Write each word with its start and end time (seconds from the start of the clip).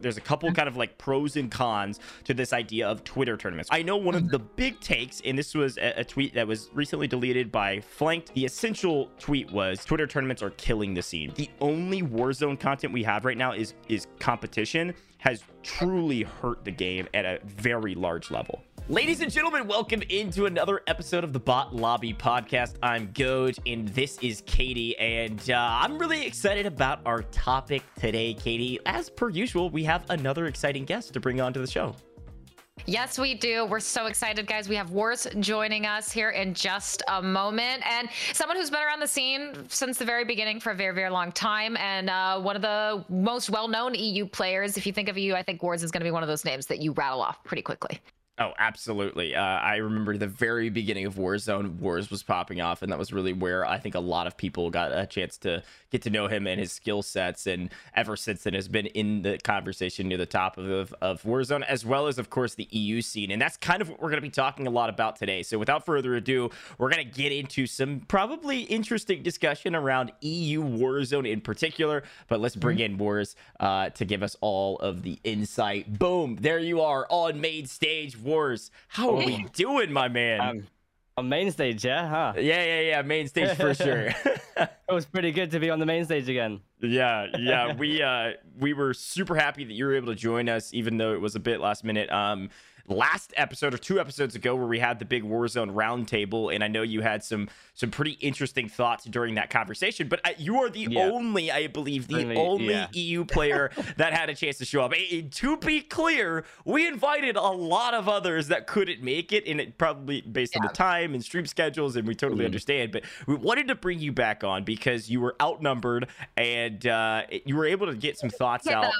there's 0.00 0.16
a 0.16 0.20
couple 0.20 0.52
kind 0.52 0.68
of 0.68 0.76
like 0.76 0.96
pros 0.96 1.34
and 1.34 1.50
cons 1.50 1.98
to 2.22 2.32
this 2.32 2.52
idea 2.52 2.86
of 2.86 3.02
Twitter 3.02 3.36
tournaments. 3.36 3.68
I 3.72 3.82
know 3.82 3.96
one 3.96 4.14
of 4.14 4.28
the 4.28 4.38
big 4.38 4.78
takes, 4.78 5.20
and 5.24 5.36
this 5.36 5.56
was 5.56 5.76
a, 5.78 6.04
tweet 6.04 6.34
that 6.34 6.46
was 6.46 6.70
recently 6.72 7.08
deleted 7.08 7.50
by 7.50 7.80
Flanked. 7.80 8.32
The 8.34 8.44
essential 8.44 9.10
tweet 9.18 9.50
was 9.50 9.84
Twitter 9.84 10.06
tournaments 10.06 10.40
are 10.40 10.50
killing 10.50 10.94
the 10.94 11.02
scene. 11.02 11.32
The 11.34 11.50
only 11.60 12.02
Warzone 12.02 12.60
content 12.60 12.92
we 12.92 13.02
have 13.02 13.24
right 13.24 13.36
now 13.36 13.52
is 13.52 13.74
is 13.88 14.06
competition 14.20 14.94
has 15.18 15.42
truly 15.64 16.22
hurt 16.22 16.64
the 16.64 16.70
game 16.70 17.08
at 17.12 17.24
a 17.24 17.40
very 17.44 17.96
large 17.96 18.30
level. 18.30 18.62
Ladies 18.90 19.20
and 19.20 19.30
gentlemen, 19.30 19.66
welcome 19.66 20.02
into 20.08 20.46
another 20.46 20.80
episode 20.86 21.22
of 21.22 21.34
the 21.34 21.38
Bot 21.38 21.76
Lobby 21.76 22.14
podcast. 22.14 22.76
I'm 22.82 23.08
Gojj, 23.08 23.58
and 23.70 23.86
this 23.88 24.16
is 24.22 24.42
Katie, 24.46 24.96
and 24.96 25.50
uh, 25.50 25.78
I'm 25.82 25.98
really 25.98 26.24
excited 26.24 26.64
about 26.64 27.00
our 27.04 27.20
topic 27.24 27.82
today, 28.00 28.32
Katie. 28.32 28.78
As 28.86 29.10
per 29.10 29.28
usual, 29.28 29.68
we 29.68 29.84
have 29.84 30.06
another 30.08 30.46
exciting 30.46 30.86
guest 30.86 31.12
to 31.12 31.20
bring 31.20 31.38
on 31.38 31.52
to 31.52 31.60
the 31.60 31.66
show. 31.66 31.94
Yes, 32.86 33.18
we 33.18 33.34
do. 33.34 33.66
We're 33.66 33.80
so 33.80 34.06
excited, 34.06 34.46
guys. 34.46 34.70
We 34.70 34.76
have 34.76 34.90
Wars 34.90 35.26
joining 35.38 35.84
us 35.84 36.10
here 36.10 36.30
in 36.30 36.54
just 36.54 37.02
a 37.08 37.20
moment, 37.20 37.86
and 37.86 38.08
someone 38.32 38.56
who's 38.56 38.70
been 38.70 38.80
around 38.80 39.00
the 39.00 39.06
scene 39.06 39.52
since 39.68 39.98
the 39.98 40.06
very 40.06 40.24
beginning 40.24 40.60
for 40.60 40.70
a 40.70 40.74
very, 40.74 40.94
very 40.94 41.10
long 41.10 41.30
time, 41.32 41.76
and 41.76 42.08
uh, 42.08 42.40
one 42.40 42.56
of 42.56 42.62
the 42.62 43.04
most 43.10 43.50
well-known 43.50 43.94
EU 43.96 44.24
players. 44.24 44.78
If 44.78 44.86
you 44.86 44.94
think 44.94 45.10
of 45.10 45.18
EU, 45.18 45.34
I 45.34 45.42
think 45.42 45.62
Wars 45.62 45.82
is 45.82 45.90
going 45.90 46.00
to 46.00 46.06
be 46.06 46.10
one 46.10 46.22
of 46.22 46.28
those 46.30 46.46
names 46.46 46.64
that 46.68 46.80
you 46.80 46.92
rattle 46.92 47.20
off 47.20 47.44
pretty 47.44 47.60
quickly. 47.60 48.00
Oh, 48.40 48.52
absolutely. 48.56 49.34
Uh, 49.34 49.42
I 49.42 49.76
remember 49.76 50.16
the 50.16 50.28
very 50.28 50.70
beginning 50.70 51.06
of 51.06 51.16
Warzone, 51.16 51.80
Wars 51.80 52.08
was 52.08 52.22
popping 52.22 52.60
off, 52.60 52.82
and 52.82 52.92
that 52.92 52.98
was 52.98 53.12
really 53.12 53.32
where 53.32 53.66
I 53.66 53.78
think 53.78 53.96
a 53.96 54.00
lot 54.00 54.28
of 54.28 54.36
people 54.36 54.70
got 54.70 54.92
a 54.96 55.06
chance 55.06 55.36
to 55.38 55.64
get 55.90 56.02
to 56.02 56.10
know 56.10 56.28
him 56.28 56.46
and 56.46 56.60
his 56.60 56.70
skill 56.70 57.02
sets. 57.02 57.48
And 57.48 57.68
ever 57.96 58.14
since 58.16 58.44
then, 58.44 58.54
has 58.54 58.68
been 58.68 58.86
in 58.86 59.22
the 59.22 59.38
conversation 59.38 60.06
near 60.06 60.18
the 60.18 60.26
top 60.26 60.56
of, 60.56 60.94
of 61.00 61.22
Warzone, 61.22 61.64
as 61.64 61.84
well 61.84 62.06
as, 62.06 62.16
of 62.16 62.30
course, 62.30 62.54
the 62.54 62.68
EU 62.70 63.02
scene. 63.02 63.32
And 63.32 63.42
that's 63.42 63.56
kind 63.56 63.82
of 63.82 63.88
what 63.88 64.00
we're 64.00 64.10
going 64.10 64.18
to 64.18 64.26
be 64.26 64.30
talking 64.30 64.68
a 64.68 64.70
lot 64.70 64.88
about 64.88 65.16
today. 65.16 65.42
So, 65.42 65.58
without 65.58 65.84
further 65.84 66.14
ado, 66.14 66.50
we're 66.78 66.90
going 66.90 67.04
to 67.04 67.12
get 67.12 67.32
into 67.32 67.66
some 67.66 68.02
probably 68.06 68.60
interesting 68.60 69.24
discussion 69.24 69.74
around 69.74 70.12
EU 70.20 70.62
Warzone 70.62 71.28
in 71.28 71.40
particular. 71.40 72.04
But 72.28 72.38
let's 72.38 72.54
bring 72.54 72.76
mm-hmm. 72.76 72.92
in 72.92 72.98
Wars 72.98 73.34
uh, 73.58 73.90
to 73.90 74.04
give 74.04 74.22
us 74.22 74.36
all 74.40 74.78
of 74.78 75.02
the 75.02 75.18
insight. 75.24 75.98
Boom! 75.98 76.38
There 76.40 76.60
you 76.60 76.82
are 76.82 77.04
on 77.10 77.40
main 77.40 77.66
stage 77.66 78.16
Wars. 78.28 78.70
How 78.88 79.10
are 79.10 79.24
we 79.24 79.46
doing, 79.54 79.92
my 79.92 80.08
man? 80.08 80.40
Um, 80.40 80.66
on 81.18 81.28
main 81.28 81.50
stage, 81.50 81.84
yeah, 81.84 82.08
huh? 82.08 82.32
Yeah, 82.36 82.64
yeah, 82.64 82.80
yeah, 82.80 83.02
main 83.02 83.26
stage 83.26 83.56
for 83.56 83.74
sure. 83.74 84.14
it 84.56 84.70
was 84.88 85.04
pretty 85.14 85.32
good 85.32 85.50
to 85.50 85.58
be 85.58 85.68
on 85.68 85.80
the 85.80 85.86
main 85.86 86.04
stage 86.04 86.28
again. 86.28 86.60
Yeah, 86.80 87.26
yeah, 87.36 87.74
we 87.78 88.02
uh 88.02 88.32
we 88.58 88.72
were 88.72 88.94
super 88.94 89.34
happy 89.34 89.64
that 89.64 89.72
you 89.72 89.84
were 89.84 89.96
able 89.96 90.08
to 90.08 90.14
join 90.14 90.48
us, 90.48 90.72
even 90.72 90.96
though 90.96 91.12
it 91.14 91.20
was 91.20 91.34
a 91.34 91.40
bit 91.40 91.60
last 91.60 91.84
minute. 91.84 92.10
Um, 92.10 92.50
last 92.88 93.32
episode 93.36 93.74
or 93.74 93.78
two 93.78 94.00
episodes 94.00 94.34
ago 94.34 94.56
where 94.56 94.66
we 94.66 94.78
had 94.78 94.98
the 94.98 95.04
big 95.04 95.22
Warzone 95.22 95.72
roundtable, 95.72 96.54
and 96.54 96.64
I 96.64 96.68
know 96.68 96.82
you 96.82 97.00
had 97.00 97.22
some 97.22 97.48
some 97.74 97.90
pretty 97.90 98.12
interesting 98.12 98.68
thoughts 98.68 99.04
during 99.04 99.36
that 99.36 99.50
conversation. 99.50 100.08
But 100.08 100.20
uh, 100.26 100.30
you 100.36 100.58
are 100.58 100.70
the 100.70 100.88
yeah. 100.90 101.02
only, 101.02 101.50
I 101.50 101.68
believe, 101.68 102.08
the 102.08 102.22
only, 102.22 102.36
only 102.36 102.74
yeah. 102.74 102.88
EU 102.92 103.24
player 103.24 103.70
that 103.96 104.12
had 104.12 104.30
a 104.30 104.34
chance 104.34 104.58
to 104.58 104.64
show 104.64 104.82
up. 104.82 104.92
And 105.12 105.30
to 105.32 105.56
be 105.58 105.80
clear, 105.80 106.44
we 106.64 106.86
invited 106.86 107.36
a 107.36 107.42
lot 107.42 107.94
of 107.94 108.08
others 108.08 108.48
that 108.48 108.66
couldn't 108.66 109.02
make 109.02 109.32
it, 109.32 109.46
and 109.46 109.60
it 109.60 109.78
probably 109.78 110.22
based 110.22 110.54
yeah. 110.54 110.62
on 110.62 110.66
the 110.66 110.72
time 110.72 111.14
and 111.14 111.22
stream 111.22 111.46
schedules, 111.46 111.96
and 111.96 112.06
we 112.06 112.14
totally 112.14 112.40
mm-hmm. 112.40 112.46
understand. 112.46 112.92
But 112.92 113.04
we 113.26 113.34
wanted 113.34 113.68
to 113.68 113.74
bring 113.74 114.00
you 114.00 114.12
back 114.12 114.42
on 114.42 114.64
because 114.64 115.08
you 115.08 115.20
were 115.20 115.36
outnumbered 115.40 116.08
and 116.36 116.86
uh, 116.86 117.22
you 117.44 117.56
were 117.56 117.66
able 117.66 117.86
to 117.86 117.94
get 117.94 118.18
some 118.18 118.30
thoughts 118.30 118.66
out. 118.66 118.92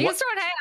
You 0.00 0.06
what? 0.06 0.16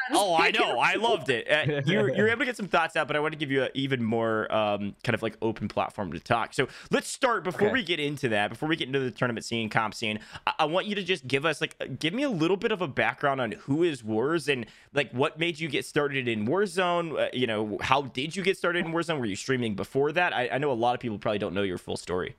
hands. 0.09 0.19
Oh, 0.19 0.35
I 0.35 0.51
know. 0.59 0.79
I 0.79 0.95
loved 0.95 1.29
it. 1.29 1.49
Uh, 1.49 1.81
you're, 1.85 2.09
you're 2.15 2.27
able 2.27 2.39
to 2.39 2.45
get 2.45 2.57
some 2.57 2.67
thoughts 2.67 2.95
out, 2.95 3.07
but 3.07 3.15
I 3.15 3.19
want 3.19 3.33
to 3.33 3.37
give 3.37 3.51
you 3.51 3.63
an 3.63 3.69
even 3.73 4.03
more 4.03 4.51
um, 4.53 4.95
kind 5.03 5.13
of 5.13 5.21
like 5.21 5.37
open 5.41 5.67
platform 5.67 6.11
to 6.13 6.19
talk. 6.19 6.53
So 6.53 6.67
let's 6.91 7.09
start 7.09 7.43
before 7.43 7.67
okay. 7.67 7.73
we 7.73 7.83
get 7.83 7.99
into 7.99 8.29
that, 8.29 8.49
before 8.49 8.69
we 8.69 8.75
get 8.75 8.87
into 8.87 8.99
the 8.99 9.11
tournament 9.11 9.45
scene, 9.45 9.69
comp 9.69 9.93
scene. 9.93 10.19
I, 10.45 10.53
I, 10.59 10.65
want 10.65 10.87
you 10.87 10.95
to 10.95 11.03
just 11.03 11.27
give 11.27 11.45
us 11.45 11.61
like, 11.61 11.75
uh, 11.81 11.85
give 11.99 12.13
me 12.13 12.23
a 12.23 12.29
little 12.29 12.57
bit 12.57 12.71
of 12.71 12.81
a 12.81 12.87
background 12.87 13.41
on 13.41 13.51
who 13.53 13.83
is 13.83 14.03
Wars 14.03 14.47
and 14.47 14.65
like 14.93 15.11
what 15.11 15.39
made 15.39 15.59
you 15.59 15.67
get 15.67 15.85
started 15.85 16.27
in 16.27 16.47
Warzone. 16.47 17.19
Uh, 17.19 17.29
you 17.33 17.47
know, 17.47 17.77
how 17.81 18.03
did 18.03 18.35
you 18.35 18.43
get 18.43 18.57
started 18.57 18.85
in 18.85 18.91
Warzone? 18.91 19.19
Were 19.19 19.25
you 19.25 19.35
streaming 19.35 19.75
before 19.75 20.11
that? 20.13 20.33
I, 20.33 20.49
I 20.53 20.57
know 20.57 20.71
a 20.71 20.73
lot 20.73 20.93
of 20.93 20.99
people 20.99 21.17
probably 21.17 21.39
don't 21.39 21.53
know 21.53 21.63
your 21.63 21.77
full 21.77 21.97
story. 21.97 22.35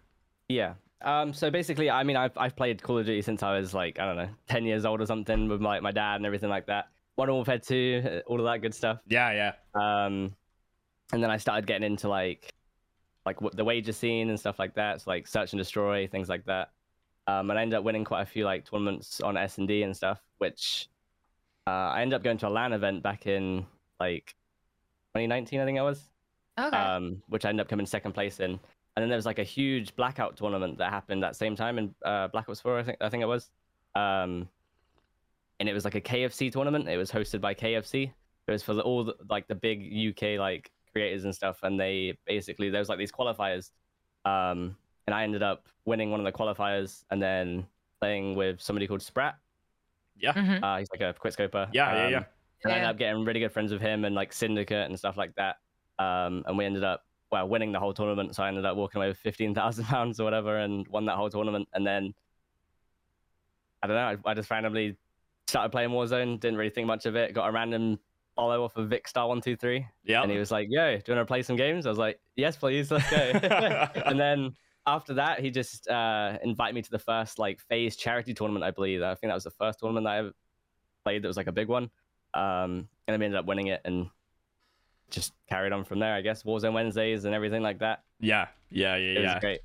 Yeah. 0.49 0.75
Um, 1.03 1.33
so 1.33 1.51
basically, 1.51 1.91
I 1.91 2.03
mean, 2.03 2.17
I've 2.17 2.37
I've 2.37 2.57
played 2.57 2.83
Call 2.83 2.99
of 2.99 3.07
Duty 3.07 3.23
since 3.23 3.43
I 3.45 3.57
was 3.57 3.73
like 3.73 4.01
I 4.01 4.07
don't 4.07 4.17
know, 4.17 4.29
ten 4.49 4.65
years 4.65 4.85
old 4.85 5.01
or 5.01 5.07
something 5.07 5.49
with 5.49 5.61
my, 5.61 5.79
my 5.79 5.93
dad 5.93 6.17
and 6.17 6.27
everything 6.27 6.51
like 6.51 6.67
that. 6.67 6.89
Modern 7.19 7.35
Warfare 7.35 7.59
Two, 7.59 8.03
uh, 8.05 8.31
all 8.31 8.39
of 8.39 8.47
that 8.47 8.63
good 8.63 8.75
stuff. 8.75 9.01
Yeah, 9.07 9.33
yeah. 9.33 9.53
Um, 9.75 10.35
and 11.13 11.23
then 11.23 11.31
I 11.31 11.37
started 11.37 11.67
getting 11.67 11.85
into 11.85 12.09
like 12.09 12.55
like 13.27 13.37
the 13.53 13.65
wager 13.65 13.93
scene 13.93 14.31
and 14.31 14.41
stuff 14.41 14.59
like 14.59 14.75
that. 14.75 15.03
So 15.03 15.11
like 15.11 15.27
search 15.27 15.53
and 15.53 15.59
destroy 15.59 16.07
things 16.07 16.29
like 16.29 16.45
that. 16.47 16.71
Um, 17.27 17.51
and 17.51 17.59
I 17.59 17.63
ended 17.63 17.79
up 17.79 17.85
winning 17.85 18.05
quite 18.05 18.23
a 18.23 18.27
few 18.27 18.45
like 18.45 18.65
tournaments 18.65 19.21
on 19.21 19.37
S 19.37 19.59
and 19.59 19.69
D 19.69 19.83
and 19.83 19.95
stuff, 19.95 20.21
which 20.39 20.89
uh, 21.67 21.71
I 21.71 22.01
ended 22.01 22.17
up 22.17 22.23
going 22.23 22.39
to 22.39 22.49
a 22.49 22.51
LAN 22.51 22.73
event 22.73 23.03
back 23.03 23.27
in 23.27 23.67
like 24.01 24.35
2019, 25.15 25.61
I 25.61 25.65
think 25.67 25.79
I 25.79 25.83
was. 25.83 26.09
Okay. 26.59 26.77
Um, 26.77 27.23
which 27.29 27.45
I 27.45 27.51
ended 27.51 27.65
up 27.65 27.69
coming 27.69 27.85
second 27.85 28.13
place 28.13 28.41
in 28.41 28.59
and 28.99 29.05
then 29.05 29.11
there 29.11 29.17
was 29.17 29.27
like 29.27 29.39
a 29.39 29.45
huge 29.45 29.95
blackout 29.95 30.37
tournament 30.37 30.77
that 30.79 30.91
happened 30.91 31.23
at 31.23 31.31
the 31.31 31.37
same 31.37 31.55
time 31.55 31.79
in 31.79 31.95
uh, 32.05 32.27
Black 32.27 32.49
Ops 32.49 32.61
4, 32.61 32.81
I 32.81 32.83
think 32.83 32.99
I 33.01 33.09
think 33.09 33.23
it 33.23 33.27
was. 33.27 33.49
Um, 33.95 34.49
and 35.61 35.69
it 35.69 35.73
was 35.73 35.85
like 35.85 35.95
a 35.95 36.01
KFC 36.01 36.51
tournament. 36.53 36.89
It 36.89 36.97
was 36.97 37.11
hosted 37.11 37.41
by 37.41 37.55
KFC. 37.55 38.11
It 38.47 38.51
was 38.51 38.63
for 38.63 38.75
the, 38.75 38.83
all 38.83 39.05
the, 39.05 39.15
like 39.29 39.47
the 39.49 39.55
big 39.55 39.93
UK 39.93 40.39
like 40.39 40.71
creators 40.93 41.25
and 41.25 41.35
stuff, 41.35 41.59
and 41.63 41.79
they 41.79 42.17
basically 42.27 42.71
there 42.71 42.81
was 42.81 42.89
like 42.89 42.99
these 42.99 43.13
qualifiers, 43.13 43.71
um, 44.25 44.77
and 45.07 45.15
I 45.15 45.23
ended 45.23 45.43
up 45.43 45.69
winning 45.85 46.11
one 46.11 46.21
of 46.21 46.25
the 46.25 46.33
qualifiers, 46.33 47.05
and 47.11 47.23
then 47.23 47.67
playing 48.01 48.35
with 48.37 48.61
somebody 48.61 48.87
called 48.87 49.03
Sprat. 49.03 49.37
Yeah, 50.17 50.33
mm-hmm. 50.33 50.65
uh, 50.65 50.79
he's 50.79 50.89
like 50.91 51.01
a 51.01 51.15
quickscoper. 51.15 51.69
Yeah, 51.73 51.91
um, 51.91 51.97
yeah, 51.97 52.09
yeah. 52.09 52.25
And 52.65 52.71
yeah. 52.71 52.71
I 52.71 52.75
ended 52.75 52.91
up 52.91 52.99
getting 52.99 53.25
really 53.25 53.41
good 53.41 53.53
friends 53.53 53.73
with 53.73 53.81
him 53.81 54.05
and 54.05 54.15
like 54.15 54.33
Syndicate 54.33 54.89
and 54.89 54.99
stuff 54.99 55.17
like 55.17 55.35
that. 55.37 55.57
Um, 55.99 56.43
and 56.47 56.59
we 56.59 56.65
ended 56.65 56.83
up 56.83 57.05
well, 57.31 57.49
winning 57.49 57.73
the 57.73 57.79
whole 57.79 57.93
tournament. 57.93 58.35
So 58.35 58.43
I 58.43 58.49
ended 58.49 58.65
up 58.65 58.77
walking 58.77 58.99
away 58.99 59.09
with 59.09 59.19
fifteen 59.19 59.55
thousand 59.55 59.85
pounds 59.87 60.21
or 60.21 60.25
whatever, 60.25 60.59
and 60.59 60.87
won 60.89 61.07
that 61.07 61.17
whole 61.17 61.31
tournament. 61.31 61.69
And 61.75 61.87
then 61.87 62.15
I 63.83 63.87
don't 63.87 63.97
know, 63.97 64.17
I, 64.27 64.31
I, 64.31 64.35
just 64.35 64.51
randomly 64.51 64.97
started 65.49 65.71
playing 65.71 65.91
Warzone. 65.91 66.39
Didn't 66.39 66.59
really 66.59 66.71
think 66.71 66.87
much 66.87 67.07
of 67.07 67.17
it. 67.17 67.33
Got 67.35 67.49
a 67.49 67.53
random 67.53 67.99
follow 68.37 68.65
off 68.65 68.77
of 68.77 68.89
Vikkstar 68.89 69.27
One 69.29 69.41
Two 69.41 69.57
Three. 69.57 69.87
Yeah, 70.05 70.23
and 70.23 70.31
he 70.31 70.39
was 70.39 70.51
like, 70.51 70.69
"Yo, 70.71 70.97
do 70.97 71.03
you 71.07 71.17
want 71.17 71.27
to 71.27 71.31
play 71.31 71.43
some 71.43 71.57
games?" 71.57 71.87
I 71.87 71.89
was 71.89 71.99
like, 71.99 72.21
"Yes, 72.37 72.57
please, 72.57 72.91
let's 72.91 73.11
go." 73.11 73.17
and 74.07 74.19
then 74.19 74.55
after 74.87 75.15
that, 75.15 75.41
he 75.41 75.51
just 75.51 75.89
uh, 75.89 76.39
invited 76.43 76.75
me 76.75 76.83
to 76.83 76.91
the 76.91 76.99
first 76.99 77.39
like 77.39 77.61
phase 77.61 77.97
charity 77.97 78.35
tournament. 78.35 78.65
I 78.65 78.71
believe 78.71 79.03
I 79.03 79.15
think 79.15 79.31
that 79.31 79.35
was 79.35 79.45
the 79.45 79.51
first 79.51 79.81
tournament 79.81 80.05
that 80.05 80.11
I 80.11 80.19
ever 80.19 80.33
played. 81.05 81.23
That 81.23 81.29
was 81.29 81.37
like 81.37 81.47
a 81.47 81.53
big 81.53 81.69
one. 81.69 81.91
Um, 82.35 82.89
and 83.07 83.15
then 83.15 83.21
we 83.21 83.27
ended 83.27 83.39
up 83.39 83.47
winning 83.47 83.69
it 83.69 83.81
and 83.85 84.09
just 85.11 85.33
carried 85.49 85.73
on 85.73 85.85
from 85.85 85.99
there, 85.99 86.15
I 86.15 86.21
guess. 86.21 86.43
Warzone 86.43 86.75
Wednesdays 86.75 87.25
and 87.25 87.35
everything 87.35 87.63
like 87.63 87.79
that. 87.79 88.03
Yeah, 88.21 88.49
yeah, 88.71 88.97
yeah, 88.97 89.21
yeah. 89.21 89.41
great. 89.41 89.61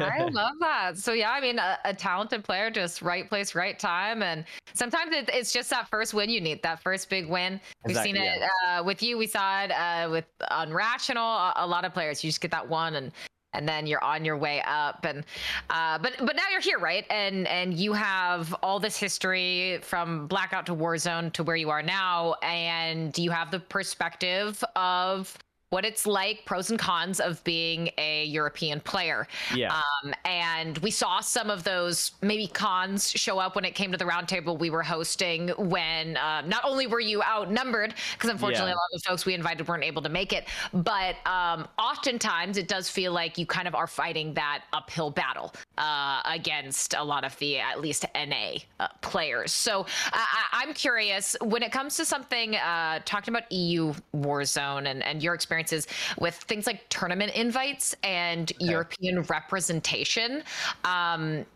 I 0.00 0.24
love 0.32 0.54
that. 0.60 0.98
So 0.98 1.12
yeah, 1.12 1.30
I 1.30 1.40
mean, 1.40 1.58
a, 1.58 1.78
a, 1.84 1.94
talented 1.94 2.44
player, 2.44 2.70
just 2.70 3.02
right 3.02 3.28
place, 3.28 3.54
right 3.54 3.78
time, 3.78 4.22
and 4.22 4.44
sometimes 4.72 5.14
it, 5.14 5.28
it's 5.32 5.52
just 5.52 5.70
that 5.70 5.88
first 5.88 6.14
win 6.14 6.30
you 6.30 6.40
need, 6.40 6.62
that 6.62 6.82
first 6.82 7.10
big 7.10 7.28
win. 7.28 7.60
We've 7.84 7.96
seen 7.96 8.16
it 8.16 8.40
yeah. 8.40 8.80
uh, 8.80 8.84
with 8.84 9.02
you. 9.02 9.18
We 9.18 9.26
saw 9.26 9.62
it 9.62 9.70
uh, 9.70 10.08
with 10.10 10.26
Unrational. 10.50 11.52
A, 11.56 11.64
a, 11.64 11.66
lot 11.66 11.84
of 11.84 11.92
players, 11.92 12.22
you 12.22 12.28
just 12.28 12.40
get 12.40 12.50
that 12.50 12.68
one, 12.68 12.94
and 12.94 13.12
and 13.54 13.68
then 13.68 13.86
you're 13.86 14.02
on 14.02 14.24
your 14.24 14.36
way 14.36 14.62
up 14.66 15.04
and 15.04 15.24
uh, 15.70 15.96
but 15.98 16.14
but 16.18 16.36
now 16.36 16.42
you're 16.50 16.60
here 16.60 16.78
right 16.78 17.06
and 17.08 17.46
and 17.46 17.74
you 17.74 17.92
have 17.92 18.54
all 18.62 18.78
this 18.80 18.96
history 18.96 19.78
from 19.82 20.26
blackout 20.26 20.66
to 20.66 20.74
warzone 20.74 21.32
to 21.32 21.42
where 21.44 21.56
you 21.56 21.70
are 21.70 21.82
now 21.82 22.34
and 22.42 23.16
you 23.16 23.30
have 23.30 23.50
the 23.50 23.60
perspective 23.60 24.62
of 24.74 25.38
what 25.74 25.84
it's 25.84 26.06
like, 26.06 26.44
pros 26.44 26.70
and 26.70 26.78
cons 26.78 27.18
of 27.18 27.42
being 27.42 27.90
a 27.98 28.26
European 28.26 28.78
player. 28.78 29.26
Yeah. 29.52 29.74
Um, 29.74 30.14
and 30.24 30.78
we 30.78 30.92
saw 30.92 31.18
some 31.18 31.50
of 31.50 31.64
those 31.64 32.12
maybe 32.22 32.46
cons 32.46 33.10
show 33.10 33.40
up 33.40 33.56
when 33.56 33.64
it 33.64 33.74
came 33.74 33.90
to 33.90 33.98
the 33.98 34.04
roundtable 34.04 34.56
we 34.56 34.70
were 34.70 34.84
hosting. 34.84 35.48
When 35.58 36.16
uh, 36.16 36.42
not 36.42 36.64
only 36.64 36.86
were 36.86 37.00
you 37.00 37.24
outnumbered, 37.24 37.94
because 38.12 38.30
unfortunately 38.30 38.70
yeah. 38.70 38.76
a 38.76 38.82
lot 38.82 38.88
of 38.94 39.02
the 39.02 39.08
folks 39.08 39.26
we 39.26 39.34
invited 39.34 39.66
weren't 39.66 39.82
able 39.82 40.02
to 40.02 40.08
make 40.08 40.32
it, 40.32 40.44
but 40.72 41.16
um, 41.26 41.66
oftentimes 41.76 42.56
it 42.56 42.68
does 42.68 42.88
feel 42.88 43.10
like 43.10 43.36
you 43.36 43.44
kind 43.44 43.66
of 43.66 43.74
are 43.74 43.88
fighting 43.88 44.32
that 44.34 44.62
uphill 44.72 45.10
battle 45.10 45.52
uh, 45.76 46.22
against 46.24 46.94
a 46.94 47.02
lot 47.02 47.24
of 47.24 47.36
the 47.40 47.58
at 47.58 47.80
least 47.80 48.04
NA 48.14 48.58
uh, 48.78 48.86
players. 49.00 49.50
So 49.50 49.86
I- 50.12 50.62
am 50.62 50.72
curious 50.72 51.36
when 51.42 51.64
it 51.64 51.72
comes 51.72 51.96
to 51.96 52.04
something 52.04 52.54
uh, 52.54 53.00
talking 53.04 53.34
about 53.34 53.50
EU 53.50 53.92
Warzone 54.14 54.88
and, 54.88 55.02
and 55.02 55.20
your 55.20 55.34
experience 55.34 55.63
experiences 55.64 55.86
with 56.18 56.34
things 56.34 56.66
like 56.66 56.88
tournament 56.88 57.32
invites 57.34 57.94
and 58.02 58.52
European 58.60 59.22
representation. 59.22 60.42
Um, 60.84 61.46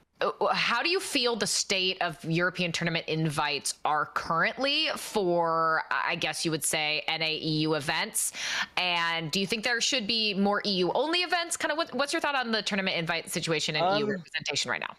how 0.51 0.83
do 0.83 0.89
you 0.89 0.99
feel 0.99 1.37
the 1.37 1.47
state 1.47 1.97
of 2.03 2.23
European 2.25 2.73
tournament 2.73 3.05
invites 3.07 3.75
are 3.85 4.07
currently 4.07 4.89
for, 4.97 5.85
I 5.91 6.17
guess 6.17 6.45
you 6.45 6.51
would 6.51 6.65
say, 6.65 7.05
NAEU 7.09 7.77
events? 7.77 8.33
And 8.77 9.31
do 9.31 9.39
you 9.39 9.47
think 9.47 9.63
there 9.63 9.81
should 9.81 10.09
be 10.09 10.35
more 10.35 10.61
EU 10.65 10.91
only 10.93 11.21
events? 11.21 11.57
Kind 11.57 11.71
of 11.71 11.79
what, 11.79 11.95
what's 11.95 12.13
your 12.13 12.21
thought 12.21 12.35
on 12.35 12.51
the 12.51 12.63
tournament 12.63 12.97
invite 12.97 13.31
situation 13.31 13.77
and 13.77 13.85
um, 13.85 13.99
EU 13.99 14.07
representation 14.07 14.73
right 14.73 14.81
now? 14.81 14.97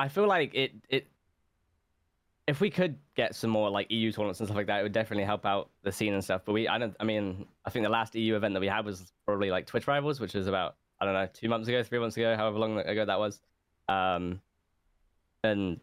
I 0.00 0.08
feel 0.08 0.26
like 0.26 0.54
it, 0.54 0.72
it, 0.88 1.06
if 2.48 2.60
we 2.60 2.70
could 2.70 2.96
get 3.18 3.34
some 3.34 3.50
more 3.50 3.68
like 3.68 3.90
EU 3.90 4.10
tournaments 4.12 4.40
and 4.40 4.46
stuff 4.46 4.56
like 4.56 4.68
that, 4.68 4.80
it 4.80 4.82
would 4.84 4.92
definitely 4.92 5.24
help 5.24 5.44
out 5.44 5.68
the 5.82 5.92
scene 5.92 6.14
and 6.14 6.24
stuff. 6.24 6.42
But 6.46 6.52
we, 6.52 6.68
I 6.68 6.78
don't, 6.78 6.96
I 7.00 7.04
mean, 7.04 7.44
I 7.66 7.70
think 7.70 7.84
the 7.84 7.90
last 7.90 8.14
EU 8.14 8.36
event 8.36 8.54
that 8.54 8.60
we 8.60 8.68
had 8.68 8.86
was 8.86 9.12
probably 9.26 9.50
like 9.50 9.66
Twitch 9.66 9.86
Rivals, 9.86 10.20
which 10.20 10.34
was 10.34 10.46
about, 10.46 10.76
I 11.00 11.04
don't 11.04 11.14
know, 11.14 11.28
two 11.34 11.48
months 11.48 11.68
ago, 11.68 11.82
three 11.82 11.98
months 11.98 12.16
ago, 12.16 12.34
however 12.36 12.58
long 12.58 12.78
ago 12.78 13.04
that 13.04 13.18
was 13.18 13.40
um, 13.88 14.40
and 15.42 15.80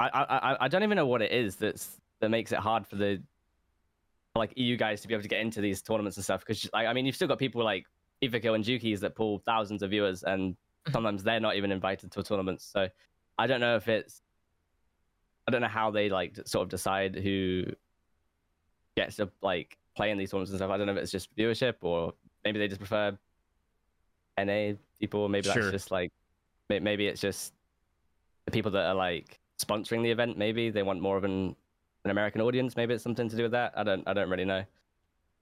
I, 0.00 0.08
I 0.08 0.56
I 0.64 0.68
don't 0.68 0.82
even 0.82 0.96
know 0.96 1.06
what 1.06 1.22
it 1.22 1.32
is 1.32 1.56
that's 1.56 2.00
that 2.20 2.30
makes 2.30 2.52
it 2.52 2.58
hard 2.58 2.86
for 2.86 2.96
the 2.96 3.22
like 4.34 4.52
EU 4.56 4.76
guys 4.76 5.00
to 5.00 5.08
be 5.08 5.14
able 5.14 5.22
to 5.22 5.28
get 5.28 5.40
into 5.40 5.60
these 5.60 5.82
tournaments 5.82 6.16
and 6.16 6.24
stuff. 6.24 6.40
Because 6.40 6.68
like, 6.72 6.86
I 6.86 6.92
mean, 6.92 7.06
you've 7.06 7.16
still 7.16 7.28
got 7.28 7.38
people 7.38 7.64
like 7.64 7.86
Ivico 8.22 8.54
and 8.54 8.64
Jukeyz 8.64 9.00
that 9.00 9.14
pull 9.14 9.40
thousands 9.40 9.82
of 9.82 9.90
viewers, 9.90 10.22
and 10.22 10.52
mm-hmm. 10.52 10.92
sometimes 10.92 11.22
they're 11.22 11.40
not 11.40 11.56
even 11.56 11.72
invited 11.72 12.12
to 12.12 12.22
tournaments. 12.22 12.68
So 12.72 12.88
I 13.38 13.46
don't 13.46 13.60
know 13.60 13.76
if 13.76 13.88
it's 13.88 14.22
I 15.48 15.50
don't 15.50 15.62
know 15.62 15.66
how 15.66 15.90
they 15.90 16.10
like 16.10 16.38
sort 16.44 16.62
of 16.62 16.68
decide 16.68 17.16
who 17.16 17.64
gets 18.98 19.16
to 19.16 19.30
like 19.40 19.78
play 19.96 20.10
in 20.10 20.18
these 20.18 20.30
tournaments 20.30 20.50
and 20.50 20.58
stuff. 20.58 20.70
I 20.70 20.76
don't 20.76 20.86
know 20.86 20.92
if 20.92 20.98
it's 20.98 21.10
just 21.10 21.34
viewership 21.34 21.76
or 21.80 22.12
maybe 22.44 22.58
they 22.58 22.68
just 22.68 22.80
prefer 22.80 23.16
NA 24.38 24.72
people. 25.00 25.26
Maybe 25.30 25.48
sure. 25.48 25.54
that's 25.54 25.72
just 25.72 25.90
like 25.90 26.12
maybe 26.68 27.06
it's 27.06 27.22
just 27.22 27.54
the 28.44 28.50
people 28.50 28.70
that 28.72 28.88
are 28.88 28.94
like 28.94 29.40
sponsoring 29.58 30.02
the 30.02 30.10
event. 30.10 30.36
Maybe 30.36 30.68
they 30.68 30.82
want 30.82 31.00
more 31.00 31.16
of 31.16 31.24
an 31.24 31.56
an 32.04 32.10
American 32.10 32.42
audience. 32.42 32.76
Maybe 32.76 32.92
it's 32.92 33.02
something 33.02 33.30
to 33.30 33.34
do 33.36 33.44
with 33.44 33.52
that. 33.52 33.72
I 33.74 33.84
don't 33.84 34.06
I 34.06 34.12
don't 34.12 34.28
really 34.28 34.44
know. 34.44 34.60
To 34.60 34.66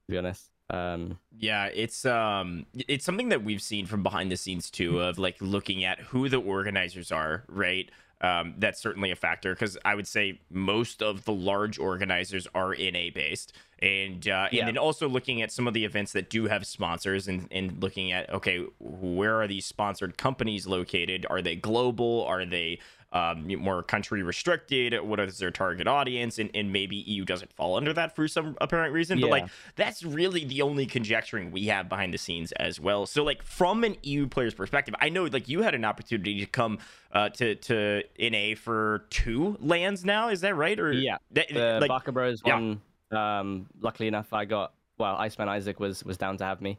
be 0.08 0.18
honest. 0.18 0.52
Um, 0.70 1.18
yeah, 1.36 1.66
it's 1.66 2.04
um, 2.04 2.66
it's 2.74 3.04
something 3.04 3.30
that 3.30 3.42
we've 3.42 3.62
seen 3.62 3.86
from 3.86 4.04
behind 4.04 4.30
the 4.30 4.36
scenes 4.36 4.70
too, 4.70 5.00
of 5.00 5.18
like 5.18 5.36
looking 5.40 5.82
at 5.82 5.98
who 5.98 6.28
the 6.28 6.38
organizers 6.38 7.10
are, 7.10 7.42
right? 7.48 7.90
Um, 8.22 8.54
that's 8.56 8.80
certainly 8.80 9.10
a 9.10 9.16
factor 9.16 9.54
because 9.54 9.76
I 9.84 9.94
would 9.94 10.08
say 10.08 10.40
most 10.50 11.02
of 11.02 11.24
the 11.26 11.34
large 11.34 11.78
organizers 11.78 12.46
are 12.54 12.74
NA 12.74 13.10
based, 13.14 13.52
and 13.80 14.26
uh, 14.26 14.48
yeah. 14.50 14.60
and 14.60 14.68
then 14.68 14.78
also 14.78 15.06
looking 15.06 15.42
at 15.42 15.52
some 15.52 15.68
of 15.68 15.74
the 15.74 15.84
events 15.84 16.12
that 16.12 16.30
do 16.30 16.46
have 16.46 16.66
sponsors 16.66 17.28
and 17.28 17.46
and 17.50 17.82
looking 17.82 18.12
at 18.12 18.32
okay, 18.32 18.64
where 18.78 19.38
are 19.42 19.46
these 19.46 19.66
sponsored 19.66 20.16
companies 20.16 20.66
located? 20.66 21.26
Are 21.28 21.42
they 21.42 21.56
global? 21.56 22.24
Are 22.24 22.46
they 22.46 22.78
um, 23.16 23.46
more 23.58 23.82
country 23.82 24.22
restricted? 24.22 25.00
What 25.00 25.20
is 25.20 25.38
their 25.38 25.50
target 25.50 25.86
audience? 25.86 26.38
And, 26.38 26.50
and 26.54 26.72
maybe 26.72 26.96
EU 26.96 27.24
doesn't 27.24 27.52
fall 27.52 27.76
under 27.76 27.92
that 27.94 28.14
for 28.14 28.28
some 28.28 28.56
apparent 28.60 28.92
reason. 28.92 29.18
Yeah. 29.18 29.22
But 29.22 29.30
like 29.30 29.48
that's 29.76 30.02
really 30.02 30.44
the 30.44 30.62
only 30.62 30.86
conjecturing 30.86 31.50
we 31.50 31.66
have 31.66 31.88
behind 31.88 32.12
the 32.12 32.18
scenes 32.18 32.52
as 32.52 32.78
well. 32.78 33.06
So 33.06 33.24
like 33.24 33.42
from 33.42 33.84
an 33.84 33.96
EU 34.02 34.26
player's 34.26 34.54
perspective, 34.54 34.94
I 35.00 35.08
know 35.08 35.24
like 35.24 35.48
you 35.48 35.62
had 35.62 35.74
an 35.74 35.84
opportunity 35.84 36.40
to 36.40 36.46
come 36.46 36.78
uh, 37.12 37.30
to 37.30 37.54
to 37.54 38.02
NA 38.18 38.54
for 38.56 39.06
two 39.10 39.56
LANs 39.60 40.04
now. 40.04 40.28
Is 40.28 40.42
that 40.42 40.54
right? 40.54 40.78
Or 40.78 40.92
yeah, 40.92 41.16
the 41.30 41.78
like, 41.80 41.88
Baka 41.88 42.12
Bros 42.12 42.42
yeah. 42.44 42.54
one. 42.54 42.80
Um, 43.12 43.66
luckily 43.80 44.08
enough, 44.08 44.32
I 44.32 44.44
got 44.44 44.74
well. 44.98 45.16
Iceman 45.16 45.48
Isaac 45.48 45.80
was 45.80 46.04
was 46.04 46.16
down 46.18 46.36
to 46.38 46.44
have 46.44 46.60
me. 46.60 46.78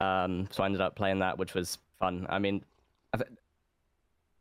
Um, 0.00 0.48
so 0.50 0.62
I 0.62 0.66
ended 0.66 0.80
up 0.80 0.96
playing 0.96 1.20
that, 1.20 1.38
which 1.38 1.54
was 1.54 1.78
fun. 1.98 2.26
I 2.28 2.38
mean, 2.38 2.62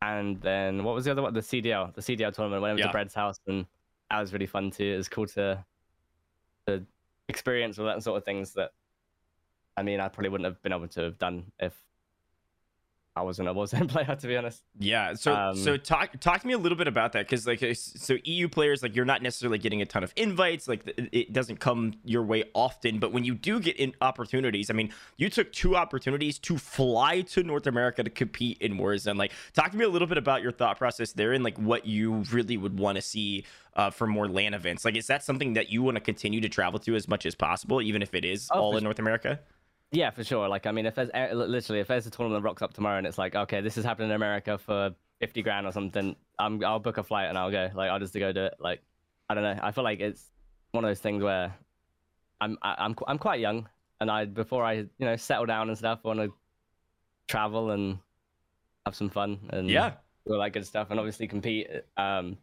and 0.06 0.40
then 0.42 0.84
what 0.84 0.96
was 0.96 1.06
the 1.06 1.12
other 1.12 1.22
one? 1.22 1.34
The 1.34 1.40
CDL, 1.40 1.94
the 1.94 2.02
CDL 2.02 2.34
tournament. 2.34 2.62
Went 2.62 2.74
over 2.74 2.80
yeah. 2.80 2.88
to 2.88 2.92
Bread's 2.92 3.14
house, 3.14 3.40
and 3.48 3.66
that 4.10 4.20
was 4.20 4.34
really 4.34 4.46
fun 4.46 4.72
too. 4.72 4.86
It 4.86 4.98
was 4.98 5.10
cool 5.10 5.26
to 5.28 5.64
to 6.68 6.84
experience 7.28 7.80
all 7.80 7.86
that 7.86 8.04
sort 8.04 8.18
of 8.18 8.24
things 8.24 8.54
that 8.54 8.72
I 9.78 9.84
mean, 9.84 10.00
I 10.00 10.08
probably 10.08 10.30
wouldn't 10.30 10.46
have 10.46 10.62
been 10.62 10.74
able 10.74 10.88
to 10.88 11.02
have 11.02 11.18
done 11.18 11.52
if 11.60 11.74
I 13.16 13.22
wasn't 13.22 13.48
a 13.48 13.54
Warzone 13.54 13.88
player, 13.90 14.16
to 14.16 14.28
be 14.28 14.36
honest. 14.36 14.64
Yeah. 14.78 15.14
So 15.14 15.34
um, 15.34 15.56
so 15.56 15.78
talk 15.78 16.20
talk 16.20 16.42
to 16.42 16.48
me 16.48 16.54
a 16.54 16.58
little 16.58 16.78
bit 16.78 16.88
about 16.88 17.14
that 17.14 17.26
because 17.26 17.48
like 17.48 17.64
so 17.76 18.18
EU 18.24 18.50
players 18.50 18.84
like 18.84 18.96
you're 18.96 19.06
not 19.06 19.22
necessarily 19.22 19.58
getting 19.58 19.82
a 19.82 19.86
ton 19.86 20.04
of 20.04 20.12
invites 20.16 20.68
like 20.68 20.82
it 20.98 21.32
doesn't 21.32 21.60
come 21.60 21.94
your 22.04 22.24
way 22.24 22.44
often, 22.54 23.00
but 23.00 23.14
when 23.14 23.24
you 23.24 23.34
do 23.34 23.60
get 23.60 23.78
in 23.78 23.94
opportunities, 24.02 24.70
I 24.70 24.74
mean, 24.74 24.92
you 25.18 25.30
took 25.30 25.52
two 25.54 25.76
opportunities 25.76 26.40
to 26.40 26.58
fly 26.58 27.22
to 27.22 27.44
North 27.44 27.68
America 27.68 28.04
to 28.04 28.10
compete 28.10 28.58
in 28.60 28.78
Warzone. 28.78 29.18
Like, 29.18 29.32
talk 29.54 29.72
to 29.72 29.78
me 29.78 29.86
a 29.86 29.90
little 29.90 30.08
bit 30.08 30.18
about 30.18 30.42
your 30.42 30.52
thought 30.52 30.78
process 30.78 31.14
there 31.14 31.34
and 31.34 31.44
like 31.44 31.58
what 31.58 31.86
you 31.86 32.24
really 32.32 32.58
would 32.58 32.78
want 32.78 32.98
to 32.98 33.02
see 33.02 33.46
uh, 33.76 33.90
for 33.90 34.08
more 34.08 34.28
LAN 34.28 34.54
events. 34.54 34.86
Like, 34.86 34.96
is 34.96 35.08
that 35.08 35.24
something 35.24 35.54
that 35.54 35.70
you 35.70 35.84
want 35.84 35.96
to 35.96 36.02
continue 36.02 36.42
to 36.42 36.50
travel 36.50 36.80
to 36.80 36.96
as 36.96 37.08
much 37.08 37.26
as 37.26 37.36
possible, 37.36 37.82
even 37.82 38.02
if 38.02 38.14
it 38.14 38.26
is 38.26 38.50
oh, 38.52 38.60
all 38.60 38.78
in 38.78 38.84
North 38.84 39.00
America? 39.00 39.40
Yeah, 39.92 40.10
for 40.10 40.24
sure. 40.24 40.48
Like, 40.50 40.66
I 40.66 40.72
mean, 40.72 40.86
if 40.86 40.96
there's 40.96 41.10
literally 41.34 41.80
if 41.80 41.88
there's 41.88 42.06
a 42.06 42.12
tournament 42.12 42.42
that 42.42 42.48
rocks 42.48 42.62
up 42.62 42.74
tomorrow 42.74 42.98
and 42.98 43.08
it's 43.08 43.18
like, 43.18 43.36
okay, 43.36 43.62
this 43.62 43.78
is 43.78 43.86
happening 43.86 44.10
in 44.10 44.16
America 44.16 44.58
for 44.58 44.94
fifty 45.20 45.42
grand 45.42 45.66
or 45.66 45.72
something, 45.72 46.16
I'm 46.40 46.64
I'll 46.64 46.80
book 46.80 46.98
a 46.98 47.04
flight 47.04 47.30
and 47.30 47.38
I'll 47.38 47.52
go. 47.52 47.70
Like, 47.74 47.90
I'll 47.90 48.00
just 48.00 48.14
go 48.14 48.32
do 48.32 48.46
it. 48.46 48.56
Like, 48.60 48.82
I 49.30 49.36
don't 49.36 49.44
know. 49.44 49.60
I 49.62 49.72
feel 49.72 49.84
like 49.84 50.00
it's 50.00 50.32
one 50.72 50.84
of 50.84 50.90
those 50.90 51.00
things 51.00 51.24
where 51.24 51.56
I'm 52.42 52.58
I, 52.62 52.76
I'm 52.80 52.96
I'm 53.08 53.18
quite 53.18 53.40
young, 53.40 53.70
and 54.02 54.12
I 54.12 54.26
before 54.26 54.64
I 54.64 54.74
you 54.74 54.90
know 55.00 55.16
settle 55.16 55.46
down 55.46 55.70
and 55.70 55.78
stuff, 55.78 56.00
I 56.04 56.08
want 56.10 56.20
to 56.20 56.34
travel 57.28 57.72
and 57.72 57.98
have 58.86 58.96
some 58.96 59.10
fun 59.10 59.40
and 59.50 59.70
yeah, 59.70 59.94
all 60.28 60.40
that 60.40 60.52
good 60.52 60.66
stuff, 60.66 60.92
and 60.92 61.00
obviously 61.00 61.28
compete. 61.28 61.68
Um, 61.98 62.38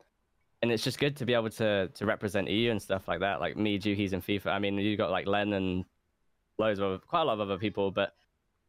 and 0.63 0.71
it's 0.71 0.85
just 0.85 0.99
good 0.99 1.17
to 1.17 1.27
be 1.27 1.35
able 1.35 1.51
to 1.51 1.89
to 1.89 2.07
represent 2.07 2.49
EU 2.49 2.71
and 2.71 2.81
stuff 2.81 3.09
like 3.09 3.21
that. 3.21 3.41
Like 3.41 3.57
me, 3.57 3.79
Jukeyz, 3.79 4.13
and 4.13 4.25
FIFA. 4.25 4.47
I 4.47 4.59
mean, 4.59 4.79
you 4.79 4.97
got 4.97 5.11
like 5.11 5.27
Len 5.27 5.53
and 5.53 5.85
loads 6.63 6.81
of 6.81 7.07
quite 7.07 7.23
a 7.23 7.25
lot 7.25 7.35
of 7.35 7.41
other 7.41 7.59
people, 7.59 7.91
but 7.91 8.15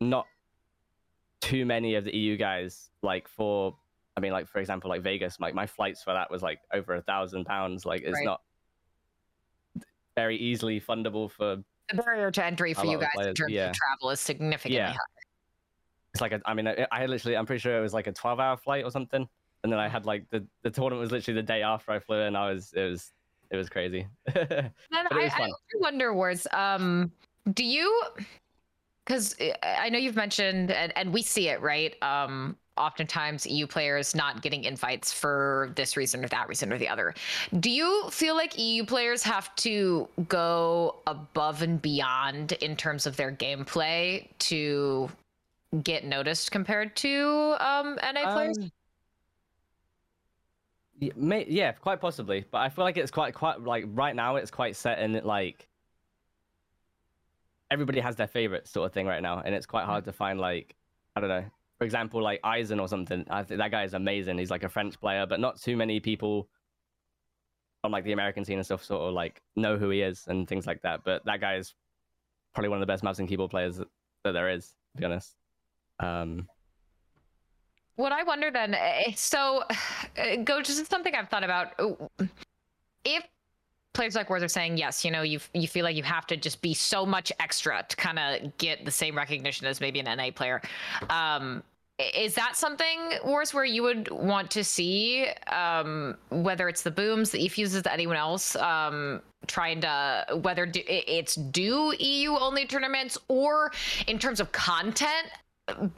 not 0.01 0.25
too 1.41 1.65
many 1.65 1.95
of 1.95 2.05
the 2.05 2.15
EU 2.15 2.37
guys. 2.37 2.89
Like 3.01 3.27
for, 3.27 3.75
I 4.17 4.19
mean, 4.19 4.31
like 4.31 4.47
for 4.47 4.59
example, 4.59 4.89
like 4.89 5.01
Vegas, 5.01 5.39
like 5.39 5.53
my 5.53 5.67
flights 5.67 6.03
for 6.03 6.13
that 6.13 6.31
was 6.31 6.41
like 6.41 6.59
over 6.73 6.95
a 6.95 7.01
thousand 7.01 7.45
pounds. 7.45 7.85
Like 7.85 8.01
it's 8.01 8.13
right. 8.13 8.25
not 8.25 8.41
very 10.15 10.37
easily 10.37 10.79
fundable 10.81 11.29
for. 11.29 11.57
The 11.89 12.01
barrier 12.01 12.31
to 12.31 12.45
entry 12.45 12.73
for 12.73 12.85
you 12.85 12.97
guys 12.97 13.11
in 13.27 13.33
terms 13.33 13.51
yeah. 13.51 13.69
of 13.69 13.75
travel 13.75 14.09
is 14.09 14.19
significantly 14.19 14.77
yeah. 14.77 14.87
higher. 14.87 14.97
It's 16.13 16.21
like 16.21 16.31
a, 16.31 16.41
I 16.45 16.53
mean, 16.53 16.67
I, 16.67 16.87
I 16.91 17.05
literally, 17.07 17.35
I'm 17.35 17.45
pretty 17.45 17.59
sure 17.59 17.77
it 17.77 17.81
was 17.81 17.93
like 17.93 18.07
a 18.07 18.11
12 18.11 18.39
hour 18.39 18.55
flight 18.55 18.85
or 18.85 18.91
something. 18.91 19.27
And 19.63 19.71
then 19.71 19.79
I 19.79 19.87
had 19.87 20.05
like 20.05 20.29
the, 20.29 20.45
the 20.61 20.69
tournament 20.69 21.01
was 21.01 21.11
literally 21.11 21.41
the 21.41 21.45
day 21.45 21.61
after 21.61 21.91
I 21.91 21.99
flew 21.99 22.19
in. 22.19 22.35
I 22.35 22.51
was, 22.51 22.71
it 22.75 22.83
was, 22.83 23.11
it 23.51 23.57
was 23.57 23.69
crazy. 23.69 24.07
and 24.35 24.71
I, 24.91 25.31
I 25.35 25.49
wonder, 25.79 26.13
Wars, 26.13 26.47
um, 26.51 27.11
do 27.51 27.63
you 27.63 28.03
because 29.05 29.35
eh, 29.39 29.53
i 29.63 29.89
know 29.89 29.97
you've 29.97 30.15
mentioned 30.15 30.71
and, 30.71 30.95
and 30.97 31.13
we 31.13 31.21
see 31.21 31.49
it 31.49 31.61
right? 31.61 31.95
Um 32.01 32.57
oftentimes 32.75 33.45
eu 33.45 33.67
players 33.67 34.15
not 34.15 34.41
getting 34.41 34.63
invites 34.63 35.13
for 35.13 35.71
this 35.75 35.95
reason 35.95 36.25
or 36.25 36.27
that 36.29 36.47
reason 36.47 36.73
or 36.73 36.77
the 36.77 36.89
other. 36.89 37.13
Do 37.59 37.69
you 37.69 38.09
feel 38.09 38.35
like 38.35 38.57
eu 38.57 38.83
players 38.85 39.21
have 39.23 39.55
to 39.57 40.07
go 40.27 40.95
above 41.05 41.61
and 41.61 41.81
beyond 41.81 42.53
in 42.53 42.75
terms 42.75 43.05
of 43.05 43.15
their 43.15 43.31
gameplay 43.31 44.27
to 44.39 45.09
get 45.83 46.05
noticed 46.05 46.51
compared 46.51 46.95
to 46.95 47.55
um 47.59 47.97
na 48.13 48.33
players 48.33 48.57
um, 48.57 48.71
yeah, 50.99 51.11
may, 51.15 51.45
yeah, 51.49 51.71
quite 51.71 51.99
possibly, 51.99 52.45
but 52.51 52.59
I 52.59 52.69
feel 52.69 52.85
like 52.85 52.97
it's 52.97 53.11
quite 53.11 53.33
quite 53.33 53.61
like 53.61 53.85
right 53.87 54.15
now 54.15 54.35
it's 54.35 54.51
quite 54.51 54.75
set 54.75 54.99
in 54.99 55.13
like 55.23 55.67
everybody 57.73 57.99
has 57.99 58.15
their 58.15 58.27
favorite 58.27 58.67
sort 58.67 58.85
of 58.85 58.93
thing 58.93 59.07
right 59.07 59.21
now, 59.21 59.41
and 59.43 59.55
it's 59.55 59.65
quite 59.65 59.85
hard 59.85 60.05
to 60.05 60.13
find 60.13 60.39
like 60.39 60.75
I 61.15 61.19
don't 61.19 61.29
know. 61.29 61.43
For 61.79 61.85
example, 61.85 62.21
like 62.21 62.39
Eisen 62.43 62.79
or 62.79 62.87
something. 62.87 63.25
I 63.29 63.43
think 63.43 63.57
that 63.59 63.71
guy 63.71 63.83
is 63.83 63.93
amazing. 63.93 64.37
He's 64.37 64.51
like 64.51 64.63
a 64.63 64.69
French 64.69 64.99
player, 64.99 65.25
but 65.25 65.39
not 65.39 65.59
too 65.59 65.75
many 65.75 65.99
people 65.99 66.47
on 67.83 67.91
like 67.91 68.05
the 68.05 68.13
American 68.13 68.45
scene 68.45 68.57
and 68.57 68.65
stuff 68.65 68.83
sort 68.83 69.01
of 69.01 69.13
like 69.13 69.41
know 69.55 69.75
who 69.75 69.89
he 69.89 70.01
is 70.01 70.25
and 70.27 70.47
things 70.47 70.65
like 70.65 70.81
that. 70.83 71.03
But 71.03 71.25
that 71.25 71.41
guy 71.41 71.55
is 71.55 71.73
probably 72.53 72.69
one 72.69 72.77
of 72.77 72.81
the 72.81 72.91
best 72.91 73.03
mouse 73.03 73.19
and 73.19 73.27
keyboard 73.27 73.51
players 73.51 73.77
that, 73.77 73.87
that 74.23 74.31
there 74.33 74.49
is, 74.49 74.75
to 74.95 74.99
be 74.99 75.05
honest. 75.05 75.35
Um, 75.99 76.47
what 77.95 78.11
I 78.11 78.23
wonder 78.23 78.51
then, 78.51 78.75
eh, 78.75 79.11
so 79.15 79.63
go 80.43 80.61
to 80.61 80.71
something 80.71 81.13
I've 81.13 81.29
thought 81.29 81.43
about. 81.43 81.73
If 83.03 83.23
players 83.93 84.15
like 84.15 84.29
Wars 84.29 84.43
are 84.43 84.47
saying, 84.47 84.77
yes, 84.77 85.05
you 85.05 85.11
know, 85.11 85.21
you 85.21 85.39
you 85.53 85.67
feel 85.67 85.83
like 85.83 85.95
you 85.95 86.03
have 86.03 86.27
to 86.27 86.37
just 86.37 86.61
be 86.61 86.73
so 86.73 87.05
much 87.05 87.31
extra 87.39 87.85
to 87.87 87.95
kind 87.95 88.19
of 88.19 88.57
get 88.57 88.85
the 88.85 88.91
same 88.91 89.15
recognition 89.15 89.67
as 89.67 89.79
maybe 89.79 89.99
an 89.99 90.17
NA 90.17 90.31
player. 90.31 90.61
Um, 91.09 91.63
is 92.15 92.33
that 92.33 92.55
something 92.55 93.13
Wars 93.23 93.53
where 93.53 93.65
you 93.65 93.83
would 93.83 94.09
want 94.09 94.49
to 94.51 94.63
see, 94.63 95.27
um, 95.51 96.17
whether 96.31 96.67
it's 96.67 96.81
the 96.81 96.91
booms, 96.91 97.29
the 97.29 97.43
efuses, 97.43 97.83
anyone 97.89 98.17
else, 98.17 98.55
um, 98.55 99.21
trying 99.45 99.81
to 99.81 100.25
whether 100.41 100.65
do, 100.65 100.81
it's 100.87 101.35
do 101.35 101.93
EU 101.99 102.31
only 102.31 102.65
tournaments 102.65 103.17
or 103.27 103.71
in 104.07 104.17
terms 104.17 104.39
of 104.39 104.51
content, 104.51 105.27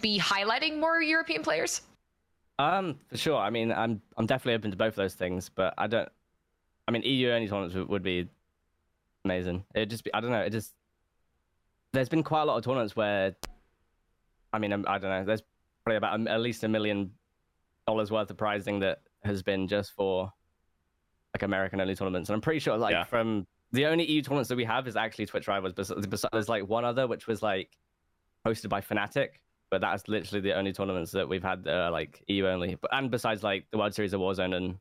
be 0.02 0.20
highlighting 0.20 0.80
more 0.80 1.02
European 1.02 1.42
players? 1.42 1.82
Um, 2.60 3.00
for 3.08 3.18
sure. 3.18 3.38
I 3.38 3.50
mean, 3.50 3.72
I'm 3.72 4.02
I'm 4.18 4.26
definitely 4.26 4.56
open 4.56 4.72
to 4.72 4.78
both 4.78 4.90
of 4.90 4.96
those 4.96 5.16
things, 5.16 5.50
but 5.50 5.74
I 5.78 5.88
don't. 5.88 6.10
I 6.88 6.92
mean, 6.92 7.02
EU 7.04 7.32
only 7.32 7.48
tournaments 7.48 7.76
would, 7.76 7.90
would 7.90 8.04
be 8.04 8.28
amazing. 9.24 9.64
It 9.74 9.88
just 9.88 10.04
be. 10.04 10.14
I 10.14 10.22
don't 10.22 10.32
know. 10.32 10.42
It 10.42 10.52
just. 10.52 10.74
There's 11.94 12.10
been 12.10 12.24
quite 12.24 12.44
a 12.44 12.46
lot 12.46 12.58
of 12.58 12.64
tournaments 12.64 12.96
where. 12.96 13.36
I 14.54 14.60
mean, 14.60 14.72
um, 14.72 14.86
I 14.88 14.98
don't 14.98 15.10
know. 15.10 15.26
There's 15.26 15.44
probably 15.84 15.98
about 15.98 16.20
a, 16.20 16.32
at 16.32 16.40
least 16.40 16.64
a 16.64 16.68
million 16.68 17.12
dollars 17.88 18.12
worth 18.12 18.30
of 18.30 18.38
prizing 18.38 18.80
that 18.80 19.02
has 19.24 19.44
been 19.44 19.68
just 19.68 19.94
for 19.94 20.32
like 21.34 21.44
American 21.44 21.82
only 21.82 21.96
tournaments, 21.96 22.30
and 22.30 22.36
I'm 22.36 22.42
pretty 22.42 22.60
sure 22.60 22.78
like 22.78 22.94
yeah. 22.94 23.04
from 23.04 23.48
the 23.72 23.86
only 23.88 24.06
EU 24.06 24.22
tournaments 24.22 24.50
that 24.50 24.56
we 24.56 24.64
have 24.64 24.88
is 24.88 24.96
actually 24.96 25.26
Twitch 25.26 25.48
Rivals. 25.48 25.74
But 25.74 26.32
there's 26.32 26.50
like 26.50 26.68
one 26.68 26.86
other 26.86 27.08
which 27.08 27.28
was 27.28 27.42
like 27.42 27.78
hosted 28.46 28.70
by 28.70 28.82
Fnatic, 28.82 29.30
but 29.70 29.82
that's 29.82 30.08
literally 30.08 30.42
the 30.42 30.54
only 30.56 30.72
tournaments 30.72 31.12
that 31.12 31.28
we've 31.28 31.44
had 31.44 31.64
that 31.64 31.76
are 31.76 31.92
like 31.92 32.24
EU 32.28 32.48
only. 32.48 32.76
But 32.76 32.94
and 32.94 33.12
besides 33.12 33.44
like 33.44 33.66
the 33.72 33.78
World 33.78 33.94
Series 33.94 34.14
of 34.14 34.22
Warzone 34.22 34.56
and 34.56 34.78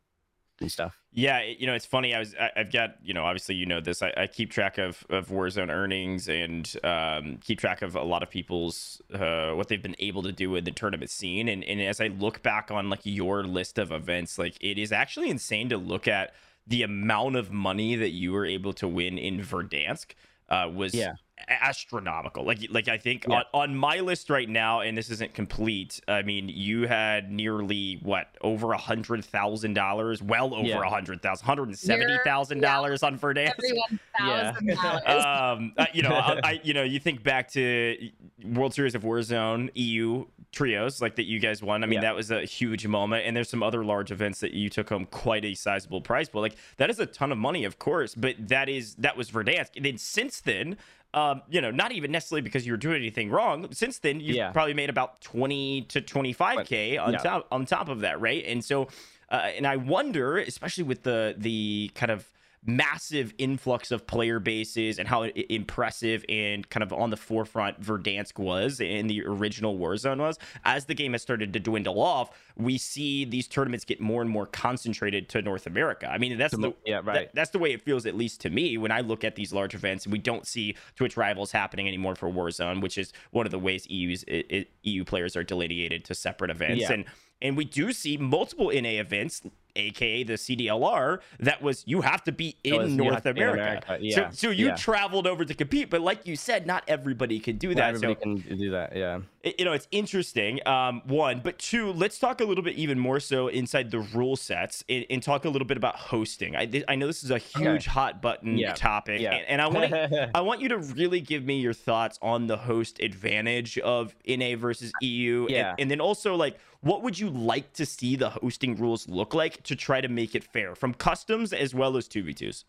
and 0.61 0.71
stuff. 0.71 0.99
Yeah, 1.13 1.43
you 1.43 1.67
know, 1.67 1.75
it's 1.75 1.87
funny. 1.87 2.15
I 2.15 2.19
was, 2.19 2.35
I, 2.35 2.51
have 2.57 2.73
got, 2.73 2.97
you 3.03 3.15
know, 3.15 3.25
obviously, 3.25 3.55
you 3.55 3.67
know 3.67 3.81
this. 3.81 4.03
I, 4.03 4.13
I 4.17 4.27
keep 4.27 4.51
track 4.51 4.79
of 4.79 5.05
of 5.11 5.29
Warzone 5.29 5.71
earnings 5.71 6.29
and 6.29 6.73
um, 6.83 7.39
keep 7.39 7.61
track 7.61 7.83
of 7.83 7.95
a 7.95 8.03
lot 8.03 8.23
of 8.23 8.31
people's 8.31 9.01
uh, 9.13 9.53
what 9.53 9.69
they've 9.69 9.83
been 9.83 9.97
able 9.99 10.23
to 10.23 10.33
do 10.33 10.55
in 10.57 10.65
the 10.65 10.73
tournament 10.73 11.11
scene. 11.11 11.49
And 11.49 11.63
and 11.65 11.81
as 11.81 12.01
I 12.01 12.09
look 12.09 12.43
back 12.43 12.71
on 12.71 12.91
like 12.91 13.01
your 13.05 13.45
list 13.45 13.79
of 13.79 13.93
events, 13.93 14.39
like 14.39 14.57
it 14.61 14.79
is 14.79 14.93
actually 14.93 15.31
insane 15.31 15.69
to 15.69 15.77
look 15.77 16.09
at 16.09 16.35
the 16.67 16.83
amount 16.83 17.37
of 17.37 17.53
money 17.53 17.95
that 17.97 18.11
you 18.11 18.33
were 18.33 18.47
able 18.47 18.73
to 18.75 18.89
win 18.89 19.19
in 19.19 19.41
Verdansk 19.41 20.15
uh, 20.49 20.71
was 20.73 20.95
yeah. 20.95 21.15
Astronomical. 21.49 22.45
Like 22.45 22.67
like 22.71 22.88
I 22.88 22.99
think 22.99 23.26
yeah. 23.29 23.43
on, 23.53 23.71
on 23.71 23.76
my 23.76 24.00
list 24.00 24.31
right 24.31 24.49
now, 24.49 24.81
and 24.81 24.97
this 24.97 25.11
isn't 25.11 25.35
complete. 25.35 26.00
I 26.09 26.23
mean, 26.23 26.49
you 26.49 26.87
had 26.87 27.31
nearly 27.31 27.99
what 28.03 28.29
over 28.41 28.73
a 28.73 28.79
hundred 28.79 29.25
thousand 29.25 29.75
dollars, 29.75 30.23
well 30.23 30.55
over 30.55 30.62
a 30.62 30.67
yeah. 30.67 30.88
hundred 30.88 31.23
thousand, 31.23 31.47
hundred 31.47 31.69
and 31.69 31.79
seventy 31.79 32.17
thousand 32.25 32.61
dollars 32.61 33.03
on 33.03 33.19
Verdansk. 33.19 33.53
Everyone 33.59 34.00
thousand 34.19 34.69
yeah. 34.69 35.53
um, 35.53 35.73
uh, 35.76 35.87
you 35.93 36.03
know, 36.03 36.14
I, 36.14 36.41
I, 36.45 36.61
you 36.64 36.75
know, 36.75 36.83
you 36.83 37.00
think 37.00 37.23
back 37.23 37.50
to 37.53 37.97
World 38.45 38.75
Series 38.75 38.95
of 38.95 39.03
Warzone 39.03 39.71
EU 39.75 40.25
trios 40.53 41.03
like 41.03 41.17
that 41.17 41.25
you 41.25 41.41
guys 41.41 41.62
won. 41.62 41.83
I 41.83 41.87
mean, 41.87 42.00
that 42.00 42.14
was 42.14 42.31
a 42.31 42.45
huge 42.45 42.87
moment. 42.87 43.26
And 43.26 43.37
there's 43.37 43.49
some 43.49 43.62
other 43.62 43.85
large 43.85 44.11
events 44.11 44.41
that 44.41 44.53
you 44.53 44.71
took 44.71 44.88
home 44.88 45.07
quite 45.07 45.45
a 45.45 45.55
sizable 45.55 46.00
prize. 46.00 46.29
But 46.29 46.41
like 46.41 46.57
that 46.76 46.88
is 46.88 46.99
a 46.99 47.07
ton 47.07 47.33
of 47.33 47.38
money, 47.38 47.64
of 47.64 47.79
course. 47.79 48.14
But 48.14 48.49
that 48.49 48.69
is 48.69 48.95
that 48.97 49.17
was 49.17 49.31
Verdansk. 49.31 49.76
And 49.76 49.85
then 49.85 49.99
since 49.99 50.41
then, 50.41 50.76
um, 51.14 51.42
you 51.49 51.61
know, 51.61 51.71
not 51.71 51.92
even 51.92 52.11
necessarily 52.11 52.42
because 52.42 52.66
you 52.66 52.73
were 52.73 52.76
doing 52.76 52.97
anything 52.97 53.30
wrong. 53.30 53.68
Since 53.73 54.00
then, 54.00 54.21
you've 54.21 54.37
yeah. 54.37 54.50
probably 54.50 54.75
made 54.75 54.90
about 54.90 55.21
twenty 55.21 55.83
to 55.83 56.00
twenty 56.00 56.33
five 56.33 56.66
k 56.66 56.99
on 56.99 57.12
yeah. 57.12 57.18
top 57.18 57.47
on 57.52 57.64
top 57.66 57.88
of 57.88 58.00
that, 58.00 58.21
right? 58.21 58.44
And 58.47 58.64
so, 58.64 58.88
uh, 59.30 59.50
and 59.56 59.66
I 59.66 59.76
wonder, 59.76 60.38
especially 60.38 60.85
with 60.85 61.04
the 61.04 61.35
the 61.38 61.90
kind 61.94 62.11
of 62.11 62.28
massive 62.66 63.35
influx 63.38 63.90
of 63.90 64.06
player 64.06 64.40
bases 64.40 64.99
and 64.99 65.06
how 65.06 65.23
impressive 65.25 66.25
and 66.28 66.68
kind 66.71 66.83
of 66.83 66.92
on 66.92 67.11
the 67.11 67.16
forefront 67.16 67.80
Verdansk 67.80 68.38
was 68.38 68.80
in 68.80 69.06
the 69.06 69.25
original 69.26 69.78
Warzone 69.78 70.18
was. 70.18 70.38
As 70.64 70.87
the 70.87 70.94
game 70.94 71.12
has 71.12 71.23
started 71.23 71.52
to 71.52 71.61
dwindle 71.61 72.00
off, 72.00 72.30
we 72.56 72.78
see 72.78 73.25
these 73.25 73.47
tournaments 73.49 73.85
get 73.85 74.00
more 74.00 74.23
and 74.23 74.30
more 74.30 74.47
concentrated 74.47 75.28
to 75.30 75.42
North 75.42 75.66
America. 75.66 76.11
I 76.11 76.18
mean, 76.18 76.38
that's 76.38 76.56
the 76.56 76.73
yeah 76.87 76.97
right. 76.97 77.14
That, 77.14 77.35
that's 77.35 77.50
the 77.50 77.59
way 77.59 77.73
it 77.73 77.83
feels 77.83 78.06
at 78.06 78.14
least 78.14 78.40
to 78.42 78.50
me 78.50 78.78
when 78.78 78.90
I 78.90 79.00
look 79.00 79.25
at 79.25 79.37
these 79.37 79.52
large 79.52 79.75
events 79.75 80.06
and 80.06 80.12
we 80.12 80.18
don't 80.18 80.47
see 80.47 80.76
Twitch 80.97 81.16
rivals 81.16 81.52
happening 81.52 81.87
anymore 81.87 82.14
for 82.14 82.30
Warzone, 82.30 82.80
which 82.80 82.99
is 82.99 83.12
one 83.30 83.47
of 83.47 83.52
the 83.52 83.59
ways 83.59 83.87
EU's 83.88 84.23
it, 84.25 84.47
it, 84.49 84.71
EU 84.83 85.04
players 85.04 85.37
are 85.37 85.44
delineated 85.44 86.04
to 86.06 86.14
separate 86.14 86.50
events 86.50 86.83
yeah. 86.83 86.92
and 86.92 87.04
and 87.42 87.56
we 87.56 87.64
do 87.64 87.92
see 87.92 88.16
multiple 88.16 88.71
NA 88.73 89.00
events 89.00 89.42
aka 89.76 90.23
the 90.23 90.35
CDLR, 90.35 91.21
that 91.40 91.62
was 91.62 91.83
you 91.87 92.00
have 92.00 92.23
to 92.25 92.33
be 92.33 92.57
in 92.64 92.97
North 92.97 93.26
America. 93.26 93.62
America. 93.62 93.99
Yeah. 94.00 94.31
So, 94.31 94.47
so 94.47 94.50
you 94.50 94.66
yeah. 94.66 94.76
traveled 94.76 95.26
over 95.26 95.45
to 95.45 95.54
compete, 95.54 95.90
but 95.90 96.00
like 96.00 96.26
you 96.26 96.37
said, 96.37 96.66
not 96.66 96.85
everybody 96.88 97.38
can 97.40 97.57
do 97.57 97.75
that. 97.75 97.95
Not 97.95 98.04
everybody 98.04 98.40
so, 98.43 98.49
can 98.49 98.59
do 98.59 98.71
that. 98.71 98.97
Yeah. 98.97 99.21
You 99.59 99.65
know, 99.65 99.73
it's 99.73 99.89
interesting. 99.91 100.67
Um, 100.67 101.03
one, 101.07 101.41
but 101.45 101.59
two, 101.59 101.93
let's 101.93 102.19
talk 102.19 102.41
a 102.41 102.45
little 102.45 102.65
bit 102.65 102.77
even 102.77 102.99
more 102.99 103.21
so 103.21 103.49
inside 103.49 103.91
the 103.91 104.01
rule 104.01 104.37
sets 104.37 104.83
and, 104.89 105.05
and 105.11 105.23
talk 105.23 105.45
a 105.45 105.51
little 105.51 105.67
bit 105.67 105.77
about 105.77 105.97
hosting. 105.97 106.57
I, 106.57 106.83
I 106.89 106.95
know 106.95 107.07
this 107.07 107.23
is 107.23 107.31
a 107.31 107.39
huge 107.39 107.87
okay. 107.87 107.91
hot 107.91 108.23
button 108.23 108.57
yeah. 108.57 108.73
topic, 108.73 109.21
yeah. 109.21 109.35
And, 109.35 109.47
and, 109.49 109.61
I 109.61 109.69
want 109.69 109.93
I 110.35 110.41
want 110.41 110.63
you 110.63 110.69
to 110.71 110.79
really 110.79 111.21
give 111.21 111.45
me 111.45 111.61
your 111.61 111.75
thoughts 111.75 112.19
on 112.23 112.47
the 112.47 112.57
host 112.57 113.01
advantage 113.01 113.79
of 113.79 114.15
NA 114.27 114.57
versus 114.57 114.93
EU, 115.03 115.47
yeah. 115.51 115.71
and, 115.71 115.81
and 115.81 115.91
then 115.91 116.01
also 116.01 116.37
like 116.37 116.59
what 116.85 117.03
would 117.03 117.19
you 117.19 117.31
like 117.31 117.73
to 117.73 117.87
see 117.87 118.15
the 118.15 118.29
hosting 118.29 118.77
rules 118.77 119.09
look 119.09 119.33
like 119.33 119.63
to 119.63 119.75
try 119.75 120.03
to 120.03 120.09
make 120.09 120.35
it 120.35 120.45
fair 120.45 120.75
from 120.75 120.93
customs 120.93 121.55
as 121.55 121.75
well 121.75 121.97
as 121.97 122.07
2v2s? 122.09 122.65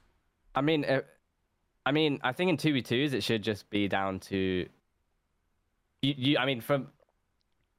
I 0.55 0.61
mean, 0.61 0.85
uh, 0.85 1.01
I 1.85 1.91
mean, 1.91 2.19
I 2.23 2.31
think 2.31 2.49
in 2.49 2.57
2v2s 2.57 3.11
it 3.11 3.23
should 3.23 3.43
just 3.43 3.69
be 3.69 3.89
down 3.89 4.21
to 4.21 4.67
you, 6.05 6.13
you 6.17 6.37
I 6.37 6.45
mean, 6.45 6.61
from 6.61 6.87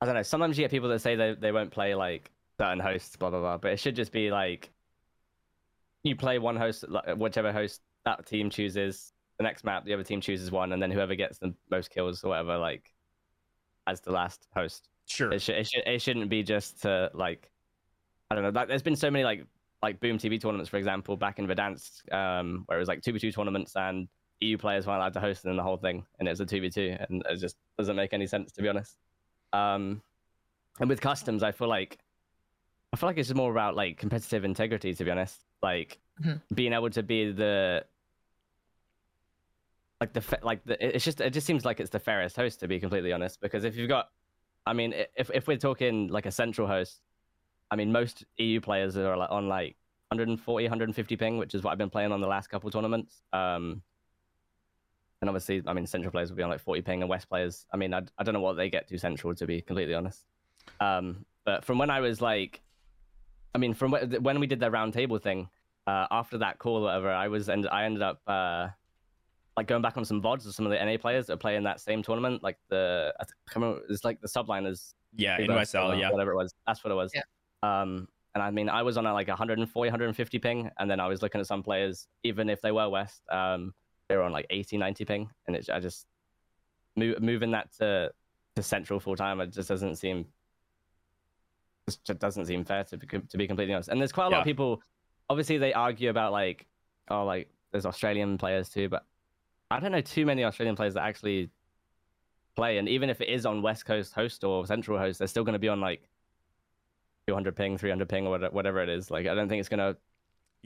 I 0.00 0.06
don't 0.06 0.14
know, 0.14 0.23
sometimes 0.23 0.59
you 0.59 0.64
get 0.64 0.71
people 0.71 0.88
that 0.90 1.00
say 1.00 1.16
they, 1.16 1.35
they 1.35 1.52
won't 1.52 1.71
play 1.71 1.95
like 1.95 2.30
certain 2.59 2.80
hosts, 2.80 3.16
blah 3.16 3.30
blah 3.30 3.40
blah, 3.40 3.59
but 3.59 3.73
it 3.73 3.80
should 3.80 3.97
just 3.97 4.12
be 4.12 4.30
like 4.30 4.71
you 6.02 6.16
play 6.16 6.38
one 6.38 6.56
host, 6.56 6.85
whichever 7.16 7.52
host 7.52 7.83
that 8.04 8.26
team 8.26 8.50
chooses. 8.50 9.12
The 9.38 9.42
next 9.42 9.64
map, 9.64 9.85
the 9.85 9.92
other 9.92 10.04
team 10.04 10.21
chooses 10.21 10.50
one, 10.50 10.73
and 10.73 10.83
then 10.83 10.90
whoever 10.90 11.14
gets 11.14 11.38
the 11.38 11.54
most 11.71 11.90
kills 11.90 12.25
or 12.25 12.28
whatever, 12.28 12.56
like, 12.56 12.95
as 13.87 14.00
the 14.00 14.12
last 14.12 14.47
host. 14.54 14.88
Sure. 15.06 15.33
It, 15.33 15.42
sh- 15.42 15.50
it, 15.50 15.66
sh- 15.66 15.83
it 15.85 16.00
shouldn't 16.00 16.30
be 16.30 16.42
just 16.42 16.83
to 16.83 17.11
like, 17.12 17.50
I 18.30 18.35
don't 18.35 18.45
know. 18.45 18.50
Like, 18.50 18.68
there's 18.68 18.83
been 18.83 18.97
so 18.97 19.11
many 19.11 19.25
like 19.25 19.45
like 19.83 20.00
Boom 20.00 20.16
TV 20.16 20.40
tournaments, 20.40 20.71
for 20.71 20.78
example, 20.78 21.16
back 21.16 21.38
in 21.38 21.47
Verdansk, 21.47 22.12
um, 22.12 22.62
where 22.66 22.78
it 22.78 22.80
was 22.80 22.88
like 22.88 23.02
two 23.02 23.12
v 23.12 23.18
two 23.18 23.30
tournaments 23.30 23.76
and 23.76 24.09
EU 24.40 24.59
players 24.59 24.87
weren't 24.87 24.99
allowed 24.99 25.14
to 25.14 25.21
host 25.21 25.43
them 25.43 25.57
the 25.57 25.62
whole 25.62 25.76
thing, 25.76 26.05
and 26.19 26.28
it 26.28 26.31
was 26.31 26.40
a 26.40 26.47
two 26.47 26.61
v 26.61 26.71
two, 26.71 26.97
and 27.09 27.23
it 27.28 27.37
just 27.37 27.57
doesn't 27.78 27.97
make 27.97 28.12
any 28.12 28.26
sense 28.26 28.52
to 28.52 28.62
be 28.62 28.69
honest. 28.69 28.97
Um, 29.52 30.02
and 30.81 30.88
with 30.88 31.00
customs, 31.00 31.43
I 31.43 31.52
feel 31.52 31.69
like 31.69 31.99
I 32.93 32.97
feel 32.97 33.09
like 33.09 33.19
it's 33.19 33.33
more 33.35 33.50
about 33.50 33.76
like 33.76 33.99
competitive 33.99 34.45
integrity, 34.45 34.95
to 34.95 35.05
be 35.05 35.11
honest. 35.11 35.45
Like 35.62 35.99
mm-hmm. 36.23 36.37
being 36.55 36.73
able 36.73 36.90
to 36.90 37.02
be 37.02 37.33
the 37.33 37.85
like 40.00 40.12
the 40.12 40.38
like 40.43 40.64
the, 40.64 40.97
it's 40.97 41.05
just 41.05 41.21
it 41.21 41.31
just 41.31 41.47
seems 41.47 41.64
like 41.64 41.81
it's 41.81 41.90
the 41.90 41.99
fairest 41.99 42.37
host 42.37 42.61
to 42.61 42.69
be 42.69 42.78
completely 42.78 43.12
honest 43.12 43.40
because 43.40 43.64
if 43.64 43.76
you've 43.76 43.88
got 43.88 44.11
I 44.66 44.73
mean, 44.73 44.93
if 45.16 45.31
if 45.33 45.47
we're 45.47 45.57
talking 45.57 46.09
like 46.09 46.26
a 46.26 46.33
central 46.33 46.66
host, 46.66 47.00
I 47.71 47.76
mean, 47.76 47.93
most 47.93 48.25
EU 48.38 48.61
players 48.61 48.97
are 48.97 49.14
on 49.14 49.49
like 49.49 49.76
140, 50.09 50.64
150 50.64 51.16
ping, 51.16 51.38
which 51.38 51.55
is 51.55 51.62
what 51.62 51.71
I've 51.71 51.78
been 51.78 51.90
playing 51.90 52.12
on 52.12 52.21
the 52.21 52.26
last 52.26 52.49
couple 52.49 52.71
tournaments. 52.71 53.23
Um, 53.33 53.83
and 55.20 55.30
obviously, 55.30 55.62
I 55.66 55.73
mean, 55.73 55.87
central 55.87 56.12
players 56.12 56.30
will 56.30 56.37
be 56.37 56.42
on 56.42 56.50
like 56.50 56.61
40 56.61 56.82
ping, 56.82 57.02
and 57.02 57.08
West 57.08 57.28
players, 57.28 57.66
I 57.73 57.76
mean, 57.76 57.94
I, 57.94 58.02
I 58.18 58.23
don't 58.23 58.35
know 58.35 58.40
what 58.40 58.56
they 58.56 58.68
get 58.68 58.88
to 58.88 58.99
central, 58.99 59.35
to 59.35 59.46
be 59.46 59.61
completely 59.61 59.94
honest. 59.94 60.26
Um, 60.80 61.25
but 61.44 61.64
from 61.64 61.78
when 61.78 61.90
I 61.90 62.00
was 62.00 62.20
like, 62.20 62.61
I 63.54 63.58
mean, 63.58 63.73
from 63.73 63.92
when 63.92 64.40
we 64.40 64.46
did 64.46 64.61
the 64.61 64.70
roundtable 64.70 65.20
thing, 65.20 65.49
uh, 65.87 66.06
after 66.11 66.38
that 66.38 66.58
call 66.58 66.78
or 66.78 66.82
whatever, 66.82 67.11
I 67.11 67.28
was 67.28 67.49
and 67.49 67.66
I 67.68 67.85
ended 67.85 68.02
up 68.02 68.20
uh, 68.26 68.68
like 69.56 69.66
going 69.66 69.82
back 69.82 69.96
on 69.96 70.04
some 70.04 70.20
vods 70.20 70.46
of 70.46 70.54
some 70.54 70.66
of 70.66 70.73
the 70.73 70.85
NA 70.85 70.99
players 70.99 71.26
that 71.26 71.35
are 71.35 71.38
playing 71.38 71.62
that 71.62 71.80
same 71.80 72.02
tournament, 72.02 72.42
like 72.42 72.58
the 72.68 73.14
I 73.18 73.25
can't 73.25 73.64
remember, 73.64 73.82
it's 73.88 74.04
like 74.04 74.20
the 74.20 74.28
subliners. 74.28 74.94
Yeah, 75.14 75.38
in 75.38 75.46
NYSL, 75.46 75.99
yeah, 75.99 76.11
whatever 76.11 76.32
it 76.32 76.37
was. 76.37 76.52
That's 76.66 76.85
what 76.85 76.90
it 76.90 76.94
was. 76.94 77.11
Yeah. 77.14 77.23
Um, 77.62 78.08
and 78.35 78.42
I 78.42 78.50
mean, 78.50 78.68
I 78.68 78.82
was 78.82 78.99
on 78.99 79.06
a, 79.06 79.14
like 79.14 79.28
140, 79.28 79.88
150 79.88 80.38
ping, 80.40 80.70
and 80.78 80.90
then 80.90 81.00
I 81.00 81.06
was 81.06 81.23
looking 81.23 81.40
at 81.40 81.46
some 81.46 81.62
players, 81.62 82.06
even 82.23 82.50
if 82.50 82.61
they 82.61 82.70
were 82.70 82.87
West, 82.90 83.23
um, 83.30 83.73
they 84.09 84.17
were 84.17 84.23
on 84.23 84.33
like 84.33 84.47
80, 84.51 84.79
90 84.79 85.05
ping, 85.05 85.31
and 85.47 85.57
it, 85.57 85.69
I 85.73 85.81
just 85.81 86.07
move, 86.97 87.21
moving 87.21 87.51
that 87.53 87.73
to 87.79 88.13
to 88.57 88.63
central 88.63 88.99
full 89.01 89.17
time. 89.17 89.41
It 89.41 89.53
just 89.53 89.69
doesn't 89.69 89.97
seem 89.97 90.27
just 91.89 92.19
doesn't 92.19 92.47
seem 92.47 92.65
fair 92.65 92.85
to 92.85 92.97
be, 92.97 93.07
to 93.07 93.39
be 93.39 93.47
completely 93.47 93.75
honest. 93.75 93.89
And 93.89 94.01
there's 94.01 94.13
quite 94.13 94.27
a 94.27 94.31
lot 94.31 94.41
of 94.41 94.45
people. 94.45 94.83
Obviously, 95.31 95.59
they 95.59 95.73
argue 95.73 96.11
about 96.11 96.33
like, 96.33 96.67
oh, 97.09 97.25
like 97.25 97.49
there's 97.71 97.87
Australian 97.87 98.39
players 98.39 98.69
too, 98.69 98.89
but 98.89 99.05
I 99.71 99.81
don't 99.81 99.93
know 99.93 100.01
too 100.01 100.27
many 100.27 100.45
Australian 100.45 100.77
players 100.77 100.95
that 100.95 101.03
actually 101.03 101.51
play, 102.57 102.79
and 102.79 102.89
even 102.89 103.11
if 103.11 103.21
it 103.21 103.29
is 103.29 103.47
on 103.47 103.63
West 103.63 103.85
Coast 103.85 104.15
host 104.15 104.43
or 104.45 104.67
Central 104.67 104.99
host, 104.99 105.19
they're 105.19 105.29
still 105.29 105.45
going 105.45 105.53
to 105.53 105.59
be 105.59 105.69
on 105.69 105.81
like 105.81 106.09
200 107.29 107.55
ping, 107.55 107.77
300 107.79 108.09
ping, 108.09 108.27
or 108.27 108.39
whatever 108.51 108.83
it 108.83 108.89
is. 108.89 109.11
Like, 109.11 109.27
I 109.27 109.35
don't 109.35 109.49
think 109.49 109.61
it's 109.61 109.69
going 109.69 109.79
to. 109.79 109.97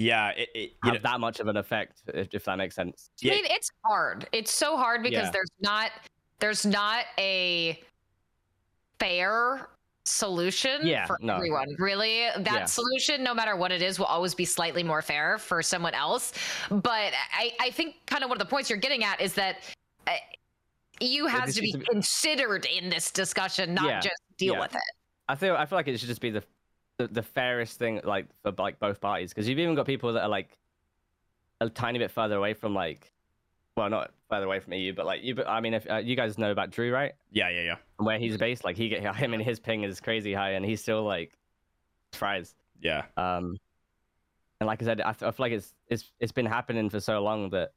Yeah, 0.01 0.31
it, 0.31 0.49
it 0.55 0.73
have 0.83 0.95
know, 0.95 1.01
that 1.03 1.21
much 1.21 1.41
of 1.41 1.49
an 1.49 1.59
effect, 1.59 2.03
if, 2.15 2.29
if 2.33 2.45
that 2.47 2.57
makes 2.57 2.75
sense. 2.75 3.11
I 3.23 3.29
mean, 3.29 3.45
it's 3.45 3.71
hard. 3.85 4.27
It's 4.33 4.51
so 4.51 4.79
hard 4.79 5.03
because 5.03 5.27
yeah. 5.27 5.31
there's 5.31 5.51
not 5.61 5.91
there's 6.39 6.65
not 6.65 7.05
a 7.19 7.79
fair 8.99 9.69
solution 10.07 10.87
yeah, 10.87 11.05
for 11.05 11.19
no. 11.21 11.35
everyone. 11.35 11.67
Really, 11.79 12.29
that 12.35 12.47
yeah. 12.47 12.65
solution, 12.65 13.23
no 13.23 13.35
matter 13.35 13.57
what 13.57 13.73
it 13.73 13.83
is, 13.83 13.99
will 13.99 14.07
always 14.07 14.35
be 14.35 14.47
slightly 14.47 14.83
more 14.83 15.03
fair 15.03 15.37
for 15.37 15.63
someone 15.63 15.93
else. 15.93 16.33
But 16.71 17.13
I, 17.35 17.53
I 17.61 17.71
think 17.71 17.97
kind 18.07 18.25
of 18.25 18.31
one 18.31 18.41
of 18.41 18.47
the 18.47 18.51
points 18.51 18.71
you're 18.71 18.79
getting 18.79 19.05
at 19.05 19.21
is 19.21 19.35
that 19.35 19.59
you 20.99 21.27
uh, 21.27 21.29
has 21.29 21.55
to 21.57 21.61
be 21.61 21.73
considered 21.91 22.65
in 22.65 22.89
this 22.89 23.11
discussion, 23.11 23.75
not 23.75 23.87
yeah. 23.87 24.01
just 24.01 24.23
deal 24.39 24.59
with 24.59 24.75
it. 24.75 24.81
I 25.29 25.35
feel 25.35 25.57
I 25.57 25.67
feel 25.67 25.77
like 25.77 25.89
it 25.89 26.01
should 26.01 26.09
just 26.09 26.23
be 26.23 26.31
the 26.31 26.43
the, 27.07 27.09
the 27.09 27.23
fairest 27.23 27.79
thing 27.79 28.01
like 28.05 28.27
for 28.43 28.53
like 28.59 28.79
both 28.79 29.01
parties 29.01 29.31
because 29.31 29.49
you've 29.49 29.59
even 29.59 29.75
got 29.75 29.87
people 29.87 30.13
that 30.13 30.23
are 30.23 30.29
like 30.29 30.59
a 31.61 31.69
tiny 31.71 31.99
bit 31.99 32.11
further 32.11 32.37
away 32.37 32.55
from 32.55 32.75
like 32.75 33.13
well 33.77 33.89
not 33.89 34.11
further 34.29 34.47
away 34.47 34.61
from 34.61 34.73
EU 34.75 34.93
but 34.95 35.07
like 35.07 35.23
you 35.23 35.35
but 35.35 35.49
I 35.49 35.61
mean 35.61 35.75
if 35.75 35.89
uh, 35.91 35.97
you 35.97 36.17
guys 36.17 36.37
know 36.39 36.51
about 36.51 36.71
Drew 36.71 36.93
right 36.93 37.13
Yeah, 37.31 37.49
yeah, 37.49 37.63
yeah. 37.63 37.77
where 37.97 38.19
he's 38.19 38.37
based 38.37 38.65
like 38.65 38.77
he 38.77 38.89
get 38.89 39.03
him 39.17 39.35
and 39.35 39.43
his 39.43 39.59
ping 39.61 39.83
is 39.83 40.01
crazy 40.01 40.35
high 40.35 40.51
and 40.51 40.65
he's 40.65 40.81
still 40.83 41.03
like 41.05 41.33
fries 42.13 42.55
Yeah. 42.81 43.05
um 43.17 43.57
and 44.61 44.67
like 44.67 44.83
I 44.83 44.85
said 44.85 45.01
I 45.01 45.13
feel 45.15 45.33
like 45.39 45.53
it's 45.53 45.75
it's 45.89 46.13
it's 46.21 46.33
been 46.33 46.47
happening 46.47 46.91
for 46.91 47.01
so 47.01 47.23
long 47.23 47.51
that 47.51 47.73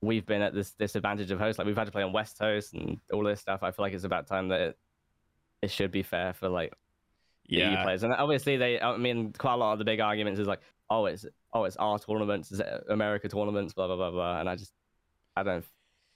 we've 0.00 0.24
been 0.26 0.42
at 0.42 0.54
this 0.54 0.72
disadvantage 0.72 1.30
of 1.30 1.38
host 1.38 1.58
like 1.58 1.66
we've 1.66 1.76
had 1.76 1.84
to 1.86 1.92
play 1.92 2.02
on 2.02 2.12
West 2.12 2.38
Host 2.38 2.72
and 2.74 2.98
all 3.12 3.22
this 3.22 3.40
stuff 3.40 3.62
I 3.62 3.70
feel 3.70 3.84
like 3.84 3.92
it's 3.92 4.04
about 4.04 4.26
time 4.26 4.48
that 4.48 4.60
it, 4.60 4.78
it 5.62 5.70
should 5.70 5.90
be 5.90 6.02
fair 6.02 6.32
for 6.32 6.48
like 6.48 6.72
Yeah. 7.46 7.82
players. 7.82 8.02
And 8.02 8.12
obviously, 8.14 8.56
they, 8.56 8.80
I 8.80 8.96
mean, 8.96 9.32
quite 9.36 9.54
a 9.54 9.56
lot 9.56 9.72
of 9.72 9.78
the 9.78 9.84
big 9.84 10.00
arguments 10.00 10.40
is 10.40 10.46
like, 10.46 10.60
oh, 10.90 11.06
it's 11.06 11.26
oh, 11.52 11.64
it's 11.64 11.76
our 11.76 11.98
tournaments, 11.98 12.50
it's 12.52 12.60
America 12.88 13.28
tournaments, 13.28 13.72
blah 13.74 13.86
blah 13.86 13.96
blah 13.96 14.10
blah. 14.10 14.40
And 14.40 14.48
I 14.48 14.56
just, 14.56 14.72
I 15.36 15.42
don't, 15.42 15.64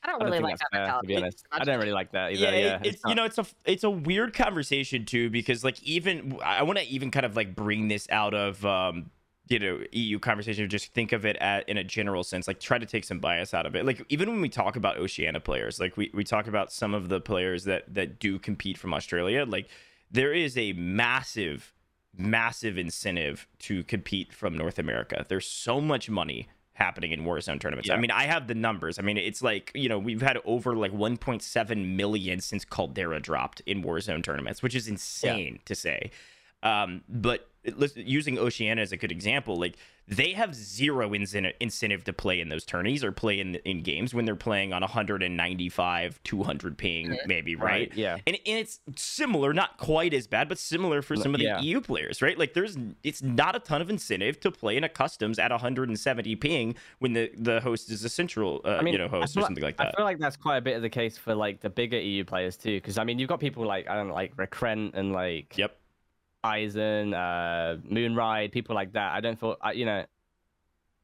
I 0.03 0.09
don't 0.09 0.23
I 0.23 0.25
don't 0.25 0.31
really 0.33 0.43
like 0.43 0.59
that 0.59 0.69
fair, 0.73 0.87
to 1.01 1.07
be 1.07 1.17
honest. 1.17 1.47
I 1.51 1.65
don't 1.65 1.79
really 1.79 1.93
like 1.93 2.13
that 2.13 2.33
either. 2.33 2.43
yeah, 2.45 2.51
Yeah, 2.51 2.77
it- 2.83 2.87
it's 2.87 3.03
you 3.07 3.15
know 3.15 3.25
it's 3.25 3.39
a 3.39 3.47
it's 3.65 3.85
a 3.85 3.91
weird 3.91 4.35
conversation 4.35 5.05
too 5.05 5.31
because 5.31 5.65
like 5.65 5.83
even 5.83 6.39
I 6.45 6.63
want 6.63 6.79
to 6.79 6.85
even 6.87 7.11
kind 7.11 7.27
of 7.27 7.37
like 7.37 7.55
bring 7.57 7.89
this 7.89 8.07
out 8.11 8.35
of 8.35 8.65
um 8.65 9.11
you 9.49 9.59
know 9.59 9.81
EU 9.93 10.19
conversation 10.19 10.69
just 10.69 10.93
think 10.93 11.13
of 11.13 11.25
it 11.25 11.37
at 11.37 11.69
in 11.69 11.77
a 11.77 11.85
general 11.85 12.25
sense 12.25 12.49
like 12.49 12.59
try 12.61 12.79
to 12.79 12.87
take 12.87 13.05
some 13.05 13.21
bias 13.21 13.55
out 13.55 13.65
of 13.65 13.77
it 13.77 13.87
like 13.87 14.05
even 14.09 14.29
when 14.29 14.41
we 14.41 14.49
talk 14.49 14.75
about 14.77 14.97
Oceania 14.97 15.39
players 15.41 15.79
like 15.79 15.97
we 15.97 16.11
we 16.13 16.25
talk 16.25 16.49
about 16.49 16.73
some 16.73 16.95
of 16.95 17.09
the 17.09 17.21
players 17.21 17.63
that 17.65 17.83
that 17.95 18.19
do 18.19 18.39
compete 18.41 18.77
from 18.77 18.93
Australia 18.93 19.45
like 19.47 19.69
there 20.11 20.33
is 20.33 20.57
a 20.57 20.73
massive 20.75 21.73
massive 22.19 22.79
incentive 22.79 23.47
to 23.59 23.85
compete 23.85 24.33
from 24.33 24.57
North 24.57 24.79
America 24.79 25.25
there's 25.29 25.47
so 25.47 25.81
much 25.81 26.09
money 26.09 26.49
happening 26.77 27.13
in 27.13 27.25
Warzone 27.25 27.59
tournaments. 27.59 27.89
I 27.91 27.97
mean, 27.97 28.11
I 28.11 28.25
have 28.25 28.49
the 28.49 28.55
numbers. 28.55 28.99
I 28.99 29.03
mean, 29.03 29.17
it's 29.17 29.41
like, 29.41 29.73
you 29.75 29.89
know, 29.89 29.99
we've 29.99 30.21
had 30.21 30.39
over 30.45 30.77
like 30.77 30.93
1.7 30.93 31.97
million 31.97 32.41
since 32.41 32.67
Caldera 32.67 33.19
dropped 33.19 33.61
in 33.65 33.83
Warzone 33.83 34.23
tournaments, 34.23 34.63
which 34.63 34.75
is 34.75 34.87
insane 34.87 35.61
to 35.65 35.75
say. 35.75 36.11
Um, 36.63 37.03
but 37.09 37.49
using 37.97 38.39
Oceania 38.39 38.83
as 38.83 38.93
a 38.93 38.97
good 38.97 39.13
example, 39.13 39.57
like 39.57 39.77
they 40.09 40.33
have 40.33 40.55
zero 40.55 41.11
incen- 41.11 41.53
incentive 41.59 42.05
to 42.05 42.13
play 42.13 42.41
in 42.41 42.49
those 42.49 42.65
tourneys 42.65 43.03
or 43.03 43.11
play 43.13 43.41
in 43.41 43.57
in 43.65 43.83
games 43.83 44.15
when 44.15 44.25
they're 44.25 44.37
playing 44.37 44.73
on 44.73 44.83
195, 44.83 46.21
200 46.23 46.79
ping, 46.79 47.19
maybe, 47.27 47.57
right? 47.57 47.67
Right, 47.67 47.95
yeah. 47.95 48.19
And, 48.27 48.37
and 48.47 48.59
it's 48.59 48.81
similar, 48.97 49.53
not 49.53 49.79
quite 49.79 50.15
as 50.15 50.27
bad, 50.27 50.49
but 50.49 50.59
similar 50.59 51.03
for 51.03 51.17
some 51.17 51.35
of 51.35 51.41
the 51.41 51.47
Yeah. 51.47 51.61
EU 51.61 51.81
players, 51.81 52.23
right? 52.23 52.39
Like 52.39 52.55
there's 52.55 52.77
it's 53.03 53.23
not 53.23 53.57
a 53.57 53.59
ton 53.59 53.83
of 53.83 53.91
incentive 53.91 54.39
to 54.41 54.51
play 54.51 54.77
in 54.77 54.85
a 54.85 54.89
customs 54.89 55.39
at 55.39 55.51
170 55.51 56.37
ping 56.37 56.75
when 57.01 57.13
the 57.13 57.31
the 57.37 57.61
host 57.61 57.91
is 57.91 58.05
a 58.05 58.09
central 58.09 58.61
uh, 58.65 58.77
I 58.77 58.83
mean, 58.83 58.93
you 58.93 58.99
know 58.99 59.09
host 59.09 59.37
or 59.37 59.43
something 59.43 59.65
like 59.65 59.81
I 59.81 59.85
that. 59.85 59.95
I 59.95 59.97
feel 59.97 60.05
like 60.05 60.19
that's 60.19 60.37
quite 60.37 60.59
a 60.59 60.63
bit 60.63 60.77
of 60.77 60.83
the 60.83 60.91
case 60.91 61.19
for 61.19 61.35
like 61.35 61.61
the 61.61 61.71
bigger 61.71 61.99
EU 61.99 62.25
players 62.25 62.57
too, 62.57 62.77
because 62.77 62.99
I 62.99 63.05
mean, 63.05 63.19
you've 63.19 63.29
got 63.29 63.41
people 63.41 63.65
like 63.67 63.89
I 63.89 63.95
don't 63.95 64.09
know, 64.09 64.15
like 64.15 64.33
Recrent 64.37 64.95
and 64.95 65.13
like 65.13 65.57
Yep. 65.59 65.77
Eisen, 66.47 67.13
uh, 67.15 67.77
Moonride, 67.91 68.53
people 68.53 68.75
like 68.75 68.93
that. 68.93 69.13
I 69.13 69.21
don't 69.21 69.39
feel, 69.39 69.57
I, 69.61 69.73
you 69.73 69.85
know, 69.85 70.05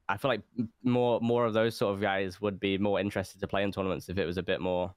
I 0.09 0.17
feel 0.17 0.31
like 0.31 0.43
more 0.83 1.21
more 1.21 1.47
of 1.47 1.55
those 1.55 1.77
sort 1.77 1.95
of 1.95 2.01
guys 2.01 2.41
would 2.41 2.61
be 2.61 2.79
more 2.79 3.01
interested 3.01 3.41
to 3.41 3.47
play 3.47 3.63
in 3.63 3.73
tournaments 3.73 4.09
if 4.09 4.19
it 4.19 4.27
was 4.27 4.37
a 4.37 4.43
bit 4.43 4.61
more 4.61 4.95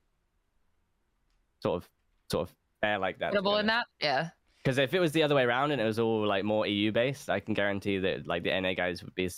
sort 1.62 1.78
of 1.82 1.90
sort 2.32 2.50
of 2.50 2.56
fair 2.82 3.00
like 3.00 3.20
that. 3.20 3.28
Equitable 3.28 3.58
in 3.58 3.68
that. 3.68 3.86
Yeah. 4.02 4.30
Because 4.64 4.78
if 4.78 4.94
it 4.94 5.00
was 5.00 5.12
the 5.12 5.22
other 5.22 5.36
way 5.36 5.44
around 5.44 5.72
and 5.72 5.80
it 5.82 5.86
was 5.86 6.00
all 6.00 6.25
like 6.25 6.44
more 6.44 6.66
EU 6.66 6.92
based, 6.92 7.30
I 7.30 7.40
can 7.40 7.54
guarantee 7.54 8.00
that 8.00 8.28
like 8.28 8.44
the 8.44 8.60
NA 8.60 8.74
guys 8.74 9.04
would 9.04 9.14
be 9.16 9.30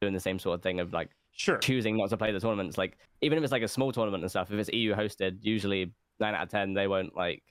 doing 0.00 0.14
the 0.14 0.20
same 0.20 0.38
sort 0.38 0.56
of 0.56 0.62
thing 0.62 0.80
of 0.80 0.92
like 0.92 1.10
Sure. 1.32 1.58
choosing 1.58 1.96
not 1.96 2.10
to 2.10 2.16
play 2.16 2.32
the 2.32 2.40
tournaments. 2.40 2.76
Like 2.76 2.98
even 3.22 3.38
if 3.38 3.44
it's 3.44 3.52
like 3.52 3.62
a 3.62 3.68
small 3.68 3.92
tournament 3.92 4.24
and 4.24 4.30
stuff, 4.30 4.50
if 4.50 4.58
it's 4.58 4.70
EU 4.72 4.94
hosted, 4.94 5.38
usually 5.42 5.92
nine 6.18 6.34
out 6.34 6.42
of 6.42 6.48
ten 6.48 6.74
they 6.74 6.88
won't 6.88 7.14
like 7.14 7.44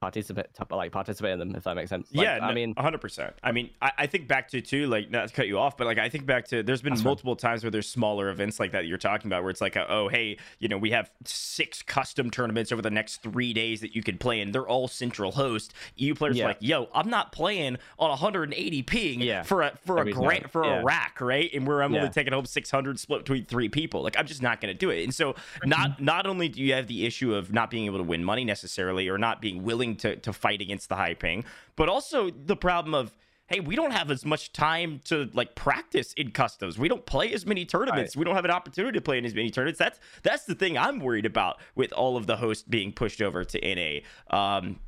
participate 0.00 0.46
like 0.70 0.92
participate 0.92 1.32
in 1.32 1.38
them 1.38 1.54
if 1.54 1.64
that 1.64 1.74
makes 1.74 1.90
sense. 1.90 2.08
Like, 2.14 2.24
yeah, 2.24 2.38
I 2.42 2.54
mean, 2.54 2.74
hundred 2.76 3.02
percent. 3.02 3.34
I 3.42 3.52
mean, 3.52 3.70
I, 3.82 3.92
I 3.98 4.06
think 4.06 4.28
back 4.28 4.48
to 4.48 4.62
too, 4.62 4.86
like 4.86 5.10
not 5.10 5.28
to 5.28 5.34
cut 5.34 5.46
you 5.46 5.58
off, 5.58 5.76
but 5.76 5.86
like 5.86 5.98
I 5.98 6.08
think 6.08 6.24
back 6.24 6.46
to 6.48 6.62
there's 6.62 6.80
been 6.80 7.00
multiple 7.02 7.36
times 7.36 7.62
where 7.62 7.70
there's 7.70 7.88
smaller 7.88 8.30
events 8.30 8.58
like 8.58 8.72
that 8.72 8.86
you're 8.86 8.98
talking 8.98 9.28
about, 9.28 9.42
where 9.42 9.50
it's 9.50 9.60
like, 9.60 9.76
oh 9.76 10.08
hey, 10.08 10.38
you 10.58 10.68
know, 10.68 10.78
we 10.78 10.90
have 10.92 11.10
six 11.24 11.82
custom 11.82 12.30
tournaments 12.30 12.72
over 12.72 12.80
the 12.80 12.90
next 12.90 13.22
three 13.22 13.52
days 13.52 13.82
that 13.82 13.94
you 13.94 14.02
can 14.02 14.16
play 14.16 14.40
in. 14.40 14.52
They're 14.52 14.66
all 14.66 14.88
central 14.88 15.32
host. 15.32 15.74
EU 15.96 16.14
players 16.14 16.38
Yeah. 16.38 16.44
are 16.44 16.48
like, 16.48 16.58
yo, 16.60 16.88
I'm 16.94 17.10
not 17.10 17.32
playing 17.32 17.76
on 17.98 18.08
180 18.08 18.82
ping 18.82 19.20
Yeah. 19.20 19.42
for 19.42 19.62
a 19.62 19.76
for 19.84 19.98
Every 19.98 20.12
a 20.12 20.14
grant 20.14 20.50
for 20.50 20.64
Yeah. 20.64 20.80
a 20.80 20.84
rack, 20.84 21.20
right? 21.20 21.50
And 21.52 21.66
where 21.66 21.82
I'm 21.82 21.94
only 21.94 22.08
taking 22.08 22.32
home 22.32 22.46
600 22.46 22.98
split 22.98 23.20
between 23.20 23.44
three 23.44 23.68
people. 23.68 24.02
Like 24.02 24.18
I'm 24.18 24.26
just 24.26 24.40
not 24.40 24.62
going 24.62 24.72
to 24.72 24.78
do 24.78 24.88
it. 24.88 25.04
And 25.04 25.14
so 25.14 25.34
not 25.64 25.90
mm-hmm. 25.90 26.04
not 26.06 26.26
only 26.26 26.48
do 26.48 26.62
you 26.62 26.72
have 26.72 26.86
the 26.86 27.04
issue 27.04 27.34
of 27.34 27.52
not 27.52 27.70
being 27.70 27.84
able 27.84 27.98
to 27.98 28.04
win 28.04 28.24
money 28.24 28.46
necessarily 28.46 29.06
or 29.08 29.18
not 29.18 29.42
being 29.42 29.62
willing 29.62 29.89
to 29.96 30.16
to 30.16 30.32
fight 30.32 30.60
against 30.60 30.88
the 30.88 30.96
high 30.96 31.14
ping, 31.14 31.44
but 31.76 31.88
also 31.88 32.30
the 32.30 32.56
problem 32.56 32.94
of 32.94 33.14
hey, 33.50 33.58
we 33.58 33.74
don't 33.74 33.90
have 33.90 34.12
as 34.12 34.24
much 34.24 34.52
time 34.52 35.00
to 35.04 35.28
like 35.34 35.56
practice 35.56 36.12
in 36.12 36.30
customs. 36.30 36.78
We 36.78 36.88
don't 36.88 37.04
play 37.04 37.32
as 37.32 37.44
many 37.44 37.64
tournaments. 37.64 38.16
We 38.16 38.24
don't 38.24 38.36
have 38.36 38.44
an 38.44 38.52
opportunity 38.52 38.96
to 38.96 39.02
play 39.02 39.18
in 39.18 39.24
as 39.24 39.34
many 39.34 39.50
tournaments. 39.50 39.78
That's 39.78 39.98
that's 40.22 40.44
the 40.44 40.54
thing 40.54 40.78
I'm 40.78 41.00
worried 41.00 41.26
about 41.26 41.60
with 41.74 41.92
all 41.92 42.16
of 42.16 42.26
the 42.26 42.36
hosts 42.36 42.64
being 42.68 42.92
pushed 42.92 43.20
over 43.20 43.44
to 43.44 43.74
NA. 43.74 44.36
Um, 44.36 44.78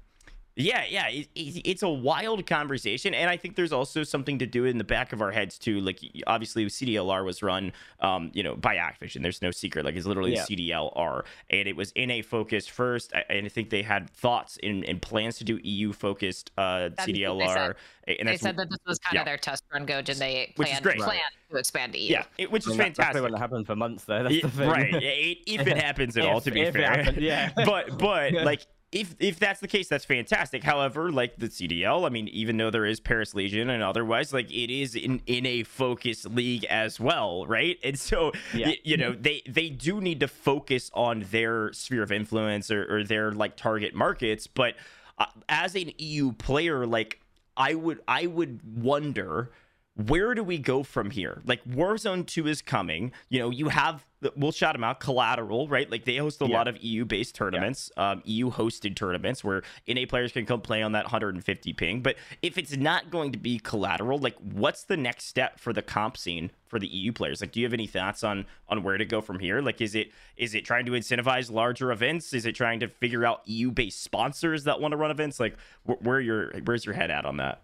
yeah, 0.56 0.84
yeah, 0.88 1.08
it, 1.08 1.28
it, 1.34 1.62
it's 1.64 1.82
a 1.82 1.88
wild 1.88 2.46
conversation, 2.46 3.14
and 3.14 3.30
I 3.30 3.36
think 3.36 3.56
there's 3.56 3.72
also 3.72 4.02
something 4.02 4.38
to 4.38 4.46
do 4.46 4.64
in 4.66 4.78
the 4.78 4.84
back 4.84 5.12
of 5.12 5.22
our 5.22 5.30
heads 5.30 5.58
too. 5.58 5.80
Like, 5.80 6.00
obviously, 6.26 6.66
CDLR 6.66 7.24
was 7.24 7.42
run, 7.42 7.72
um, 8.00 8.30
you 8.34 8.42
know, 8.42 8.54
by 8.56 8.76
Activision. 8.76 9.22
There's 9.22 9.40
no 9.42 9.50
secret; 9.50 9.84
like, 9.84 9.94
it's 9.96 10.06
literally 10.06 10.34
Yeah. 10.34 10.44
CDLR, 10.44 11.22
and 11.50 11.66
it 11.68 11.76
was 11.76 11.92
NA 11.96 12.22
focused 12.22 12.70
first. 12.70 13.14
I- 13.14 13.24
And 13.30 13.46
I 13.46 13.48
think 13.48 13.70
they 13.70 13.82
had 13.82 14.10
thoughts 14.10 14.58
and, 14.62 14.84
and 14.84 15.00
plans 15.00 15.38
to 15.38 15.44
do 15.44 15.58
EU 15.62 15.92
focused 15.92 16.50
uh, 16.58 16.90
That's 16.90 17.06
they 17.06 17.12
CDLR, 17.12 17.74
and 18.06 18.28
They 18.28 18.36
said 18.36 18.56
that 18.58 18.68
this 18.68 18.78
was 18.86 18.98
kind 18.98 19.14
yeah. 19.14 19.20
of 19.20 19.26
their 19.26 19.38
test 19.38 19.62
run 19.72 19.86
gauge, 19.86 20.08
and 20.10 20.18
they 20.18 20.52
Which 20.56 20.68
is 20.68 20.80
planned, 20.80 20.84
great. 20.84 20.98
planned 20.98 21.20
to 21.50 21.56
expand 21.56 21.92
to 21.94 21.98
EU. 21.98 22.12
yeah, 22.12 22.24
it, 22.36 22.50
which 22.52 22.66
I 22.66 22.72
is 22.72 22.76
mean, 22.76 22.78
that- 22.78 22.84
That's 22.88 22.96
fantastic. 22.98 23.12
probably 23.20 23.32
what 23.32 23.40
happened 23.40 23.66
for 23.66 23.76
months 23.76 24.04
though. 24.04 24.22
That's 24.22 24.34
Yeah, 24.34 24.42
the 24.42 24.48
thing. 24.50 24.68
right 24.68 24.94
it, 25.02 25.38
if 25.46 25.66
it 25.66 25.78
happens 25.78 26.16
at 26.18 26.24
all 26.26 26.40
to 26.42 26.50
be 26.50 26.60
if 26.60 26.74
fair 26.74 26.90
happened, 26.90 27.18
yeah. 27.22 27.52
but 27.56 27.96
but 27.98 28.32
like 28.34 28.66
if 28.92 29.14
if 29.18 29.38
that's 29.38 29.60
the 29.60 29.66
case 29.68 29.88
that's 29.88 30.04
fantastic. 30.04 30.62
However 30.62 31.10
like 31.10 31.36
the 31.38 31.46
cdl 31.48 32.06
i 32.06 32.10
mean 32.10 32.28
even 32.28 32.58
though 32.58 32.70
there 32.70 32.84
is 32.84 33.00
paris 33.00 33.34
legion 33.34 33.70
and 33.70 33.82
otherwise 33.82 34.32
like 34.32 34.50
it 34.52 34.70
is 34.70 34.94
in 34.94 35.22
in 35.26 35.46
a 35.46 35.62
focus 35.62 36.24
league 36.26 36.64
as 36.66 37.00
well 37.00 37.46
right? 37.46 37.78
And 37.82 37.98
so 37.98 38.32
Yeah. 38.54 38.68
y- 38.68 38.78
you 38.84 38.96
know 38.98 39.12
they 39.12 39.42
they 39.48 39.70
do 39.70 40.00
need 40.00 40.20
to 40.20 40.28
focus 40.28 40.90
on 40.94 41.26
their 41.30 41.72
sphere 41.72 42.02
of 42.02 42.12
influence 42.12 42.70
or, 42.70 42.84
or 42.98 43.02
their 43.04 43.32
like 43.32 43.56
target 43.56 43.94
markets. 43.94 44.46
But 44.46 44.74
uh, 45.18 45.26
as 45.48 45.74
an 45.74 45.92
eu 45.98 46.32
player 46.32 46.86
like 46.86 47.18
i 47.56 47.74
would 47.74 48.00
i 48.08 48.26
would 48.26 48.60
wonder 48.82 49.50
where 49.94 50.34
do 50.34 50.42
we 50.42 50.56
go 50.58 50.82
from 50.82 51.10
here? 51.10 51.42
Like 51.44 51.62
Warzone 51.64 52.26
2 52.26 52.46
is 52.46 52.62
coming. 52.62 53.12
You 53.28 53.40
know, 53.40 53.50
you 53.50 53.68
have 53.68 54.06
we'll 54.36 54.52
shout 54.52 54.72
them 54.74 54.84
out 54.84 55.00
collateral, 55.00 55.66
right? 55.68 55.90
Like 55.90 56.04
they 56.04 56.16
host 56.16 56.40
a 56.40 56.46
Yeah. 56.46 56.56
lot 56.56 56.68
of 56.68 56.78
EU 56.82 57.04
based 57.04 57.34
tournaments, 57.34 57.90
um, 57.96 58.22
EU 58.24 58.50
hosted 58.52 58.94
tournaments 58.94 59.42
where 59.44 59.62
NA 59.86 60.06
players 60.06 60.30
can 60.32 60.46
come 60.46 60.60
play 60.60 60.80
on 60.80 60.92
that 60.92 61.06
150 61.06 61.72
ping. 61.72 62.00
But 62.00 62.16
if 62.40 62.56
it's 62.56 62.76
not 62.76 63.10
going 63.10 63.32
to 63.32 63.38
be 63.38 63.58
collateral, 63.58 64.18
like 64.18 64.36
what's 64.38 64.84
the 64.84 64.96
next 64.96 65.24
step 65.26 65.58
for 65.58 65.72
the 65.72 65.82
comp 65.82 66.16
scene 66.16 66.52
for 66.68 66.78
the 66.78 66.86
EU 66.86 67.12
players? 67.12 67.40
Like, 67.42 67.52
do 67.52 67.60
you 67.60 67.66
have 67.66 67.74
any 67.74 67.86
thoughts 67.88 68.22
on 68.24 68.46
on 68.68 68.82
where 68.82 68.96
to 68.96 69.04
go 69.04 69.20
from 69.20 69.40
here? 69.40 69.60
Like, 69.60 69.80
is 69.82 69.94
it 69.94 70.12
is 70.36 70.54
it 70.54 70.64
trying 70.64 70.86
to 70.86 70.92
incentivize 70.92 71.50
larger 71.50 71.92
events? 71.92 72.32
Is 72.32 72.46
it 72.46 72.52
trying 72.54 72.80
to 72.80 72.88
figure 72.88 73.26
out 73.26 73.42
EU 73.46 73.70
based 73.70 74.02
sponsors 74.02 74.64
that 74.64 74.80
want 74.80 74.92
to 74.92 74.96
run 74.96 75.10
events? 75.10 75.38
Like, 75.38 75.56
wh- 75.84 76.00
where 76.02 76.20
your 76.20 76.52
where's 76.64 76.86
your 76.86 76.94
head 76.94 77.10
at 77.10 77.26
on 77.26 77.36
that? 77.38 77.62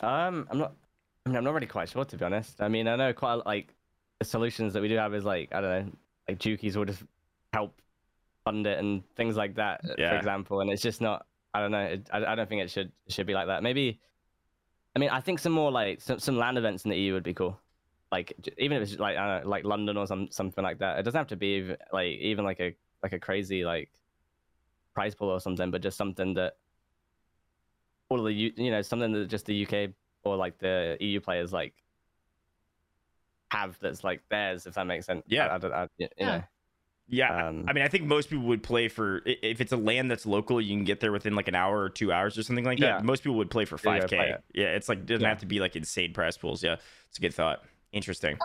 Um, 0.00 0.46
I'm 0.50 0.58
not. 0.58 0.72
I 1.24 1.28
mean, 1.28 1.36
I'm 1.36 1.44
not 1.44 1.54
really 1.54 1.66
quite 1.66 1.88
sure 1.88 2.04
to 2.04 2.16
be 2.16 2.24
honest. 2.24 2.60
I 2.60 2.68
mean, 2.68 2.88
I 2.88 2.96
know 2.96 3.12
quite 3.12 3.34
a, 3.34 3.36
like 3.48 3.74
the 4.18 4.24
solutions 4.24 4.72
that 4.72 4.82
we 4.82 4.88
do 4.88 4.96
have 4.96 5.14
is 5.14 5.24
like 5.24 5.54
I 5.54 5.60
don't 5.60 5.86
know, 5.86 5.92
like 6.28 6.38
Jukeyz 6.38 6.76
will 6.76 6.84
just 6.84 7.02
help 7.52 7.80
fund 8.44 8.66
it 8.66 8.78
and 8.78 9.02
things 9.14 9.36
like 9.36 9.54
that, 9.56 9.80
Yeah. 9.98 10.10
for 10.10 10.16
example. 10.16 10.60
And 10.60 10.70
it's 10.70 10.82
just 10.82 11.00
not. 11.00 11.26
I 11.54 11.60
don't 11.60 11.70
know. 11.70 11.84
It, 11.84 12.08
I, 12.12 12.24
I 12.24 12.34
don't 12.34 12.48
think 12.48 12.62
it 12.62 12.70
should 12.70 12.90
should 13.08 13.26
be 13.26 13.34
like 13.34 13.46
that. 13.46 13.62
Maybe. 13.62 14.00
I 14.96 14.98
mean, 14.98 15.10
I 15.10 15.20
think 15.20 15.38
some 15.38 15.52
more 15.52 15.70
like 15.70 16.00
some 16.00 16.18
some 16.18 16.36
LAN 16.36 16.56
events 16.56 16.84
in 16.84 16.90
the 16.90 16.96
EU 16.96 17.12
would 17.14 17.22
be 17.22 17.34
cool. 17.34 17.58
Like 18.10 18.32
even 18.58 18.76
if 18.76 18.90
it's 18.90 18.98
like 18.98 19.16
I 19.16 19.26
don't 19.36 19.44
know, 19.44 19.50
like 19.50 19.64
London 19.64 19.96
or 19.96 20.06
some 20.06 20.28
something 20.30 20.64
like 20.64 20.78
that. 20.78 20.98
It 20.98 21.02
doesn't 21.04 21.18
have 21.18 21.28
to 21.28 21.36
be 21.36 21.74
like 21.92 22.08
even 22.18 22.44
like 22.44 22.60
a 22.60 22.74
like 23.02 23.12
a 23.12 23.18
crazy 23.18 23.64
like 23.64 23.90
prize 24.94 25.14
pool 25.14 25.28
or 25.30 25.40
something, 25.40 25.70
but 25.70 25.82
just 25.82 25.96
something 25.96 26.34
that 26.34 26.56
all 28.08 28.18
of 28.18 28.26
the 28.26 28.32
you 28.32 28.70
know 28.70 28.82
something 28.82 29.12
that 29.12 29.28
just 29.28 29.46
the 29.46 29.66
UK 29.66 29.90
or 30.24 30.36
like 30.36 30.58
the 30.58 30.96
EU 31.00 31.20
players 31.20 31.52
like 31.52 31.74
have 33.50 33.78
that's 33.80 34.02
like 34.04 34.22
theirs, 34.28 34.66
if 34.66 34.74
that 34.74 34.86
makes 34.86 35.06
sense. 35.06 35.22
Yeah. 35.26 35.46
I, 35.46 35.54
I 35.54 35.58
don't, 35.58 35.72
I, 35.72 35.88
you 35.98 36.08
Yeah. 36.18 36.26
know. 36.26 36.42
Yeah, 37.08 37.48
um, 37.48 37.64
I 37.68 37.74
mean, 37.74 37.84
I 37.84 37.88
think 37.88 38.04
most 38.04 38.30
people 38.30 38.46
would 38.46 38.62
play 38.62 38.88
for 38.88 39.20
if 39.26 39.60
it's 39.60 39.72
a 39.72 39.76
LAN 39.76 40.08
that's 40.08 40.24
local, 40.24 40.60
you 40.60 40.74
can 40.74 40.84
get 40.84 41.00
there 41.00 41.12
within 41.12 41.34
like 41.34 41.46
an 41.48 41.54
hour 41.54 41.78
or 41.78 41.90
two 41.90 42.10
hours 42.10 42.38
or 42.38 42.42
something 42.42 42.64
like 42.64 42.78
that. 42.78 42.86
Yeah. 42.86 43.00
Most 43.02 43.22
people 43.22 43.36
would 43.36 43.50
play 43.50 43.66
for 43.66 43.76
five 43.76 44.06
k. 44.06 44.16
Yeah, 44.16 44.36
yeah, 44.54 44.76
it's 44.76 44.88
like 44.88 45.00
it 45.00 45.06
doesn't 45.06 45.20
yeah. 45.20 45.28
have 45.28 45.40
to 45.40 45.46
be 45.46 45.60
like 45.60 45.76
insane 45.76 46.14
prize 46.14 46.38
pools. 46.38 46.62
Yeah, 46.62 46.76
it's 47.08 47.18
a 47.18 47.20
good 47.20 47.34
thought. 47.34 47.64
Interesting. 47.92 48.38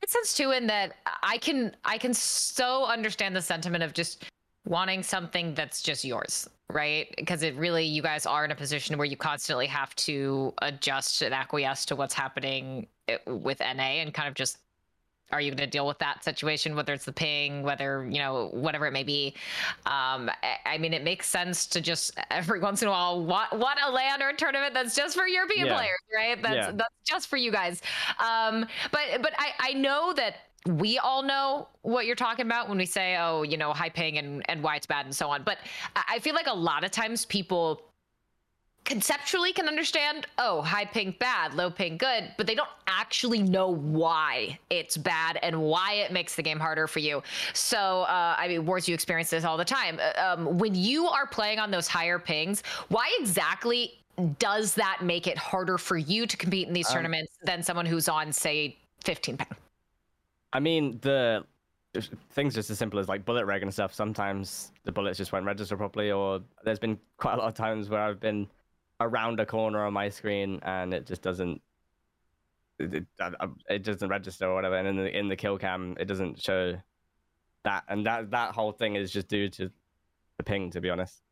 It 0.00 0.10
sense 0.10 0.32
too 0.34 0.52
in 0.52 0.68
that 0.68 0.96
I 1.24 1.38
can 1.38 1.74
I 1.84 1.98
can 1.98 2.14
so 2.14 2.84
understand 2.84 3.34
the 3.34 3.42
sentiment 3.42 3.82
of 3.82 3.94
just 3.94 4.26
wanting 4.64 5.02
something 5.02 5.54
that's 5.54 5.82
just 5.82 6.04
yours, 6.04 6.48
right? 6.72 7.12
Because 7.16 7.42
it 7.42 7.56
really 7.56 7.84
you 7.84 8.02
guys 8.02 8.26
are 8.26 8.44
in 8.44 8.50
a 8.50 8.56
position 8.56 8.98
where 8.98 9.06
you 9.06 9.16
constantly 9.16 9.66
have 9.66 9.94
to 9.96 10.52
adjust 10.62 11.22
and 11.22 11.34
acquiesce 11.34 11.84
to 11.86 11.96
what's 11.96 12.14
happening 12.14 12.86
eh, 13.08 13.16
with 13.26 13.60
NA 13.60 14.00
and 14.02 14.12
kind 14.12 14.28
of 14.28 14.34
just 14.34 14.58
are 15.30 15.40
you 15.40 15.50
going 15.50 15.58
to 15.58 15.66
deal 15.66 15.86
with 15.86 15.98
that 15.98 16.24
situation 16.24 16.74
whether 16.74 16.92
it's 16.92 17.04
the 17.04 17.12
ping 17.12 17.62
whether 17.62 18.06
you 18.10 18.18
know 18.18 18.48
whatever 18.52 18.86
it 18.86 18.92
may 18.92 19.02
be 19.02 19.34
um, 19.86 20.30
I, 20.64 20.78
mean 20.78 20.94
it 20.94 21.04
makes 21.04 21.28
sense 21.28 21.66
to 21.68 21.80
just 21.80 22.18
every 22.30 22.60
once 22.60 22.82
in 22.82 22.88
a 22.88 22.90
while 22.90 23.22
want, 23.22 23.52
want 23.58 23.78
a 23.84 23.90
LAN 23.90 24.22
or 24.22 24.30
a 24.30 24.34
tournament 24.34 24.72
that's 24.72 24.94
just 24.94 25.14
for 25.14 25.26
european 25.26 25.66
yeah. 25.66 25.76
players 25.76 25.98
right 26.14 26.42
that's 26.42 26.54
yeah. 26.54 26.70
that's 26.72 26.94
just 27.06 27.28
for 27.28 27.36
you 27.36 27.52
guys 27.52 27.82
um, 28.18 28.66
but 28.90 29.20
but 29.20 29.34
I, 29.38 29.52
I 29.58 29.72
know 29.74 30.12
that 30.14 30.36
we 30.66 30.98
all 30.98 31.22
know 31.22 31.68
what 31.82 32.04
you're 32.04 32.16
talking 32.16 32.44
about 32.44 32.68
when 32.68 32.78
we 32.78 32.86
say 32.86 33.16
oh 33.18 33.42
you 33.42 33.56
know 33.56 33.72
high 33.72 33.88
ping 33.88 34.18
and, 34.18 34.42
and 34.50 34.62
why 34.62 34.76
it's 34.76 34.86
bad 34.86 35.06
and 35.06 35.14
so 35.14 35.30
on 35.30 35.42
but 35.42 35.58
i 36.08 36.18
feel 36.18 36.34
like 36.34 36.48
a 36.48 36.54
lot 36.54 36.84
of 36.84 36.90
times 36.90 37.24
people 37.24 37.82
conceptually 38.88 39.52
can 39.52 39.68
understand, 39.68 40.26
oh, 40.38 40.62
high 40.62 40.86
ping 40.86 41.14
bad, 41.18 41.52
low 41.52 41.70
ping 41.70 41.98
good, 41.98 42.32
but 42.38 42.46
they 42.46 42.54
don't 42.54 42.70
actually 42.86 43.42
know 43.42 43.68
why 43.68 44.58
it's 44.70 44.96
bad 44.96 45.38
and 45.42 45.60
why 45.60 45.92
it 45.92 46.10
makes 46.10 46.34
the 46.34 46.42
game 46.42 46.58
harder 46.58 46.86
for 46.86 46.98
you. 46.98 47.22
So, 47.52 48.02
uh, 48.02 48.34
I 48.38 48.48
mean, 48.48 48.64
Wars, 48.64 48.88
you 48.88 48.94
experience 48.94 49.28
this 49.28 49.44
all 49.44 49.58
the 49.58 49.64
time. 49.64 50.00
Uh, 50.00 50.20
um, 50.20 50.56
when 50.56 50.74
you 50.74 51.06
are 51.06 51.26
playing 51.26 51.58
on 51.58 51.70
those 51.70 51.86
higher 51.86 52.18
pings, 52.18 52.62
why 52.88 53.14
exactly 53.20 53.92
does 54.38 54.74
that 54.74 55.00
make 55.02 55.26
it 55.26 55.36
harder 55.36 55.76
for 55.76 55.98
you 55.98 56.26
to 56.26 56.36
compete 56.38 56.66
in 56.66 56.72
these 56.72 56.88
um, 56.88 56.94
tournaments 56.94 57.32
than 57.44 57.62
someone 57.62 57.84
who's 57.84 58.08
on, 58.08 58.32
say, 58.32 58.78
15 59.04 59.36
ping? 59.36 59.46
I 60.52 60.60
mean, 60.60 60.98
the 61.02 61.44
things 62.30 62.54
just 62.54 62.70
as 62.70 62.78
simple 62.78 62.98
as 62.98 63.08
like 63.08 63.24
bullet 63.24 63.46
reg 63.46 63.62
and 63.62 63.72
stuff. 63.72 63.92
Sometimes 63.94 64.72
the 64.84 64.92
bullets 64.92 65.18
just 65.18 65.32
won't 65.32 65.44
register 65.44 65.76
properly, 65.76 66.10
or 66.10 66.40
there's 66.64 66.78
been 66.78 66.98
quite 67.16 67.34
a 67.34 67.36
lot 67.38 67.48
of 67.48 67.54
times 67.54 67.88
where 67.88 68.00
I've 68.00 68.20
been 68.20 68.46
around 69.00 69.40
a 69.40 69.46
corner 69.46 69.84
on 69.84 69.92
my 69.92 70.08
screen 70.08 70.58
and 70.62 70.92
it 70.92 71.06
just 71.06 71.22
doesn't 71.22 71.60
it, 72.78 73.04
it, 73.68 73.82
doesn't 73.82 74.08
register 74.08 74.46
or 74.46 74.54
whatever. 74.54 74.76
And 74.76 74.88
in 74.88 74.96
the 74.96 75.18
in 75.18 75.28
the 75.28 75.36
kill 75.36 75.58
cam 75.58 75.96
it 75.98 76.06
doesn't 76.06 76.40
show 76.40 76.76
that. 77.64 77.84
And 77.88 78.06
that 78.06 78.30
that 78.30 78.54
whole 78.54 78.72
thing 78.72 78.96
is 78.96 79.12
just 79.12 79.28
due 79.28 79.48
to 79.50 79.70
the 80.36 80.42
ping 80.42 80.70
to 80.70 80.80
be 80.80 80.90
honest 80.90 81.22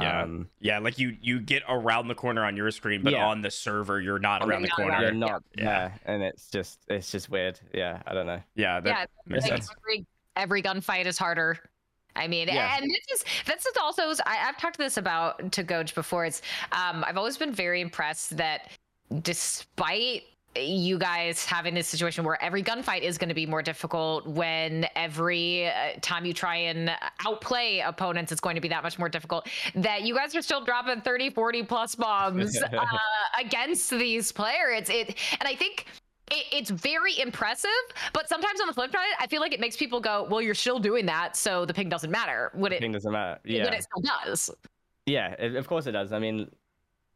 yeah 0.00 0.22
um, 0.22 0.48
yeah 0.60 0.78
like 0.78 0.98
you 0.98 1.16
you 1.20 1.38
get 1.40 1.62
around 1.68 2.08
the 2.08 2.14
corner 2.14 2.44
on 2.44 2.56
your 2.56 2.70
screen 2.70 3.02
but 3.02 3.12
yeah. 3.12 3.26
on 3.26 3.42
the 3.42 3.50
server 3.50 4.00
you're 4.00 4.18
not 4.18 4.42
around 4.42 4.62
the 4.62 4.68
corner 4.68 5.00
you're 5.00 5.12
not 5.12 5.42
yeah. 5.56 5.64
yeah. 5.64 5.90
and 6.06 6.22
it's 6.22 6.48
just 6.50 6.80
it's 6.88 7.10
just 7.10 7.30
weird 7.30 7.60
yeah 7.72 8.02
i 8.06 8.12
don't 8.12 8.26
know 8.26 8.40
yeah 8.56 8.80
that 8.80 8.88
yeah, 8.88 9.06
makes 9.26 9.44
like 9.44 9.62
sense 9.62 9.70
every, 9.78 10.06
every 10.36 10.62
gunfight 10.62 11.06
is 11.06 11.18
harder 11.18 11.58
I 12.16 12.28
mean, 12.28 12.46
yeah. 12.46 12.76
and 12.76 12.88
this 12.88 13.20
is 13.20 13.24
this 13.44 13.66
is 13.66 13.76
also 13.76 14.12
I, 14.24 14.36
have 14.36 14.56
talked 14.56 14.76
to 14.76 14.82
this 14.84 14.98
about 14.98 15.50
to 15.50 15.64
Gojj 15.64 15.96
before. 15.96 16.24
It's 16.24 16.42
um, 16.70 17.04
I've 17.06 17.18
always 17.18 17.36
been 17.36 17.52
very 17.52 17.80
impressed 17.80 18.36
that 18.36 18.70
despite 19.22 20.22
you 20.56 20.98
guys 20.98 21.44
having 21.44 21.74
this 21.74 21.88
situation 21.88 22.24
where 22.24 22.42
every 22.42 22.62
gunfight 22.62 23.02
is 23.02 23.18
going 23.18 23.28
to 23.28 23.34
be 23.34 23.46
more 23.46 23.62
difficult 23.62 24.26
when 24.26 24.86
every 24.94 25.66
uh, 25.66 25.92
time 26.00 26.24
you 26.24 26.32
try 26.32 26.56
and 26.56 26.90
outplay 27.26 27.80
opponents 27.80 28.30
it's 28.30 28.40
going 28.40 28.54
to 28.54 28.60
be 28.60 28.68
that 28.68 28.82
much 28.82 28.98
more 28.98 29.08
difficult 29.08 29.48
that 29.74 30.02
you 30.02 30.14
guys 30.14 30.34
are 30.34 30.42
still 30.42 30.64
dropping 30.64 31.00
30 31.00 31.30
40 31.30 31.62
plus 31.64 31.94
bombs 31.94 32.60
uh, 32.72 32.86
against 33.40 33.90
these 33.90 34.30
players 34.30 34.88
it 34.88 35.16
and 35.40 35.48
i 35.48 35.54
think 35.54 35.86
it, 36.30 36.46
it's 36.52 36.70
very 36.70 37.20
impressive, 37.20 37.70
but 38.14 38.28
sometimes 38.30 38.60
on 38.60 38.66
the 38.66 38.72
flip 38.72 38.92
side, 38.92 39.04
I 39.20 39.26
feel 39.26 39.40
like 39.40 39.52
it 39.52 39.60
makes 39.60 39.76
people 39.76 40.00
go, 40.00 40.26
"Well, 40.30 40.40
you're 40.40 40.54
still 40.54 40.78
doing 40.78 41.04
that, 41.06 41.36
so 41.36 41.66
the 41.66 41.74
ping 41.74 41.90
doesn't 41.90 42.10
matter." 42.10 42.50
When 42.54 42.72
it 42.72 42.80
ping 42.80 42.92
doesn't 42.92 43.12
matter, 43.12 43.40
yeah, 43.44 43.64
when 43.64 43.74
it 43.74 43.82
still 43.82 44.02
does. 44.02 44.50
Yeah, 45.06 45.34
of 45.34 45.66
course 45.66 45.86
it 45.86 45.92
does. 45.92 46.12
I 46.12 46.18
mean, 46.18 46.48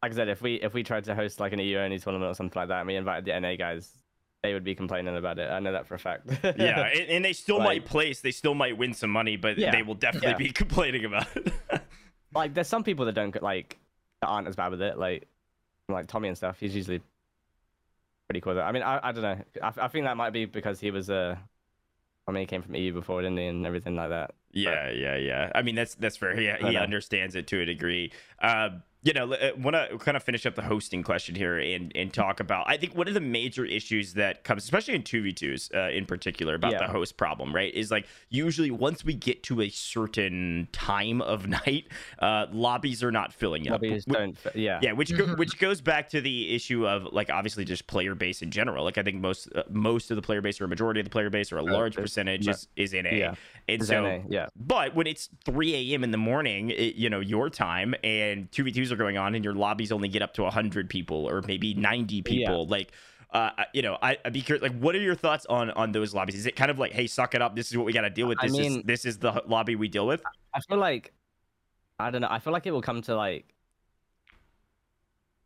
like 0.02 0.12
I 0.12 0.14
said, 0.14 0.28
if 0.28 0.40
we 0.42 0.54
if 0.54 0.74
we 0.74 0.82
tried 0.82 1.04
to 1.04 1.14
host 1.14 1.40
like 1.40 1.52
an 1.52 1.58
EU 1.58 1.78
only 1.78 1.98
tournament 1.98 2.30
or 2.30 2.34
something 2.34 2.58
like 2.58 2.68
that, 2.68 2.80
and 2.80 2.86
we 2.86 2.96
invited 2.96 3.24
the 3.24 3.38
NA 3.38 3.56
guys, 3.56 3.90
they 4.42 4.54
would 4.54 4.64
be 4.64 4.74
complaining 4.74 5.16
about 5.16 5.38
it. 5.38 5.50
I 5.50 5.58
know 5.58 5.72
that 5.72 5.86
for 5.86 5.94
a 5.94 5.98
fact. 5.98 6.28
yeah, 6.42 6.86
and, 6.86 7.10
and, 7.10 7.24
they 7.24 7.32
still 7.32 7.58
like, 7.58 7.66
might 7.66 7.84
place, 7.84 8.20
they 8.20 8.30
still 8.30 8.54
might 8.54 8.78
win 8.78 8.94
some 8.94 9.10
money, 9.10 9.36
but 9.36 9.58
yeah, 9.58 9.72
they 9.72 9.82
will 9.82 9.94
definitely 9.94 10.30
yeah. 10.30 10.36
be 10.36 10.50
complaining 10.52 11.04
about 11.04 11.26
it. 11.36 11.52
like, 12.34 12.54
there's 12.54 12.68
some 12.68 12.84
people 12.84 13.06
that 13.06 13.12
don't 13.12 13.42
like 13.42 13.78
that 14.20 14.28
aren't 14.28 14.46
as 14.46 14.56
bad 14.56 14.70
with 14.70 14.82
it, 14.82 14.98
like 14.98 15.26
like 15.88 16.06
Tommy 16.06 16.28
and 16.28 16.36
stuff. 16.36 16.60
He's 16.60 16.76
usually 16.76 17.00
pretty 18.28 18.40
cool. 18.40 18.54
Though. 18.54 18.62
I 18.62 18.72
mean, 18.72 18.82
I, 18.82 19.00
I 19.02 19.12
don't 19.12 19.22
know. 19.22 19.38
I, 19.62 19.72
I 19.76 19.88
think 19.88 20.04
that 20.04 20.16
might 20.16 20.30
be 20.30 20.44
because 20.44 20.78
he 20.78 20.90
was 20.90 21.10
a. 21.10 21.16
Uh, 21.16 21.36
I 22.26 22.30
mean, 22.30 22.42
he 22.42 22.46
came 22.46 22.60
from 22.60 22.74
EU 22.74 22.92
before, 22.92 23.22
didn't 23.22 23.38
he, 23.38 23.46
and 23.46 23.64
everything 23.66 23.96
like 23.96 24.10
that. 24.10 24.34
Yeah, 24.52 24.88
but... 24.88 24.98
yeah, 24.98 25.16
yeah. 25.16 25.50
I 25.54 25.62
mean, 25.62 25.74
that's 25.74 25.94
that's 25.94 26.18
fair. 26.18 26.38
Yeah, 26.38 26.58
he, 26.58 26.68
he 26.68 26.76
understands 26.76 27.34
it 27.34 27.46
to 27.48 27.60
a 27.60 27.64
degree. 27.64 28.12
Uh, 28.38 28.70
you 29.02 29.12
know, 29.12 29.26
want 29.58 29.76
to 29.76 29.96
kind 29.98 30.16
of 30.16 30.22
finish 30.24 30.44
up 30.44 30.56
the 30.56 30.62
hosting 30.62 31.04
question 31.04 31.34
here 31.34 31.58
and 31.58 31.92
and 31.94 32.12
talk 32.12 32.40
about. 32.40 32.68
I 32.68 32.76
think 32.76 32.96
one 32.96 33.06
of 33.06 33.14
the 33.14 33.20
major 33.20 33.64
issues 33.64 34.14
that 34.14 34.42
comes, 34.42 34.64
especially 34.64 34.94
in 34.94 35.02
two 35.02 35.22
v 35.22 35.32
twos 35.32 35.70
uh, 35.72 35.90
in 35.90 36.04
particular, 36.04 36.56
about 36.56 36.72
yeah. 36.72 36.78
the 36.78 36.92
host 36.92 37.16
problem, 37.16 37.54
right, 37.54 37.72
is 37.72 37.90
like 37.92 38.06
usually 38.28 38.72
once 38.72 39.04
we 39.04 39.14
get 39.14 39.42
to 39.44 39.60
a 39.60 39.68
certain 39.68 40.68
time 40.72 41.22
of 41.22 41.46
night, 41.66 41.86
uh, 42.18 42.46
lobbies 42.52 43.04
are 43.04 43.12
not 43.12 43.32
filling 43.32 43.68
up. 43.68 43.82
Lobbies 43.82 44.04
don't, 44.04 44.36
yeah, 44.54 44.80
yeah, 44.82 44.92
which 44.92 45.16
go, 45.16 45.26
which 45.36 45.58
goes 45.58 45.80
back 45.80 46.08
to 46.10 46.20
the 46.20 46.54
issue 46.54 46.86
of 46.86 47.12
like 47.12 47.30
obviously 47.30 47.64
just 47.64 47.86
player 47.86 48.16
base 48.16 48.42
in 48.42 48.50
general. 48.50 48.84
Like 48.84 48.98
I 48.98 49.04
think 49.04 49.20
most 49.20 49.48
uh, 49.54 49.62
most 49.70 50.10
of 50.10 50.16
the 50.16 50.22
player 50.22 50.40
base 50.40 50.60
or 50.60 50.64
a 50.64 50.68
majority 50.68 50.98
of 50.98 51.04
the 51.04 51.10
player 51.10 51.30
base 51.30 51.52
or 51.52 51.58
a 51.58 51.64
uh, 51.64 51.72
large 51.72 51.94
percentage 51.94 52.48
is, 52.48 52.66
is 52.74 52.94
in 52.94 53.06
A. 53.06 53.16
Yeah. 53.16 53.34
And 53.68 53.84
so, 53.84 54.02
NA, 54.02 54.24
yeah. 54.28 54.46
But 54.56 54.94
when 54.94 55.06
it's 55.06 55.28
3 55.44 55.92
a.m. 55.92 56.02
in 56.02 56.10
the 56.10 56.18
morning, 56.18 56.70
it, 56.70 56.94
you 56.94 57.10
know, 57.10 57.20
your 57.20 57.50
time 57.50 57.94
and 58.02 58.50
2v2s 58.88 58.92
are 58.92 58.96
going 58.96 59.18
on 59.18 59.34
and 59.34 59.44
your 59.44 59.54
lobbies 59.54 59.92
only 59.92 60.08
get 60.08 60.22
up 60.22 60.34
to 60.34 60.42
100 60.42 60.88
people 60.88 61.28
or 61.28 61.42
maybe 61.42 61.74
90 61.74 62.22
people, 62.22 62.66
yeah. 62.68 62.76
like, 62.76 62.92
uh, 63.32 63.50
you 63.74 63.82
know, 63.82 63.98
I, 64.00 64.16
would 64.24 64.32
be 64.32 64.40
curious, 64.40 64.62
like, 64.62 64.78
what 64.78 64.94
are 64.94 65.00
your 65.00 65.14
thoughts 65.14 65.44
on 65.46 65.70
on 65.72 65.92
those 65.92 66.14
lobbies? 66.14 66.34
Is 66.34 66.46
it 66.46 66.56
kind 66.56 66.70
of 66.70 66.78
like, 66.78 66.92
hey, 66.92 67.06
suck 67.06 67.34
it 67.34 67.42
up. 67.42 67.54
This 67.54 67.70
is 67.70 67.76
what 67.76 67.84
we 67.84 67.92
got 67.92 68.02
to 68.02 68.10
deal 68.10 68.26
with. 68.26 68.38
This 68.40 68.52
I 68.52 68.58
mean, 68.58 68.78
is 68.78 68.84
this 68.84 69.04
is 69.04 69.18
the 69.18 69.42
lobby 69.46 69.76
we 69.76 69.88
deal 69.88 70.06
with. 70.06 70.22
I 70.54 70.60
feel 70.60 70.78
like, 70.78 71.12
I 71.98 72.10
don't 72.10 72.22
know. 72.22 72.28
I 72.30 72.38
feel 72.38 72.52
like 72.52 72.66
it 72.66 72.70
will 72.70 72.82
come 72.82 73.02
to 73.02 73.16
like, 73.16 73.52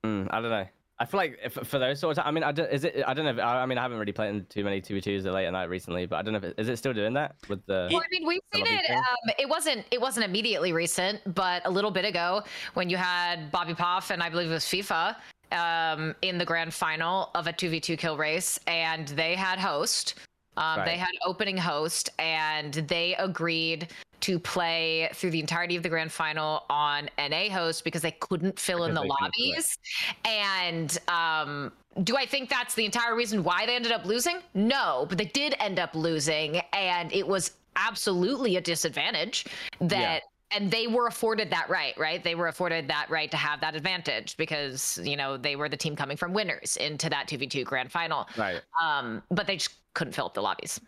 mm, 0.04 0.28
I 0.30 0.40
don't 0.40 0.50
know. 0.50 0.66
I 1.02 1.04
feel 1.04 1.18
like 1.18 1.36
if, 1.42 1.54
for 1.54 1.80
those 1.80 1.98
sorts, 1.98 2.20
of, 2.20 2.26
I 2.26 2.30
mean, 2.30 2.44
I 2.44 2.52
don't, 2.52 2.70
is 2.70 2.84
it? 2.84 3.02
I 3.04 3.12
don't 3.12 3.24
know. 3.24 3.32
If, 3.32 3.38
I, 3.40 3.66
mean, 3.66 3.76
I 3.76 3.82
haven't 3.82 3.98
really 3.98 4.12
played 4.12 4.30
in 4.30 4.44
too 4.44 4.62
many 4.62 4.80
two 4.80 4.94
v 4.94 5.00
twos 5.00 5.24
late 5.24 5.46
at 5.46 5.52
night 5.52 5.68
recently, 5.68 6.06
but 6.06 6.14
I 6.14 6.22
don't 6.22 6.32
know 6.32 6.38
if 6.38 6.44
it, 6.44 6.54
is 6.58 6.68
it 6.68 6.76
still 6.76 6.92
doing 6.92 7.12
that 7.14 7.34
with 7.48 7.66
the. 7.66 7.88
Well, 7.90 8.00
I 8.00 8.06
mean, 8.12 8.24
we've 8.24 8.40
seen 8.54 8.66
it. 8.68 8.88
Um, 8.88 9.34
it 9.36 9.48
wasn't. 9.48 9.84
It 9.90 10.00
wasn't 10.00 10.26
immediately 10.26 10.72
recent, 10.72 11.20
but 11.34 11.60
a 11.64 11.70
little 11.70 11.90
bit 11.90 12.04
ago 12.04 12.44
when 12.74 12.88
you 12.88 12.96
had 12.96 13.50
Bobby 13.50 13.74
Poff 13.74 14.10
and 14.12 14.22
I 14.22 14.28
believe 14.28 14.48
it 14.48 14.54
was 14.54 14.64
FIFA 14.64 15.16
um, 15.50 16.14
in 16.22 16.38
the 16.38 16.44
grand 16.44 16.72
final 16.72 17.30
of 17.34 17.48
a 17.48 17.52
two 17.52 17.68
v 17.68 17.80
two 17.80 17.96
kill 17.96 18.16
race, 18.16 18.60
and 18.68 19.08
they 19.08 19.34
had 19.34 19.58
host. 19.58 20.14
Um, 20.56 20.78
right. 20.78 20.84
They 20.84 20.96
had 20.98 21.10
opening 21.26 21.56
host, 21.56 22.10
and 22.20 22.74
they 22.74 23.16
agreed 23.16 23.88
to 24.22 24.38
play 24.38 25.10
through 25.14 25.30
the 25.30 25.40
entirety 25.40 25.76
of 25.76 25.82
the 25.82 25.88
grand 25.88 26.10
final 26.10 26.64
on 26.70 27.08
NA 27.18 27.48
host 27.50 27.84
because 27.84 28.02
they 28.02 28.12
couldn't 28.12 28.58
fill 28.58 28.86
because 28.86 28.88
in 28.88 28.94
the 28.94 29.02
lobbies. 29.02 29.78
And 30.24 30.98
um, 31.08 31.72
do 32.04 32.16
I 32.16 32.24
think 32.24 32.48
that's 32.48 32.74
the 32.74 32.84
entire 32.84 33.14
reason 33.14 33.44
why 33.44 33.66
they 33.66 33.74
ended 33.74 33.92
up 33.92 34.06
losing? 34.06 34.38
No, 34.54 35.06
but 35.08 35.18
they 35.18 35.26
did 35.26 35.54
end 35.58 35.78
up 35.78 35.94
losing, 35.94 36.58
and 36.72 37.12
it 37.12 37.26
was 37.26 37.52
absolutely 37.76 38.56
a 38.56 38.60
disadvantage 38.60 39.46
that. 39.80 39.98
Yeah 39.98 40.18
and 40.54 40.70
they 40.70 40.86
were 40.86 41.06
afforded 41.06 41.50
that 41.50 41.68
right 41.70 41.96
right 41.98 42.22
they 42.22 42.34
were 42.34 42.48
afforded 42.48 42.86
that 42.86 43.06
right 43.08 43.30
to 43.30 43.36
have 43.38 43.58
that 43.60 43.74
advantage 43.74 44.36
because 44.36 45.00
you 45.02 45.16
know 45.16 45.38
they 45.38 45.56
were 45.56 45.66
the 45.66 45.76
team 45.76 45.96
coming 45.96 46.14
from 46.14 46.34
winners 46.34 46.76
into 46.76 47.08
that 47.08 47.26
2v2 47.26 47.64
grand 47.64 47.90
final 47.90 48.28
right 48.36 48.60
um 48.78 49.22
but 49.30 49.46
they 49.46 49.56
just 49.56 49.70
couldn't 49.94 50.12
fill 50.12 50.26
up 50.26 50.34
the 50.34 50.42
lobbies 50.42 50.78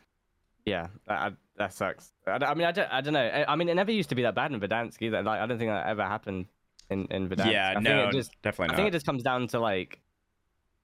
yeah 0.65 0.89
I, 1.09 1.33
that 1.57 1.73
sucks. 1.73 2.13
I, 2.27 2.33
I, 2.33 2.55
mean, 2.55 2.67
I 2.67 2.73
don't, 2.73 2.93
I 2.93 3.01
don't 3.01 3.15
know. 3.15 3.21
I, 3.21 3.53
I, 3.53 3.57
mean, 3.57 3.69
it 3.69 3.75
never 3.75 3.93
used 3.93 4.09
to 4.09 4.15
be 4.15 4.23
that 4.23 4.35
bad 4.35 4.53
in 4.53 4.61
Verdansk 4.61 5.01
either. 5.01 5.23
Like, 5.23 5.41
I 5.41 5.47
don't 5.47 5.59
think 5.59 5.71
that 5.71 5.87
ever 5.87 6.03
happened 6.03 6.47
in 6.91 7.07
in 7.07 7.29
Verdansk. 7.29 7.53
Yeah, 7.53 7.75
I 7.77 7.81
no, 7.81 8.11
just, 8.11 8.33
definitely 8.43 8.69
not. 8.69 8.75
I 8.75 8.77
think 8.77 8.89
it 8.89 8.93
just 8.93 9.07
comes 9.07 9.23
down 9.23 9.47
to 9.49 9.61
like, 9.61 10.01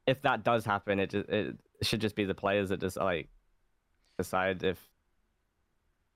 if 0.07 0.23
that 0.23 0.45
does 0.45 0.65
happen, 0.65 1.01
it 1.01 1.11
just 1.11 1.29
it 1.29 1.57
should 1.83 2.01
just 2.01 2.15
be 2.15 2.25
the 2.25 2.35
players 2.35 2.69
that 2.69 2.81
just 2.81 2.97
like 2.97 3.29
decide 4.17 4.63
if, 4.63 4.79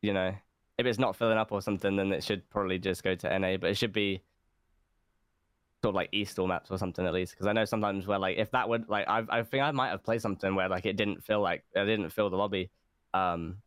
you 0.02 0.12
know, 0.12 0.32
if 0.78 0.86
it's 0.86 0.98
not 0.98 1.16
filling 1.16 1.38
up 1.38 1.50
or 1.50 1.60
something, 1.60 1.96
then 1.96 2.12
it 2.12 2.22
should 2.22 2.48
probably 2.50 2.78
just 2.78 3.02
go 3.02 3.14
to 3.14 3.38
NA. 3.38 3.56
But 3.56 3.70
it 3.70 3.76
should 3.76 3.92
be 3.92 4.22
sort 5.82 5.90
of 5.90 5.96
like 5.96 6.10
East 6.12 6.38
or 6.38 6.46
maps 6.46 6.70
or 6.70 6.78
something 6.78 7.04
at 7.04 7.12
least, 7.12 7.32
because 7.32 7.46
I 7.46 7.52
know 7.52 7.64
sometimes 7.64 8.06
where 8.06 8.20
like 8.20 8.38
if 8.38 8.52
that 8.52 8.68
would 8.68 8.88
like 8.88 9.08
I 9.08 9.24
I 9.28 9.42
think 9.42 9.64
I 9.64 9.70
might 9.72 9.88
have 9.88 10.04
played 10.04 10.20
something 10.20 10.54
where 10.54 10.68
like 10.68 10.86
it 10.86 10.96
didn't 10.96 11.24
feel 11.24 11.40
like 11.40 11.64
I 11.76 11.84
didn't 11.84 12.10
fill 12.10 12.30
the 12.30 12.36
lobby. 12.36 12.70
Um, 13.14 13.58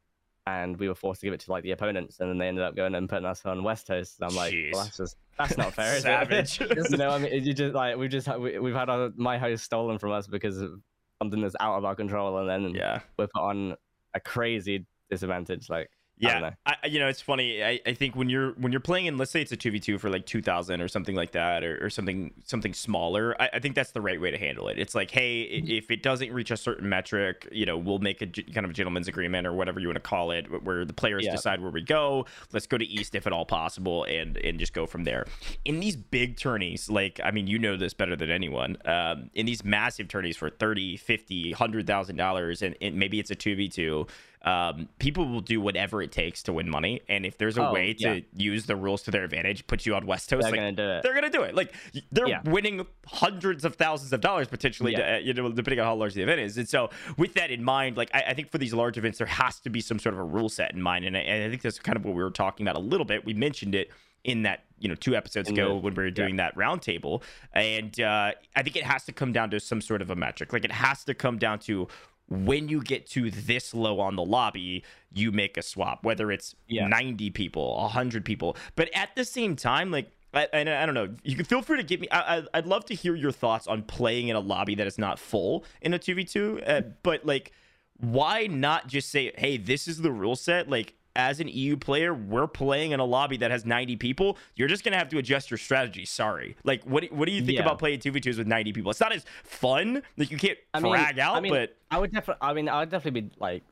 and 0.46 0.78
we 0.78 0.88
were 0.88 0.96
forced 0.96 1.22
to 1.22 1.28
give 1.28 1.34
it 1.34 1.42
to 1.42 1.52
like 1.52 1.64
the 1.64 1.72
opponents, 1.72 2.20
and 2.20 2.30
then 2.30 2.38
they 2.38 2.48
ended 2.48 2.64
up 2.64 2.76
going 2.76 2.96
and 2.96 3.10
putting 3.10 3.26
us 3.26 3.46
on 3.46 3.64
West 3.64 3.88
Host. 3.88 4.18
And 4.20 4.30
I'm 4.30 4.36
like, 4.36 4.54
well, 4.72 4.84
that's 4.84 4.98
just 4.98 5.18
that's 5.38 5.58
not 5.58 5.74
fair. 5.74 6.00
Savage. 6.00 6.60
you 6.90 6.98
know, 6.98 7.10
I 7.10 7.18
mean, 7.18 7.44
you 7.44 7.54
just 7.54 7.76
like 7.76 7.98
we've 7.98 8.10
just 8.10 8.28
we, 8.40 8.58
we've 8.58 8.76
had 8.76 8.90
our, 8.90 9.12
my 9.18 9.38
host 9.38 9.66
stolen 9.66 10.00
from 10.00 10.12
us 10.12 10.26
because 10.28 10.62
of 10.62 10.80
something 11.22 11.42
that's 11.42 11.56
out 11.60 11.78
of 11.78 11.86
our 11.86 11.96
control, 11.96 12.38
and 12.38 12.50
then 12.50 12.74
yeah, 12.74 13.02
we're 13.18 13.28
put 13.28 13.42
on 13.42 13.76
a 14.14 14.20
crazy 14.20 14.86
disadvantage. 15.10 15.70
Like 15.70 15.90
yeah, 16.20 16.52
I, 16.66 16.76
I, 16.84 16.88
you 16.88 17.00
know, 17.00 17.08
it's 17.08 17.22
funny. 17.22 17.64
I, 17.64 17.80
I 17.86 17.94
think 17.94 18.16
when 18.16 18.28
you're 18.28 18.52
when 18.54 18.72
you're 18.72 18.82
playing 18.82 19.06
in, 19.06 19.18
let's 19.18 19.30
say 19.30 19.42
it's 19.42 19.52
a 19.52 19.58
two 19.58 19.70
v 19.70 19.80
two 19.80 20.00
for 20.00 20.10
like 20.10 20.26
two 20.26 20.42
thousand 20.42 20.82
or 20.82 20.88
something 20.88 21.16
like 21.16 21.34
that, 21.34 21.64
or, 21.64 21.84
or 21.86 21.90
something 21.92 22.34
something 22.44 22.74
smaller. 22.74 23.40
I, 23.40 23.50
I, 23.54 23.60
think 23.60 23.76
that's 23.76 23.92
the 23.92 24.02
right 24.02 24.20
way 24.20 24.32
to 24.32 24.38
handle 24.38 24.68
it. 24.68 24.80
It's 24.80 24.96
like, 24.96 25.12
hey, 25.12 25.44
mm-hmm. 25.46 25.70
if 25.70 25.92
it 25.92 26.02
doesn't 26.02 26.34
reach 26.34 26.50
a 26.50 26.58
certain 26.58 26.90
metric, 26.90 27.48
you 27.52 27.68
know, 27.68 27.78
we'll 27.78 28.00
make 28.00 28.22
a 28.24 28.28
kind 28.28 28.66
of 28.66 28.72
a 28.72 28.74
gentleman's 28.74 29.08
agreement 29.08 29.46
or 29.46 29.54
whatever 29.54 29.80
you 29.80 29.88
want 29.88 29.98
to 29.98 30.02
call 30.02 30.32
it, 30.32 30.64
where 30.64 30.86
the 30.86 30.94
players 30.94 31.24
yeah. 31.24 31.32
decide 31.32 31.62
where 31.62 31.72
we 31.72 31.82
go. 31.82 32.26
Let's 32.52 32.66
go 32.66 32.80
to 32.80 32.86
East 32.86 33.14
if 33.14 33.28
at 33.28 33.34
all 33.34 33.46
possible, 33.46 34.04
and 34.06 34.38
and 34.38 34.58
just 34.58 34.74
go 34.74 34.88
from 34.88 35.04
there. 35.04 35.28
In 35.66 35.80
these 35.80 35.96
big 35.96 36.38
tourneys, 36.38 36.90
like 36.90 37.20
I 37.24 37.30
mean, 37.30 37.46
you 37.46 37.60
know 37.60 37.78
this 37.78 37.94
better 37.94 38.16
than 38.16 38.32
anyone. 38.32 38.78
Um, 38.86 39.30
in 39.36 39.46
these 39.46 39.64
massive 39.64 40.08
tourneys 40.08 40.36
for 40.36 40.50
30, 40.50 40.98
50, 40.98 41.52
hundred 41.52 41.86
thousand 41.86 42.16
dollars, 42.16 42.64
and, 42.64 42.76
and 42.82 42.96
maybe 42.96 43.20
it's 43.20 43.30
a 43.30 43.36
two 43.36 43.56
v 43.56 43.70
two 43.70 44.08
um, 44.44 44.88
people 45.00 45.28
will 45.28 45.42
do 45.42 45.60
whatever 45.60 46.02
it 46.02 46.12
takes 46.12 46.44
to 46.44 46.54
win 46.54 46.70
money. 46.70 47.02
And 47.10 47.26
if 47.26 47.38
there's 47.38 47.58
a 47.58 47.70
oh, 47.70 47.74
way 47.74 47.94
to 47.96 48.16
yeah. 48.16 48.22
use 48.36 48.66
the 48.66 48.76
rules 48.76 49.02
to 49.04 49.12
their 49.12 49.24
advantage, 49.24 49.66
put 49.68 49.86
you 49.86 49.96
on 49.96 50.06
West 50.06 50.30
Coast, 50.30 50.44
they're 50.44 50.52
like, 50.52 50.60
gonna 50.60 50.72
do 50.72 50.90
it. 50.90 51.04
They're 51.04 51.14
gonna 51.14 51.30
do 51.30 51.42
it. 51.42 51.56
Like 51.56 51.74
they're 52.12 52.28
yeah. 52.28 52.42
winning 52.46 52.86
hundreds 53.08 53.66
of 53.66 53.76
thousands 53.76 54.14
of 54.14 54.22
dollars 54.22 54.48
potentially, 54.48 54.94
yeah. 54.94 55.18
to, 55.18 55.26
you 55.26 55.34
know, 55.34 55.52
depending 55.52 55.80
on 55.80 55.86
how 55.86 55.96
large 55.96 56.14
the 56.14 56.22
event 56.22 56.40
is. 56.40 56.58
And 56.58 56.70
so, 56.70 56.90
with 57.18 57.34
that 57.34 57.52
in 57.52 57.64
mind, 57.64 57.98
like 57.98 58.12
I, 58.14 58.26
I, 58.28 58.34
think 58.34 58.52
for 58.52 58.58
these 58.58 58.74
large 58.74 58.98
events, 58.98 59.18
there 59.18 59.28
has 59.28 59.60
to 59.62 59.70
be 59.70 59.82
some 59.82 60.00
sort 60.00 60.14
of 60.14 60.20
a 60.20 60.24
rule 60.24 60.50
set 60.50 60.74
in 60.74 60.82
mind. 60.82 61.06
And 61.06 61.18
I, 61.18 61.22
and 61.22 61.44
I 61.44 61.50
think 61.50 61.62
that's 61.62 61.80
kind 61.80 61.96
of 61.96 62.06
what 62.06 62.16
we 62.16 62.24
were 62.24 62.32
talking 62.32 62.66
about 62.66 62.78
a 62.78 62.84
little 62.84 63.06
bit. 63.06 63.26
We 63.26 63.34
mentioned 63.34 63.76
it 63.76 63.92
in 64.24 64.44
that 64.44 64.66
you 64.80 64.90
know 64.90 64.96
two 64.96 65.16
episodes 65.16 65.50
ago 65.50 65.76
when 65.76 65.94
we 65.96 66.04
were 66.04 66.12
doing 66.12 66.38
yeah. 66.38 66.50
that 66.50 66.56
roundtable 66.56 67.24
and 67.54 68.00
uh, 68.02 68.32
i 68.56 68.64
think 68.64 68.76
it 68.76 68.84
has 68.84 69.06
to 69.06 69.12
come 69.12 69.32
down 69.32 69.50
to 69.50 69.60
some 69.60 69.80
sort 69.80 70.02
of 70.02 70.10
a 70.10 70.16
metric 70.16 70.52
like 70.52 70.66
it 70.66 70.72
has 70.72 71.04
to 71.04 71.14
come 71.14 71.38
down 71.38 71.58
to 71.58 71.88
when 72.30 72.68
you 72.68 72.82
get 72.82 73.08
to 73.08 73.32
this 73.32 73.74
low 73.74 74.00
on 74.00 74.16
the 74.16 74.24
lobby, 74.24 74.84
you 75.14 75.32
make 75.32 75.58
a 75.58 75.62
swap, 75.62 76.04
whether 76.04 76.32
it's 76.32 76.56
yeah. 76.68 76.88
90 76.88 77.30
people, 77.32 77.78
100 77.78 78.26
people. 78.26 78.58
But 78.76 78.90
at 78.94 79.16
the 79.16 79.24
same 79.24 79.56
time, 79.56 79.92
like, 79.92 80.12
I, 80.34 80.48
I, 80.54 80.60
I 80.60 80.86
don't 80.86 80.94
know. 80.94 81.16
You 81.24 81.36
can 81.36 81.46
feel 81.46 81.62
free 81.62 81.78
to 81.78 81.84
give 81.84 82.02
me. 82.02 82.10
I, 82.12 82.44
I, 82.54 82.60
would 82.60 82.68
love 82.68 82.86
to 82.86 82.96
hear 82.96 83.16
your 83.16 83.32
thoughts 83.32 83.66
on 83.66 83.84
playing 83.84 84.28
in 84.28 84.36
a 84.36 84.42
lobby 84.42 84.76
that 84.76 84.86
is 84.86 84.98
not 84.98 85.20
full 85.20 85.64
in 85.82 85.94
a 85.94 86.00
2v2. 86.00 86.70
Uh, 86.70 86.82
but, 87.02 87.26
like, 87.26 87.54
why 87.96 88.48
not 88.48 88.88
just 88.88 89.10
say, 89.10 89.32
hey, 89.38 89.58
this 89.58 89.88
is 89.88 90.02
the 90.02 90.12
rule 90.12 90.36
set? 90.36 90.70
Like, 90.70 90.96
as 91.18 91.40
an 91.40 91.48
EU 91.50 91.76
player, 91.76 92.14
we're 92.14 92.48
playing 92.48 92.92
in 92.92 93.00
a 93.00 93.04
lobby 93.04 93.36
that 93.38 93.52
has 93.52 93.66
90 93.66 93.98
people. 93.98 94.38
You're 94.56 94.68
just 94.68 94.84
gonna 94.84 94.98
have 94.98 95.10
to 95.10 95.18
adjust 95.18 95.52
your 95.52 95.58
strategy. 95.58 96.06
Sorry. 96.06 96.56
Like, 96.64 96.84
what 96.84 97.12
what 97.12 97.26
do 97.26 97.32
you 97.34 97.42
think 97.42 97.58
yeah. 97.58 97.64
about 97.64 97.80
playing 97.80 98.00
two 98.00 98.12
v 98.12 98.22
twos 98.22 98.38
with 98.38 98.48
90 98.48 98.72
people? 98.72 98.92
It's 98.92 99.00
not 99.02 99.12
as 99.12 99.26
fun. 99.44 100.04
Like, 100.16 100.32
you 100.32 100.38
can't 100.38 100.58
I 100.74 100.80
frag 100.80 101.16
mean, 101.16 101.26
out. 101.26 101.36
I 101.36 101.40
mean, 101.42 101.52
but 101.52 101.76
I 101.92 101.98
would 101.98 102.14
definitely. 102.14 102.48
I 102.48 102.54
mean, 102.54 102.70
I 102.70 102.80
would 102.80 102.90
definitely 102.90 103.22
be 103.22 103.32
like 103.40 103.64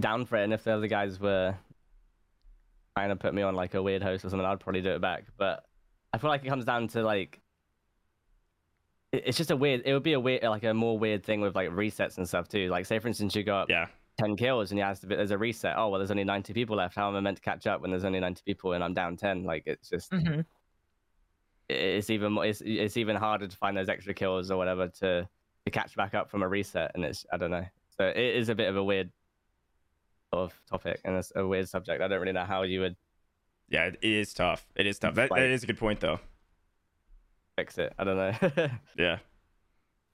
down 0.00 0.24
for 0.24 0.36
it. 0.36 0.44
And 0.44 0.52
if 0.52 0.64
the 0.64 0.72
other 0.72 0.88
guys 0.88 1.20
were 1.20 1.54
trying 2.96 3.10
to 3.10 3.16
put 3.16 3.34
me 3.34 3.42
on 3.42 3.54
like 3.54 3.74
a 3.74 3.82
weird 3.82 4.02
host 4.02 4.24
or 4.24 4.30
something, 4.30 4.46
I'd 4.46 4.60
probably 4.60 4.80
do 4.80 4.90
it 4.90 5.00
back. 5.00 5.24
But 5.36 5.64
I 6.12 6.18
feel 6.18 6.30
like 6.30 6.44
it 6.44 6.48
comes 6.48 6.64
down 6.64 6.88
to 6.88 7.02
like 7.02 7.40
it's 9.12 9.36
just 9.36 9.50
a 9.50 9.56
weird. 9.56 9.82
It 9.84 9.92
would 9.92 10.02
be 10.02 10.14
a 10.14 10.20
weird, 10.20 10.42
like 10.42 10.64
a 10.64 10.72
more 10.72 10.98
weird 10.98 11.22
thing 11.22 11.42
with 11.42 11.54
like 11.54 11.68
resets 11.68 12.16
and 12.16 12.26
stuff 12.26 12.48
too. 12.48 12.68
Like, 12.68 12.86
say 12.86 12.98
for 12.98 13.08
instance, 13.08 13.36
you 13.36 13.42
go 13.42 13.56
up 13.56 13.68
yeah 13.68 13.88
10 14.18 14.36
kills 14.36 14.70
and 14.70 14.78
he 14.78 14.82
has 14.82 15.00
to 15.00 15.06
be, 15.06 15.16
there's 15.16 15.30
a 15.30 15.38
reset. 15.38 15.74
Oh, 15.76 15.88
well, 15.88 15.98
there's 15.98 16.10
only 16.10 16.24
90 16.24 16.52
people 16.52 16.76
left. 16.76 16.94
How 16.94 17.08
am 17.08 17.16
I 17.16 17.20
meant 17.20 17.36
to 17.36 17.42
catch 17.42 17.66
up 17.66 17.80
when 17.80 17.90
there's 17.90 18.04
only 18.04 18.20
90 18.20 18.42
people 18.44 18.72
and 18.72 18.84
I'm 18.84 18.94
down 18.94 19.16
10? 19.16 19.44
Like, 19.44 19.64
it's 19.66 19.88
just, 19.88 20.10
mm-hmm. 20.12 20.40
it's 21.68 22.10
even 22.10 22.32
more, 22.32 22.46
it's, 22.46 22.62
it's 22.64 22.96
even 22.96 23.16
harder 23.16 23.48
to 23.48 23.56
find 23.56 23.76
those 23.76 23.88
extra 23.88 24.14
kills 24.14 24.50
or 24.50 24.56
whatever 24.56 24.88
to, 24.88 25.28
to 25.64 25.70
catch 25.70 25.96
back 25.96 26.14
up 26.14 26.30
from 26.30 26.42
a 26.42 26.48
reset. 26.48 26.92
And 26.94 27.04
it's, 27.04 27.26
I 27.32 27.36
don't 27.36 27.50
know. 27.50 27.66
So 27.96 28.06
it 28.06 28.16
is 28.16 28.48
a 28.48 28.54
bit 28.54 28.68
of 28.68 28.76
a 28.76 28.84
weird 28.84 29.10
sort 30.32 30.50
of 30.50 30.60
topic 30.68 31.00
and 31.04 31.16
it's 31.16 31.32
a 31.34 31.46
weird 31.46 31.68
subject. 31.68 32.02
I 32.02 32.08
don't 32.08 32.20
really 32.20 32.32
know 32.32 32.44
how 32.44 32.62
you 32.62 32.80
would. 32.80 32.96
Yeah, 33.68 33.86
it 33.86 33.98
is 34.02 34.34
tough. 34.34 34.66
It 34.76 34.86
is 34.86 34.98
tough. 34.98 35.14
That, 35.14 35.30
that 35.30 35.50
is 35.50 35.64
a 35.64 35.66
good 35.66 35.78
point, 35.78 36.00
though. 36.00 36.20
Fix 37.56 37.78
it. 37.78 37.92
I 37.98 38.04
don't 38.04 38.16
know. 38.16 38.68
yeah. 38.98 39.18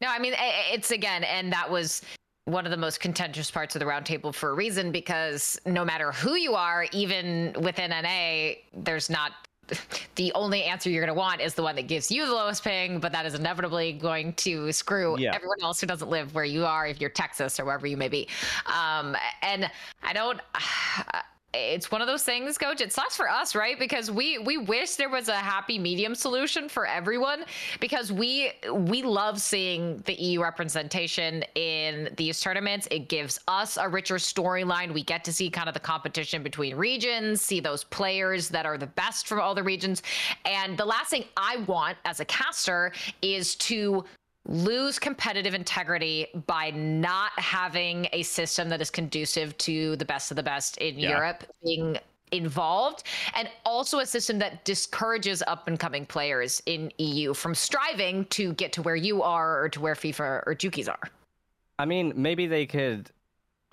No, 0.00 0.08
I 0.08 0.18
mean 0.18 0.34
it's 0.38 0.90
again, 0.90 1.24
and 1.24 1.52
that 1.52 1.70
was 1.70 2.02
one 2.50 2.64
of 2.64 2.70
the 2.70 2.76
most 2.76 3.00
contentious 3.00 3.50
parts 3.50 3.74
of 3.74 3.80
the 3.80 3.86
roundtable 3.86 4.34
for 4.34 4.50
a 4.50 4.54
reason 4.54 4.92
because 4.92 5.60
no 5.66 5.84
matter 5.84 6.12
who 6.12 6.34
you 6.34 6.54
are, 6.54 6.86
even 6.92 7.54
within 7.60 7.90
NA, 7.90 8.54
there's 8.74 9.10
not 9.10 9.32
the 10.16 10.32
only 10.34 10.64
answer 10.64 10.90
you're 10.90 11.04
going 11.04 11.14
to 11.14 11.18
want 11.18 11.40
is 11.40 11.54
the 11.54 11.62
one 11.62 11.76
that 11.76 11.86
gives 11.86 12.10
you 12.10 12.26
the 12.26 12.32
lowest 12.32 12.64
ping, 12.64 12.98
but 12.98 13.12
that 13.12 13.26
is 13.26 13.34
inevitably 13.34 13.92
going 13.92 14.32
to 14.34 14.72
screw 14.72 15.18
yeah. 15.18 15.34
everyone 15.34 15.58
else 15.62 15.80
who 15.80 15.86
doesn't 15.86 16.10
live 16.10 16.34
where 16.34 16.44
you 16.44 16.64
are, 16.64 16.86
if 16.86 17.00
you're 17.00 17.10
Texas 17.10 17.58
or 17.60 17.64
wherever 17.64 17.86
you 17.86 17.96
may 17.96 18.08
be. 18.08 18.28
Um, 18.66 19.16
and 19.42 19.70
I 20.02 20.12
don't, 20.12 20.40
it's 21.52 21.90
one 21.90 22.00
of 22.00 22.06
those 22.06 22.22
things 22.22 22.56
coach 22.56 22.80
it 22.80 22.92
sucks 22.92 23.16
for 23.16 23.28
us 23.28 23.54
right? 23.54 23.78
Because 23.78 24.10
we 24.10 24.38
we 24.38 24.56
wish 24.56 24.96
there 24.96 25.08
was 25.08 25.28
a 25.28 25.36
happy 25.36 25.78
medium 25.78 26.14
solution 26.14 26.68
for 26.68 26.86
everyone 26.86 27.44
because 27.80 28.12
we 28.12 28.52
we 28.72 29.02
love 29.02 29.40
seeing 29.40 29.98
the 30.06 30.14
eu 30.14 30.42
representation 30.42 31.42
in 31.54 32.10
these 32.16 32.40
tournaments. 32.40 32.86
It 32.90 33.08
gives 33.08 33.38
us 33.48 33.76
a 33.76 33.88
richer 33.88 34.16
storyline. 34.16 34.92
We 34.92 35.02
get 35.02 35.24
to 35.24 35.32
see 35.32 35.50
kind 35.50 35.68
of 35.68 35.74
the 35.74 35.80
competition 35.80 36.42
between 36.42 36.76
regions 36.76 37.40
see 37.40 37.60
those 37.60 37.84
players 37.84 38.48
that 38.48 38.66
are 38.66 38.78
the 38.78 38.86
best 38.86 39.26
from 39.26 39.40
all 39.40 39.54
the 39.54 39.62
regions. 39.62 40.02
And 40.44 40.76
the 40.76 40.84
last 40.84 41.10
thing 41.10 41.24
i 41.36 41.56
want 41.66 41.96
as 42.04 42.20
a 42.20 42.24
caster 42.24 42.92
is 43.22 43.54
to 43.56 44.04
lose 44.46 44.98
competitive 44.98 45.54
integrity 45.54 46.26
by 46.46 46.70
not 46.70 47.32
having 47.36 48.08
a 48.12 48.22
system 48.22 48.68
that 48.68 48.80
is 48.80 48.90
conducive 48.90 49.56
to 49.58 49.96
the 49.96 50.04
best 50.04 50.30
of 50.30 50.36
the 50.36 50.42
best 50.42 50.78
in 50.78 50.98
yeah. 50.98 51.10
Europe 51.10 51.44
being 51.62 51.98
involved 52.32 53.02
and 53.34 53.48
also 53.64 53.98
a 53.98 54.06
system 54.06 54.38
that 54.38 54.64
discourages 54.64 55.42
up 55.46 55.66
and 55.68 55.78
coming 55.78 56.06
players 56.06 56.62
in 56.66 56.90
EU 56.98 57.34
from 57.34 57.54
striving 57.54 58.24
to 58.26 58.52
get 58.54 58.72
to 58.72 58.82
where 58.82 58.96
you 58.96 59.22
are 59.22 59.62
or 59.62 59.68
to 59.68 59.80
where 59.80 59.94
FIFA 59.94 60.42
or 60.46 60.54
Jukeyz 60.54 60.88
are. 60.88 61.10
I 61.78 61.84
mean, 61.86 62.12
maybe 62.14 62.46
they 62.46 62.66
could 62.66 63.10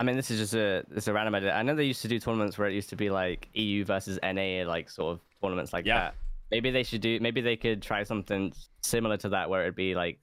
I 0.00 0.04
mean, 0.04 0.14
this 0.14 0.30
is 0.30 0.38
just 0.38 0.54
a 0.54 0.84
this 0.88 1.04
is 1.04 1.08
a 1.08 1.12
random 1.12 1.34
idea. 1.34 1.52
I 1.52 1.62
know 1.62 1.74
they 1.74 1.84
used 1.84 2.02
to 2.02 2.08
do 2.08 2.20
tournaments 2.20 2.56
where 2.56 2.68
it 2.68 2.74
used 2.74 2.88
to 2.90 2.96
be 2.96 3.10
like 3.10 3.48
EU 3.54 3.84
versus 3.84 4.18
NA, 4.22 4.64
like 4.64 4.88
sort 4.88 5.14
of 5.14 5.20
tournaments 5.42 5.72
like 5.72 5.86
yeah. 5.86 5.98
that. 5.98 6.14
Maybe 6.50 6.70
they 6.70 6.84
should 6.84 7.00
do. 7.00 7.18
Maybe 7.20 7.40
they 7.40 7.56
could 7.56 7.82
try 7.82 8.04
something 8.04 8.52
similar 8.82 9.16
to 9.18 9.28
that, 9.30 9.50
where 9.50 9.62
it'd 9.62 9.74
be 9.74 9.94
like 9.96 10.20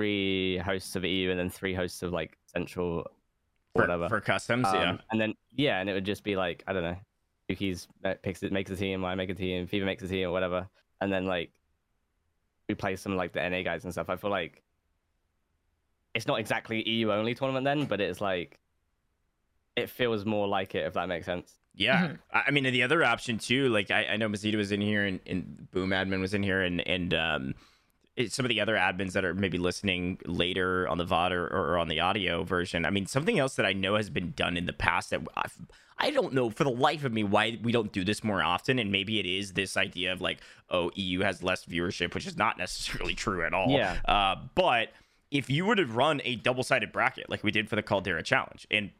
three 0.00 0.56
hosts 0.56 0.96
of 0.96 1.04
EU 1.04 1.30
and 1.30 1.38
then 1.38 1.50
three 1.50 1.74
hosts 1.74 2.02
of 2.02 2.10
like 2.10 2.38
central 2.46 3.02
for, 3.74 3.82
whatever 3.82 4.08
for 4.08 4.20
customs, 4.20 4.66
um, 4.68 4.74
yeah. 4.74 4.96
And 5.10 5.20
then 5.20 5.34
yeah, 5.52 5.78
and 5.78 5.90
it 5.90 5.92
would 5.92 6.06
just 6.06 6.24
be 6.24 6.36
like 6.36 6.64
I 6.66 6.72
don't 6.72 6.82
know, 6.82 6.96
Jukeyz 7.50 7.86
picks 8.22 8.42
it 8.42 8.50
makes 8.50 8.70
a 8.70 8.76
team, 8.76 9.04
I 9.04 9.14
make 9.14 9.28
a 9.28 9.34
team, 9.34 9.68
FIFA 9.68 9.84
makes 9.84 10.02
a 10.02 10.08
team 10.08 10.28
or 10.28 10.32
whatever, 10.32 10.66
and 11.02 11.12
then 11.12 11.26
like 11.26 11.50
we 12.66 12.74
play 12.74 12.96
some 12.96 13.14
like 13.14 13.34
the 13.34 13.46
NA 13.46 13.62
guys 13.62 13.84
and 13.84 13.92
stuff. 13.92 14.08
I 14.08 14.16
feel 14.16 14.30
like 14.30 14.62
it's 16.14 16.26
not 16.26 16.40
exactly 16.40 16.88
EU 16.88 17.12
only 17.12 17.34
tournament 17.34 17.64
then, 17.64 17.84
but 17.84 18.00
it's 18.00 18.22
like 18.22 18.58
it 19.76 19.90
feels 19.90 20.24
more 20.24 20.48
like 20.48 20.74
it 20.74 20.86
if 20.86 20.94
that 20.94 21.08
makes 21.08 21.26
sense. 21.26 21.52
Yeah, 21.74 22.08
mm-hmm. 22.08 22.14
I 22.32 22.50
mean 22.52 22.64
the 22.64 22.84
other 22.84 23.04
option 23.04 23.36
too. 23.36 23.68
Like 23.68 23.90
I, 23.90 24.06
I 24.06 24.16
know 24.16 24.30
Mazita 24.30 24.56
was 24.56 24.72
in 24.72 24.80
here 24.80 25.04
and, 25.04 25.20
and 25.26 25.70
Boom 25.70 25.90
Admin 25.90 26.20
was 26.20 26.32
in 26.32 26.42
here 26.42 26.62
and 26.62 26.80
and 26.88 27.12
um 27.12 27.54
some 28.28 28.44
of 28.44 28.48
the 28.48 28.60
other 28.60 28.76
admins 28.76 29.12
that 29.12 29.24
are 29.24 29.34
maybe 29.34 29.58
listening 29.58 30.18
later 30.24 30.88
on 30.88 30.98
the 30.98 31.04
VOD 31.04 31.32
or, 31.32 31.46
or, 31.46 31.78
on 31.78 31.88
the 31.88 32.00
audio 32.00 32.42
version. 32.42 32.84
I 32.84 32.90
mean, 32.90 33.06
something 33.06 33.38
else 33.38 33.56
that 33.56 33.66
I 33.66 33.72
know 33.72 33.96
has 33.96 34.10
been 34.10 34.32
done 34.36 34.56
in 34.56 34.66
the 34.66 34.72
past 34.72 35.10
that 35.10 35.20
I've, 35.36 35.56
I 35.98 36.10
do 36.10 36.22
not 36.22 36.32
know 36.32 36.50
for 36.50 36.64
the 36.64 36.70
life 36.70 37.04
of 37.04 37.12
me 37.12 37.24
why 37.24 37.58
we 37.62 37.72
don't 37.72 37.92
do 37.92 38.04
this 38.04 38.24
more 38.24 38.42
often. 38.42 38.78
And 38.78 38.90
maybe 38.90 39.18
it 39.18 39.26
is 39.26 39.52
this 39.52 39.76
idea 39.76 40.12
of 40.12 40.20
like, 40.20 40.40
oh, 40.70 40.90
EU 40.94 41.20
has 41.20 41.42
less 41.42 41.64
viewership, 41.64 42.14
which 42.14 42.26
is 42.26 42.36
not 42.36 42.58
necessarily 42.58 43.14
true 43.14 43.44
at 43.44 43.54
all. 43.54 43.70
Yeah. 43.70 43.96
Uh, 44.04 44.36
but 44.54 44.88
if 45.30 45.48
you 45.48 45.64
were 45.64 45.76
to 45.76 45.86
run 45.86 46.20
a 46.24 46.36
double 46.36 46.64
sided 46.64 46.90
bracket 46.90 47.30
like 47.30 47.44
we 47.44 47.52
did 47.52 47.68
for 47.68 47.76
the 47.76 47.82
Caldera 47.82 48.22
Challenge, 48.22 48.66
and 48.70 48.90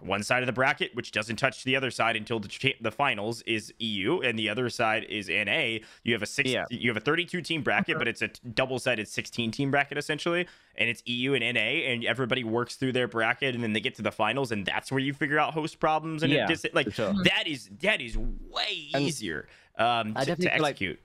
one 0.00 0.22
side 0.22 0.42
of 0.42 0.46
the 0.46 0.52
bracket, 0.52 0.94
which 0.94 1.10
doesn't 1.10 1.36
touch 1.36 1.64
the 1.64 1.74
other 1.74 1.90
side 1.90 2.14
until 2.16 2.38
the, 2.38 2.48
cha- 2.48 2.78
the 2.80 2.92
finals, 2.92 3.42
is 3.42 3.72
EU, 3.78 4.20
and 4.20 4.38
the 4.38 4.48
other 4.48 4.70
side 4.70 5.04
is 5.08 5.28
NA. 5.28 5.78
You 6.04 6.12
have 6.12 6.22
a 6.22 6.26
six, 6.26 6.50
yeah. 6.50 6.66
you 6.70 6.88
have 6.88 6.96
a 6.96 7.00
32 7.00 7.40
team 7.42 7.62
bracket, 7.62 7.98
but 7.98 8.06
it's 8.12 8.22
a 8.22 8.28
double 8.54 8.78
sided 8.78 9.08
16 9.08 9.50
team 9.50 9.70
bracket 9.72 9.98
essentially, 9.98 10.46
and 10.76 10.88
it's 10.88 11.02
EU 11.06 11.34
and 11.34 11.42
NA, 11.54 11.60
and 11.60 12.04
everybody 12.04 12.44
works 12.44 12.76
through 12.76 12.92
their 12.92 13.08
bracket, 13.08 13.54
and 13.54 13.64
then 13.64 13.72
they 13.72 13.80
get 13.80 13.96
to 13.96 14.02
the 14.02 14.12
finals, 14.12 14.52
and 14.52 14.64
that's 14.64 14.92
where 14.92 15.00
you 15.00 15.12
figure 15.12 15.38
out 15.38 15.52
host 15.52 15.80
problems, 15.80 16.22
and 16.22 16.32
yeah, 16.32 16.46
just, 16.46 16.66
like 16.74 16.92
sure. 16.92 17.12
that 17.24 17.46
is 17.46 17.68
that 17.80 18.00
is 18.00 18.16
way 18.16 18.88
easier 18.96 19.48
um, 19.78 20.14
to, 20.14 20.36
to 20.36 20.54
execute. 20.54 20.60
Like, 20.60 20.98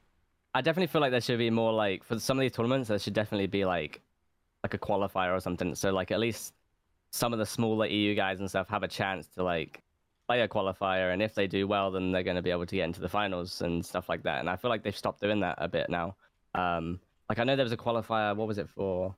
I 0.53 0.61
definitely 0.61 0.87
feel 0.87 1.01
like 1.01 1.11
there 1.11 1.21
should 1.21 1.37
be 1.37 1.49
more 1.49 1.73
like 1.73 2.03
for 2.03 2.19
some 2.19 2.37
of 2.37 2.41
these 2.41 2.51
tournaments, 2.51 2.89
there 2.89 2.99
should 2.99 3.13
definitely 3.13 3.47
be 3.47 3.65
like 3.65 4.01
like 4.63 4.73
a 4.73 4.77
qualifier 4.77 5.35
or 5.35 5.39
something. 5.39 5.75
So 5.75 5.91
like 5.91 6.11
at 6.11 6.19
least 6.19 6.53
some 7.11 7.33
of 7.33 7.39
the 7.39 7.45
smaller 7.45 7.87
EU 7.87 8.15
guys 8.15 8.39
and 8.39 8.49
stuff 8.49 8.69
have 8.69 8.83
a 8.83 8.87
chance 8.87 9.27
to 9.35 9.43
like 9.43 9.81
play 10.27 10.41
a 10.41 10.47
qualifier, 10.47 11.13
and 11.13 11.21
if 11.21 11.33
they 11.33 11.47
do 11.47 11.67
well, 11.67 11.89
then 11.91 12.11
they're 12.11 12.23
going 12.23 12.35
to 12.35 12.41
be 12.41 12.51
able 12.51 12.65
to 12.65 12.75
get 12.75 12.83
into 12.83 12.99
the 12.99 13.09
finals 13.09 13.61
and 13.61 13.85
stuff 13.85 14.09
like 14.09 14.23
that. 14.23 14.39
And 14.39 14.49
I 14.49 14.57
feel 14.57 14.69
like 14.69 14.83
they've 14.83 14.95
stopped 14.95 15.21
doing 15.21 15.39
that 15.39 15.55
a 15.57 15.67
bit 15.67 15.89
now. 15.89 16.15
Um, 16.53 16.99
like 17.29 17.39
I 17.39 17.43
know 17.43 17.55
there 17.55 17.65
was 17.65 17.71
a 17.71 17.77
qualifier. 17.77 18.35
What 18.35 18.47
was 18.47 18.57
it 18.57 18.69
for? 18.69 19.15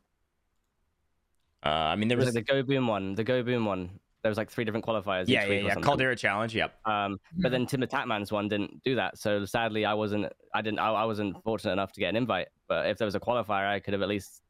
Uh, 1.65 1.69
I 1.69 1.95
mean, 1.95 2.08
there 2.08 2.17
was, 2.17 2.28
was 2.28 2.36
the 2.36 2.41
Go 2.41 2.63
Boom 2.63 2.88
one. 2.88 3.15
The 3.15 3.23
Go 3.23 3.43
Boom 3.43 3.65
one. 3.65 3.89
There 4.21 4.30
was 4.30 4.38
like 4.38 4.49
three 4.49 4.65
different 4.65 4.86
qualifiers. 4.86 5.25
Yeah, 5.28 5.45
yeah, 5.45 5.67
yeah. 5.67 5.75
Caldera 5.75 6.15
Challenge. 6.15 6.54
Yep. 6.54 6.75
Um, 6.86 7.19
but 7.38 7.52
then 7.52 7.65
Tim 7.65 7.80
the 7.80 7.88
TimTheTatman's 7.88 8.32
one 8.32 8.49
didn't 8.49 8.84
do 8.84 8.95
that. 8.95 9.17
So 9.17 9.45
sadly, 9.45 9.86
I 9.86 9.93
wasn't. 9.93 10.32
I 10.54 10.62
didn't. 10.62 10.80
I, 10.80 10.89
I 10.91 11.06
wasn't 11.06 11.41
fortunate 11.43 11.73
enough 11.73 11.93
to 11.93 11.99
get 11.99 12.10
an 12.10 12.15
invite. 12.15 12.47
But 12.67 12.88
if 12.88 12.97
there 12.97 13.06
was 13.06 13.15
a 13.15 13.19
qualifier, 13.19 13.67
I 13.67 13.80
could 13.80 13.93
have 13.93 14.02
at 14.02 14.10
least, 14.10 14.41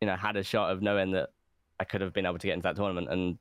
you 0.00 0.06
know, 0.06 0.16
had 0.16 0.36
a 0.36 0.42
shot 0.42 0.70
of 0.70 0.82
knowing 0.82 1.12
that 1.12 1.30
I 1.78 1.84
could 1.84 2.00
have 2.00 2.12
been 2.12 2.26
able 2.26 2.38
to 2.38 2.46
get 2.46 2.54
into 2.54 2.64
that 2.64 2.76
tournament. 2.76 3.08
And 3.10 3.38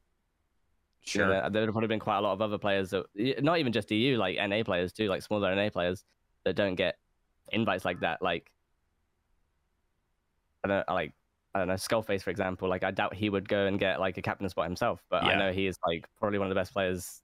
sure, 1.01 1.27
you 1.27 1.33
know, 1.33 1.49
there 1.49 1.61
would 1.61 1.67
have 1.67 1.73
probably 1.73 1.87
been 1.87 1.99
quite 1.99 2.17
a 2.17 2.21
lot 2.21 2.33
of 2.33 2.41
other 2.41 2.57
players 2.57 2.89
that, 2.91 3.05
not 3.41 3.59
even 3.59 3.73
just 3.73 3.91
EU, 3.91 4.17
like 4.17 4.37
NA 4.37 4.63
players 4.63 4.93
too, 4.93 5.07
like 5.07 5.21
smaller 5.21 5.53
NA 5.55 5.69
players 5.69 6.03
that 6.45 6.55
don't 6.55 6.75
get 6.75 6.97
invites 7.51 7.85
like 7.85 8.01
that. 8.01 8.21
Like, 8.21 8.51
I 10.63 10.67
don't 10.67 10.89
like 10.89 11.13
I 11.53 11.59
don't 11.59 11.67
know, 11.67 11.75
Skullface, 11.75 12.21
for 12.21 12.29
example, 12.29 12.69
like 12.69 12.83
I 12.83 12.91
doubt 12.91 13.15
he 13.15 13.29
would 13.29 13.49
go 13.49 13.65
and 13.65 13.79
get 13.79 13.99
like 13.99 14.17
a 14.17 14.21
captain 14.21 14.47
spot 14.49 14.65
himself, 14.65 15.03
but 15.09 15.23
yeah. 15.23 15.31
I 15.31 15.35
know 15.39 15.51
he 15.51 15.65
is 15.65 15.77
like 15.85 16.07
probably 16.19 16.37
one 16.37 16.47
of 16.47 16.49
the 16.49 16.59
best 16.59 16.73
players 16.73 17.21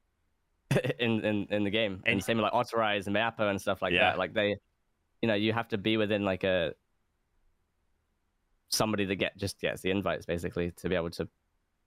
in, 0.99 1.23
in, 1.23 1.47
in 1.51 1.63
the 1.63 1.69
game. 1.69 2.01
And, 2.05 2.13
and 2.13 2.23
same 2.23 2.37
with 2.37 2.43
like 2.43 2.53
Autorize 2.53 3.07
and 3.07 3.15
Meapo 3.15 3.49
and 3.49 3.61
stuff 3.61 3.81
like 3.81 3.93
yeah. 3.93 4.11
that. 4.11 4.17
Like 4.17 4.33
they, 4.33 4.55
you 5.21 5.27
know, 5.27 5.35
you 5.35 5.53
have 5.53 5.67
to 5.69 5.77
be 5.77 5.97
within 5.97 6.25
like 6.25 6.43
a 6.43 6.73
somebody 8.69 9.05
that 9.05 9.15
get 9.15 9.37
just 9.37 9.59
gets 9.59 9.81
the 9.81 9.91
invites 9.91 10.25
basically 10.25 10.71
to 10.71 10.89
be 10.89 10.95
able 10.95 11.09
to 11.11 11.27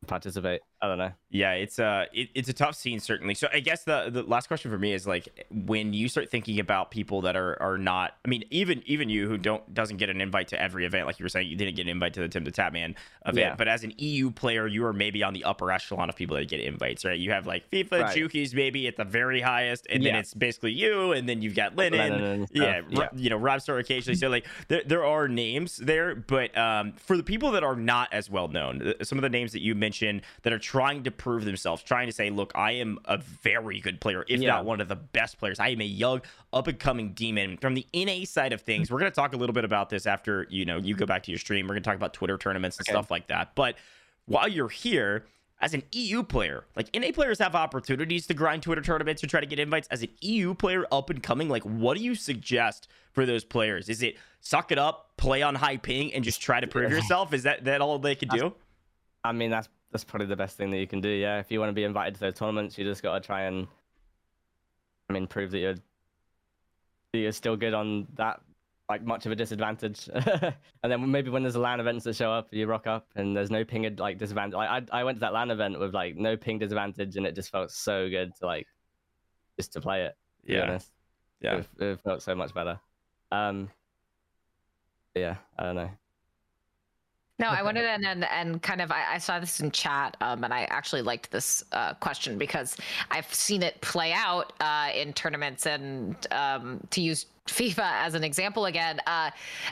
participate. 0.07 0.61
I 0.81 0.87
don't 0.87 0.99
know. 0.99 1.13
Yeah, 1.31 1.53
it's 1.53 1.79
a 1.79 1.85
uh, 1.85 2.05
it, 2.13 2.29
it's 2.35 2.49
a 2.49 2.53
tough 2.53 2.77
scene 2.77 3.01
certainly. 3.01 3.35
So 3.35 3.49
I 3.53 3.61
guess 3.61 3.83
the 3.83 4.11
the 4.11 4.23
last 4.23 4.47
question 4.47 4.71
for 4.71 4.79
me 4.79 4.93
is 4.93 5.07
like 5.07 5.47
when 5.51 5.93
you 5.93 6.09
start 6.09 6.31
thinking 6.31 6.61
about 6.61 6.91
people 6.91 7.23
that 7.23 7.37
are 7.37 7.61
are 7.61 7.77
not. 7.77 8.15
I 8.25 8.29
mean, 8.29 8.45
even 8.51 8.83
even 8.87 9.09
you 9.09 9.29
who 9.29 9.39
don't 9.39 9.75
doesn't 9.75 9.97
get 9.97 10.09
an 10.09 10.21
invite 10.21 10.49
to 10.49 10.61
every 10.61 10.87
event, 10.87 11.07
like 11.07 11.19
you 11.19 11.25
were 11.25 11.29
saying, 11.29 11.49
you 11.49 11.57
didn't 11.57 11.75
get 11.75 11.83
an 11.83 11.89
invite 11.89 12.15
to 12.15 12.21
the 12.21 12.29
TimTheTatman 12.29 12.95
event. 13.27 13.37
Yeah. 13.37 13.55
But 13.57 13.67
as 13.67 13.83
an 13.83 13.93
EU 13.99 14.31
player, 14.31 14.69
you 14.69 14.85
are 14.87 14.93
maybe 14.93 15.25
on 15.25 15.35
the 15.35 15.43
upper 15.43 15.73
echelon 15.73 16.09
of 16.09 16.15
people 16.15 16.37
that 16.37 16.49
get 16.49 16.61
invites, 16.61 17.05
right? 17.05 17.19
You 17.19 17.33
have 17.33 17.47
like 17.47 17.69
FIFA, 17.71 18.03
right. 18.03 18.17
Jukeyz 18.17 18.55
maybe 18.55 18.87
at 18.87 18.97
the 18.97 19.05
very 19.05 19.41
highest, 19.41 19.87
and 19.91 20.03
yeah. 20.03 20.13
then 20.13 20.21
it's 20.21 20.33
basically 20.33 20.73
you, 20.73 21.11
and 21.11 21.29
then 21.29 21.43
you've 21.43 21.57
got 21.57 21.77
Lennon, 21.77 22.47
yeah, 22.53 22.83
yeah, 22.89 23.09
you 23.17 23.31
know, 23.31 23.37
Rob 23.37 23.61
Store 23.61 23.79
occasionally. 23.79 24.17
So 24.17 24.29
like 24.29 24.47
there 24.69 24.83
there 24.87 25.05
are 25.05 25.27
names 25.27 25.77
there, 25.77 26.15
but 26.15 26.57
um, 26.57 26.93
for 26.93 27.17
the 27.17 27.25
people 27.25 27.51
that 27.51 27.65
are 27.65 27.77
not 27.77 28.13
as 28.13 28.31
well 28.31 28.47
known, 28.47 28.95
some 29.03 29.19
of 29.19 29.23
the 29.23 29.29
names 29.29 29.51
that 29.53 29.61
you 29.61 29.75
mentioned 29.75 29.88
that 29.93 30.53
are 30.53 30.59
trying 30.59 31.03
to 31.05 31.11
prove 31.11 31.45
themselves, 31.45 31.83
trying 31.83 32.07
to 32.07 32.13
say, 32.13 32.31
look, 32.31 32.53
I 32.55 32.73
am 32.73 32.99
a 33.05 33.19
very 33.19 33.81
good 33.81 34.01
player, 34.01 34.25
if 34.29 34.41
yeah. 34.41 34.51
not 34.51 34.65
one 34.65 34.81
of 34.81 34.89
the 34.89 34.97
best 34.97 35.39
players. 35.39 35.59
I 35.59 35.69
am 35.69 35.81
a 35.81 35.85
young, 35.85 36.23
up 36.53 36.67
and 36.67 36.79
coming 36.79 37.13
demon. 37.13 37.57
From 37.59 37.75
the 37.75 37.87
NA 37.95 38.25
side 38.25 38.53
of 38.53 38.61
things, 38.61 38.91
we're 38.91 38.99
going 39.01 39.11
to 39.11 39.17
talk 39.17 39.35
a 39.35 39.37
little 39.37 39.55
bit 39.55 39.65
about 39.65 39.91
this 39.91 40.07
after 40.07 40.47
you 40.51 40.65
know 40.65 40.79
you 40.79 40.95
go 40.95 41.07
back 41.07 41.23
to 41.25 41.31
your 41.31 41.39
stream. 41.39 41.67
We're 41.67 41.75
going 41.75 41.83
to 41.83 41.89
talk 41.89 41.97
about 41.97 42.15
Twitter 42.15 42.39
tournaments 42.39 42.79
and 42.79 42.87
okay. 42.89 42.93
stuff 42.93 43.11
like 43.11 43.29
that. 43.29 43.55
But 43.55 43.77
while 44.27 44.49
you're 44.49 44.69
here, 44.69 45.25
as 45.61 45.75
an 45.75 45.83
EU 45.93 46.23
player, 46.23 46.65
like 46.77 46.95
NA 46.95 47.11
players 47.13 47.39
have 47.39 47.55
opportunities 47.55 48.27
to 48.29 48.35
grind 48.35 48.63
Twitter 48.63 48.83
tournaments 48.83 49.21
to 49.23 49.27
try 49.27 49.41
to 49.41 49.47
get 49.47 49.59
invites. 49.59 49.89
As 49.89 50.03
an 50.03 50.11
EU 50.21 50.55
player 50.55 50.87
up 50.93 51.11
and 51.11 51.23
coming, 51.23 51.49
like 51.49 51.65
what 51.65 51.97
do 51.97 52.03
you 52.03 52.15
suggest 52.15 52.89
for 53.13 53.27
those 53.27 53.45
players? 53.45 53.89
Is 53.89 54.03
it 54.03 54.17
suck 54.41 54.71
it 54.71 54.79
up, 54.79 55.17
play 55.17 55.43
on 55.43 55.55
high 55.55 55.77
ping, 55.77 56.15
and 56.15 56.23
just 56.23 56.41
try 56.41 56.61
to 56.61 56.67
prove 56.67 56.91
yourself? 56.91 57.33
Is 57.33 57.43
that 57.43 57.65
that 57.65 57.81
all 57.81 57.99
they 57.99 58.15
can 58.15 58.29
do? 58.29 58.55
I 59.25 59.33
mean, 59.33 59.51
that's 59.51 59.69
that's 59.91 60.05
probably 60.05 60.27
the 60.27 60.37
best 60.37 60.57
thing 60.57 60.71
that 60.71 60.79
you 60.79 60.87
can 60.87 61.01
do. 61.01 61.09
Yeah, 61.09 61.39
if 61.39 61.51
you 61.51 61.61
want 61.61 61.71
to 61.71 61.75
be 61.75 61.85
invited 61.85 62.15
to 62.15 62.21
those 62.21 62.35
tournaments, 62.35 62.77
you 62.77 62.85
just 62.85 63.03
got 63.03 63.15
to 63.15 63.21
try 63.21 63.43
and, 63.43 63.67
I 65.09 65.13
mean, 65.13 65.27
prove 65.27 65.51
that 65.53 65.59
you're 65.59 65.75
that 65.75 67.19
you're 67.19 67.33
still 67.33 67.57
good 67.57 67.73
on 67.73 68.07
that 68.17 68.41
like 68.89 69.03
much 69.03 69.27
of 69.27 69.33
a 69.33 69.37
disadvantage. 69.37 70.09
and 70.15 70.55
then 70.83 71.11
maybe 71.11 71.31
when 71.31 71.43
there's 71.43 71.55
a 71.55 71.61
LAN 71.61 71.81
events 71.81 72.05
that 72.05 72.17
show 72.17 72.33
up, 72.33 72.49
you 72.51 72.67
rock 72.67 72.87
up 72.87 73.07
and 73.17 73.37
there's 73.37 73.51
no 73.51 73.65
ping 73.65 73.97
like 73.97 74.19
disadvantage. 74.19 74.55
Like 74.55 74.89
I 74.93 75.01
I 75.01 75.05
went 75.05 75.17
to 75.17 75.21
that 75.21 75.33
LAN 75.33 75.51
event 75.51 75.79
with 75.79 75.95
like 75.95 76.17
no 76.17 76.37
ping 76.37 76.59
disadvantage, 76.59 77.17
and 77.17 77.27
it 77.27 77.35
just 77.35 77.51
felt 77.51 77.71
so 77.71 78.09
good 78.09 78.35
to 78.37 78.47
like 78.47 78.67
just 79.57 79.73
to 79.75 79.81
play 79.81 80.05
it. 80.05 80.17
To 80.47 80.53
yeah, 80.53 80.79
yeah, 81.41 81.57
it, 81.57 81.67
it 81.79 82.01
felt 82.01 82.23
so 82.23 82.35
much 82.35 82.55
better. 82.55 82.81
Um, 83.31 83.69
yeah, 85.15 85.37
I 85.59 85.65
don't 85.65 85.77
know. 85.77 85.91
No, 87.39 87.49
I 87.49 87.63
wanted 87.63 87.83
to 87.83 87.89
and 87.89 88.25
and 88.25 88.63
kind 88.63 88.81
of 88.81 88.91
I, 88.91 89.15
I 89.15 89.19
saw 89.19 89.39
this 89.39 89.61
in 89.61 89.71
chat, 89.71 90.17
um, 90.21 90.43
and 90.43 90.53
I 90.53 90.63
actually 90.65 91.03
liked 91.03 91.31
this 91.31 91.63
uh, 91.71 91.95
question 91.95 92.37
because 92.37 92.77
I've 93.13 93.33
seen 93.33 93.63
it 93.63 93.81
play 93.81 94.13
out 94.13 94.53
uh, 94.61 94.91
in 94.93 95.13
tournaments, 95.13 95.67
and 95.67 96.17
um, 96.33 96.81
to 96.91 97.01
use 97.01 97.27
FIFA 97.47 98.05
as 98.05 98.15
an 98.15 98.25
example 98.25 98.67
again, 98.67 99.01
uh, 99.07 99.31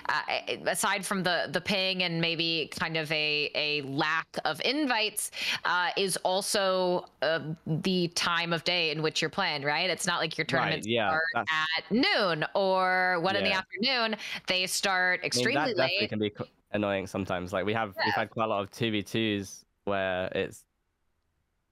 uh, 0.08 0.22
aside 0.66 1.04
from 1.04 1.24
the 1.24 1.48
the 1.50 1.60
ping 1.60 2.04
and 2.04 2.20
maybe 2.20 2.70
kind 2.78 2.96
of 2.96 3.10
a 3.10 3.50
a 3.56 3.82
lack 3.82 4.28
of 4.44 4.60
invites, 4.64 5.32
uh, 5.64 5.90
is 5.96 6.16
also 6.18 7.06
uh, 7.22 7.40
the 7.66 8.08
time 8.08 8.52
of 8.52 8.62
day 8.62 8.90
in 8.90 9.02
which 9.02 9.20
you're 9.20 9.28
playing. 9.28 9.62
Right? 9.62 9.90
It's 9.90 10.06
not 10.06 10.20
like 10.20 10.38
your 10.38 10.44
tournaments 10.44 10.86
right, 10.86 10.92
yeah, 10.92 11.18
start 11.32 11.48
at 11.50 11.90
noon 11.90 12.44
or 12.54 13.18
one 13.20 13.34
yeah. 13.34 13.40
in 13.40 13.44
the 13.44 13.52
afternoon. 13.52 14.16
They 14.46 14.66
start 14.68 15.24
extremely 15.24 15.60
I 15.60 15.66
mean, 15.66 15.76
that 15.76 15.90
late. 16.00 16.08
Can 16.08 16.18
be 16.20 16.32
annoying 16.72 17.06
sometimes. 17.06 17.52
Like 17.52 17.64
we 17.64 17.72
have 17.72 17.94
yeah. 17.96 18.02
we've 18.06 18.14
had 18.14 18.30
quite 18.30 18.44
a 18.44 18.48
lot 18.48 18.62
of 18.62 18.70
two 18.70 18.90
v 18.90 19.02
twos 19.02 19.64
where 19.84 20.26
it's. 20.34 20.64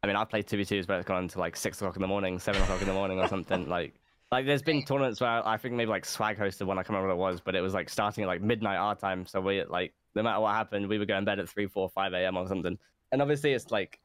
I 0.02 0.06
mean, 0.06 0.16
I've 0.16 0.28
played 0.28 0.46
two 0.46 0.56
v 0.56 0.64
twos 0.64 0.86
where 0.86 0.98
it's 0.98 1.08
gone 1.08 1.28
to 1.28 1.38
like 1.38 1.56
six 1.56 1.80
o'clock 1.80 1.96
in 1.96 2.02
the 2.02 2.08
morning, 2.08 2.38
seven 2.38 2.62
o'clock 2.62 2.80
in 2.80 2.88
the 2.88 2.94
morning, 2.94 3.18
or 3.18 3.28
something 3.28 3.68
like. 3.68 3.94
Like 4.32 4.46
there's 4.46 4.62
been 4.62 4.84
tournaments 4.84 5.20
where 5.20 5.46
I 5.46 5.56
think 5.56 5.74
maybe 5.74 5.90
like 5.90 6.04
Swagg 6.04 6.36
hosted 6.36 6.66
one. 6.66 6.76
I 6.76 6.82
can't 6.82 6.90
remember 6.90 7.14
what 7.14 7.28
it 7.28 7.32
was, 7.32 7.40
but 7.40 7.54
it 7.54 7.60
was 7.60 7.72
like 7.72 7.88
starting 7.88 8.24
at 8.24 8.26
like 8.26 8.40
midnight 8.40 8.78
our 8.78 8.96
time. 8.96 9.26
So 9.26 9.40
we 9.40 9.62
like 9.64 9.94
no 10.16 10.22
matter 10.22 10.40
what 10.40 10.54
happened, 10.54 10.88
we 10.88 10.98
would 10.98 11.06
go 11.06 11.16
in 11.16 11.24
bed 11.24 11.38
at 11.38 11.48
three, 11.48 11.66
four, 11.66 11.88
five 11.88 12.14
a.m. 12.14 12.36
or 12.36 12.48
something. 12.48 12.76
And 13.12 13.22
obviously, 13.22 13.52
it's 13.52 13.70
like 13.70 14.00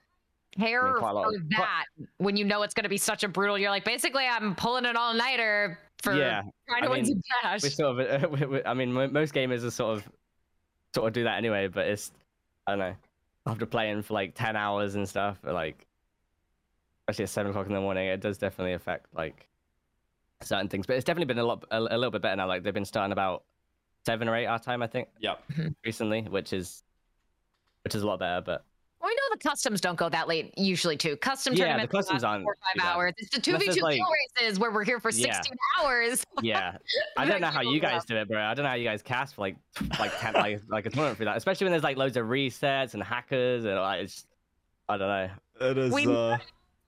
hair 0.57 0.87
I 0.87 0.91
mean, 0.91 0.99
for 0.99 1.31
that 1.57 1.85
when 2.17 2.35
you 2.35 2.45
know 2.45 2.63
it's 2.63 2.73
going 2.73 2.83
to 2.83 2.89
be 2.89 2.97
such 2.97 3.23
a 3.23 3.27
brutal. 3.27 3.57
You're 3.57 3.69
like 3.69 3.85
basically 3.85 4.25
I'm 4.25 4.55
pulling 4.55 4.85
an 4.85 4.97
all 4.97 5.13
nighter 5.13 5.79
for 6.01 6.15
yeah. 6.15 6.41
trying 6.67 6.83
to 6.83 6.89
I 6.89 6.91
win 6.91 7.05
some 7.05 7.21
cash. 7.41 7.63
We 7.63 7.69
sort 7.69 7.99
of, 7.99 8.31
we, 8.39 8.45
we, 8.45 8.65
I 8.65 8.73
mean, 8.73 8.91
most 8.91 9.33
gamers 9.33 9.63
are 9.63 9.71
sort 9.71 9.97
of 9.97 10.09
sort 10.93 11.07
of 11.07 11.13
do 11.13 11.23
that 11.23 11.37
anyway. 11.37 11.67
But 11.67 11.87
it's 11.87 12.11
I 12.67 12.71
don't 12.71 12.79
know 12.79 12.95
after 13.49 13.65
playing 13.65 14.01
for 14.03 14.13
like 14.13 14.35
ten 14.35 14.55
hours 14.55 14.95
and 14.95 15.07
stuff, 15.07 15.37
like 15.43 15.87
especially 17.07 17.23
at 17.23 17.29
seven 17.29 17.49
o'clock 17.49 17.67
in 17.67 17.73
the 17.73 17.81
morning, 17.81 18.07
it 18.07 18.21
does 18.21 18.37
definitely 18.37 18.73
affect 18.73 19.07
like 19.15 19.47
certain 20.41 20.67
things. 20.67 20.85
But 20.85 20.95
it's 20.95 21.05
definitely 21.05 21.33
been 21.33 21.39
a 21.39 21.45
lot 21.45 21.65
a, 21.71 21.79
a 21.79 21.97
little 21.97 22.11
bit 22.11 22.21
better 22.21 22.35
now. 22.35 22.47
Like 22.47 22.63
they've 22.63 22.73
been 22.73 22.85
starting 22.85 23.11
about 23.11 23.43
seven 24.05 24.29
or 24.29 24.35
eight 24.35 24.45
our 24.45 24.59
time, 24.59 24.81
I 24.81 24.87
think. 24.87 25.09
Yeah. 25.19 25.35
Mm-hmm. 25.51 25.69
recently, 25.83 26.21
which 26.21 26.53
is 26.53 26.83
which 27.83 27.95
is 27.95 28.03
a 28.03 28.07
lot 28.07 28.19
better. 28.19 28.41
But 28.41 28.65
we 29.03 29.09
know 29.09 29.35
the 29.35 29.37
customs 29.37 29.81
don't 29.81 29.97
go 29.97 30.09
that 30.09 30.27
late 30.27 30.53
usually 30.57 30.97
too. 30.97 31.15
Custom 31.17 31.53
yeah, 31.53 31.65
tournaments 31.65 31.91
the 31.91 31.97
customs 31.97 32.23
on 32.23 32.43
four 32.43 32.57
five 32.75 32.85
hours. 32.85 33.13
It's 33.17 33.33
the 33.33 33.41
two 33.41 33.57
v 33.57 33.71
two 33.71 33.81
like, 33.81 34.01
races 34.37 34.59
where 34.59 34.71
we're 34.71 34.83
here 34.83 34.99
for 34.99 35.11
sixteen 35.11 35.55
yeah. 35.77 35.83
hours. 35.83 36.23
yeah, 36.41 36.77
I 37.17 37.25
don't 37.25 37.41
know 37.41 37.47
how 37.47 37.61
you 37.61 37.79
guys 37.79 38.05
do 38.05 38.17
it, 38.17 38.27
bro. 38.27 38.41
I 38.41 38.53
don't 38.53 38.63
know 38.63 38.69
how 38.69 38.75
you 38.75 38.83
guys 38.87 39.01
cast 39.01 39.35
for 39.35 39.41
like 39.41 39.55
like 39.99 40.11
ten, 40.19 40.33
like 40.33 40.61
like 40.69 40.85
a 40.85 40.89
tournament 40.89 41.17
for 41.17 41.25
that, 41.25 41.37
especially 41.37 41.65
when 41.65 41.71
there's 41.71 41.83
like 41.83 41.97
loads 41.97 42.17
of 42.17 42.25
resets 42.25 42.93
and 42.93 43.03
hackers 43.03 43.65
and 43.65 43.75
like 43.75 44.03
it's 44.03 44.25
I 44.89 44.97
don't 44.97 45.07
know. 45.07 45.29
It 45.69 45.77
is. 45.77 45.93
We, 45.93 46.07
uh... 46.07 46.37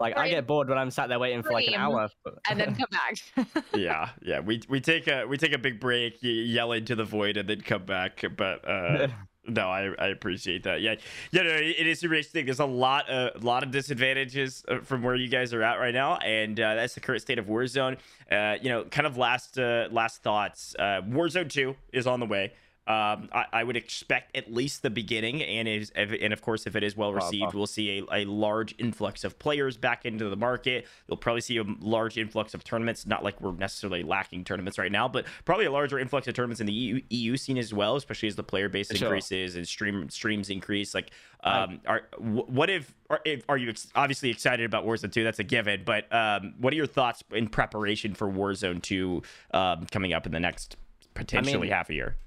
Like 0.01 0.17
I 0.17 0.29
get 0.29 0.47
bored 0.47 0.67
when 0.67 0.79
I'm 0.79 0.89
sat 0.89 1.09
there 1.09 1.19
waiting 1.19 1.43
for 1.43 1.53
like 1.53 1.67
an 1.67 1.75
hour, 1.75 2.09
and 2.49 2.59
then 2.59 2.75
come 2.75 2.87
back. 2.89 3.63
yeah, 3.75 4.09
yeah. 4.23 4.39
We 4.39 4.59
we 4.67 4.81
take 4.81 5.07
a 5.07 5.25
we 5.25 5.37
take 5.37 5.53
a 5.53 5.59
big 5.59 5.79
break, 5.79 6.17
yell 6.21 6.71
into 6.71 6.95
the 6.95 7.05
void, 7.05 7.37
and 7.37 7.47
then 7.47 7.61
come 7.61 7.85
back. 7.85 8.23
But 8.35 8.67
uh, 8.67 9.09
no, 9.47 9.69
I, 9.69 9.91
I 9.97 10.07
appreciate 10.07 10.63
that. 10.63 10.81
Yeah, 10.81 10.95
yeah. 11.31 11.43
No, 11.43 11.49
it 11.49 11.87
is 11.87 11.99
super 11.99 12.13
interesting. 12.13 12.45
There's 12.45 12.59
a 12.59 12.65
lot 12.65 13.09
a 13.09 13.31
lot 13.41 13.63
of 13.63 13.71
disadvantages 13.71 14.63
uh, 14.67 14.79
from 14.79 15.01
where 15.01 15.15
you 15.15 15.27
guys 15.27 15.53
are 15.53 15.63
at 15.63 15.79
right 15.79 15.93
now, 15.93 16.17
and 16.17 16.59
uh, 16.59 16.75
that's 16.75 16.93
the 16.93 16.99
current 16.99 17.21
state 17.21 17.39
of 17.39 17.45
Warzone. 17.47 17.97
Uh, 18.31 18.57
you 18.61 18.69
know, 18.69 18.83
kind 18.85 19.07
of 19.07 19.17
last 19.17 19.57
uh, 19.57 19.87
last 19.91 20.21
thoughts. 20.21 20.75
Uh, 20.77 21.01
Warzone 21.07 21.49
Two 21.49 21.75
is 21.91 22.05
on 22.05 22.19
the 22.19 22.25
way. 22.25 22.53
Um, 22.91 23.29
I, 23.31 23.45
I, 23.53 23.63
would 23.63 23.77
expect 23.77 24.35
at 24.35 24.51
least 24.51 24.81
the 24.81 24.89
beginning, 24.89 25.41
and 25.41 25.65
is 25.65 25.91
and 25.95 26.33
of 26.33 26.41
course, 26.41 26.67
if 26.67 26.75
it 26.75 26.83
is 26.83 26.97
well 26.97 27.13
received, 27.13 27.53
we'll 27.53 27.65
see 27.65 27.99
a, 28.11 28.23
a 28.23 28.25
large 28.25 28.75
influx 28.79 29.23
of 29.23 29.39
players 29.39 29.77
back 29.77 30.05
into 30.05 30.27
the 30.27 30.35
market. 30.35 30.87
You'll 31.07 31.15
probably 31.15 31.39
see 31.39 31.55
a 31.57 31.63
large 31.79 32.17
influx 32.17 32.53
of 32.53 32.65
tournaments. 32.65 33.05
Not 33.05 33.23
like 33.23 33.39
we're 33.39 33.53
necessarily 33.53 34.03
lacking 34.03 34.43
tournaments 34.43 34.77
right 34.77 34.91
now, 34.91 35.07
but 35.07 35.25
probably 35.45 35.65
a 35.65 35.71
larger 35.71 35.99
influx 35.99 36.27
of 36.27 36.33
tournaments 36.33 36.59
in 36.59 36.67
the 36.67 36.73
EU, 36.73 37.01
EU 37.09 37.37
scene 37.37 37.57
as 37.57 37.73
well, 37.73 37.95
especially 37.95 38.27
as 38.27 38.35
the 38.35 38.43
player 38.43 38.67
base 38.67 38.93
sure. 38.93 39.07
increases 39.07 39.55
and 39.55 39.65
stream 39.65 40.09
streams 40.09 40.49
increase. 40.49 40.93
Like, 40.93 41.11
um, 41.45 41.79
are 41.87 42.01
what 42.17 42.69
if 42.69 42.93
are, 43.09 43.21
if, 43.23 43.43
are 43.47 43.57
you 43.57 43.73
obviously 43.95 44.31
excited 44.31 44.65
about 44.65 44.85
Warzone 44.85 45.13
2? 45.13 45.23
That's 45.23 45.39
a 45.39 45.45
given, 45.45 45.83
but 45.85 46.13
um, 46.13 46.55
what 46.59 46.73
are 46.73 46.77
your 46.77 46.87
thoughts 46.87 47.23
in 47.31 47.47
preparation 47.47 48.15
for 48.15 48.27
Warzone 48.27 48.81
2 48.81 49.21
um, 49.53 49.85
coming 49.91 50.11
up 50.11 50.25
in 50.25 50.33
the 50.33 50.41
next 50.41 50.75
potentially 51.13 51.55
I 51.55 51.61
mean, 51.61 51.71
half 51.71 51.89
a 51.89 51.93
year? 51.93 52.17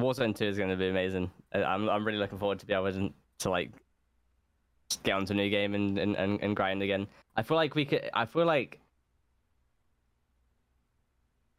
Warzone 0.00 0.36
2 0.36 0.44
is 0.44 0.56
going 0.56 0.70
to 0.70 0.76
be 0.76 0.88
amazing. 0.88 1.30
I'm 1.52 1.88
I'm 1.88 2.04
really 2.04 2.18
looking 2.18 2.38
forward 2.38 2.60
to 2.60 2.66
be 2.66 2.72
able 2.72 2.92
to, 2.92 3.12
to 3.40 3.50
like 3.50 3.72
get 5.02 5.12
onto 5.12 5.32
a 5.32 5.36
new 5.36 5.50
game 5.50 5.74
and, 5.74 5.98
and, 5.98 6.16
and, 6.16 6.40
and 6.40 6.56
grind 6.56 6.82
again. 6.82 7.06
I 7.36 7.42
feel 7.42 7.56
like 7.56 7.74
we 7.74 7.84
could. 7.84 8.08
I 8.14 8.26
feel 8.26 8.46
like. 8.46 8.80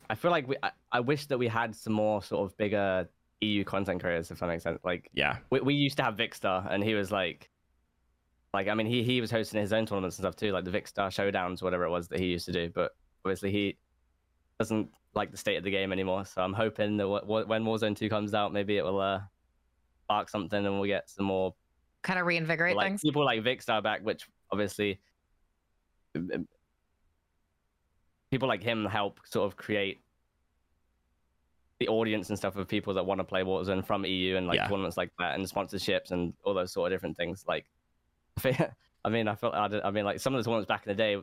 I 0.10 0.16
feel 0.16 0.32
like 0.32 0.48
we. 0.48 0.56
I, 0.64 0.72
I 0.92 1.00
wish 1.02 1.26
that 1.28 1.38
we 1.38 1.48
had 1.48 1.76
some 1.76 1.94
more 1.94 2.24
sort 2.24 2.50
of 2.50 2.58
bigger 2.58 3.10
EU 3.42 3.64
content 3.64 4.02
creators, 4.02 4.32
if 4.32 4.40
that 4.40 4.48
makes 4.48 4.64
sense. 4.64 4.80
Like, 4.84 5.10
yeah, 5.14 5.38
we, 5.50 5.60
we 5.60 5.74
used 5.74 5.98
to 5.98 6.04
have 6.04 6.16
Vikkstar, 6.16 6.72
and 6.72 6.84
he 6.84 6.94
was 6.94 7.12
like, 7.12 7.50
like 8.54 8.68
I 8.68 8.74
mean, 8.74 8.88
he 8.88 9.04
he 9.04 9.20
was 9.20 9.32
hosting 9.32 9.60
his 9.60 9.74
own 9.74 9.86
tournaments 9.86 10.18
and 10.18 10.24
stuff 10.24 10.36
too, 10.36 10.52
like 10.52 10.64
the 10.64 10.72
Vikkstar 10.72 11.10
Showdowns, 11.10 11.62
whatever 11.62 11.84
it 11.84 11.90
was 11.90 12.08
that 12.08 12.20
he 12.20 12.28
used 12.28 12.46
to 12.46 12.52
do. 12.54 12.70
But 12.74 12.96
obviously, 13.26 13.52
he 13.52 13.78
doesn't 14.60 14.90
like 15.16 15.32
the 15.32 15.38
state 15.38 15.57
of 15.57 15.64
the 15.64 15.72
game 15.72 15.91
anymore. 15.91 16.26
So 16.26 16.41
I'm 16.41 16.53
hoping 16.53 16.97
that 16.97 17.03
w- 17.03 17.22
w- 17.22 17.47
when 17.47 17.64
Warzone 17.64 17.95
Two 17.95 18.10
comes 18.10 18.34
out, 18.34 18.53
maybe 18.53 18.78
it 18.78 18.84
will 18.84 18.99
uh, 18.99 19.22
spark 20.05 20.30
something, 20.30 20.66
and 20.66 20.80
we'll 20.80 20.88
get 20.88 21.10
some 21.10 21.26
more 21.26 21.53
kind 22.01 22.20
of 22.20 22.26
reinvigorate 22.26 22.76
like, 22.76 22.88
things. 22.88 23.01
People 23.01 23.26
like 23.26 23.43
Vikkstar 23.43 23.84
back, 23.84 24.01
which 24.03 24.28
obviously 24.51 24.99
people 28.32 28.47
like 28.47 28.64
him 28.64 28.86
help 28.86 29.20
sort 29.26 29.45
of 29.45 29.57
create 29.57 29.99
the 31.80 31.88
audience 31.88 32.30
and 32.30 32.38
stuff 32.38 32.55
of 32.57 32.68
people 32.68 32.93
that 32.93 33.05
want 33.05 33.20
to 33.20 33.24
play 33.24 33.41
Warzone 33.41 33.86
from 33.86 34.05
EU 34.05 34.36
and 34.36 34.47
like 34.47 34.57
yeah. 34.57 34.68
tournaments 34.68 34.97
like 34.97 35.12
that 35.18 35.36
and 35.36 35.45
sponsorships 35.45 36.12
and 36.12 36.34
all 36.43 36.53
those 36.53 36.74
sort 36.74 36.91
of 36.91 36.95
different 36.95 37.16
things. 37.16 37.45
Like, 37.47 37.66
I 38.43 39.10
mean, 39.10 39.28
I 39.28 39.36
felt 39.36 39.53
I 39.55 39.91
mean, 39.91 40.03
like 40.03 40.20
some 40.20 40.36
of 40.36 40.39
the 40.39 40.43
tournaments 40.43 40.68
back 40.68 40.86
in 40.86 40.89
the 40.89 40.95
day 40.95 41.18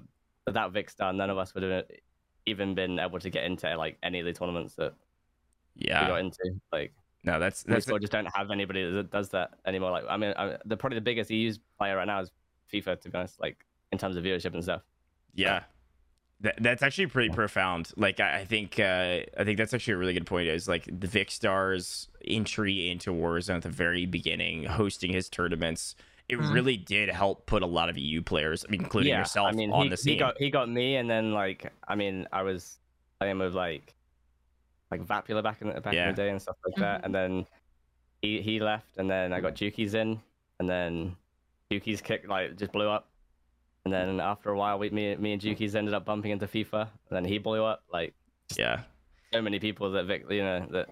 without 0.47 0.73
Vikkstar, 0.73 1.15
none 1.15 1.29
of 1.29 1.37
us 1.37 1.55
would 1.55 1.63
have 1.63 1.85
even 2.47 2.75
been 2.75 2.99
able 2.99 3.19
to 3.19 3.31
get 3.31 3.45
into 3.45 3.77
like 3.77 3.99
any 4.03 4.21
of 4.21 4.27
the 4.27 4.33
tournaments 4.33 4.75
that 4.77 4.95
yeah 5.75 6.03
we 6.03 6.09
got 6.09 6.21
into. 6.21 6.61
Like, 6.73 6.93
no, 7.25 7.39
that's 7.39 7.63
that's 7.65 7.87
we 7.87 7.99
just 7.99 8.13
don't 8.13 8.29
have 8.35 8.51
anybody 8.51 8.91
that 8.91 9.11
does 9.11 9.29
that 9.31 9.55
anymore. 9.67 9.91
Like, 9.91 10.05
I 10.09 10.17
mean, 10.17 10.33
I, 10.37 10.57
the 10.65 10.77
probably 10.77 10.97
the 10.97 11.03
biggest 11.03 11.31
EU 11.31 11.53
player 11.77 11.97
right 11.97 12.07
now 12.07 12.21
is 12.21 12.31
FIFA, 12.73 13.01
to 13.03 13.11
be 13.11 13.19
honest. 13.19 13.41
Like 13.41 13.67
in 13.93 13.99
terms 13.99 14.17
of 14.17 14.25
viewership 14.25 14.55
and 14.55 14.63
stuff. 14.63 14.83
Yeah, 15.35 15.65
that, 16.41 16.57
that's 16.61 16.83
actually 16.83 17.07
pretty 17.07 17.31
profound. 17.31 17.91
Like 17.97 18.21
I, 18.21 18.41
I 18.41 18.45
think 18.45 18.79
uh, 18.79 19.21
I 19.39 19.45
think 19.45 19.59
that's 19.59 19.75
actually 19.75 19.95
a 19.95 19.99
really 19.99 20.13
good 20.13 20.27
point. 20.27 20.49
Is 20.49 20.69
like 20.69 20.85
the 20.85 21.09
Vikkstar's 21.09 22.09
entry 22.27 22.91
into 22.91 23.11
Warzone 23.11 23.57
at 23.57 23.63
the 23.63 23.69
very 23.69 24.07
beginning, 24.07 24.65
hosting 24.65 25.13
his 25.13 25.29
tournaments. 25.29 25.97
It 26.29 26.39
mm-hmm. 26.39 26.53
really 26.53 26.77
did 26.77 27.09
help 27.09 27.47
put 27.47 27.63
a 27.63 27.67
lot 27.67 27.89
of 27.89 27.97
EU 27.97 28.21
players, 28.21 28.65
I 28.67 28.71
mean, 28.71 28.83
including 28.83 29.11
yeah, 29.11 29.21
yourself, 29.21 29.49
I 29.49 29.53
mean, 29.53 29.71
on 29.71 29.85
he, 29.85 29.89
the 29.89 29.97
scene. 29.97 30.15
He 30.15 30.19
got 30.19 30.39
he 30.39 30.51
got 30.51 30.69
me, 30.69 30.97
and 30.97 31.09
then 31.09 31.33
like 31.33 31.73
I 31.87 31.95
mean, 31.95 32.27
I 32.33 32.43
was 32.43 32.79
playing 33.21 33.39
with 33.39 33.55
like 33.55 33.95
like 34.91 35.05
Vapula 35.07 35.43
back 35.43 35.63
in 35.63 35.69
the 35.69 35.81
back 35.81 35.95
yeah. 35.95 36.09
in 36.09 36.15
the 36.15 36.23
day 36.23 36.31
and 36.31 36.43
stuff 36.43 36.57
like 36.65 36.75
that, 36.77 36.99
mm-hmm. 36.99 37.05
and 37.05 37.15
then 37.15 37.47
he 38.23 38.41
he 38.41 38.59
left, 38.59 38.97
and 38.97 39.09
then 39.09 39.33
I 39.33 39.41
got 39.41 39.55
Jukeyz 39.55 39.95
in, 39.95 40.21
and 40.59 40.69
then 40.69 41.17
Jukeyz 41.71 42.03
kick 42.03 42.29
like 42.29 42.57
just 42.57 42.73
blew 42.73 42.89
up. 42.89 43.09
And 43.85 43.93
then 43.93 44.19
after 44.19 44.51
a 44.51 44.59
while, 44.59 44.81
we, 44.81 44.91
me, 44.91 45.15
me 45.15 45.35
and 45.35 45.41
Jukeyz 45.41 45.77
ended 45.77 45.95
up 45.95 46.05
bumping 46.05 46.33
into 46.33 46.49
FIFA. 46.49 46.81
And 46.81 46.91
then 47.13 47.25
he 47.25 47.39
blew 47.39 47.63
up. 47.63 47.85
Like, 47.93 48.15
yeah, 48.59 48.81
so 49.33 49.41
many 49.41 49.61
people 49.61 49.93
that 49.93 50.07
Vic, 50.07 50.25
you 50.29 50.43
know, 50.43 50.67
that 50.73 50.89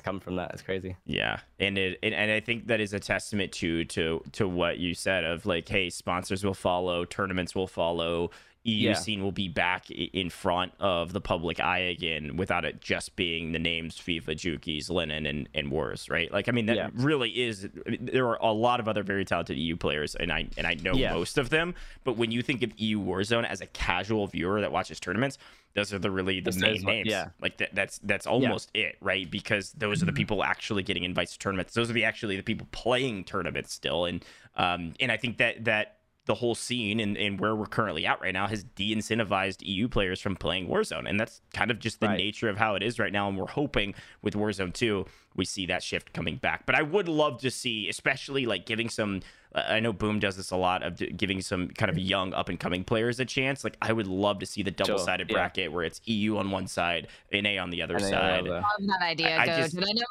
come 0.00 0.20
from 0.20 0.36
that. 0.36 0.52
It's 0.52 0.62
crazy. 0.62 0.96
Yeah, 1.06 1.40
and 1.58 1.78
it 1.78 1.98
and, 2.02 2.30
I 2.30 2.40
think 2.40 2.66
that 2.68 2.80
is 2.80 2.92
a 2.92 3.00
testament 3.00 3.52
to 3.52 3.84
to 3.86 4.22
to 4.32 4.48
what 4.48 4.78
you 4.78 4.94
said 4.94 5.24
of 5.24 5.46
like, 5.46 5.68
hey, 5.68 5.90
sponsors 5.90 6.44
will 6.44 6.54
follow, 6.54 7.04
tournaments 7.04 7.54
will 7.54 7.66
follow, 7.66 8.30
EU 8.68 8.88
yeah. 8.90 8.94
scene 8.94 9.22
will 9.22 9.32
be 9.32 9.48
back 9.48 9.90
in 9.90 10.30
front 10.30 10.72
of 10.78 11.12
the 11.12 11.20
public 11.20 11.60
eye 11.60 11.78
again 11.78 12.36
without 12.36 12.64
it 12.64 12.80
just 12.80 13.16
being 13.16 13.52
the 13.52 13.58
names 13.58 13.96
FIFA, 13.96 14.36
Jukeyz, 14.36 14.90
Lennon, 14.90 15.26
and, 15.26 15.48
and 15.54 15.70
Wars, 15.70 16.08
right? 16.10 16.30
Like, 16.30 16.48
I 16.48 16.52
mean, 16.52 16.66
that 16.66 16.76
yeah. 16.76 16.90
really 16.94 17.30
is. 17.30 17.66
I 17.86 17.90
mean, 17.90 18.10
there 18.12 18.28
are 18.28 18.38
a 18.40 18.52
lot 18.52 18.80
of 18.80 18.88
other 18.88 19.02
very 19.02 19.24
talented 19.24 19.56
EU 19.56 19.76
players, 19.76 20.14
and 20.14 20.32
I 20.32 20.48
and 20.56 20.66
I 20.66 20.74
know 20.74 20.94
yeah. 20.94 21.14
most 21.14 21.38
of 21.38 21.50
them. 21.50 21.74
But 22.04 22.16
when 22.16 22.30
you 22.30 22.42
think 22.42 22.62
of 22.62 22.72
EU 22.76 23.00
Warzone 23.00 23.48
as 23.48 23.60
a 23.60 23.66
casual 23.66 24.26
viewer 24.26 24.60
that 24.60 24.72
watches 24.72 25.00
tournaments, 25.00 25.38
those 25.74 25.92
are 25.92 25.98
the 25.98 26.10
really 26.10 26.40
the 26.40 26.52
main 26.52 26.82
names. 26.82 27.08
Yeah, 27.08 27.28
like 27.40 27.58
that, 27.58 27.74
that's 27.74 27.98
that's 28.02 28.26
almost 28.26 28.70
it, 28.74 28.96
right? 29.00 29.30
Because 29.30 29.72
those 29.72 30.02
are 30.02 30.06
the 30.06 30.12
mm-hmm. 30.12 30.16
people 30.16 30.44
actually 30.44 30.82
getting 30.82 31.04
invites 31.04 31.32
to 31.32 31.38
tournaments. 31.38 31.74
Those 31.74 31.90
are 31.90 31.92
the 31.92 32.04
actually 32.04 32.36
the 32.36 32.42
people 32.42 32.66
playing 32.72 33.24
tournaments 33.24 33.72
still, 33.72 34.06
and 34.06 34.24
um, 34.56 34.94
and 35.00 35.12
I 35.12 35.16
think 35.16 35.38
that 35.38 35.64
that 35.64 35.97
the 36.28 36.34
whole 36.34 36.54
scene 36.54 37.00
and, 37.00 37.16
and 37.16 37.40
where 37.40 37.56
we're 37.56 37.66
currently 37.66 38.06
at 38.06 38.20
right 38.20 38.34
now 38.34 38.46
has 38.46 38.62
de-incentivized 38.62 39.56
EU 39.62 39.88
players 39.88 40.20
from 40.20 40.36
playing 40.36 40.68
Warzone. 40.68 41.08
And 41.08 41.18
that's 41.18 41.40
kind 41.54 41.70
of 41.70 41.80
just 41.80 42.00
the 42.00 42.06
right. 42.06 42.18
nature 42.18 42.48
of 42.48 42.58
how 42.58 42.74
it 42.76 42.82
is 42.82 42.98
right 42.98 43.12
now. 43.12 43.28
And 43.28 43.36
we're 43.36 43.46
hoping 43.46 43.94
with 44.22 44.34
Warzone 44.34 44.72
2, 44.72 45.06
we 45.34 45.46
see 45.46 45.66
that 45.66 45.82
shift 45.82 46.12
coming 46.12 46.36
back. 46.36 46.66
But 46.66 46.74
I 46.74 46.82
would 46.82 47.08
love 47.08 47.40
to 47.40 47.50
see, 47.50 47.88
especially 47.88 48.46
like 48.46 48.66
giving 48.66 48.90
some 48.90 49.22
uh, 49.54 49.62
I 49.66 49.80
know 49.80 49.94
Boom 49.94 50.18
does 50.18 50.36
this 50.36 50.50
a 50.50 50.56
lot 50.56 50.82
of 50.82 51.02
giving 51.16 51.40
some 51.40 51.68
kind 51.68 51.88
of 51.88 51.98
young 51.98 52.34
up 52.34 52.50
and 52.50 52.60
coming 52.60 52.84
players 52.84 53.18
a 53.18 53.24
chance. 53.24 53.64
Like 53.64 53.78
I 53.80 53.94
would 53.94 54.06
love 54.06 54.40
to 54.40 54.46
see 54.46 54.62
the 54.62 54.70
double 54.70 54.98
sided 54.98 55.30
sure, 55.30 55.38
yeah. 55.38 55.44
bracket 55.44 55.72
where 55.72 55.84
it's 55.84 56.02
EU 56.04 56.36
on 56.36 56.50
one 56.50 56.66
side, 56.66 57.08
and 57.32 57.44
NA 57.44 57.62
on 57.62 57.70
the 57.70 57.80
other 57.80 57.96
and 57.96 58.04
side. 58.04 58.46
I 58.46 58.50
love 58.50 58.64
that 58.80 59.02
idea. 59.02 59.36
I, 59.38 59.42
I 59.42 59.46
just, 59.46 59.74
Did 59.74 59.84
I 59.84 59.92
know 59.92 60.04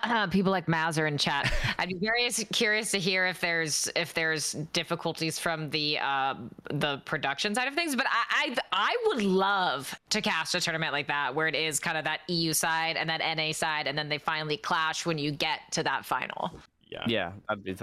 people 0.30 0.52
like 0.52 0.68
Mazer 0.68 1.06
in 1.06 1.18
chat. 1.18 1.52
I'd 1.78 1.88
be 1.88 1.98
very 2.00 2.28
curious 2.52 2.90
to 2.92 2.98
hear 2.98 3.26
if 3.26 3.40
there's 3.40 3.88
if 3.96 4.14
there's 4.14 4.52
difficulties 4.72 5.38
from 5.38 5.70
the 5.70 5.98
uh, 5.98 6.34
the 6.70 6.98
production 7.04 7.54
side 7.54 7.68
of 7.68 7.74
things. 7.74 7.96
But 7.96 8.06
I, 8.08 8.54
I, 8.54 8.56
I 8.72 8.96
would 9.06 9.22
love 9.22 9.94
to 10.10 10.20
cast 10.20 10.54
a 10.54 10.60
tournament 10.60 10.92
like 10.92 11.08
that 11.08 11.34
where 11.34 11.48
it 11.48 11.54
is 11.54 11.78
kind 11.80 11.96
of 11.96 12.04
that 12.04 12.20
EU 12.28 12.52
side 12.52 12.96
and 12.96 13.08
that 13.08 13.20
NA 13.36 13.52
side, 13.52 13.86
and 13.86 13.96
then 13.96 14.08
they 14.08 14.18
finally 14.18 14.56
clash 14.56 15.06
when 15.06 15.18
you 15.18 15.30
get 15.30 15.60
to 15.72 15.82
that 15.82 16.04
final. 16.04 16.50
Yeah, 16.90 17.04
yeah, 17.06 17.32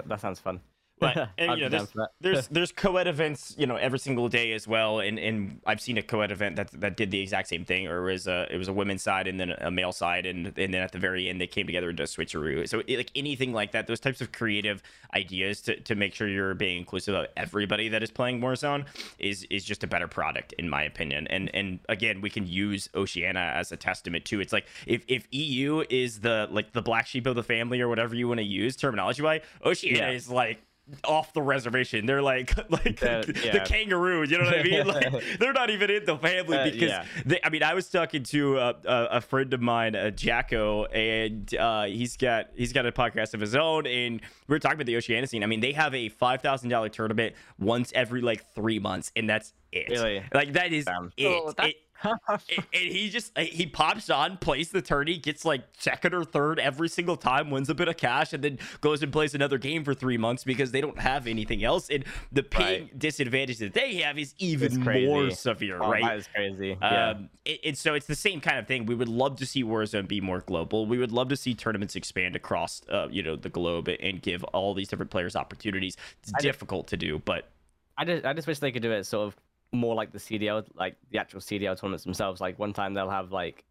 that 0.06 0.22
sounds 0.22 0.40
fun. 0.40 0.60
But 1.00 1.30
and, 1.38 1.60
you 1.60 1.70
know, 1.70 1.70
there's, 1.70 1.94
there's 2.20 2.48
there's 2.52 2.72
co-ed 2.72 3.08
events, 3.08 3.56
you 3.58 3.68
know, 3.68 3.76
every 3.76 4.00
single 4.00 4.30
day 4.30 4.54
as 4.54 4.68
well. 4.68 5.00
And 5.00 5.20
and 5.20 5.62
I've 5.66 5.82
seen 5.82 5.98
a 5.98 6.02
co-ed 6.02 6.32
event 6.32 6.56
that 6.56 6.72
that 6.82 6.98
did 6.98 7.12
the 7.12 7.22
exact 7.22 7.50
same 7.50 7.66
thing, 7.66 7.88
or 7.88 8.10
it 8.10 8.14
was 8.14 8.28
a 8.28 8.48
it 8.52 8.58
was 8.58 8.68
a 8.68 8.74
women's 8.74 9.04
side 9.04 9.28
and 9.28 9.40
then 9.40 9.52
a 9.52 9.70
male 9.70 9.92
side, 9.92 10.26
and 10.26 10.48
and 10.48 10.74
then 10.74 10.82
at 10.82 10.92
the 10.92 11.00
very 11.00 11.30
end 11.30 11.40
they 11.40 11.48
came 11.48 11.68
together 11.68 11.90
and 11.90 12.00
into 12.00 12.04
a 12.22 12.26
switcheroo. 12.26 12.68
So 12.68 12.82
like 12.88 13.12
anything 13.16 13.54
like 13.54 13.72
that, 13.74 13.88
those 13.88 14.00
types 14.00 14.22
of 14.22 14.32
creative 14.32 14.82
ideas 15.14 15.62
to, 15.62 15.80
to 15.82 15.96
make 15.96 16.14
sure 16.14 16.28
you're 16.28 16.54
being 16.54 16.78
inclusive 16.78 17.16
of 17.16 17.28
everybody 17.36 17.90
that 17.90 18.04
is 18.04 18.12
playing 18.12 18.42
Warzone 18.42 18.86
is 19.18 19.46
is 19.50 19.64
just 19.64 19.84
a 19.84 19.88
better 19.88 20.08
product 20.08 20.54
in 20.54 20.70
my 20.70 20.84
opinion. 20.84 21.28
And 21.28 21.54
and 21.54 21.80
again, 21.90 22.22
we 22.22 22.30
can 22.30 22.48
use 22.48 22.90
Oceania 22.96 23.52
as 23.56 23.72
a 23.72 23.78
testament 23.78 24.26
too. 24.26 24.40
It's 24.40 24.54
like 24.54 24.66
if 24.86 25.04
if 25.08 25.28
EU 25.32 25.84
is 25.90 26.22
the 26.22 26.48
like 26.52 26.74
the 26.74 26.82
black 26.82 27.08
sheep 27.08 27.26
of 27.26 27.36
the 27.36 27.44
family 27.44 27.82
or 27.82 27.88
whatever 27.88 28.16
you 28.16 28.28
want 28.28 28.40
to 28.40 28.46
use 28.46 28.76
terminology 28.76 29.22
wise, 29.22 29.42
Oceania 29.66 30.10
yeah. 30.10 30.12
is 30.12 30.30
like 30.30 30.62
off 31.04 31.34
the 31.34 31.42
reservation. 31.42 32.06
They're 32.06 32.22
like 32.22 32.56
like 32.72 33.04
uh, 33.04 33.24
yeah. 33.44 33.54
the 33.54 33.64
kangaroo. 33.66 34.24
You 34.24 34.38
know 34.38 34.46
what 34.46 34.60
I 34.60 34.64
mean? 34.64 34.80
Like 34.90 35.40
they're 35.40 35.54
not 35.54 35.70
even 35.70 35.92
in 35.92 36.06
the 36.06 36.18
family 36.18 36.58
uh, 36.58 36.64
because 36.64 36.90
yeah. 36.90 37.06
they, 37.26 37.40
I 37.44 37.50
mean 37.50 37.62
I 37.62 37.74
was 37.74 37.90
talking 37.90 38.24
to 38.24 38.58
a, 38.58 38.76
a 38.86 39.22
friend 39.22 39.54
of 39.54 39.62
mine, 39.62 39.96
uh, 39.96 40.10
Jacko, 40.10 40.86
and 40.86 41.54
uh, 41.56 41.84
he's 41.84 42.18
got 42.18 42.48
he's 42.56 42.74
got 42.74 42.86
a 42.86 42.92
podcast 42.92 43.34
of 43.34 43.42
his 43.42 43.56
own, 43.56 43.86
and 43.86 44.22
we 44.48 44.56
are 44.56 44.60
talking 44.60 44.78
about 44.78 44.88
the 44.88 44.98
Oceania 44.98 45.28
scene. 45.28 45.44
I 45.44 45.48
mean 45.48 45.60
they 45.60 45.74
have 45.74 45.94
a 45.94 46.10
five 46.10 46.42
thousand 46.42 46.70
dollar 46.70 46.90
tournament 46.90 47.36
once 47.60 47.92
every 47.94 48.22
like 48.22 48.46
three 48.56 48.80
months, 48.80 49.12
and 49.16 49.30
that's 49.30 49.54
it. 49.72 49.90
Really? 49.90 50.24
Like 50.34 50.54
that 50.54 50.74
is 50.74 50.86
Damn. 50.86 51.12
it. 51.18 51.28
Oh, 51.28 51.54
it 51.60 51.76
and, 52.28 52.64
he 52.72 53.10
just 53.10 53.38
he 53.38 53.66
pops 53.66 54.10
on, 54.10 54.38
plays 54.38 54.70
the 54.70 54.82
tourney, 54.82 55.18
gets 55.18 55.46
like 55.46 55.64
second 55.78 56.14
or 56.14 56.24
third 56.24 56.60
every 56.60 56.90
single 56.90 57.18
time, 57.18 57.50
wins 57.50 57.70
a 57.70 57.76
bit 57.76 57.88
of 57.88 57.98
cash, 57.98 58.34
and 58.34 58.44
then 58.44 58.60
goes 58.82 59.04
and 59.04 59.12
plays 59.12 59.36
another 59.36 59.58
game 59.58 59.84
for 59.84 59.94
three 59.94 60.18
months 60.18 60.44
because 60.44 60.72
they 60.72 60.82
don't 60.82 61.00
have 61.00 61.28
anything 61.28 61.64
else. 61.64 61.90
And 61.90 62.06
the 62.32 62.44
paying 62.44 62.84
right. 62.84 63.00
disadvantage 63.00 63.58
that 63.58 63.74
they 63.74 63.96
have 63.98 64.18
is 64.18 64.34
even 64.38 64.82
more 64.82 65.30
severe, 65.32 65.80
oh, 65.82 65.92
right? 65.92 66.04
That 66.04 66.18
is 66.18 66.28
crazy. 66.34 66.74
Um, 66.74 67.30
yeah. 67.46 67.56
And 67.66 67.78
so 67.78 67.94
it's 67.94 68.08
the 68.08 68.16
same 68.16 68.42
kind 68.42 68.60
of 68.60 68.68
thing. 68.68 68.86
We 68.86 68.96
would 68.96 69.10
love 69.10 69.38
to 69.38 69.46
see 69.46 69.64
Warzone 69.64 70.08
be 70.08 70.22
more 70.22 70.42
global. 70.42 70.86
We 70.86 70.98
would 70.98 71.12
love 71.12 71.30
to 71.30 71.36
see 71.36 71.54
tournaments 71.54 71.96
expand 71.96 72.36
across, 72.36 72.82
uh, 72.90 73.08
you 73.10 73.24
know, 73.24 73.36
the 73.36 73.50
globe 73.50 73.90
and 73.90 74.22
give 74.22 74.44
all 74.46 74.74
these 74.74 74.88
different 74.88 75.12
players 75.12 75.36
opportunities. 75.36 75.98
It's 76.24 76.32
I 76.36 76.40
difficult 76.42 76.86
just, 76.86 76.92
to 76.92 76.98
do, 76.98 77.20
but 77.20 77.50
I 77.98 78.06
just 78.06 78.26
I 78.26 78.34
just 78.34 78.48
wish 78.48 78.60
they 78.60 78.72
could 78.72 78.82
do 78.82 78.92
it 78.92 79.04
sort 79.06 79.28
of 79.28 79.36
more 79.72 79.96
like 79.96 80.12
the 80.12 80.18
CDL, 80.18 80.66
like 80.76 80.96
the 81.12 81.18
actual 81.18 81.40
CDL 81.40 81.80
tournaments 81.80 82.04
themselves. 82.04 82.42
Like 82.42 82.58
one 82.60 82.74
time 82.74 82.94
they'll 82.94 83.10
have 83.10 83.32
like, 83.32 83.64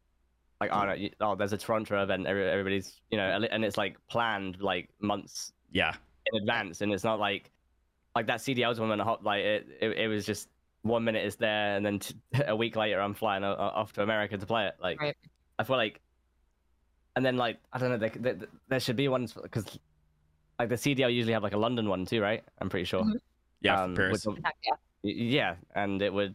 like 0.60 0.70
oh, 0.72 0.84
no, 0.86 1.08
oh 1.20 1.34
there's 1.34 1.52
a 1.52 1.58
Toronto 1.58 2.02
event. 2.02 2.26
Everybody's 2.26 3.00
you 3.10 3.18
know, 3.18 3.46
and 3.50 3.64
it's 3.64 3.76
like 3.76 3.96
planned 4.08 4.60
like 4.60 4.88
months 5.00 5.52
yeah 5.70 5.94
in 6.32 6.40
advance, 6.40 6.80
and 6.80 6.92
it's 6.92 7.04
not 7.04 7.20
like 7.20 7.50
like 8.14 8.26
that 8.26 8.40
CDL 8.40 8.74
tournament. 8.74 9.02
Hot 9.02 9.22
Like 9.22 9.44
it, 9.44 9.66
it, 9.80 9.90
it 9.92 10.08
was 10.08 10.24
just 10.24 10.48
one 10.82 11.04
minute 11.04 11.24
is 11.24 11.36
there, 11.36 11.76
and 11.76 11.84
then 11.84 11.98
t- 12.00 12.14
a 12.46 12.56
week 12.56 12.76
later 12.76 13.00
I'm 13.00 13.14
flying 13.14 13.44
off 13.44 13.92
to 13.94 14.02
America 14.02 14.36
to 14.36 14.46
play 14.46 14.66
it. 14.66 14.74
Like 14.82 15.00
right. 15.00 15.16
I 15.58 15.64
feel 15.64 15.76
like, 15.76 16.00
and 17.16 17.24
then 17.24 17.36
like 17.36 17.58
I 17.72 17.78
don't 17.78 17.90
know, 17.90 17.98
there, 17.98 18.12
there, 18.16 18.48
there 18.68 18.80
should 18.80 18.96
be 18.96 19.08
ones 19.08 19.32
because 19.32 19.78
like 20.58 20.68
the 20.68 20.74
CDL 20.74 21.12
usually 21.12 21.32
have 21.32 21.42
like 21.42 21.54
a 21.54 21.58
London 21.58 21.88
one 21.88 22.04
too, 22.04 22.20
right? 22.20 22.42
I'm 22.60 22.68
pretty 22.68 22.84
sure. 22.84 23.02
Mm-hmm. 23.02 23.16
Yeah, 23.60 23.82
um, 23.82 23.94
Paris. 23.94 24.24
With, 24.26 24.38
yeah, 24.64 24.74
and 25.74 26.02
it 26.02 26.12
would. 26.12 26.34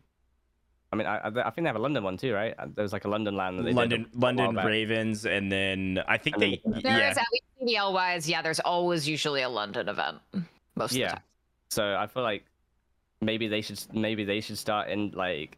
I 0.91 0.95
mean, 0.95 1.07
I, 1.07 1.25
I 1.25 1.31
think 1.31 1.55
they 1.55 1.63
have 1.63 1.75
a 1.75 1.79
London 1.79 2.03
one 2.03 2.17
too, 2.17 2.33
right? 2.33 2.53
Uh, 2.57 2.67
there's 2.75 2.93
like 2.93 3.05
a 3.05 3.09
London 3.09 3.35
LAN. 3.35 3.57
That 3.57 3.63
they 3.63 3.73
London, 3.73 4.07
London 4.13 4.55
Ravens, 4.55 5.25
and 5.25 5.51
then 5.51 6.03
I 6.07 6.17
think 6.17 6.35
and 6.35 6.43
they. 6.43 6.61
There 6.81 6.97
yeah. 6.97 7.11
is 7.11 7.17
at 7.17 7.25
least 7.31 7.45
CDL 7.77 7.93
wise, 7.93 8.29
yeah. 8.29 8.41
There's 8.41 8.59
always 8.59 9.07
usually 9.07 9.41
a 9.41 9.49
London 9.49 9.89
event. 9.89 10.17
Most 10.75 10.93
yeah. 10.93 11.05
of 11.05 11.09
the 11.09 11.15
time. 11.15 11.23
So 11.69 11.95
I 11.95 12.05
feel 12.05 12.23
like 12.23 12.45
maybe 13.21 13.47
they 13.47 13.61
should 13.61 13.79
maybe 13.93 14.23
they 14.23 14.41
should 14.41 14.57
start 14.57 14.89
in 14.89 15.11
like 15.15 15.57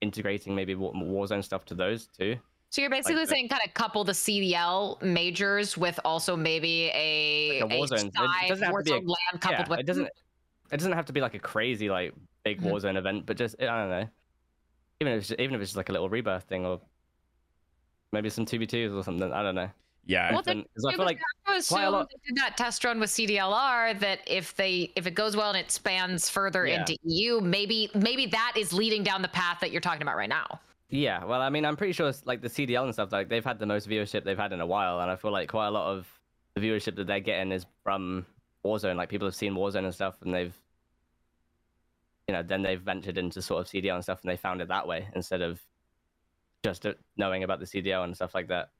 integrating 0.00 0.54
maybe 0.54 0.74
Warzone 0.74 1.44
stuff 1.44 1.64
to 1.66 1.74
those 1.74 2.06
too. 2.06 2.36
So 2.70 2.80
you're 2.80 2.90
basically 2.90 3.20
like 3.20 3.28
saying 3.28 3.48
kind 3.48 3.62
of 3.64 3.72
couple 3.74 4.02
the 4.02 4.12
CDL 4.12 5.00
majors 5.00 5.78
with 5.78 6.00
also 6.04 6.34
maybe 6.34 6.90
a, 6.92 7.62
like 7.62 7.70
a 7.70 7.74
Warzone. 7.74 8.10
A 8.16 8.46
it 8.46 8.48
doesn't 8.48 8.64
have 8.64 8.74
to 8.74 8.82
be 8.82 8.90
a, 8.90 8.94
LAN 8.94 9.40
coupled 9.40 9.66
yeah, 9.66 9.68
with 9.68 9.78
it 9.80 9.86
doesn't 9.86 10.08
it 10.74 10.78
doesn't 10.78 10.92
have 10.92 11.06
to 11.06 11.12
be 11.12 11.20
like 11.20 11.34
a 11.34 11.38
crazy 11.38 11.88
like 11.88 12.12
big 12.44 12.60
mm-hmm. 12.60 12.68
Warzone 12.68 12.96
event, 12.96 13.26
but 13.26 13.36
just 13.36 13.54
I 13.62 13.66
don't 13.66 13.90
know. 13.90 14.08
Even 15.00 15.12
if 15.12 15.20
it's 15.20 15.28
just, 15.28 15.40
even 15.40 15.54
if 15.54 15.60
it's 15.60 15.70
just 15.70 15.76
like 15.76 15.88
a 15.88 15.92
little 15.92 16.08
rebirth 16.08 16.44
thing 16.44 16.66
or 16.66 16.80
maybe 18.12 18.28
some 18.28 18.44
2v2s 18.44 18.94
or 18.94 19.02
something. 19.02 19.32
I 19.32 19.42
don't 19.42 19.54
know. 19.54 19.70
Yeah, 20.06 20.32
well, 20.32 20.42
then, 20.42 20.64
I 20.86 20.94
feel 20.94 21.04
like 21.04 21.18
quite 21.66 21.84
a 21.84 21.90
lot. 21.90 22.10
They 22.10 22.28
did 22.28 22.36
that 22.36 22.58
test 22.58 22.84
run 22.84 23.00
with 23.00 23.08
CDLR. 23.08 23.98
That 24.00 24.20
if 24.26 24.54
they 24.54 24.92
if 24.96 25.06
it 25.06 25.14
goes 25.14 25.34
well 25.34 25.48
and 25.48 25.56
it 25.56 25.70
spans 25.70 26.28
further 26.28 26.66
yeah. 26.66 26.80
into 26.80 26.96
EU, 27.04 27.40
maybe 27.40 27.90
maybe 27.94 28.26
that 28.26 28.52
is 28.56 28.72
leading 28.72 29.02
down 29.02 29.22
the 29.22 29.28
path 29.28 29.60
that 29.60 29.70
you're 29.70 29.80
talking 29.80 30.02
about 30.02 30.16
right 30.16 30.28
now. 30.28 30.60
Yeah, 30.90 31.24
well, 31.24 31.40
I 31.40 31.48
mean, 31.48 31.64
I'm 31.64 31.76
pretty 31.76 31.92
sure 31.92 32.12
like 32.24 32.42
the 32.42 32.48
CDL 32.48 32.84
and 32.84 32.92
stuff, 32.92 33.12
like 33.12 33.28
they've 33.28 33.44
had 33.44 33.58
the 33.58 33.66
most 33.66 33.88
viewership 33.88 34.24
they've 34.24 34.36
had 34.36 34.52
in 34.52 34.60
a 34.60 34.66
while, 34.66 35.00
and 35.00 35.10
I 35.10 35.16
feel 35.16 35.32
like 35.32 35.48
quite 35.48 35.68
a 35.68 35.70
lot 35.70 35.86
of 35.86 36.06
the 36.54 36.60
viewership 36.60 36.96
that 36.96 37.06
they're 37.06 37.20
getting 37.20 37.50
is 37.50 37.64
from 37.82 38.26
Warzone. 38.64 38.96
Like 38.96 39.08
people 39.08 39.26
have 39.26 39.34
seen 39.34 39.54
Warzone 39.54 39.84
and 39.84 39.94
stuff, 39.94 40.16
and 40.22 40.34
they've, 40.34 40.54
you 42.28 42.34
know, 42.34 42.42
then 42.42 42.62
they've 42.62 42.80
ventured 42.80 43.18
into 43.18 43.42
sort 43.42 43.60
of 43.60 43.66
CDL 43.70 43.94
and 43.94 44.02
stuff, 44.02 44.20
and 44.22 44.30
they 44.30 44.36
found 44.36 44.60
it 44.60 44.68
that 44.68 44.86
way 44.86 45.08
instead 45.14 45.42
of 45.42 45.60
just 46.62 46.86
knowing 47.16 47.44
about 47.44 47.60
the 47.60 47.66
CDL 47.66 48.04
and 48.04 48.14
stuff 48.14 48.34
like 48.34 48.48
that. 48.48 48.70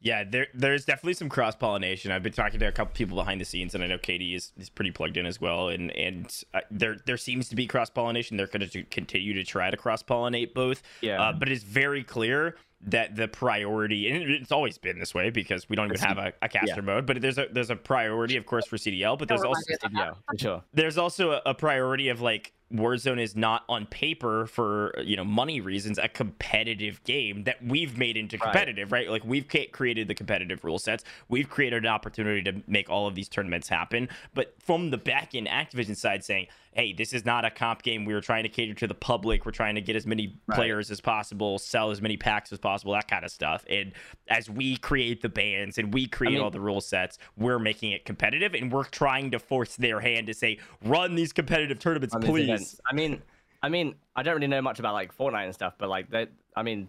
Yeah, 0.00 0.22
there 0.22 0.48
there's 0.52 0.84
definitely 0.84 1.14
some 1.14 1.30
cross 1.30 1.56
pollination. 1.56 2.10
I've 2.10 2.22
been 2.22 2.32
talking 2.32 2.60
to 2.60 2.66
a 2.66 2.72
couple 2.72 2.92
people 2.92 3.16
behind 3.16 3.40
the 3.40 3.44
scenes, 3.46 3.74
and 3.74 3.82
I 3.82 3.86
know 3.86 3.96
Katie 3.96 4.34
is, 4.34 4.52
is 4.58 4.68
pretty 4.68 4.90
plugged 4.90 5.16
in 5.16 5.24
as 5.24 5.40
well. 5.40 5.68
And 5.68 5.90
and 5.92 6.44
uh, 6.52 6.60
there 6.70 6.96
there 7.06 7.16
seems 7.16 7.48
to 7.48 7.56
be 7.56 7.66
cross 7.66 7.88
pollination. 7.88 8.36
They're 8.36 8.46
going 8.46 8.68
to 8.68 8.82
continue 8.84 9.32
to 9.34 9.44
try 9.44 9.70
to 9.70 9.78
cross 9.78 10.02
pollinate 10.02 10.52
both. 10.52 10.82
Yeah. 11.00 11.22
Uh, 11.22 11.32
but 11.32 11.48
it's 11.48 11.64
very 11.64 12.04
clear 12.04 12.56
that 12.86 13.16
the 13.16 13.26
priority 13.26 14.10
and 14.10 14.30
it's 14.30 14.52
always 14.52 14.76
been 14.76 14.98
this 14.98 15.14
way 15.14 15.30
because 15.30 15.68
we 15.68 15.76
don't 15.76 15.86
even 15.86 15.98
have 16.00 16.18
a, 16.18 16.32
a 16.42 16.48
caster 16.48 16.74
yeah. 16.76 16.82
mode 16.82 17.06
but 17.06 17.20
there's 17.20 17.38
a 17.38 17.46
there's 17.50 17.70
a 17.70 17.76
priority 17.76 18.36
of 18.36 18.44
course 18.44 18.66
for 18.66 18.76
cdl 18.76 19.18
but 19.18 19.28
there's 19.28 19.42
also 19.42 19.62
CDL, 19.82 20.16
sure. 20.38 20.62
there's 20.74 20.98
also 20.98 21.32
a, 21.32 21.42
a, 21.46 21.54
priority 21.54 22.08
of 22.08 22.20
like 22.20 22.52
warzone 22.72 23.20
is 23.20 23.36
not 23.36 23.62
on 23.68 23.86
paper 23.86 24.46
for 24.46 24.94
you 25.02 25.16
know 25.16 25.24
money 25.24 25.60
reasons 25.60 25.98
a 25.98 26.08
competitive 26.08 27.02
game 27.04 27.44
that 27.44 27.62
we've 27.64 27.96
made 27.96 28.16
into 28.16 28.36
competitive 28.36 28.92
right, 28.92 29.06
right? 29.06 29.10
like 29.10 29.24
we've 29.24 29.46
created 29.72 30.08
the 30.08 30.14
competitive 30.14 30.62
rule 30.64 30.78
sets 30.78 31.04
we've 31.28 31.48
created 31.48 31.84
an 31.84 31.90
opportunity 31.90 32.42
to 32.42 32.62
make 32.66 32.90
all 32.90 33.06
of 33.06 33.14
these 33.14 33.28
tournaments 33.28 33.68
happen 33.68 34.08
but 34.34 34.54
from 34.60 34.90
the 34.90 34.98
back 34.98 35.34
end 35.34 35.46
activision 35.46 35.96
side 35.96 36.24
saying 36.24 36.46
hey, 36.74 36.92
this 36.92 37.12
is 37.12 37.24
not 37.24 37.44
a 37.44 37.50
comp 37.50 37.82
game. 37.82 38.04
We 38.04 38.14
are 38.14 38.20
trying 38.20 38.42
to 38.42 38.48
cater 38.48 38.74
to 38.74 38.86
the 38.86 38.94
public. 38.94 39.46
We're 39.46 39.52
trying 39.52 39.76
to 39.76 39.80
get 39.80 39.94
as 39.94 40.06
many 40.06 40.36
right. 40.46 40.56
players 40.56 40.90
as 40.90 41.00
possible, 41.00 41.58
sell 41.58 41.90
as 41.90 42.02
many 42.02 42.16
packs 42.16 42.52
as 42.52 42.58
possible, 42.58 42.92
that 42.94 43.08
kind 43.08 43.24
of 43.24 43.30
stuff. 43.30 43.64
And 43.70 43.92
as 44.28 44.50
we 44.50 44.76
create 44.76 45.22
the 45.22 45.28
bans 45.28 45.78
and 45.78 45.94
we 45.94 46.06
create 46.06 46.30
I 46.30 46.34
mean, 46.34 46.42
all 46.42 46.50
the 46.50 46.60
rule 46.60 46.80
sets, 46.80 47.18
we're 47.36 47.60
making 47.60 47.92
it 47.92 48.04
competitive 48.04 48.54
and 48.54 48.72
we're 48.72 48.84
trying 48.84 49.30
to 49.30 49.38
force 49.38 49.76
their 49.76 50.00
hand 50.00 50.26
to 50.26 50.34
say, 50.34 50.58
run 50.84 51.14
these 51.14 51.32
competitive 51.32 51.78
tournaments, 51.78 52.14
please. 52.20 52.80
I 52.90 52.94
mean, 52.94 53.22
I 53.62 53.68
mean, 53.68 53.94
I 54.16 54.22
don't 54.24 54.34
really 54.34 54.48
know 54.48 54.62
much 54.62 54.80
about 54.80 54.94
like 54.94 55.16
Fortnite 55.16 55.44
and 55.44 55.54
stuff, 55.54 55.74
but 55.78 55.88
like 55.88 56.10
they, 56.10 56.26
I 56.56 56.64
mean, 56.64 56.88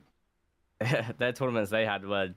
their 1.17 1.31
tournaments 1.31 1.69
they 1.69 1.85
had 1.85 2.05
were 2.05 2.33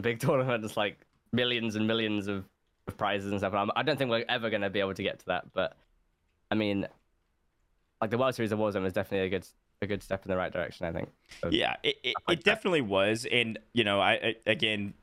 big 0.00 0.20
tournaments, 0.20 0.76
like 0.76 0.98
millions 1.32 1.74
and 1.74 1.86
millions 1.88 2.28
of, 2.28 2.44
of 2.86 2.96
prizes 2.96 3.32
and 3.32 3.40
stuff. 3.40 3.52
And 3.52 3.70
I 3.74 3.82
don't 3.82 3.98
think 3.98 4.10
we're 4.10 4.24
ever 4.28 4.48
going 4.48 4.62
to 4.62 4.70
be 4.70 4.78
able 4.78 4.94
to 4.94 5.02
get 5.02 5.18
to 5.18 5.26
that, 5.26 5.52
but 5.52 5.76
I 6.50 6.54
mean, 6.54 6.86
like 8.00 8.10
the 8.10 8.18
World 8.18 8.34
Series 8.34 8.52
of 8.52 8.58
Warzone 8.58 8.82
was 8.82 8.92
definitely 8.92 9.26
a 9.26 9.30
good 9.30 9.46
a 9.80 9.86
good 9.86 10.02
step 10.02 10.24
in 10.24 10.30
the 10.30 10.36
right 10.36 10.52
direction. 10.52 10.86
I 10.86 10.92
think. 10.92 11.08
So, 11.40 11.50
yeah, 11.50 11.76
it, 11.82 11.96
it, 12.02 12.14
it 12.28 12.44
definitely 12.44 12.80
was, 12.80 13.26
and 13.30 13.58
you 13.72 13.84
know, 13.84 14.00
I, 14.00 14.12
I 14.12 14.36
again 14.46 14.94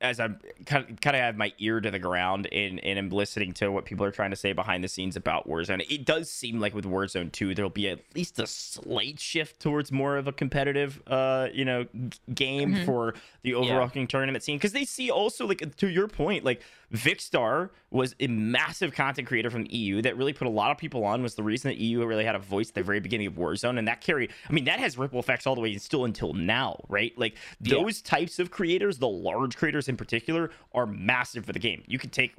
as 0.00 0.20
I'm 0.20 0.38
kind 0.66 0.88
of, 0.88 1.00
kind 1.00 1.16
of 1.16 1.22
have 1.22 1.36
my 1.36 1.52
ear 1.58 1.80
to 1.80 1.90
the 1.90 1.98
ground 1.98 2.48
and, 2.52 2.84
and 2.84 2.98
I'm 2.98 3.08
listening 3.08 3.52
to 3.54 3.70
what 3.70 3.86
people 3.86 4.04
are 4.04 4.10
trying 4.10 4.30
to 4.30 4.36
say 4.36 4.52
behind 4.52 4.84
the 4.84 4.88
scenes 4.88 5.16
about 5.16 5.48
Warzone, 5.48 5.90
it 5.90 6.04
does 6.04 6.30
seem 6.30 6.60
like 6.60 6.74
with 6.74 6.84
Warzone 6.84 7.32
2, 7.32 7.54
there'll 7.54 7.70
be 7.70 7.88
at 7.88 8.00
least 8.14 8.38
a 8.38 8.46
slight 8.46 9.18
shift 9.18 9.60
towards 9.60 9.90
more 9.90 10.18
of 10.18 10.28
a 10.28 10.32
competitive, 10.32 11.02
uh, 11.06 11.48
you 11.52 11.64
know, 11.64 11.86
game 12.34 12.74
mm-hmm. 12.74 12.84
for 12.84 13.14
the 13.42 13.54
overarching 13.54 14.02
yeah. 14.02 14.08
tournament 14.08 14.44
scene. 14.44 14.58
Because 14.58 14.72
they 14.72 14.84
see 14.84 15.10
also, 15.10 15.46
like, 15.46 15.76
to 15.76 15.88
your 15.88 16.08
point, 16.08 16.44
like, 16.44 16.60
Vikkstar 16.92 17.70
was 17.90 18.14
a 18.20 18.26
massive 18.26 18.92
content 18.92 19.26
creator 19.26 19.50
from 19.50 19.64
the 19.64 19.74
EU 19.74 20.02
that 20.02 20.16
really 20.16 20.32
put 20.32 20.46
a 20.46 20.50
lot 20.50 20.70
of 20.70 20.78
people 20.78 21.04
on, 21.04 21.22
was 21.22 21.34
the 21.34 21.42
reason 21.42 21.70
that 21.70 21.78
EU 21.78 22.04
really 22.04 22.24
had 22.24 22.34
a 22.34 22.38
voice 22.38 22.68
at 22.68 22.74
the 22.74 22.82
very 22.82 23.00
beginning 23.00 23.26
of 23.26 23.34
Warzone. 23.34 23.78
And 23.78 23.88
that 23.88 24.00
carried, 24.00 24.32
I 24.48 24.52
mean, 24.52 24.64
that 24.64 24.78
has 24.78 24.96
ripple 24.98 25.18
effects 25.18 25.46
all 25.46 25.54
the 25.54 25.60
way 25.60 25.76
still 25.78 26.04
until 26.04 26.32
now, 26.32 26.84
right? 26.88 27.16
Like, 27.16 27.36
those 27.60 28.02
yeah. 28.04 28.10
types 28.10 28.38
of 28.38 28.50
creators, 28.50 28.98
the 28.98 29.08
large 29.08 29.56
creators 29.56 29.88
in 29.88 29.96
particular 29.96 30.50
are 30.74 30.86
massive 30.86 31.44
for 31.44 31.52
the 31.52 31.58
game. 31.58 31.82
You 31.86 31.98
could 31.98 32.12
take, 32.12 32.34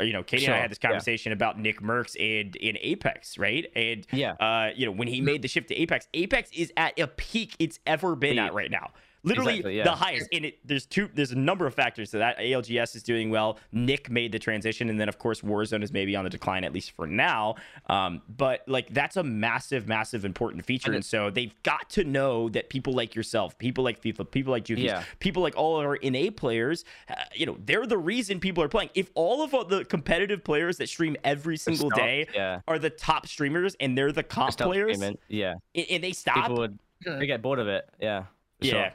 you 0.00 0.12
know, 0.12 0.22
Katie 0.22 0.44
sure. 0.44 0.54
and 0.54 0.58
I 0.58 0.62
had 0.62 0.70
this 0.70 0.78
conversation 0.78 1.30
yeah. 1.30 1.34
about 1.34 1.58
Nickmercs 1.58 2.16
and 2.18 2.56
in 2.56 2.76
Apex, 2.80 3.38
right? 3.38 3.70
And 3.76 4.06
yeah, 4.12 4.32
uh, 4.32 4.70
you 4.74 4.86
know, 4.86 4.92
when 4.92 5.08
he 5.08 5.20
made 5.20 5.42
the 5.42 5.48
shift 5.48 5.68
to 5.68 5.74
Apex, 5.74 6.08
Apex 6.14 6.50
is 6.52 6.72
at 6.76 6.98
a 6.98 7.06
peak 7.06 7.54
it's 7.58 7.78
ever 7.86 8.16
been 8.16 8.38
at 8.38 8.54
right 8.54 8.70
now 8.70 8.90
literally 9.24 9.54
exactly, 9.54 9.76
yeah. 9.76 9.84
the 9.84 9.92
highest. 9.92 10.28
And 10.32 10.46
it, 10.46 10.58
there's 10.64 10.86
two, 10.86 11.08
there's 11.14 11.32
a 11.32 11.38
number 11.38 11.66
of 11.66 11.74
factors 11.74 12.10
to 12.10 12.18
that. 12.18 12.38
ALGS 12.38 12.96
is 12.96 13.02
doing 13.02 13.30
well. 13.30 13.58
Nick 13.72 14.10
made 14.10 14.32
the 14.32 14.38
transition, 14.38 14.88
and 14.88 15.00
then 15.00 15.08
of 15.08 15.18
course 15.18 15.40
Warzone 15.42 15.82
is 15.82 15.92
maybe 15.92 16.16
on 16.16 16.24
the 16.24 16.30
decline 16.30 16.64
at 16.64 16.72
least 16.72 16.92
for 16.92 17.06
now. 17.06 17.56
Um, 17.86 18.22
but 18.36 18.62
like 18.66 18.92
that's 18.92 19.16
a 19.16 19.22
massive, 19.22 19.86
massive 19.86 20.24
important 20.24 20.64
feature, 20.64 20.92
and 20.92 21.04
so 21.04 21.30
they've 21.30 21.54
got 21.62 21.90
to 21.90 22.04
know 22.04 22.48
that 22.50 22.68
people 22.68 22.92
like 22.92 23.14
yourself, 23.14 23.56
people 23.58 23.84
like 23.84 24.00
FIFA, 24.00 24.30
people 24.30 24.50
like 24.50 24.64
Jukeyz, 24.64 24.84
yeah. 24.84 25.04
people 25.20 25.42
like 25.42 25.56
all 25.56 25.76
our 25.76 25.98
NA 26.02 26.30
players, 26.34 26.84
uh, 27.08 27.14
you 27.34 27.46
know, 27.46 27.56
they're 27.64 27.86
the 27.86 27.98
reason 27.98 28.40
people 28.40 28.62
are 28.62 28.68
playing. 28.68 28.90
If 28.94 29.10
all 29.14 29.42
of 29.42 29.68
the 29.68 29.84
competitive 29.84 30.44
players 30.44 30.76
that 30.78 30.88
stream 30.88 31.16
every 31.24 31.56
single 31.56 31.90
stop, 31.90 31.98
day 31.98 32.26
yeah. 32.34 32.60
are 32.66 32.78
the 32.78 32.90
top 32.90 33.26
streamers 33.26 33.76
and 33.80 33.96
they're 33.96 34.12
the 34.12 34.22
comp 34.22 34.56
players, 34.56 35.00
yeah, 35.28 35.54
and, 35.74 36.02
they 36.02 36.12
stop, 36.12 36.34
people 36.34 36.56
would 36.56 36.78
they 37.04 37.26
get 37.26 37.42
bored 37.42 37.58
of 37.58 37.68
it, 37.68 37.88
yeah. 38.00 38.24
Yeah, 38.62 38.70
sure. 38.70 38.92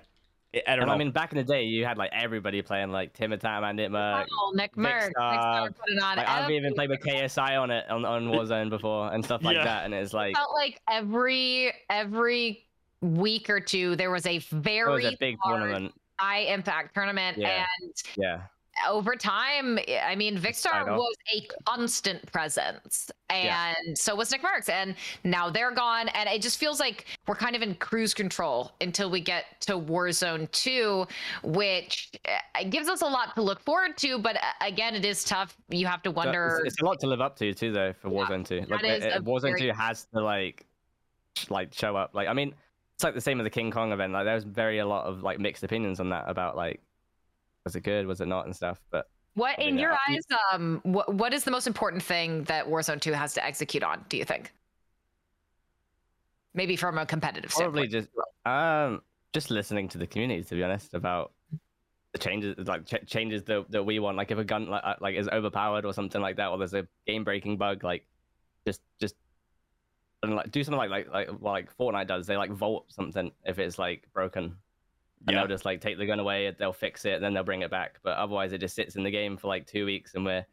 I 0.67 0.71
don't 0.71 0.83
and 0.83 0.87
know. 0.87 0.93
I 0.93 0.97
mean, 0.97 1.11
back 1.11 1.31
in 1.31 1.37
the 1.37 1.43
day, 1.43 1.63
you 1.63 1.85
had 1.85 1.97
like 1.97 2.11
everybody 2.13 2.61
playing 2.61 2.91
like 2.91 3.13
Timothy 3.13 3.47
and 3.47 3.79
Nickmerc. 3.79 4.25
Oh, 4.31 4.53
Nickmerc. 4.55 5.07
Nick 5.07 6.01
like, 6.01 6.27
I've 6.27 6.49
even 6.49 6.73
played 6.73 6.89
with 6.89 7.01
KSI 7.01 7.59
on 7.59 7.71
it 7.71 7.89
on, 7.89 8.05
on 8.05 8.27
Warzone 8.27 8.69
before 8.69 9.11
and 9.13 9.23
stuff 9.23 9.43
like 9.43 9.57
yeah. 9.57 9.63
that, 9.63 9.85
and 9.85 9.93
it's 9.93 10.13
like 10.13 10.31
it 10.31 10.37
felt 10.37 10.53
like 10.53 10.81
every 10.89 11.73
every 11.89 12.65
week 13.01 13.49
or 13.49 13.59
two 13.59 13.95
there 13.95 14.11
was 14.11 14.25
a 14.25 14.39
very 14.39 15.05
was 15.05 15.13
a 15.13 15.17
big 15.19 15.37
tournament, 15.45 15.93
high 16.17 16.39
impact 16.39 16.93
tournament, 16.93 17.37
yeah. 17.37 17.65
and 17.81 17.93
yeah 18.15 18.41
over 18.88 19.15
time, 19.15 19.80
I 20.03 20.15
mean, 20.15 20.38
Vikkstar 20.38 20.88
was 20.88 21.15
a 21.36 21.47
constant 21.65 22.32
presence, 22.32 23.09
and 23.30 23.45
yeah. 23.45 23.73
so 23.95 24.15
was 24.15 24.32
Nickmercs, 24.32 24.69
and 24.69 24.95
now 25.23 25.49
they're 25.49 25.73
gone, 25.73 26.09
and 26.09 26.30
it 26.30 26.41
just 26.41 26.59
feels 26.59 26.80
like 26.80 27.05
we're 27.28 27.36
kind 27.36 27.55
of 27.55 27.61
in 27.61 27.75
cruise 27.75 28.13
control 28.13 28.71
until 28.82 29.09
we 29.09 29.21
get 29.21 29.45
to 29.61 29.73
Warzone 29.73 30.51
Two, 30.51 31.07
which 31.43 32.11
uh, 32.28 32.63
gives 32.69 32.89
us 32.89 33.01
a 33.01 33.07
lot 33.07 33.34
to 33.36 33.41
look 33.41 33.59
forward 33.59 33.97
to. 33.97 34.19
But 34.19 34.38
uh, 34.38 34.39
again, 34.61 34.95
it 34.95 35.05
is 35.05 35.23
tough. 35.23 35.57
You 35.69 35.88
have 35.88 36.01
to 36.03 36.11
wonder. 36.11 36.61
It's, 36.63 36.73
it's 36.73 36.82
a 36.82 36.86
lot 36.86 36.99
to 36.99 37.07
live 37.07 37.21
up 37.21 37.36
to 37.38 37.53
too, 37.53 37.71
though, 37.71 37.93
for 37.93 38.09
Warzone 38.09 38.45
Two. 38.45 38.65
Like, 38.67 38.84
it, 38.84 39.03
it, 39.03 39.23
Warzone 39.23 39.57
very... 39.57 39.61
Two 39.61 39.71
has 39.71 40.05
to 40.13 40.21
like, 40.21 40.65
like 41.49 41.73
show 41.73 41.95
up. 41.95 42.13
Like, 42.13 42.28
I 42.28 42.34
mean, 42.34 42.53
it's 42.95 43.03
like 43.03 43.13
the 43.13 43.21
same 43.21 43.39
as 43.39 43.43
the 43.43 43.49
King 43.49 43.71
Kong 43.71 43.91
event. 43.91 44.13
Like, 44.13 44.25
there 44.25 44.36
was 44.36 44.43
very 44.43 44.80
a 44.80 44.86
lot 44.86 45.05
of 45.05 45.23
like 45.23 45.39
mixed 45.39 45.63
opinions 45.63 45.99
on 45.99 46.09
that 46.09 46.25
about 46.28 46.55
like 46.55 46.82
was 47.68 47.76
it 47.76 47.82
good? 47.82 48.07
Was 48.07 48.22
it 48.22 48.28
not 48.28 48.45
and 48.45 48.55
stuff? 48.55 48.80
But 48.91 49.09
what 49.34 49.59
in 49.59 49.78
your 49.78 49.91
eyes 50.07 50.24
um 50.53 50.80
what, 50.84 51.13
what 51.13 51.34
is 51.34 51.43
the 51.43 51.51
most 51.51 51.68
important 51.68 52.01
thing 52.01 52.45
that 52.45 52.65
warzone 52.65 52.99
2 52.99 53.11
has 53.11 53.34
to 53.34 53.45
execute 53.45 53.84
on 53.84 54.05
do 54.07 54.15
you 54.15 54.24
think? 54.24 54.53
Maybe 56.53 56.78
from 56.78 56.97
a 56.97 57.05
competitive 57.05 57.51
probably 57.51 57.89
standpoint. 57.89 58.09
just 58.13 58.45
um 58.45 59.01
just 59.34 59.51
listening 59.51 59.89
to 59.89 59.97
the 59.97 60.07
community 60.07 60.43
to 60.43 60.55
be 60.55 60.63
honest 60.63 60.93
about 60.93 61.34
the 62.13 62.20
changes 62.20 62.55
like 62.68 62.86
ch- 62.86 63.05
changes 63.05 63.43
that, 63.43 63.70
that 63.70 63.84
we 63.84 63.99
want. 63.99 64.15
Like 64.15 64.32
if 64.32 64.38
a 64.38 64.45
gun 64.45 64.68
like, 64.68 64.84
uh, 64.86 64.95
like 65.01 65.15
is 65.15 65.28
overpowered 65.28 65.84
or 65.86 65.93
something 65.93 66.22
like 66.22 66.38
that 66.38 66.47
or 66.47 66.57
there's 66.57 66.74
a 66.74 66.88
game 67.05 67.26
breaking 67.26 67.57
bug 67.57 67.84
like 67.84 68.05
just 68.65 68.82
just 68.97 69.15
and 70.24 70.36
like 70.36 70.51
do 70.51 70.63
something 70.63 70.80
like 70.80 70.89
like 70.89 71.09
like 71.11 71.28
well, 71.41 71.51
like 71.51 71.78
Fortnite 71.78 72.07
does. 72.07 72.28
They 72.28 72.38
like 72.38 72.51
vault 72.51 72.86
something 72.88 73.32
if 73.45 73.59
it's 73.59 73.78
like 73.78 74.07
broken 74.13 74.55
and 75.26 75.34
yeah. 75.34 75.41
they'll 75.41 75.47
just 75.47 75.65
like 75.65 75.82
take 75.82 75.97
the 75.97 76.05
gun 76.05 76.20
away, 76.20 76.53
they'll 76.57 76.74
fix 76.74 77.05
it, 77.05 77.13
and 77.13 77.24
then 77.24 77.34
they'll 77.34 77.43
bring 77.43 77.61
it 77.61 77.72
back. 77.72 77.99
But 78.03 78.18
otherwise, 78.18 78.53
it 78.53 78.59
just 78.59 78.76
sits 78.76 78.95
in 78.95 79.03
the 79.03 79.11
game 79.11 79.38
for 79.38 79.47
like 79.47 79.65
two 79.65 79.86
weeks, 79.86 80.13
and 80.15 80.26
we're 80.26 80.45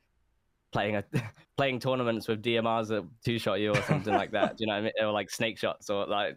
playing 0.73 0.97
a 0.97 1.05
playing 1.57 1.81
tournaments 1.81 2.29
with 2.29 2.43
DMRs 2.43 2.89
that 2.89 3.07
two 3.25 3.39
shot 3.39 3.61
you 3.61 3.73
or 3.73 3.83
something 3.83 4.15
like 4.15 4.33
that. 4.33 4.57
Do 4.57 4.65
you 4.65 4.67
know 4.67 4.75
what 4.75 4.79
I 4.79 4.83
mean? 4.83 4.93
Or 5.01 5.13
like 5.13 5.31
snake 5.31 5.59
shots 5.59 5.91
or 5.91 6.07
like 6.07 6.37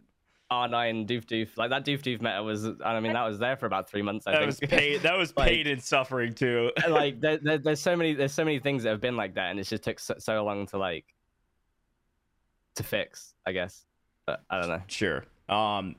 R9 0.51 1.07
doof 1.07 1.25
doof. 1.25 1.57
Like 1.57 1.71
that 1.71 1.85
doof 1.85 2.01
doof 2.01 2.21
meta 2.21 2.41
was. 2.41 2.65
I 2.83 2.99
mean, 2.99 3.13
that 3.13 3.25
was 3.25 3.39
there 3.39 3.57
for 3.57 3.65
about 3.65 3.89
three 3.89 4.01
months. 4.01 4.27
I 4.27 4.31
that 4.31 4.37
think. 4.37 4.47
was 4.47 4.59
pain. 4.59 5.01
That 5.01 5.17
was 5.17 5.33
like, 5.37 5.49
pain 5.49 5.67
and 5.67 5.81
suffering 5.81 6.33
too. 6.33 6.71
like 6.89 7.19
there, 7.19 7.37
there, 7.37 7.57
there's 7.57 7.81
so 7.81 7.95
many 7.95 8.13
there's 8.13 8.33
so 8.33 8.45
many 8.45 8.59
things 8.59 8.83
that 8.83 8.89
have 8.89 9.01
been 9.01 9.17
like 9.17 9.35
that, 9.35 9.51
and 9.51 9.59
it 9.59 9.63
just 9.63 9.83
took 9.83 9.99
so, 9.99 10.15
so 10.19 10.43
long 10.43 10.65
to 10.67 10.77
like 10.77 11.05
to 12.75 12.83
fix, 12.83 13.33
I 13.45 13.51
guess. 13.51 13.85
But 14.25 14.43
I 14.49 14.59
don't 14.59 14.69
know. 14.69 14.81
Sure. 14.87 15.25
Um. 15.49 15.95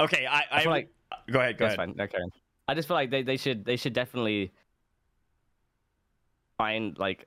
Okay. 0.00 0.26
I. 0.26 0.44
I, 0.50 0.62
I 0.62 0.64
like 0.64 0.90
go 1.30 1.40
ahead. 1.40 1.58
Go 1.58 1.66
that's 1.66 1.78
ahead. 1.78 1.96
fine. 1.96 2.00
Okay. 2.00 2.18
I 2.68 2.74
just 2.74 2.88
feel 2.88 2.96
like 2.96 3.10
they, 3.10 3.22
they 3.22 3.36
should 3.36 3.64
they 3.64 3.76
should 3.76 3.92
definitely 3.92 4.52
find 6.58 6.98
like 6.98 7.26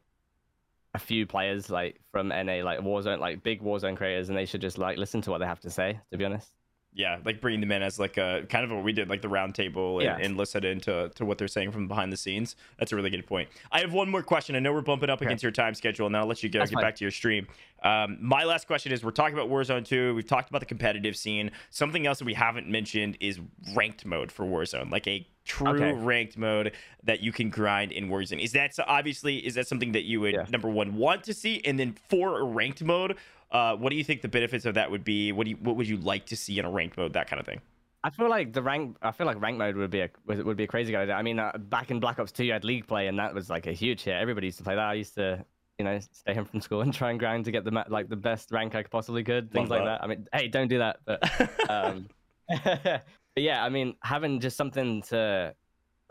a 0.93 0.99
few 0.99 1.25
players 1.25 1.69
like 1.69 1.99
from 2.11 2.29
NA 2.29 2.63
like 2.63 2.79
Warzone 2.79 3.19
like 3.19 3.43
big 3.43 3.61
Warzone 3.61 3.97
creators 3.97 4.29
and 4.29 4.37
they 4.37 4.45
should 4.45 4.61
just 4.61 4.77
like 4.77 4.97
listen 4.97 5.21
to 5.21 5.31
what 5.31 5.39
they 5.39 5.45
have 5.45 5.59
to 5.61 5.69
say. 5.69 5.99
To 6.11 6.17
be 6.17 6.25
honest. 6.25 6.51
Yeah, 6.97 7.17
like 7.25 7.41
bringing 7.41 7.59
them 7.59 7.71
in 7.73 7.83
as 7.83 7.99
like 7.99 8.17
a 8.17 8.45
kind 8.49 8.63
of 8.63 8.71
what 8.71 8.83
we 8.83 8.93
did, 8.93 9.09
like 9.09 9.21
the 9.21 9.27
round 9.29 9.53
table, 9.53 9.99
and, 9.99 10.05
Yeah. 10.05 10.17
and 10.25 10.37
listen 10.37 10.63
into 10.63 11.11
to 11.15 11.25
what 11.25 11.37
they're 11.37 11.47
saying 11.49 11.71
from 11.71 11.87
behind 11.89 12.11
the 12.11 12.17
scenes. 12.17 12.55
That's 12.79 12.93
a 12.93 12.95
really 12.95 13.09
good 13.09 13.27
point. 13.27 13.49
I 13.71 13.81
have 13.81 13.91
one 13.91 14.09
more 14.09 14.23
question. 14.23 14.55
I 14.55 14.59
know 14.59 14.71
we're 14.71 14.79
bumping 14.81 15.09
up 15.09 15.19
Okay. 15.19 15.25
against 15.25 15.43
your 15.43 15.51
time 15.51 15.73
schedule, 15.75 16.07
and 16.07 16.15
I'll 16.15 16.25
let 16.25 16.41
you 16.41 16.47
get, 16.49 16.59
That's 16.59 16.71
get 16.71 16.75
fine. 16.77 16.83
back 16.83 16.95
to 16.95 17.03
your 17.03 17.11
stream. 17.11 17.47
Um, 17.83 18.17
my 18.21 18.45
last 18.45 18.65
question 18.65 18.91
is: 18.93 19.03
We're 19.03 19.11
talking 19.11 19.33
about 19.37 19.49
Warzone 19.49 19.85
2. 19.85 20.15
We've 20.15 20.25
talked 20.25 20.49
about 20.49 20.59
the 20.59 20.65
competitive 20.65 21.17
scene. 21.17 21.51
Something 21.69 22.07
else 22.07 22.19
that 22.19 22.25
we 22.25 22.33
haven't 22.33 22.67
mentioned 22.69 23.17
is 23.19 23.39
ranked 23.75 24.05
mode 24.05 24.31
for 24.31 24.45
Warzone, 24.45 24.89
like 24.89 25.05
a 25.07 25.27
true 25.43 25.67
Okay. 25.75 25.91
ranked 25.93 26.37
mode 26.37 26.71
that 27.03 27.19
you 27.19 27.31
can 27.31 27.49
grind 27.51 27.91
in 27.91 28.09
Warzone. 28.09 28.41
Is 28.41 28.53
that 28.53 28.73
so 28.73 28.83
obviously 28.87 29.45
is 29.45 29.53
that 29.55 29.67
something 29.67 29.91
that 29.91 30.03
you 30.05 30.21
would 30.21 30.33
Yeah. 30.33 30.45
number 30.49 30.69
one 30.69 30.95
want 30.95 31.23
to 31.25 31.33
see, 31.33 31.61
and 31.65 31.77
then 31.77 31.95
for 32.09 32.39
a 32.39 32.43
ranked 32.43 32.81
mode? 32.83 33.17
Uh, 33.51 33.75
what 33.75 33.89
do 33.89 33.95
you 33.95 34.03
think 34.03 34.21
the 34.21 34.27
benefits 34.27 34.65
of 34.65 34.73
that 34.73 34.91
would 34.91 35.03
be? 35.03 35.31
What 35.31 35.45
do 35.45 35.51
you, 35.51 35.57
what 35.57 35.75
would 35.75 35.87
you 35.87 35.97
like 35.97 36.25
to 36.27 36.35
see 36.35 36.59
in 36.59 36.65
a 36.65 36.69
ranked 36.69 36.97
mode? 36.97 37.13
That 37.13 37.27
kind 37.27 37.39
of 37.39 37.45
thing. 37.45 37.61
I 38.05 38.11
feel 38.11 38.29
like 38.29 38.53
the 38.53 38.61
rank. 38.61 38.97
I 39.01 39.11
feel 39.11 39.25
like 39.25 39.41
rank 39.41 39.57
mode 39.57 39.75
would 39.75 39.89
be 39.89 40.01
a 40.01 40.09
would, 40.27 40.57
be 40.57 40.65
a 40.65 40.67
crazy 40.67 40.91
good 40.91 40.99
idea. 40.99 41.15
I 41.15 41.23
mean, 41.23 41.39
uh, 41.39 41.51
back 41.57 41.89
in 41.89 41.99
Black 41.99 42.19
Ops 42.19 42.31
2, 42.31 42.45
you 42.45 42.53
had 42.53 42.63
league 42.63 42.85
play, 42.85 43.07
and 43.07 43.17
that 43.17 43.33
was 43.33 43.49
like 43.49 43.65
a 43.65 43.71
huge 43.71 44.03
hit. 44.03 44.13
Everybody 44.13 44.45
used 44.45 44.59
to 44.59 44.63
play 44.63 44.75
that. 44.75 44.83
I 44.83 44.93
used 44.93 45.15
to, 45.15 45.43
you 45.79 45.85
know, 45.85 45.97
stay 46.11 46.35
home 46.35 46.45
from 46.45 46.61
school 46.61 46.81
and 46.81 46.93
try 46.93 47.09
and 47.09 47.19
grind 47.19 47.45
to 47.45 47.51
get 47.51 47.63
the 47.63 47.71
ma- 47.71 47.85
like 47.87 48.07
the 48.07 48.15
best 48.15 48.51
rank 48.51 48.75
I 48.75 48.83
possibly 48.83 49.23
could. 49.23 49.51
Things 49.51 49.71
Love 49.71 49.79
like 49.79 49.87
that. 49.87 50.01
that. 50.01 50.03
I 50.03 50.07
mean, 50.07 50.27
hey, 50.33 50.47
don't 50.47 50.67
do 50.67 50.77
that. 50.77 50.99
But, 51.03 51.69
um, 51.69 52.07
but 52.63 53.01
yeah, 53.37 53.63
I 53.63 53.69
mean, 53.69 53.95
having 54.01 54.39
just 54.39 54.55
something 54.55 55.01
to 55.03 55.55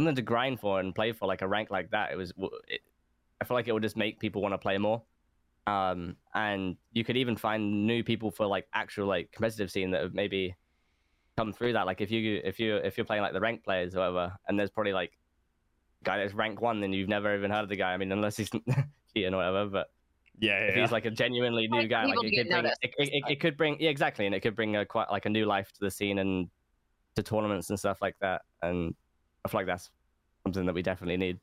something 0.01 0.17
to 0.17 0.23
grind 0.23 0.59
for 0.59 0.81
and 0.81 0.93
play 0.93 1.13
for, 1.13 1.27
like 1.27 1.43
a 1.43 1.47
rank 1.47 1.71
like 1.71 1.93
that, 1.93 2.11
it 2.11 2.17
was. 2.17 2.33
It, 2.67 2.81
I 3.41 3.45
feel 3.45 3.57
like 3.57 3.69
it 3.69 3.73
would 3.73 3.83
just 3.85 3.97
make 3.97 4.19
people 4.19 4.43
want 4.43 4.55
to 4.55 4.59
play 4.59 4.79
more. 4.79 5.03
Um, 5.67 6.17
and 6.35 6.77
you 6.93 7.05
could 7.05 7.17
even 7.17 7.37
find 7.37 7.87
new 7.87 8.05
people 8.05 8.31
for 8.31 8.47
like 8.47 8.67
actual 8.75 9.07
like 9.07 9.33
competitive 9.33 9.71
scene 9.71 9.91
that 9.93 10.03
have 10.03 10.15
maybe 10.15 10.55
come 11.37 11.53
through 11.53 11.73
that. 11.75 11.87
Like 11.87 12.01
if 12.01 12.11
you 12.11 12.41
if 12.45 12.59
you 12.59 12.77
if 12.77 12.97
you're 12.97 13.07
playing 13.07 13.23
like 13.23 13.33
the 13.33 13.41
rank 13.41 13.65
players 13.65 13.95
or 13.95 14.01
whatever, 14.01 14.33
and 14.47 14.59
there's 14.59 14.71
probably 14.71 14.93
like 14.93 15.13
guy 16.05 16.19
that's 16.19 16.35
rank 16.35 16.61
one, 16.61 16.81
then 16.81 16.93
you've 16.93 17.09
never 17.09 17.35
even 17.35 17.51
heard 17.51 17.63
of 17.63 17.69
the 17.69 17.77
guy. 17.77 17.93
I 17.93 17.97
mean, 17.97 18.13
unless 18.13 18.37
he's 18.37 18.51
cheating 19.15 19.35
or 19.35 19.39
whatever. 19.39 19.67
But 19.67 19.89
Yeah, 20.39 20.61
yeah, 20.61 20.67
if 20.67 20.75
he's 20.77 20.93
like 20.93 21.07
a 21.07 21.11
genuinely 21.11 21.67
new 21.69 21.89
guy, 21.89 22.05
like 22.05 22.19
it 22.23 22.37
could 22.37 22.49
bring 22.49 22.65
it, 22.67 22.79
it, 22.83 22.95
it, 22.99 23.25
it 23.31 23.41
could 23.41 23.57
bring 23.57 23.77
yeah 23.81 23.91
exactly, 23.91 24.27
and 24.27 24.35
it 24.35 24.41
could 24.41 24.55
bring 24.55 24.77
a 24.77 24.85
quite 24.85 25.11
like 25.11 25.27
a 25.27 25.31
new 25.31 25.47
life 25.47 25.73
to 25.73 25.81
the 25.81 25.91
scene 25.91 26.19
and 26.19 26.49
to 27.17 27.23
tournaments 27.23 27.71
and 27.71 27.79
stuff 27.79 27.99
like 28.03 28.17
that. 28.21 28.43
And 28.63 28.95
I 29.45 29.49
feel 29.49 29.61
like 29.61 29.67
that's 29.67 29.91
something 30.45 30.67
that 30.67 30.75
we 30.75 30.83
definitely 30.83 31.17
need. 31.17 31.41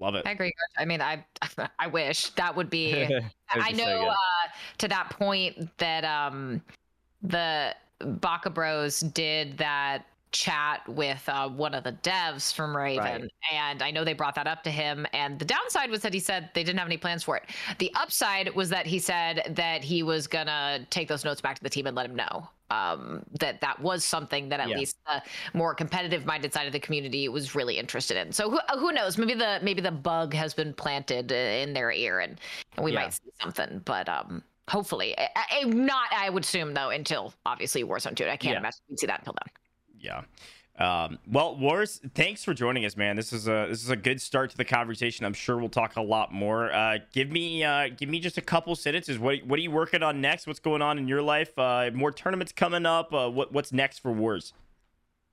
Love 0.00 0.14
it. 0.14 0.26
I 0.26 0.32
agree. 0.32 0.52
I 0.76 0.84
mean, 0.84 1.00
I 1.00 1.24
I 1.78 1.86
wish 1.86 2.30
that 2.30 2.54
would 2.54 2.70
be. 2.70 2.92
I 3.50 3.70
be 3.70 3.78
so 3.78 3.84
know 3.84 4.08
uh, 4.08 4.14
to 4.78 4.88
that 4.88 5.10
point 5.10 5.76
that 5.78 6.04
um 6.04 6.62
the 7.22 7.74
Baka 8.00 8.50
Bros 8.50 9.00
did 9.00 9.58
that 9.58 10.06
chat 10.30 10.86
with 10.86 11.26
uh, 11.26 11.48
one 11.48 11.74
of 11.74 11.84
the 11.84 11.92
devs 11.92 12.52
from 12.52 12.76
Raven, 12.76 13.22
Right. 13.22 13.30
and 13.50 13.82
I 13.82 13.90
know 13.90 14.04
they 14.04 14.12
brought 14.12 14.34
that 14.34 14.46
up 14.46 14.62
to 14.64 14.70
him. 14.70 15.06
And 15.14 15.38
the 15.38 15.46
downside 15.46 15.90
was 15.90 16.02
that 16.02 16.12
he 16.12 16.20
said 16.20 16.50
they 16.54 16.62
didn't 16.62 16.78
have 16.78 16.86
any 16.86 16.98
plans 16.98 17.24
for 17.24 17.38
it. 17.38 17.44
The 17.78 17.90
upside 17.94 18.54
was 18.54 18.68
that 18.68 18.86
he 18.86 18.98
said 18.98 19.54
that 19.56 19.82
he 19.82 20.02
was 20.02 20.26
gonna 20.26 20.86
take 20.90 21.08
those 21.08 21.24
notes 21.24 21.40
back 21.40 21.56
to 21.56 21.62
the 21.62 21.70
team 21.70 21.86
and 21.86 21.96
let 21.96 22.06
him 22.06 22.14
know 22.14 22.46
um, 22.70 23.24
that 23.40 23.60
that 23.60 23.80
was 23.80 24.04
something 24.04 24.48
that 24.50 24.60
at 24.60 24.68
Yeah. 24.68 24.76
least 24.78 24.96
the 25.06 25.22
more 25.54 25.74
competitive-minded 25.74 26.52
side 26.52 26.66
of 26.66 26.72
the 26.72 26.80
community 26.80 27.28
was 27.28 27.54
really 27.54 27.78
interested 27.78 28.16
in. 28.16 28.32
So 28.32 28.50
who, 28.50 28.58
who 28.78 28.92
knows? 28.92 29.16
Maybe 29.18 29.34
the 29.34 29.58
maybe 29.62 29.80
the 29.80 29.90
bug 29.90 30.34
has 30.34 30.54
been 30.54 30.74
planted 30.74 31.32
uh, 31.32 31.34
in 31.34 31.72
their 31.72 31.90
ear, 31.90 32.20
and, 32.20 32.38
and 32.76 32.84
we 32.84 32.92
Yeah. 32.92 33.04
might 33.04 33.14
see 33.14 33.30
something. 33.40 33.80
But 33.84 34.08
um, 34.08 34.42
hopefully, 34.68 35.16
I, 35.18 35.28
I, 35.36 35.64
not. 35.64 36.08
I 36.12 36.28
would 36.30 36.44
assume 36.44 36.74
though 36.74 36.90
until 36.90 37.32
obviously 37.46 37.84
Warzone 37.84 38.14
2. 38.16 38.24
I 38.24 38.36
can't 38.36 38.52
Yeah. 38.54 38.58
imagine 38.58 38.80
we'd 38.88 38.98
see 39.00 39.06
that 39.06 39.20
until 39.20 39.34
then. 39.34 39.52
Yeah. 40.00 40.22
Um, 40.78 41.18
well, 41.26 41.56
Wars, 41.56 42.00
thanks 42.14 42.44
for 42.44 42.54
joining 42.54 42.84
us, 42.84 42.96
man. 42.96 43.16
This 43.16 43.32
is 43.32 43.48
a 43.48 43.66
this 43.68 43.82
is 43.82 43.90
a 43.90 43.96
good 43.96 44.20
start 44.20 44.50
to 44.50 44.56
the 44.56 44.64
conversation. 44.64 45.26
I'm 45.26 45.32
sure 45.34 45.56
we'll 45.58 45.68
talk 45.68 45.96
a 45.96 46.00
lot 46.00 46.32
more. 46.32 46.72
Uh, 46.72 46.98
give 47.12 47.30
me 47.30 47.64
uh, 47.64 47.88
give 47.96 48.08
me 48.08 48.20
just 48.20 48.38
a 48.38 48.40
couple 48.42 48.76
sentences. 48.76 49.18
What 49.18 49.42
what 49.44 49.58
are 49.58 49.62
you 49.62 49.72
working 49.72 50.04
on 50.04 50.20
next? 50.20 50.46
What's 50.46 50.60
going 50.60 50.80
on 50.80 50.96
in 50.98 51.08
your 51.08 51.20
life? 51.22 51.58
Uh, 51.58 51.90
more 51.92 52.12
tournaments 52.12 52.52
coming 52.52 52.86
up. 52.86 53.12
Uh, 53.12 53.28
what 53.28 53.52
what's 53.52 53.72
next 53.72 53.98
for 53.98 54.12
Wars? 54.12 54.52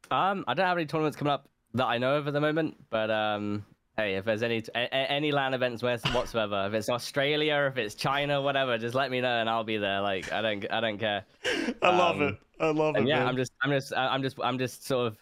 Um, 0.09 0.45
I 0.47 0.55
don't 0.55 0.65
have 0.65 0.77
any 0.77 0.87
tournaments 0.87 1.15
coming 1.15 1.31
up 1.33 1.47
that 1.75 1.85
I 1.85 1.99
know 1.99 2.15
of 2.17 2.27
at 2.27 2.33
the 2.33 2.41
moment, 2.41 2.75
but 2.89 3.11
um, 3.11 3.63
hey, 3.97 4.15
if 4.15 4.25
there's 4.25 4.41
any 4.41 4.63
a, 4.73 4.79
a- 4.85 5.11
any 5.11 5.31
LAN 5.31 5.53
events 5.53 5.83
where- 5.83 5.99
whatsoever, 6.11 6.65
if 6.67 6.73
it's 6.73 6.89
Australia, 6.89 7.67
if 7.71 7.77
it's 7.77 7.93
China, 7.93 8.41
whatever, 8.41 8.79
just 8.79 8.95
let 8.95 9.11
me 9.11 9.21
know 9.21 9.41
and 9.41 9.47
I'll 9.47 9.63
be 9.63 9.77
there. 9.77 10.01
Like 10.01 10.31
I 10.31 10.41
don't 10.41 10.65
I 10.71 10.79
don't 10.79 10.97
care. 10.97 11.23
I 11.83 11.95
love 11.95 12.15
Um, 12.15 12.21
it. 12.23 12.35
I 12.59 12.69
love 12.71 12.95
it. 12.95 13.05
Yeah, 13.05 13.19
man. 13.19 13.27
I'm 13.27 13.35
just 13.37 13.51
I'm 13.61 13.69
just 13.69 13.93
I'm 13.95 14.23
just 14.23 14.37
I'm 14.41 14.57
just 14.57 14.85
sort 14.87 15.07
of 15.07 15.17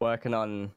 working 0.00 0.34
on 0.34 0.72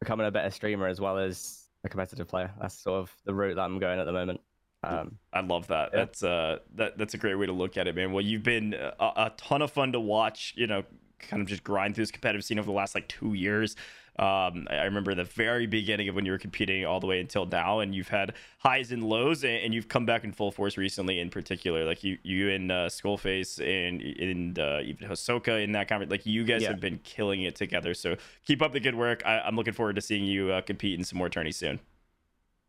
becoming 0.00 0.26
a 0.26 0.30
better 0.30 0.50
streamer 0.50 0.86
as 0.86 1.00
well 1.00 1.18
as 1.18 1.64
a 1.84 1.88
competitive 1.88 2.28
player. 2.28 2.50
That's 2.60 2.74
sort 2.74 3.00
of 3.00 3.14
the 3.24 3.34
route 3.34 3.56
that 3.56 3.62
I'm 3.62 3.78
going 3.78 4.00
at 4.00 4.04
the 4.04 4.12
moment. 4.12 4.40
Um, 4.82 5.18
I 5.32 5.40
love 5.40 5.66
that. 5.68 5.90
Yeah. 5.92 5.98
That's 5.98 6.22
uh 6.22 6.58
that 6.76 6.96
that's 6.96 7.14
a 7.14 7.18
great 7.18 7.34
way 7.34 7.46
to 7.46 7.52
look 7.52 7.76
at 7.76 7.86
it, 7.86 7.94
man. 7.94 8.12
Well, 8.12 8.24
you've 8.24 8.42
been 8.42 8.74
a, 8.74 8.92
a 8.98 9.32
ton 9.36 9.62
of 9.62 9.70
fun 9.70 9.92
to 9.92 10.00
watch. 10.00 10.54
You 10.56 10.66
know, 10.66 10.84
kind 11.18 11.42
of 11.42 11.48
just 11.48 11.62
grind 11.62 11.94
through 11.94 12.04
this 12.04 12.10
competitive 12.10 12.44
scene 12.44 12.58
over 12.58 12.66
the 12.66 12.72
last 12.72 12.94
like 12.94 13.08
two 13.08 13.34
years. 13.34 13.76
Um, 14.20 14.66
I 14.70 14.76
I 14.76 14.84
remember 14.84 15.14
the 15.14 15.24
very 15.24 15.66
beginning 15.66 16.08
of 16.10 16.14
when 16.14 16.26
you 16.26 16.32
were 16.32 16.38
competing 16.38 16.84
all 16.84 17.00
the 17.00 17.06
way 17.06 17.20
until 17.20 17.46
now, 17.46 17.80
and 17.80 17.94
you've 17.94 18.08
had 18.08 18.34
highs 18.58 18.92
and 18.92 19.02
lows, 19.02 19.44
and, 19.44 19.54
and 19.54 19.72
you've 19.74 19.88
come 19.88 20.04
back 20.04 20.24
in 20.24 20.32
full 20.32 20.50
force 20.52 20.76
recently. 20.76 21.18
In 21.20 21.30
particular, 21.30 21.86
like 21.86 22.04
you, 22.04 22.18
you 22.22 22.50
and 22.50 22.70
uh, 22.70 22.88
Skullface 22.90 23.58
and 23.58 24.02
and 24.02 24.58
uh, 24.58 24.80
even 24.84 25.08
Hisoka 25.08 25.64
in 25.64 25.72
that 25.72 25.88
conference, 25.88 26.10
like 26.10 26.26
you 26.26 26.44
guys 26.44 26.60
Yeah. 26.62 26.68
have 26.68 26.80
been 26.80 26.98
killing 27.02 27.42
it 27.42 27.56
together. 27.56 27.94
So 27.94 28.16
keep 28.44 28.60
up 28.60 28.72
the 28.72 28.80
good 28.80 28.94
work. 28.94 29.22
I, 29.24 29.40
I'm 29.40 29.56
looking 29.56 29.72
forward 29.72 29.96
to 29.96 30.02
seeing 30.02 30.24
you 30.24 30.52
uh, 30.52 30.60
compete 30.60 30.98
in 30.98 31.04
some 31.04 31.16
more 31.18 31.30
tourneys 31.30 31.56
soon. 31.56 31.80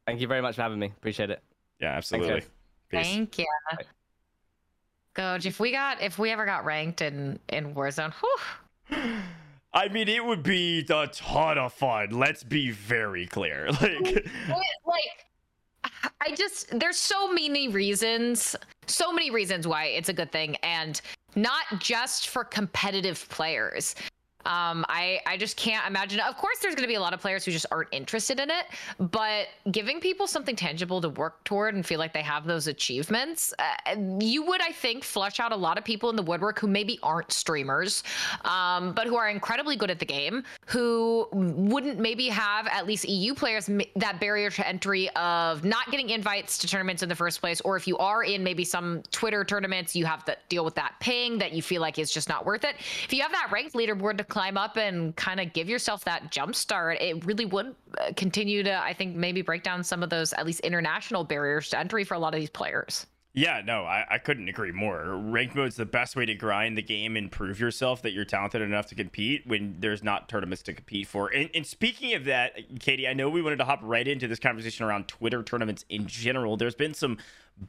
thank 0.08 0.22
you 0.22 0.28
very 0.28 0.42
much 0.42 0.56
for 0.56 0.62
having 0.62 0.80
me. 0.80 0.88
Appreciate 0.88 1.30
it. 1.32 1.44
Yeah, 1.82 1.90
absolutely. 1.98 2.44
guys. 2.92 3.08
Thank 3.08 3.38
you. 3.40 3.46
Bye. 3.72 3.84
Coach, 5.14 5.46
if 5.46 5.60
we 5.60 5.72
got 5.72 6.02
if 6.02 6.18
we 6.18 6.30
ever 6.32 6.46
got 6.46 6.64
ranked 6.64 7.02
in 7.02 7.40
in 7.50 7.76
Warzone, 7.76 8.14
whew, 8.14 9.02
I 9.74 9.88
mean, 9.88 10.10
it 10.10 10.24
would 10.24 10.44
be 10.44 10.86
a 10.90 11.08
ton 11.08 11.58
of 11.58 11.74
fun. 11.74 12.10
Let's 12.12 12.44
be 12.44 12.72
very 12.72 13.26
clear. 13.28 13.70
Like, 13.82 14.28
like 14.86 16.12
I 16.20 16.36
just 16.36 16.78
there's 16.78 16.98
so 16.98 17.32
many 17.32 17.68
reasons, 17.68 18.56
so 18.86 19.12
many 19.12 19.32
reasons 19.32 19.68
why 19.68 19.86
it's 19.86 20.10
a 20.10 20.14
good 20.14 20.32
thing, 20.32 20.56
and 20.58 21.02
not 21.36 21.64
just 21.80 22.30
for 22.30 22.44
competitive 22.44 23.28
players. 23.30 23.96
Um, 24.46 24.86
I 24.90 25.20
I 25.26 25.38
just 25.38 25.58
can't 25.58 25.86
imagine. 25.88 26.20
Of 26.20 26.38
course, 26.38 26.60
there's 26.60 26.76
going 26.76 26.84
to 26.84 26.88
be 26.88 26.96
a 26.96 27.02
lot 27.02 27.14
of 27.14 27.22
players 27.22 27.46
who 27.46 27.52
just 27.52 27.66
aren't 27.72 27.90
interested 27.92 28.40
in 28.40 28.50
it, 28.50 28.66
but 29.00 29.48
giving 29.72 30.00
people 30.00 30.28
something 30.28 30.56
tangible 30.56 31.02
to 31.02 31.10
work 31.10 31.44
toward 31.44 31.76
and 31.76 31.86
feel 31.86 32.00
like 32.00 32.14
they 32.14 32.22
have 32.22 32.46
those 32.46 32.68
achievements, 32.68 33.54
uh, 33.60 33.96
you 34.20 34.44
would, 34.44 34.62
I 34.62 34.72
think, 34.72 35.04
flush 35.04 35.40
out 35.40 35.52
a 35.52 35.56
lot 35.56 35.78
of 35.78 35.84
people 35.84 36.10
in 36.10 36.16
the 36.16 36.24
woodwork 36.24 36.60
who 36.60 36.68
maybe 36.68 37.00
aren't 37.04 37.32
streamers, 37.32 38.04
um, 38.46 38.94
but 38.94 39.08
who 39.08 39.16
are 39.16 39.30
incredibly 39.30 39.76
good 39.76 39.92
at 39.92 40.00
the 40.00 40.06
game, 40.06 40.44
who 40.66 41.28
wouldn't 41.32 42.00
maybe 42.00 42.28
have 42.28 42.68
at 42.68 42.86
least 42.86 43.08
EU 43.08 43.34
players 43.34 43.70
that 43.96 44.20
barrier 44.20 44.50
to 44.50 44.68
entry 44.68 45.10
of 45.16 45.64
not 45.64 45.90
getting 45.92 46.10
invites 46.10 46.58
to 46.60 46.68
tournaments 46.68 47.04
in 47.04 47.10
the 47.10 47.16
first 47.16 47.40
place, 47.40 47.62
or 47.62 47.76
if 47.76 47.88
you 47.88 47.98
are 47.98 48.24
in 48.24 48.44
maybe 48.44 48.64
some 48.64 49.02
Twitter 49.12 49.44
tournaments, 49.44 49.96
you 49.96 50.06
have 50.06 50.24
to 50.26 50.38
deal 50.50 50.66
with 50.66 50.76
that 50.76 50.94
ping 51.00 51.38
that 51.38 51.54
you 51.54 51.62
feel 51.62 51.82
like 51.82 52.00
is 52.00 52.12
just 52.12 52.30
not 52.30 52.46
worth 52.46 52.64
it. 52.64 52.76
If 53.04 53.14
you 53.14 53.22
have 53.22 53.32
that 53.32 53.50
ranked 53.52 53.74
leaderboard 53.76 54.18
to 54.18 54.24
climb 54.32 54.58
up 54.58 54.78
and 54.78 55.14
kind 55.18 55.42
of 55.42 55.52
give 55.52 55.68
yourself 55.68 56.06
that 56.06 56.32
jump 56.32 56.56
start, 56.56 57.02
it 57.02 57.26
really 57.26 57.44
would 57.44 57.76
uh, 58.00 58.14
continue 58.16 58.64
to, 58.64 58.74
I 58.82 58.94
think, 58.94 59.14
maybe 59.14 59.42
break 59.42 59.62
down 59.62 59.84
some 59.84 60.02
of 60.02 60.10
those 60.10 60.32
at 60.34 60.46
least 60.46 60.62
international 60.62 61.26
barriers 61.26 61.68
to 61.70 61.78
entry 61.78 62.06
for 62.06 62.14
a 62.14 62.20
lot 62.20 62.34
of 62.34 62.40
these 62.40 62.50
players. 62.50 63.08
Yeah, 63.34 63.62
no, 63.64 63.86
I, 63.86 64.06
I 64.10 64.18
couldn't 64.18 64.50
agree 64.50 64.74
more. 64.74 65.16
Ranked 65.16 65.56
mode's 65.56 65.78
the 65.78 65.86
best 65.86 66.18
way 66.18 66.26
to 66.26 66.34
grind 66.34 66.78
the 66.78 66.82
game 66.82 67.16
and 67.16 67.32
prove 67.32 67.62
yourself 67.62 68.02
that 68.02 68.12
you're 68.12 68.26
talented 68.26 68.62
enough 68.62 68.88
to 68.88 68.96
compete 68.96 69.48
when 69.48 69.78
there's 69.80 70.04
not 70.04 70.28
tournaments 70.28 70.62
to 70.64 70.74
compete 70.74 71.08
for. 71.08 71.30
And, 71.30 71.50
and 71.54 71.66
speaking 71.66 72.14
of 72.14 72.26
that, 72.26 72.54
Katie, 72.80 73.08
I 73.08 73.14
know 73.14 73.30
we 73.30 73.42
wanted 73.42 73.58
to 73.58 73.66
hop 73.66 73.80
right 73.84 74.06
into 74.06 74.28
this 74.28 74.40
conversation 74.40 74.86
around 74.86 75.08
Twitter 75.08 75.44
tournaments 75.44 75.86
in 75.88 76.08
general. 76.08 76.58
There's 76.58 76.76
been 76.76 76.94
some 76.94 77.18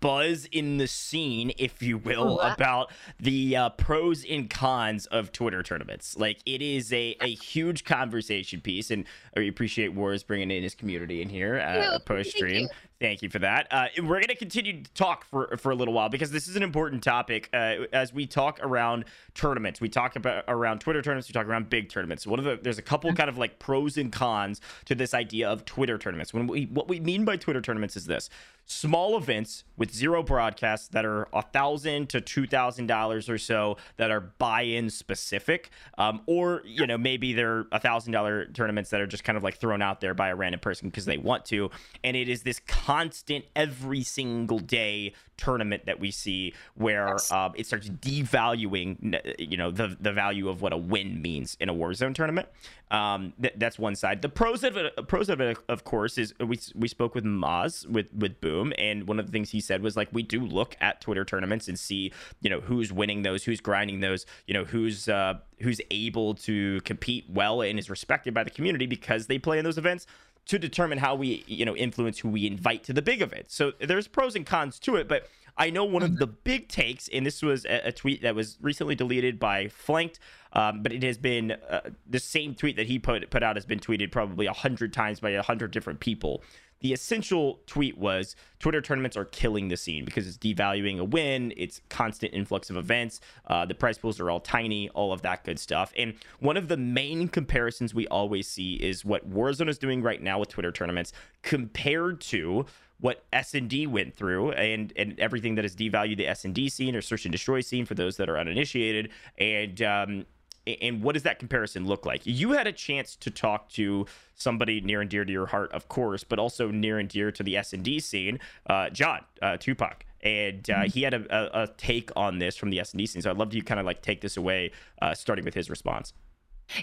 buzz 0.01 0.47
in 0.51 0.79
the 0.79 0.87
scene, 0.89 1.53
if 1.59 1.83
you 1.83 1.99
will, 1.99 2.41
about 2.41 2.91
the 3.21 3.57
uh, 3.57 3.69
pros 3.71 4.25
and 4.25 4.49
cons 4.49 5.07
of 5.07 5.33
Twitter 5.33 5.63
tournaments. 5.63 6.17
Like 6.17 6.39
it 6.47 6.63
is 6.63 6.93
a, 6.93 7.17
a 7.21 7.35
huge 7.35 7.85
conversation 7.85 8.61
piece, 8.61 8.91
and 8.91 9.05
I 9.37 9.43
appreciate 9.43 9.93
Wars 9.93 10.23
bringing 10.23 10.51
in 10.51 10.63
his 10.63 10.75
community 10.75 11.23
in 11.23 11.29
here 11.29 11.59
uh, 11.59 11.99
post 12.01 12.31
stream. 12.31 12.69
Thank 13.03 13.21
you 13.21 13.29
for 13.29 13.41
that. 13.41 13.67
Uh, 13.73 13.89
we're 13.99 14.21
going 14.21 14.29
to 14.29 14.37
continue 14.37 14.85
to 14.85 14.91
talk 14.93 15.25
for 15.25 15.57
for 15.57 15.73
a 15.73 15.75
little 15.75 15.93
while 15.93 16.09
because 16.09 16.31
this 16.31 16.47
is 16.47 16.55
an 16.55 16.63
important 16.63 17.03
topic. 17.03 17.49
Uh, 17.53 17.87
as 17.93 18.13
we 18.15 18.29
talk 18.29 18.61
around 18.63 19.07
tournaments, 19.35 19.81
we 19.81 19.89
talk 19.89 20.15
about 20.15 20.45
around 20.47 20.79
Twitter 20.79 21.03
tournaments, 21.03 21.29
we 21.29 21.33
talk 21.33 21.49
around 21.49 21.69
big 21.69 21.89
tournaments. 21.89 22.29
One 22.29 22.39
of 22.39 22.45
the 22.45 22.61
there's 22.63 22.79
a 22.79 22.83
couple 22.83 23.11
mm-hmm. 23.11 23.17
kind 23.17 23.29
of 23.29 23.39
like 23.39 23.59
pros 23.59 23.97
and 23.97 24.13
cons 24.13 24.61
to 24.85 24.95
this 24.95 25.15
idea 25.15 25.51
of 25.51 25.65
Twitter 25.65 25.99
tournaments. 25.99 26.33
When 26.33 26.47
we 26.47 26.67
what 26.67 26.87
we 26.87 27.01
mean 27.01 27.25
by 27.25 27.37
Twitter 27.37 27.61
tournaments 27.61 27.97
is 27.97 28.07
this: 28.07 28.31
small 28.67 29.17
events 29.17 29.65
with 29.77 29.93
zero 29.93 30.23
broadcasts 30.23 30.89
that 30.89 31.05
are 31.05 31.29
a 31.33 31.43
thousand 31.43 32.09
to 32.09 32.21
two 32.21 32.47
thousand 32.47 32.87
dollars 32.87 33.29
or 33.29 33.39
so 33.39 33.77
that 33.97 34.11
are 34.11 34.21
buy-in 34.21 34.91
specific, 34.91 35.71
um, 35.99 36.23
or 36.27 36.63
you 36.65 36.87
know 36.87 36.99
maybe 36.99 37.33
they're 37.33 37.67
a 37.73 37.81
thousand 37.81 38.13
dollar 38.13 38.47
tournaments 38.47 38.91
that 38.91 39.01
are 39.01 39.07
just 39.07 39.25
kind 39.25 39.37
of 39.37 39.43
like 39.43 39.57
thrown 39.57 39.83
out 39.83 40.01
there 40.01 40.15
by 40.15 40.29
a 40.29 40.37
random 40.37 40.61
person 40.61 40.89
because 40.89 41.05
they 41.05 41.19
want 41.19 41.45
to, 41.45 41.71
and 42.05 42.17
it 42.17 42.29
is 42.29 42.43
this 42.43 42.61
constant 42.67 43.45
every 43.57 44.03
single 44.03 44.59
day 44.59 45.13
tournament 45.37 45.87
that 45.87 45.99
we 45.99 46.11
see 46.11 46.55
where 46.75 47.17
uh, 47.31 47.51
it 47.57 47.67
starts 47.67 47.89
devaluing 47.89 49.19
you 49.39 49.57
know 49.57 49.71
the 49.71 49.97
the 50.01 50.13
value 50.13 50.49
of 50.49 50.63
what 50.63 50.73
a 50.73 50.77
win 50.77 51.21
means 51.21 51.57
in 51.61 51.69
a 51.69 51.75
Warzone 51.75 52.15
tournament. 52.15 52.49
Um, 52.93 53.33
th- 53.41 53.55
that's 53.57 53.79
one 53.79 53.97
side. 53.97 54.21
The 54.21 54.29
pros 54.29 54.63
of 54.63 54.77
it, 54.77 55.09
pros 55.09 55.31
of 55.31 55.41
it, 55.41 55.57
of 55.69 55.83
course, 55.85 56.19
is 56.19 56.35
we 56.39 56.59
we 56.75 56.89
spoke 56.89 57.15
with 57.15 57.25
Maz 57.25 57.87
with 57.89 58.13
with 58.13 58.41
Boom, 58.41 58.52
and 58.79 59.07
one 59.09 59.19
of 59.19 59.27
the 59.27 59.33
things 59.33 59.51
he 59.51 59.61
said 59.61 59.83
was 59.83 59.97
like 59.97 60.09
we 60.13 60.23
do 60.23 60.41
look 60.41 60.77
at 60.81 61.01
Twitter 61.01 61.25
tournaments 61.25 61.69
and 61.69 61.79
see 61.79 62.13
you 62.41 62.51
know 62.51 62.61
who's 62.61 62.93
winning 62.93 63.23
those, 63.23 63.45
who's 63.45 63.61
grinding 63.61 64.01
those, 64.01 64.27
you 64.47 64.55
know 64.55 64.65
who's 64.65 65.09
uh, 65.09 65.35
who's 65.61 65.81
able 65.91 66.35
to 66.35 66.81
compete 66.83 67.25
well 67.29 67.63
and 67.63 67.79
is 67.79 67.89
respected 67.91 68.35
by 68.35 68.45
the 68.45 68.51
community 68.51 68.87
because 68.87 69.27
they 69.27 69.39
play 69.39 69.59
in 69.59 69.65
those 69.65 69.79
events 69.79 70.07
to 70.45 70.59
determine 70.59 70.99
how 70.99 71.15
we 71.15 71.45
you 71.47 71.65
know 71.65 71.77
influence 71.77 72.19
who 72.19 72.29
we 72.29 72.47
invite 72.47 72.85
to 72.85 72.93
the 72.93 73.03
big 73.03 73.23
events. 73.23 73.55
So 73.55 73.73
there's 73.81 74.09
pros 74.09 74.35
and 74.37 74.45
cons 74.45 74.79
to 74.81 74.97
it, 74.97 75.09
but 75.09 75.29
I 75.57 75.71
know 75.71 75.85
one 75.85 76.03
of 76.03 76.17
the 76.17 76.27
big 76.27 76.69
takes, 76.69 77.09
and 77.09 77.27
this 77.27 77.43
was 77.43 77.65
a, 77.67 77.89
a 77.89 77.93
tweet 77.93 78.23
that 78.23 78.35
was 78.35 78.57
recently 78.61 78.95
deleted 78.95 79.39
by 79.39 79.69
Flanked, 79.69 80.19
um, 80.55 80.83
but 80.83 80.93
it 80.93 81.03
has 81.03 81.19
been 81.19 81.53
uh, 81.53 81.91
the 82.09 82.19
same 82.19 82.55
tweet 82.55 82.77
that 82.77 82.87
he 82.87 82.99
put 82.99 83.29
put 83.31 83.43
out 83.43 83.57
has 83.57 83.67
been 83.67 83.79
tweeted 83.79 84.11
probably 84.11 84.47
a 84.47 84.53
hundred 84.53 84.93
times 84.93 85.21
by 85.21 85.31
a 85.31 85.43
hundred 85.43 85.71
different 85.71 86.01
people. 86.01 86.43
The 86.83 86.93
essential 86.93 87.61
tweet 87.67 87.97
was 87.97 88.37
Twitter 88.59 88.81
tournaments 88.81 89.17
are 89.17 89.25
killing 89.25 89.69
the 89.69 89.77
scene 89.77 90.05
because 90.05 90.27
it's 90.27 90.37
devaluing 90.37 90.99
a 90.99 91.05
win, 91.05 91.55
it's 91.57 91.81
constant 91.89 92.35
influx 92.35 92.71
of 92.71 92.77
events, 92.77 93.21
uh, 93.47 93.65
the 93.65 93.75
prize 93.75 93.99
pools 93.99 94.21
are 94.21 94.31
all 94.31 94.41
tiny, 94.41 94.89
all 94.91 95.13
of 95.13 95.23
that 95.23 95.45
good 95.45 95.59
stuff. 95.59 95.93
And 95.97 96.15
one 96.41 96.57
of 96.57 96.69
the 96.69 96.77
main 96.77 97.29
comparisons 97.29 97.95
we 97.95 98.07
always 98.09 98.49
see 98.49 98.75
is 98.75 99.05
what 99.05 99.31
Warzone 99.31 99.69
is 99.69 99.79
doing 99.79 100.03
right 100.03 100.21
now 100.21 100.39
with 100.41 100.49
Twitter 100.49 100.73
tournaments 100.73 101.13
compared 101.43 102.21
to 102.21 102.67
what 102.99 103.25
S&D 103.33 103.87
went 103.89 104.15
through 104.15 104.53
and 104.53 104.93
and 104.95 105.19
everything 105.19 105.57
that 105.57 105.65
has 105.65 105.75
devalued 105.75 106.17
the 106.17 106.29
S&D 106.29 106.69
scene 106.69 106.95
or 106.95 107.01
search 107.01 107.25
and 107.25 107.33
destroy 107.33 107.61
scene 107.61 107.85
for 107.85 107.95
those 107.95 108.17
that 108.17 108.29
are 108.29 108.39
uninitiated 108.39 109.11
and 109.39 109.83
um, 109.83 110.25
and 110.67 111.03
what 111.03 111.15
does 111.15 111.23
that 111.25 111.39
comparison 111.39 111.87
look 111.87 112.07
like? 112.07 112.23
You 112.25 112.53
had 112.53 112.67
a 112.67 112.73
chance 112.73 113.17
to 113.17 113.31
talk 113.31 113.69
to 113.71 114.07
somebody 114.35 114.81
near 114.81 115.01
and 115.01 115.11
dear 115.11 115.25
to 115.25 115.33
your 115.33 115.47
heart, 115.47 115.73
of 115.73 115.89
course, 115.89 116.25
but 116.25 116.39
also 116.39 116.71
near 116.71 116.99
and 116.99 117.09
dear 117.09 117.33
to 117.33 117.43
the 117.43 117.57
S 117.57 117.73
and 117.73 117.83
D 117.83 118.01
scene, 118.01 118.39
uh, 118.69 118.91
John 118.91 119.21
uh, 119.41 119.57
Tupac, 119.57 120.05
and 120.23 120.69
uh, 120.71 120.75
mm-hmm. 120.75 120.91
he 120.91 121.03
had 121.03 121.15
a, 121.15 121.25
a, 121.31 121.63
a, 121.63 121.67
take 121.77 122.11
on 122.15 122.39
this 122.39 122.57
from 122.57 122.71
the 122.71 122.81
S 122.81 122.93
and 122.93 122.99
D 122.99 123.07
scene. 123.07 123.23
So 123.23 123.31
I'd 123.31 123.37
love 123.37 123.51
to 123.51 123.61
kind 123.61 123.81
of 123.81 123.87
like 123.87 124.03
take 124.03 124.21
this 124.21 124.37
away, 124.37 124.73
uh, 125.01 125.15
starting 125.15 125.45
with 125.45 125.55
his 125.55 125.69
response. 125.69 126.13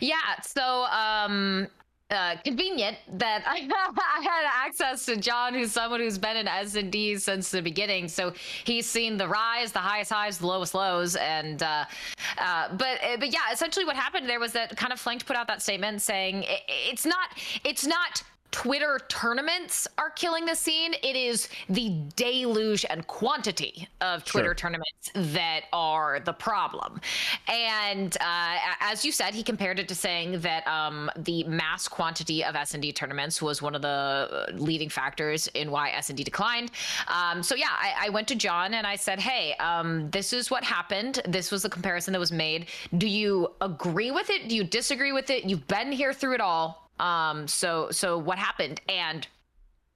Yeah. 0.01 0.39
So 0.41 0.85
um, 0.85 1.67
uh, 2.11 2.35
convenient 2.43 2.97
that 3.13 3.43
I, 3.45 3.69
I 4.17 4.21
had 4.21 4.67
access 4.67 5.05
to 5.05 5.17
John, 5.17 5.53
who's 5.53 5.71
someone 5.71 5.99
who's 5.99 6.17
been 6.17 6.37
in 6.37 6.47
S 6.47 6.75
and 6.75 6.91
D 6.91 7.17
since 7.17 7.51
the 7.51 7.61
beginning. 7.61 8.07
So 8.07 8.33
he's 8.63 8.87
seen 8.87 9.17
the 9.17 9.27
rise, 9.27 9.71
the 9.71 9.79
highest 9.79 10.11
highs, 10.11 10.37
the 10.39 10.47
lowest 10.47 10.73
lows, 10.73 11.15
and 11.15 11.61
uh, 11.61 11.85
uh, 12.37 12.75
but 12.75 13.03
uh, 13.03 13.17
but 13.17 13.31
yeah, 13.31 13.51
essentially 13.51 13.85
what 13.85 13.95
happened 13.95 14.27
there 14.27 14.39
was 14.39 14.53
that 14.53 14.75
kind 14.75 14.93
of 14.93 14.99
Flanked 14.99 15.25
put 15.25 15.35
out 15.35 15.47
that 15.47 15.61
statement 15.61 16.01
saying 16.01 16.43
it, 16.43 16.61
it's 16.67 17.05
not 17.05 17.29
it's 17.63 17.85
not 17.85 18.23
Twitter 18.51 18.99
tournaments 19.07 19.87
are 19.97 20.09
killing 20.09 20.45
the 20.45 20.55
scene. 20.55 20.93
It 21.03 21.15
is 21.15 21.49
the 21.69 22.01
deluge 22.15 22.85
and 22.89 23.05
quantity 23.07 23.87
of 24.01 24.25
Twitter 24.25 24.49
sure. 24.49 24.55
tournaments 24.55 25.11
that 25.13 25.61
are 25.71 26.19
the 26.19 26.33
problem. 26.33 26.99
And 27.47 28.17
uh, 28.19 28.57
as 28.81 29.05
you 29.05 29.11
said, 29.11 29.33
he 29.33 29.43
compared 29.43 29.79
it 29.79 29.87
to 29.89 29.95
saying 29.95 30.39
that 30.41 30.67
um, 30.67 31.11
the 31.17 31.43
mass 31.43 31.87
quantity 31.87 32.43
of 32.43 32.55
S&D 32.55 32.91
tournaments 32.93 33.41
was 33.41 33.61
one 33.61 33.75
of 33.75 33.81
the 33.81 34.47
leading 34.53 34.89
factors 34.89 35.47
in 35.49 35.69
why 35.71 35.91
S&D 35.91 36.23
declined. 36.23 36.71
Um, 37.07 37.43
so 37.43 37.55
yeah, 37.55 37.67
I, 37.71 38.07
I, 38.07 38.09
went 38.09 38.27
to 38.29 38.35
John 38.35 38.73
and 38.73 38.87
I 38.87 38.95
said, 38.95 39.19
hey, 39.19 39.53
um, 39.55 40.09
this 40.09 40.33
is 40.33 40.49
what 40.49 40.63
happened. 40.63 41.21
This 41.27 41.51
was 41.51 41.63
the 41.63 41.69
comparison 41.69 42.11
that 42.13 42.19
was 42.19 42.31
made. 42.31 42.67
Do 42.97 43.07
you 43.07 43.51
agree 43.61 44.11
with 44.11 44.29
it? 44.29 44.49
Do 44.49 44.55
you 44.55 44.63
disagree 44.63 45.11
with 45.11 45.29
it? 45.29 45.45
You've 45.45 45.67
been 45.67 45.91
here 45.91 46.13
through 46.13 46.35
it 46.35 46.41
all 46.41 46.88
um, 46.99 47.47
so 47.47 47.89
so 47.91 48.17
what 48.17 48.37
happened? 48.37 48.81
And 48.89 49.27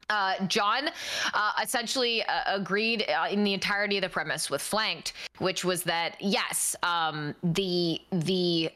uh, 0.10 0.46
John 0.48 0.90
uh, 1.34 1.52
essentially 1.62 2.24
uh, 2.24 2.42
agreed 2.48 3.06
uh, 3.10 3.28
in 3.30 3.44
the 3.44 3.54
entirety 3.54 3.98
of 3.98 4.02
the 4.02 4.10
premise 4.10 4.50
with 4.50 4.62
Flanked, 4.62 5.14
which 5.40 5.64
was 5.64 5.84
that 5.84 6.16
yes, 6.20 6.76
um, 6.84 7.36
the 7.44 8.02
the 8.12 8.72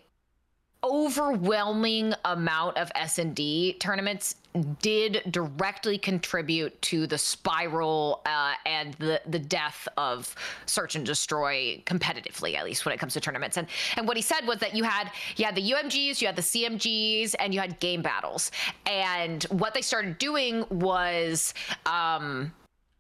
overwhelming 0.84 2.14
amount 2.24 2.78
of 2.78 2.92
S&D 2.96 3.74
tournaments 3.80 4.36
did 4.82 5.24
directly 5.32 5.98
contribute 5.98 6.80
to 6.84 7.08
the 7.08 7.18
spiral 7.18 8.22
uh, 8.26 8.54
and 8.66 8.94
the 8.96 9.22
the 9.28 9.40
death 9.40 9.88
of 9.98 10.34
search 10.66 10.96
and 10.96 11.06
destroy 11.06 11.82
competitively 11.86 12.56
at 12.56 12.66
least 12.66 12.86
when 12.86 12.94
it 12.94 13.00
comes 13.00 13.14
to 13.14 13.22
tournaments. 13.22 13.58
And 13.58 13.68
and 13.96 14.08
what 14.08 14.18
he 14.18 14.24
said 14.24 14.46
was 14.46 14.60
that 14.60 14.76
you 14.76 14.84
had 14.84 15.12
you 15.36 15.46
had 15.46 15.56
the 15.56 15.72
UMGs 15.72 16.22
you 16.22 16.28
had 16.28 16.36
the 16.36 16.42
CMGs 16.42 17.36
and 17.40 17.54
you 17.54 17.60
had 17.60 17.80
game 17.80 18.02
battles. 18.02 18.52
And 18.86 19.44
what 19.46 19.74
they 19.74 19.82
started 19.82 20.18
doing 20.18 20.66
was 20.70 21.54
um 21.86 22.54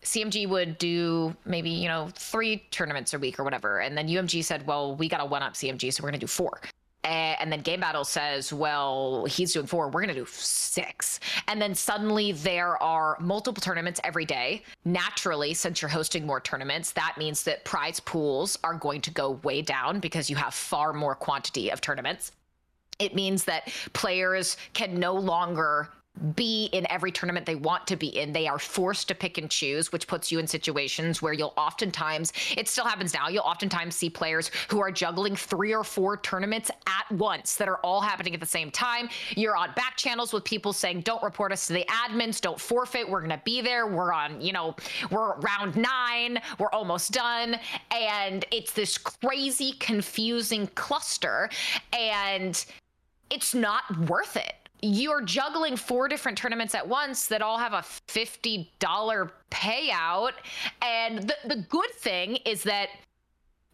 CMG 0.03 0.47
would 0.47 0.77
do 0.77 1.35
maybe, 1.43 1.69
you 1.69 1.87
know, 1.89 2.09
three 2.15 2.63
tournaments 2.71 3.13
a 3.13 3.19
week 3.19 3.39
or 3.39 3.43
whatever. 3.43 3.79
And 3.81 3.97
then 3.97 4.07
UMG 4.07 4.43
said, 4.43 4.65
well, 4.65 4.95
we 4.95 5.09
got 5.09 5.17
to 5.17 5.25
one 5.25 5.43
up 5.43 5.53
CMG, 5.53 5.91
so 5.91 6.01
we're 6.01 6.09
going 6.09 6.19
to 6.19 6.23
do 6.23 6.27
four 6.27 6.61
Eh, 7.03 7.35
and 7.39 7.51
then 7.51 7.61
Game 7.61 7.79
Battle 7.79 8.03
says, 8.03 8.51
well, 8.51 9.25
he's 9.25 9.53
doing 9.53 9.65
four, 9.65 9.85
we're 9.87 10.01
going 10.01 10.13
to 10.13 10.13
do 10.13 10.25
six. 10.29 11.19
And 11.47 11.61
then 11.61 11.73
suddenly 11.73 12.33
there 12.33 12.81
are 12.83 13.17
multiple 13.19 13.61
tournaments 13.61 14.01
every 14.03 14.25
day. 14.25 14.63
Naturally, 14.83 15.53
since 15.53 15.81
you're 15.81 15.89
hosting 15.89 16.25
more 16.25 16.41
tournaments, 16.41 16.91
that 16.93 17.15
means 17.17 17.43
that 17.43 17.63
prize 17.63 17.99
pools 17.99 18.57
are 18.63 18.73
going 18.73 19.01
to 19.01 19.11
go 19.11 19.31
way 19.43 19.61
down 19.61 19.99
because 19.99 20.29
you 20.29 20.35
have 20.35 20.53
far 20.53 20.91
more 20.91 21.15
quantity 21.15 21.69
of 21.69 21.79
tournaments. 21.79 22.33
It 22.99 23.15
means 23.15 23.43
that 23.45 23.71
players 23.93 24.57
can 24.73 24.99
no 24.99 25.13
longer 25.13 25.89
be 26.35 26.65
in 26.73 26.89
every 26.89 27.11
tournament 27.11 27.45
they 27.45 27.55
want 27.55 27.87
to 27.87 27.95
be 27.95 28.07
in. 28.07 28.33
They 28.33 28.47
are 28.47 28.59
forced 28.59 29.07
to 29.09 29.15
pick 29.15 29.37
and 29.37 29.49
choose, 29.49 29.91
which 29.91 30.07
puts 30.07 30.31
you 30.31 30.39
in 30.39 30.47
situations 30.47 31.21
where 31.21 31.33
you'll 31.33 31.53
oftentimes, 31.57 32.33
it 32.55 32.67
still 32.67 32.85
happens 32.85 33.13
now, 33.13 33.27
you'll 33.29 33.43
oftentimes 33.43 33.95
see 33.95 34.09
players 34.09 34.51
who 34.69 34.79
are 34.79 34.91
juggling 34.91 35.35
three 35.35 35.73
or 35.73 35.83
four 35.83 36.17
tournaments 36.17 36.69
at 36.87 37.11
once 37.15 37.55
that 37.55 37.67
are 37.67 37.77
all 37.77 38.01
happening 38.01 38.33
at 38.33 38.39
the 38.39 38.45
same 38.45 38.71
time. 38.71 39.09
You're 39.35 39.55
on 39.55 39.71
back 39.75 39.97
channels 39.97 40.33
with 40.33 40.43
people 40.43 40.73
saying, 40.73 41.01
don't 41.01 41.23
report 41.23 41.51
us 41.51 41.67
to 41.67 41.73
the 41.73 41.85
admins, 41.89 42.41
don't 42.41 42.59
forfeit, 42.59 43.09
we're 43.09 43.19
going 43.21 43.31
to 43.31 43.41
be 43.43 43.61
there. 43.61 43.87
We're 43.87 44.13
on, 44.13 44.41
you 44.41 44.53
know, 44.53 44.75
we're 45.11 45.35
round 45.37 45.75
nine, 45.75 46.39
we're 46.59 46.71
almost 46.71 47.11
done. 47.11 47.57
And 47.91 48.45
it's 48.51 48.73
this 48.73 48.97
crazy, 48.97 49.73
confusing 49.79 50.67
cluster. 50.75 51.49
And 51.93 52.63
it's 53.29 53.53
not 53.53 53.83
worth 54.07 54.37
it 54.37 54.66
you're 54.81 55.21
juggling 55.21 55.75
four 55.75 56.07
different 56.07 56.37
tournaments 56.37 56.75
at 56.75 56.87
once 56.87 57.27
that 57.27 57.41
all 57.41 57.57
have 57.57 57.73
a 57.73 57.83
$50 58.07 58.67
payout. 59.51 60.33
And 60.81 61.23
the, 61.23 61.35
the 61.45 61.65
good 61.69 61.91
thing 61.91 62.37
is 62.45 62.63
that 62.63 62.89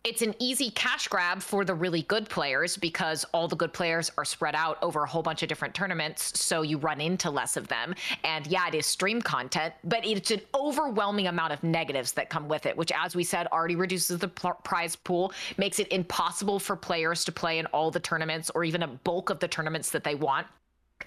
it's 0.04 0.22
an 0.22 0.36
easy 0.38 0.70
cash 0.72 1.08
grab 1.08 1.42
for 1.42 1.64
the 1.64 1.74
really 1.74 2.02
good 2.04 2.28
players 2.28 2.76
because 2.76 3.24
all 3.34 3.48
the 3.48 3.56
good 3.56 3.72
players 3.72 4.12
are 4.18 4.26
spread 4.26 4.54
out 4.54 4.78
over 4.82 5.04
a 5.04 5.08
whole 5.08 5.24
bunch 5.24 5.44
of 5.44 5.50
different 5.50 5.74
tournaments. 5.74 6.38
So 6.38 6.62
you 6.62 6.78
run 6.78 7.00
into 7.00 7.30
less 7.32 7.56
of 7.56 7.70
them. 7.70 7.96
And 8.26 8.46
yeah, 8.48 8.68
it 8.68 8.76
is 8.76 8.86
stream 8.86 9.22
content, 9.22 9.74
but 9.86 10.06
it's 10.06 10.32
an 10.32 10.42
overwhelming 10.54 11.28
amount 11.28 11.54
of 11.54 11.64
negatives 11.64 12.12
that 12.14 12.30
come 12.30 12.50
with 12.50 12.66
it, 12.66 12.76
which, 12.76 12.92
as 12.94 13.16
we 13.16 13.24
said, 13.24 13.48
already 13.48 13.78
reduces 13.78 14.20
the 14.20 14.28
prize 14.28 14.98
pool, 14.98 15.32
makes 15.58 15.80
it 15.80 15.88
impossible 15.90 16.60
for 16.60 16.76
players 16.76 17.24
to 17.24 17.32
play 17.32 17.60
in 17.60 17.66
all 17.68 17.90
the 17.90 18.00
tournaments 18.02 18.52
or 18.54 18.66
even 18.66 18.84
a 18.84 18.88
bulk 18.88 19.30
of 19.30 19.40
the 19.40 19.48
tournaments 19.48 19.90
that 19.92 20.04
they 20.04 20.16
want 20.16 20.46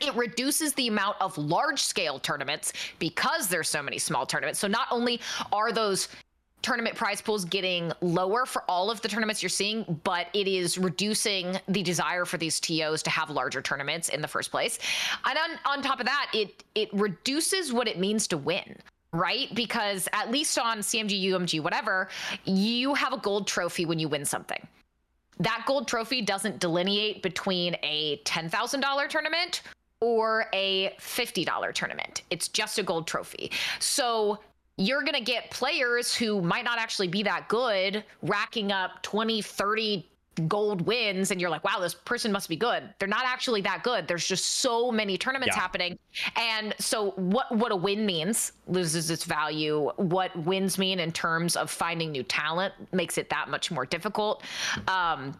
it 0.00 0.14
reduces 0.14 0.72
the 0.74 0.88
amount 0.88 1.16
of 1.20 1.36
large 1.38 1.82
scale 1.82 2.18
tournaments 2.18 2.72
because 2.98 3.48
there's 3.48 3.68
so 3.68 3.82
many 3.82 3.98
small 3.98 4.26
tournaments. 4.26 4.58
So 4.58 4.68
not 4.68 4.88
only 4.90 5.20
are 5.52 5.72
those 5.72 6.08
tournament 6.62 6.96
prize 6.96 7.20
pools 7.20 7.44
getting 7.44 7.92
lower 8.00 8.44
for 8.44 8.62
all 8.68 8.90
of 8.90 9.00
the 9.00 9.08
tournaments 9.08 9.40
you're 9.42 9.48
seeing, 9.50 10.00
but 10.02 10.26
it 10.32 10.48
is 10.48 10.78
reducing 10.78 11.56
the 11.68 11.82
desire 11.82 12.24
for 12.24 12.38
these 12.38 12.58
TOs 12.58 13.02
to 13.04 13.10
have 13.10 13.30
larger 13.30 13.62
tournaments 13.62 14.08
in 14.08 14.20
the 14.20 14.26
first 14.26 14.50
place. 14.50 14.80
And 15.24 15.38
on, 15.38 15.76
on 15.76 15.82
top 15.82 16.00
of 16.00 16.06
that, 16.06 16.28
it 16.34 16.64
it 16.74 16.92
reduces 16.92 17.72
what 17.72 17.86
it 17.86 17.98
means 17.98 18.26
to 18.28 18.36
win 18.36 18.76
right? 19.12 19.54
Because 19.54 20.08
at 20.12 20.30
least 20.30 20.58
on 20.58 20.78
CMG, 20.80 21.30
UMG, 21.30 21.62
whatever, 21.62 22.08
you 22.44 22.92
have 22.92 23.14
a 23.14 23.18
gold 23.18 23.46
trophy 23.46 23.86
when 23.86 23.98
you 23.98 24.08
win 24.08 24.26
something. 24.26 24.66
That 25.38 25.64
gold 25.66 25.88
trophy 25.88 26.20
doesn't 26.20 26.60
delineate 26.60 27.22
between 27.22 27.76
a 27.82 28.20
$10,000 28.24 29.08
tournament 29.08 29.62
or 30.06 30.46
a 30.52 30.94
$50 31.00 31.74
tournament. 31.74 32.22
It's 32.30 32.46
just 32.46 32.78
a 32.78 32.84
gold 32.84 33.08
trophy. 33.08 33.50
So 33.80 34.38
you're 34.76 35.00
going 35.00 35.14
to 35.14 35.20
get 35.20 35.50
players 35.50 36.14
who 36.14 36.40
might 36.40 36.64
not 36.64 36.78
actually 36.78 37.08
be 37.08 37.24
that 37.24 37.48
good 37.48 38.04
racking 38.22 38.70
up 38.70 39.02
20, 39.02 39.42
30 39.42 40.08
gold 40.46 40.82
wins 40.82 41.30
and 41.30 41.40
you're 41.40 41.48
like 41.48 41.64
wow 41.64 41.80
this 41.80 41.94
person 41.94 42.30
must 42.30 42.46
be 42.46 42.56
good 42.56 42.82
they're 42.98 43.08
not 43.08 43.24
actually 43.24 43.62
that 43.62 43.82
good 43.82 44.06
there's 44.06 44.28
just 44.28 44.44
so 44.58 44.92
many 44.92 45.16
tournaments 45.16 45.56
yeah. 45.56 45.62
happening 45.62 45.98
and 46.36 46.74
so 46.78 47.12
what 47.12 47.50
what 47.56 47.72
a 47.72 47.76
win 47.76 48.04
means 48.04 48.52
loses 48.66 49.10
its 49.10 49.24
value 49.24 49.90
what 49.96 50.36
wins 50.44 50.76
mean 50.76 51.00
in 51.00 51.10
terms 51.10 51.56
of 51.56 51.70
finding 51.70 52.12
new 52.12 52.22
talent 52.22 52.74
makes 52.92 53.16
it 53.16 53.30
that 53.30 53.48
much 53.48 53.70
more 53.70 53.86
difficult 53.86 54.42
um 54.88 55.34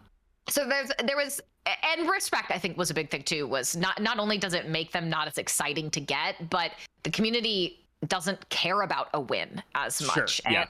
so 0.49 0.67
there's 0.67 0.91
there 1.05 1.17
was 1.17 1.41
and 1.83 2.09
respect 2.09 2.51
i 2.51 2.57
think 2.57 2.77
was 2.77 2.89
a 2.89 2.93
big 2.93 3.09
thing 3.09 3.23
too 3.23 3.47
was 3.47 3.75
not 3.75 4.01
not 4.01 4.19
only 4.19 4.37
does 4.37 4.53
it 4.53 4.69
make 4.69 4.91
them 4.91 5.09
not 5.09 5.27
as 5.27 5.37
exciting 5.37 5.89
to 5.89 5.99
get 5.99 6.49
but 6.49 6.71
the 7.03 7.11
community 7.11 7.85
doesn't 8.07 8.47
care 8.49 8.81
about 8.81 9.09
a 9.13 9.19
win 9.19 9.61
as 9.75 10.01
much 10.01 10.41
sure, 10.41 10.51
yeah. 10.51 10.65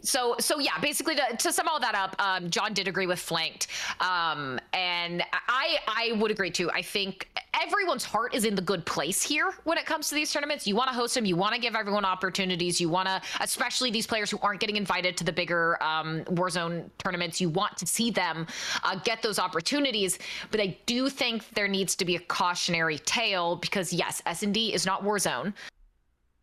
So 0.00 0.36
so 0.38 0.58
yeah 0.58 0.78
basically 0.80 1.16
to, 1.16 1.36
to 1.36 1.52
sum 1.52 1.66
all 1.68 1.80
that 1.80 1.94
up 1.94 2.14
um, 2.20 2.48
john 2.50 2.72
did 2.72 2.86
agree 2.88 3.06
with 3.06 3.18
flanked. 3.18 3.66
Um, 4.00 4.58
and 4.72 5.22
i 5.48 5.78
i 5.88 6.12
would 6.18 6.30
agree 6.30 6.50
too. 6.50 6.70
I 6.70 6.82
think 6.82 7.28
everyone's 7.60 8.04
heart 8.04 8.34
is 8.34 8.44
in 8.44 8.54
the 8.54 8.62
good 8.62 8.84
place 8.86 9.22
here 9.22 9.52
when 9.64 9.78
it 9.78 9.86
comes 9.86 10.08
to 10.08 10.14
these 10.14 10.32
tournaments. 10.32 10.66
You 10.66 10.76
want 10.76 10.88
to 10.88 10.94
host 10.94 11.14
them. 11.14 11.24
You 11.24 11.36
want 11.36 11.54
to 11.54 11.60
give 11.60 11.74
everyone 11.74 12.04
opportunities. 12.04 12.80
You 12.80 12.88
want 12.88 13.08
to 13.08 13.20
especially 13.40 13.90
these 13.90 14.06
players 14.06 14.30
who 14.30 14.38
aren't 14.40 14.60
getting 14.60 14.76
invited 14.76 15.16
to 15.16 15.24
the 15.24 15.32
bigger 15.32 15.82
um, 15.82 16.24
warzone 16.24 16.88
tournaments. 16.98 17.40
You 17.40 17.48
want 17.48 17.76
to 17.78 17.86
see 17.86 18.10
them 18.10 18.46
uh, 18.84 18.96
get 18.96 19.22
those 19.22 19.38
opportunities. 19.38 20.18
But 20.50 20.60
i 20.60 20.76
do 20.86 21.08
think 21.08 21.48
there 21.50 21.68
needs 21.68 21.94
to 21.96 22.04
be 22.04 22.16
a 22.16 22.20
cautionary 22.20 22.98
tale 23.00 23.56
because 23.56 23.92
yes 23.92 24.22
s&d 24.26 24.72
is 24.72 24.86
not 24.86 25.02
warzone. 25.02 25.52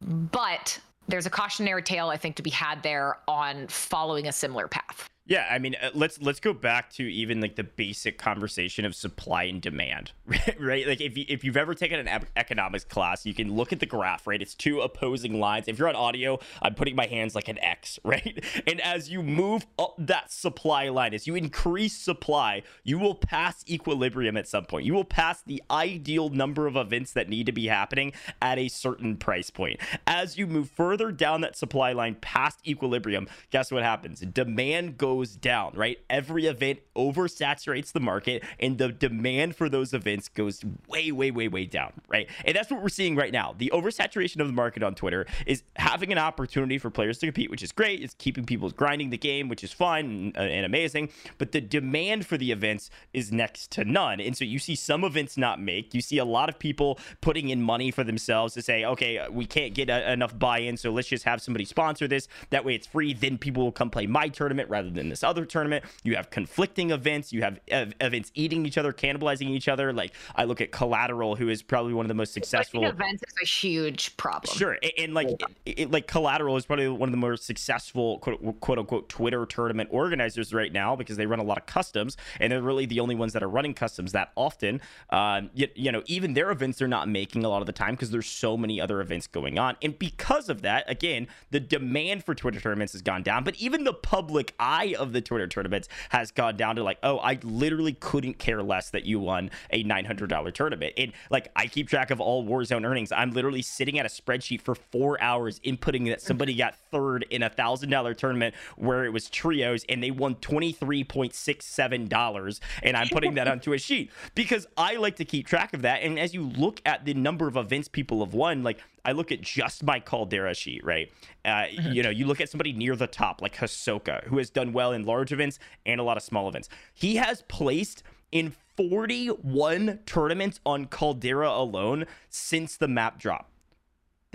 But 0.01 0.79
there's 1.07 1.25
a 1.25 1.29
cautionary 1.29 1.83
tale 1.83 2.09
I 2.09 2.17
think 2.17 2.35
to 2.37 2.43
be 2.43 2.49
had 2.49 2.81
there 2.83 3.17
on 3.27 3.67
following 3.67 4.27
a 4.27 4.31
similar 4.31 4.67
path. 4.67 5.09
Yeah, 5.27 5.47
I 5.49 5.57
mean, 5.57 5.75
uh, 5.81 5.89
let's 5.95 6.21
let's 6.21 6.39
go 6.39 6.53
back 6.53 6.91
to 6.93 7.03
even 7.03 7.41
like 7.41 7.55
the 7.55 7.63
basic 7.63 8.19
conversation 8.19 8.85
of 8.85 8.93
supply 8.93 9.45
and 9.45 9.59
demand, 9.59 10.11
right? 10.59 10.87
Like 10.87 11.01
if 11.01 11.17
you, 11.17 11.25
if 11.27 11.43
you've 11.43 11.57
ever 11.57 11.73
taken 11.73 12.07
an 12.07 12.27
economics 12.35 12.83
class, 12.83 13.25
you 13.25 13.33
can 13.33 13.55
look 13.55 13.73
at 13.73 13.79
the 13.79 13.87
graph, 13.87 14.27
right? 14.27 14.39
It's 14.39 14.53
two 14.53 14.81
opposing 14.81 15.39
lines. 15.39 15.67
If 15.67 15.79
you're 15.79 15.89
on 15.89 15.95
audio, 15.95 16.37
I'm 16.61 16.75
putting 16.75 16.95
my 16.95 17.07
hands 17.07 17.33
like 17.33 17.47
an 17.47 17.57
X, 17.57 17.97
right? 18.05 18.43
And 18.67 18.79
as 18.81 19.09
you 19.09 19.23
move 19.23 19.65
up 19.79 19.95
that 19.97 20.31
supply 20.31 20.89
line, 20.89 21.15
as 21.15 21.25
you 21.25 21.33
increase 21.33 21.97
supply, 21.97 22.61
you 22.83 22.99
will 22.99 23.15
pass 23.15 23.65
equilibrium 23.67 24.37
at 24.37 24.47
some 24.47 24.65
point. 24.65 24.85
You 24.85 24.93
will 24.93 25.05
pass 25.05 25.41
the 25.41 25.63
ideal 25.71 26.29
number 26.29 26.67
of 26.67 26.75
events 26.75 27.13
that 27.13 27.29
need 27.29 27.47
to 27.47 27.51
be 27.51 27.65
happening 27.65 28.13
at 28.43 28.59
a 28.59 28.67
certain 28.67 29.17
price 29.17 29.49
point. 29.49 29.79
As 30.05 30.37
you 30.37 30.45
move 30.45 30.69
further 30.69 31.11
down 31.11 31.41
that 31.41 31.57
supply 31.57 31.93
line 31.93 32.15
past 32.21 32.59
equilibrium, 32.67 33.27
guess 33.49 33.71
what 33.71 33.81
happens? 33.81 34.19
Demand 34.19 34.99
goes 34.99 35.14
goes 35.15 35.35
down, 35.35 35.71
right? 35.75 35.99
Every 36.09 36.45
event 36.45 36.79
oversaturates 36.95 37.93
the 37.93 37.99
market 37.99 38.43
and 38.59 38.77
the 38.77 38.89
demand 38.89 39.55
for 39.55 39.69
those 39.69 39.93
events 39.93 40.27
goes 40.27 40.63
way, 40.87 41.11
way, 41.11 41.31
way, 41.31 41.47
way 41.47 41.65
down, 41.65 41.93
right? 42.09 42.27
And 42.43 42.55
that's 42.55 42.69
what 42.69 42.81
we're 42.81 42.89
seeing 42.89 43.15
right 43.15 43.31
now. 43.31 43.55
The 43.57 43.71
oversaturation 43.73 44.41
of 44.41 44.47
the 44.47 44.53
market 44.53 44.83
on 44.83 44.93
Twitter 44.93 45.25
is 45.45 45.63
having 45.77 46.11
an 46.11 46.17
opportunity 46.17 46.77
for 46.77 46.89
players 46.89 47.17
to 47.19 47.27
compete, 47.27 47.49
which 47.49 47.63
is 47.63 47.71
great. 47.71 48.01
It's 48.01 48.13
keeping 48.15 48.45
people 48.45 48.69
grinding 48.71 49.09
the 49.09 49.17
game, 49.17 49.47
which 49.47 49.63
is 49.63 49.71
fun 49.71 49.99
and, 49.99 50.37
uh, 50.37 50.41
and 50.41 50.65
amazing. 50.65 51.09
But 51.37 51.53
the 51.53 51.61
demand 51.61 52.25
for 52.25 52.37
the 52.37 52.51
events 52.51 52.89
is 53.13 53.31
next 53.31 53.71
to 53.71 53.85
none. 53.85 54.19
And 54.19 54.35
so 54.35 54.43
you 54.43 54.59
see 54.59 54.75
some 54.75 55.05
events 55.05 55.37
not 55.37 55.61
make. 55.61 55.93
You 55.93 56.01
see 56.01 56.17
a 56.17 56.25
lot 56.25 56.49
of 56.49 56.59
people 56.59 56.99
putting 57.21 57.49
in 57.49 57.61
money 57.61 57.89
for 57.89 58.03
themselves 58.03 58.53
to 58.55 58.61
say, 58.61 58.83
okay, 58.83 59.25
we 59.31 59.45
can't 59.45 59.73
get 59.73 59.89
a, 59.89 60.11
enough 60.11 60.37
buy 60.37 60.59
in, 60.59 60.75
so 60.75 60.91
let's 60.91 61.07
just 61.07 61.23
have 61.23 61.41
somebody 61.41 61.63
sponsor 61.63 62.07
this. 62.07 62.27
That 62.49 62.65
way 62.65 62.75
it's 62.75 62.87
free. 62.87 63.13
Then 63.13 63.37
people 63.37 63.63
will 63.63 63.71
come 63.71 63.89
play 63.89 64.07
my 64.07 64.27
tournament 64.27 64.69
rather 64.69 64.89
than 64.89 65.04
in 65.05 65.09
this 65.09 65.23
other 65.23 65.45
tournament. 65.45 65.85
You 66.03 66.15
have 66.15 66.29
conflicting 66.29 66.91
events. 66.91 67.31
You 67.31 67.41
have 67.41 67.59
ev- 67.69 67.93
events 68.01 68.31
eating 68.35 68.65
each 68.65 68.77
other, 68.77 68.91
cannibalizing 68.91 69.49
each 69.49 69.67
other. 69.67 69.93
Like 69.93 70.13
I 70.35 70.43
look 70.43 70.61
at 70.61 70.71
Collateral, 70.71 71.35
who 71.35 71.49
is 71.49 71.61
probably 71.61 71.93
one 71.93 72.05
of 72.05 72.09
the 72.09 72.15
most 72.15 72.33
successful 72.33 72.83
events 72.85 73.23
is 73.23 73.33
a 73.41 73.45
huge 73.45 74.17
problem. 74.17 74.55
Sure, 74.57 74.77
and, 74.81 74.91
and 74.97 75.13
like 75.13 75.29
yeah. 75.29 75.47
it, 75.65 75.79
it, 75.79 75.91
like 75.91 76.07
Collateral 76.07 76.57
is 76.57 76.65
probably 76.65 76.89
one 76.89 77.07
of 77.07 77.11
the 77.11 77.17
more 77.17 77.37
successful 77.37 78.19
quote, 78.19 78.59
quote 78.59 78.79
unquote 78.79 79.09
Twitter 79.09 79.45
tournament 79.45 79.89
organizers 79.91 80.53
right 80.53 80.71
now 80.71 80.95
because 80.95 81.17
they 81.17 81.25
run 81.25 81.39
a 81.39 81.43
lot 81.43 81.57
of 81.57 81.65
customs, 81.65 82.17
and 82.39 82.51
they're 82.51 82.61
really 82.61 82.85
the 82.85 82.99
only 82.99 83.15
ones 83.15 83.33
that 83.33 83.43
are 83.43 83.49
running 83.49 83.73
customs 83.73 84.11
that 84.11 84.31
often. 84.35 84.81
Um, 85.11 85.49
you, 85.53 85.67
you 85.75 85.91
know, 85.91 86.03
even 86.07 86.33
their 86.33 86.51
events 86.51 86.79
they're 86.79 86.87
not 86.87 87.07
making 87.07 87.45
a 87.45 87.49
lot 87.49 87.61
of 87.61 87.67
the 87.67 87.73
time 87.73 87.91
because 87.93 88.11
there's 88.11 88.27
so 88.27 88.57
many 88.57 88.81
other 88.81 89.01
events 89.01 89.27
going 89.27 89.59
on, 89.59 89.77
and 89.81 89.97
because 89.97 90.49
of 90.49 90.63
that, 90.63 90.89
again, 90.89 91.27
the 91.51 91.59
demand 91.59 92.23
for 92.23 92.33
Twitter 92.35 92.59
tournaments 92.59 92.93
has 92.93 93.01
gone 93.01 93.23
down. 93.23 93.43
But 93.43 93.55
even 93.55 93.83
the 93.83 93.93
public 93.93 94.53
eye 94.59 94.94
of 94.95 95.13
the 95.13 95.21
Twitter 95.21 95.47
tournaments 95.47 95.87
has 96.09 96.31
gone 96.31 96.57
down 96.57 96.75
to 96.77 96.83
like, 96.83 96.97
oh, 97.03 97.19
I 97.19 97.37
literally 97.43 97.93
couldn't 97.93 98.39
care 98.39 98.63
less 98.63 98.89
that 98.91 99.05
you 99.05 99.19
won 99.19 99.51
a 99.69 99.83
$900 99.83 100.53
tournament. 100.53 100.93
And 100.97 101.11
like, 101.29 101.51
I 101.55 101.67
keep 101.67 101.87
track 101.89 102.09
of 102.11 102.19
all 102.19 102.43
Warzone 102.43 102.85
earnings. 102.85 103.11
I'm 103.11 103.31
literally 103.31 103.61
sitting 103.61 103.99
at 103.99 104.05
a 104.05 104.09
spreadsheet 104.09 104.61
for 104.61 104.75
four 104.75 105.19
hours 105.21 105.59
inputting 105.61 106.07
that 106.07 106.21
somebody 106.21 106.55
got 106.55 106.75
third 106.91 107.25
in 107.29 107.43
a 107.43 107.49
thousand 107.49 107.89
dollar 107.89 108.13
tournament 108.13 108.55
where 108.77 109.05
it 109.05 109.13
was 109.13 109.29
trios 109.29 109.85
and 109.89 110.03
they 110.03 110.11
won 110.11 110.35
$23.67. 110.35 112.59
And 112.83 112.97
I'm 112.97 113.07
putting 113.09 113.33
that 113.35 113.47
onto 113.47 113.73
a 113.73 113.77
sheet 113.77 114.11
because 114.33 114.67
I 114.77 114.95
like 114.95 115.17
to 115.17 115.25
keep 115.25 115.45
track 115.47 115.73
of 115.73 115.81
that. 115.83 116.01
And 116.03 116.19
as 116.19 116.33
you 116.33 116.43
look 116.43 116.81
at 116.85 117.05
the 117.05 117.13
number 117.13 117.47
of 117.47 117.55
events 117.57 117.87
people 117.87 118.25
have 118.25 118.33
won, 118.33 118.63
like 118.63 118.79
I 119.05 119.11
look 119.11 119.31
at 119.31 119.41
just 119.41 119.83
my 119.83 119.99
Caldera 119.99 120.53
sheet, 120.53 120.83
right? 120.83 121.11
Uh, 121.43 121.49
mm-hmm. 121.49 121.91
You 121.91 122.03
know, 122.03 122.09
you 122.09 122.25
look 122.25 122.41
at 122.41 122.49
somebody 122.49 122.73
near 122.73 122.95
the 122.95 123.07
top 123.07 123.41
like 123.41 123.55
Hisoka, 123.55 124.25
who 124.25 124.37
has 124.39 124.49
done 124.49 124.73
well 124.73 124.91
in 124.91 125.05
large 125.05 125.31
events 125.31 125.59
and 125.85 126.01
a 126.01 126.03
lot 126.03 126.17
of 126.17 126.23
small 126.23 126.49
events. 126.49 126.69
He 126.93 127.15
has 127.17 127.43
placed 127.43 128.03
in 128.31 128.53
41 128.75 129.99
tournaments 130.05 130.59
on 130.65 130.85
Caldera 130.85 131.49
alone 131.49 132.05
since 132.29 132.75
the 132.75 132.87
map 132.87 133.19
drop. 133.19 133.51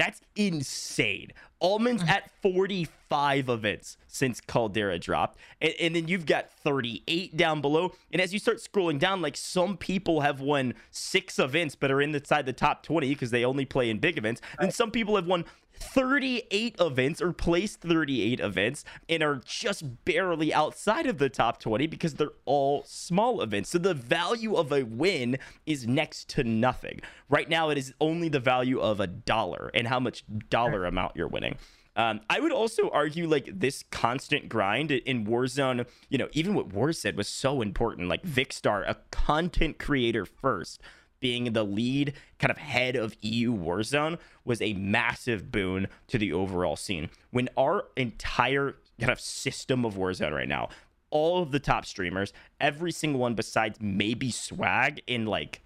That's 0.00 0.22
insane. 0.34 1.30
Almonds 1.60 2.02
at 2.08 2.30
45 2.40 3.50
events 3.50 3.98
since 4.06 4.40
Caldera 4.40 4.98
dropped. 4.98 5.38
And, 5.60 5.74
and, 5.78 5.94
then 5.94 6.08
you've 6.08 6.24
got 6.24 6.50
38 6.50 7.36
down 7.36 7.60
below. 7.60 7.92
And 8.10 8.22
as 8.22 8.32
you 8.32 8.38
start 8.38 8.60
scrolling 8.60 8.98
down, 8.98 9.20
like 9.20 9.36
some 9.36 9.76
people 9.76 10.22
have 10.22 10.40
won 10.40 10.72
six 10.90 11.38
events 11.38 11.74
but 11.74 11.90
are 11.90 12.00
inside 12.00 12.46
the 12.46 12.54
top 12.54 12.82
20 12.82 13.10
because 13.10 13.30
they 13.30 13.44
only 13.44 13.66
play 13.66 13.90
in 13.90 13.98
big 13.98 14.16
events. 14.16 14.40
And 14.58 14.72
some 14.72 14.90
people 14.90 15.16
have 15.16 15.26
won 15.26 15.44
38 15.80 16.76
events 16.78 17.20
or 17.20 17.32
placed 17.32 17.80
38 17.80 18.38
events 18.40 18.84
and 19.08 19.22
are 19.22 19.40
just 19.44 20.04
barely 20.04 20.52
outside 20.52 21.06
of 21.06 21.18
the 21.18 21.28
top 21.28 21.58
20 21.60 21.86
because 21.86 22.14
they're 22.14 22.28
all 22.44 22.84
small 22.86 23.40
events. 23.40 23.70
So 23.70 23.78
the 23.78 23.94
value 23.94 24.54
of 24.54 24.72
a 24.72 24.84
win 24.84 25.38
is 25.66 25.86
next 25.86 26.28
to 26.30 26.44
nothing. 26.44 27.00
Right 27.28 27.48
now, 27.48 27.70
it 27.70 27.78
is 27.78 27.92
only 28.00 28.28
the 28.28 28.40
value 28.40 28.80
of 28.80 29.00
a 29.00 29.06
dollar 29.06 29.70
and 29.74 29.88
how 29.88 29.98
much 29.98 30.24
dollar 30.48 30.84
amount 30.84 31.16
you're 31.16 31.28
winning. 31.28 31.56
Um, 31.96 32.20
I 32.30 32.40
would 32.40 32.52
also 32.52 32.88
argue 32.90 33.28
like 33.28 33.50
this 33.52 33.84
constant 33.90 34.48
grind 34.48 34.90
in 34.90 35.26
Warzone, 35.26 35.86
you 36.08 36.18
know, 36.18 36.28
even 36.32 36.54
what 36.54 36.72
War 36.72 36.92
said 36.92 37.16
was 37.16 37.28
so 37.28 37.60
important. 37.60 38.08
Like 38.08 38.22
Vikkstar, 38.22 38.88
a 38.88 38.96
content 39.10 39.78
creator 39.78 40.24
first, 40.24 40.80
being 41.20 41.52
the 41.52 41.64
lead 41.64 42.14
kind 42.38 42.50
of 42.50 42.58
head 42.58 42.96
of 42.96 43.16
EU 43.20 43.52
Warzone 43.52 44.18
was 44.44 44.60
a 44.60 44.72
massive 44.74 45.52
boon 45.52 45.86
to 46.08 46.18
the 46.18 46.32
overall 46.32 46.76
scene. 46.76 47.10
When 47.30 47.48
our 47.56 47.86
entire 47.96 48.76
kind 48.98 49.12
of 49.12 49.20
system 49.20 49.84
of 49.84 49.94
Warzone 49.94 50.32
right 50.32 50.48
now, 50.48 50.70
all 51.10 51.42
of 51.42 51.50
the 51.50 51.60
top 51.60 51.84
streamers, 51.84 52.32
every 52.60 52.92
single 52.92 53.20
one 53.20 53.34
besides 53.34 53.78
maybe 53.80 54.30
Swagg 54.30 55.00
in 55.06 55.26
like 55.26 55.62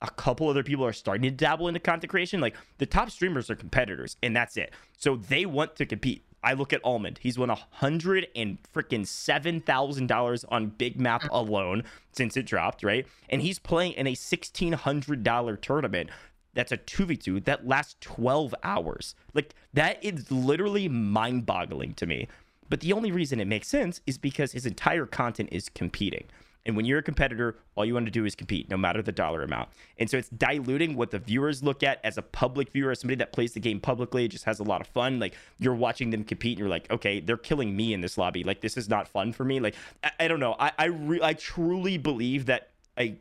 a 0.00 0.10
couple 0.10 0.48
other 0.48 0.64
people 0.64 0.84
are 0.84 0.92
starting 0.92 1.22
to 1.22 1.30
dabble 1.30 1.68
into 1.68 1.80
content 1.80 2.10
creation. 2.10 2.40
Like 2.40 2.56
the 2.78 2.86
top 2.86 3.10
streamers 3.10 3.48
are 3.48 3.54
competitors, 3.54 4.16
and 4.22 4.34
that's 4.34 4.56
it. 4.56 4.72
So 4.98 5.16
they 5.16 5.46
want 5.46 5.76
to 5.76 5.86
compete. 5.86 6.24
I 6.42 6.54
look 6.54 6.72
at 6.72 6.80
Almond. 6.84 7.18
He's 7.22 7.38
won 7.38 7.50
a 7.50 7.54
hundred 7.54 8.28
and 8.36 8.58
freaking 8.74 9.06
seven 9.06 9.60
thousand 9.60 10.08
dollars 10.08 10.44
on 10.44 10.68
Big 10.68 11.00
Map 11.00 11.26
alone 11.30 11.84
since 12.12 12.36
it 12.36 12.46
dropped, 12.46 12.82
right? 12.82 13.06
And 13.28 13.42
he's 13.42 13.58
playing 13.58 13.92
in 13.92 14.06
a 14.06 14.14
sixteen 14.14 14.72
hundred 14.72 15.22
dollar 15.22 15.56
tournament. 15.56 16.10
That's 16.54 16.72
a 16.72 16.76
two 16.78 17.06
v 17.06 17.16
two 17.16 17.40
that 17.40 17.66
lasts 17.66 17.96
twelve 18.00 18.54
hours. 18.64 19.14
Like 19.34 19.54
that 19.74 20.02
is 20.04 20.30
literally 20.30 20.88
mind 20.88 21.46
boggling 21.46 21.94
to 21.94 22.06
me 22.06 22.28
But 22.68 22.80
the 22.80 22.92
only 22.92 23.12
reason 23.12 23.40
it 23.40 23.46
makes 23.46 23.68
sense 23.68 24.00
is 24.06 24.18
because 24.18 24.52
his 24.52 24.66
entire 24.66 25.06
content 25.06 25.50
is 25.52 25.68
competing. 25.68 26.26
And 26.64 26.76
when 26.76 26.84
you're 26.84 27.00
a 27.00 27.02
competitor, 27.02 27.56
all 27.74 27.84
you 27.84 27.94
want 27.94 28.06
to 28.06 28.12
do 28.12 28.24
is 28.24 28.34
compete, 28.34 28.70
no 28.70 28.76
matter 28.76 29.02
the 29.02 29.12
dollar 29.12 29.42
amount. 29.42 29.68
And 29.98 30.08
so 30.08 30.16
it's 30.16 30.28
diluting 30.28 30.96
what 30.96 31.10
the 31.10 31.18
viewers 31.18 31.62
look 31.62 31.82
at 31.82 32.00
as 32.04 32.16
a 32.18 32.22
public 32.22 32.70
viewer, 32.70 32.92
as 32.92 33.00
somebody 33.00 33.16
that 33.16 33.32
plays 33.32 33.52
the 33.52 33.60
game 33.60 33.80
publicly, 33.80 34.28
just 34.28 34.44
has 34.44 34.60
a 34.60 34.62
lot 34.62 34.80
of 34.80 34.86
fun. 34.86 35.18
Like 35.18 35.34
you're 35.58 35.74
watching 35.74 36.10
them 36.10 36.24
compete, 36.24 36.52
and 36.52 36.60
you're 36.60 36.68
like, 36.68 36.90
okay, 36.90 37.20
they're 37.20 37.36
killing 37.36 37.76
me 37.76 37.92
in 37.92 38.00
this 38.00 38.16
lobby. 38.16 38.44
Like 38.44 38.60
this 38.60 38.76
is 38.76 38.88
not 38.88 39.08
fun 39.08 39.32
for 39.32 39.44
me. 39.44 39.60
Like 39.60 39.74
I, 40.04 40.10
I 40.20 40.28
don't 40.28 40.40
know. 40.40 40.54
I 40.58 40.72
I, 40.78 40.84
re- 40.86 41.22
I 41.22 41.34
truly 41.34 41.98
believe 41.98 42.46
that 42.46 42.70
a 42.98 43.16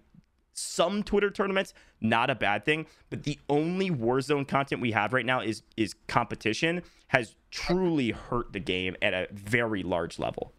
some 0.54 1.02
Twitter 1.02 1.32
tournaments, 1.32 1.74
not 2.02 2.30
a 2.30 2.36
bad 2.36 2.66
thing. 2.66 2.86
But 3.10 3.24
the 3.24 3.40
only 3.50 3.90
Warzone 3.90 4.48
content 4.48 4.82
we 4.82 4.92
have 4.92 5.14
right 5.14 5.26
now 5.26 5.42
is 5.42 5.64
is 5.78 5.96
competition 6.08 6.84
has 7.08 7.36
truly 7.50 8.12
hurt 8.12 8.54
the 8.54 8.60
game 8.60 8.96
at 9.02 9.14
a 9.14 9.28
very 9.32 9.84
large 9.84 10.20
level. 10.20 10.54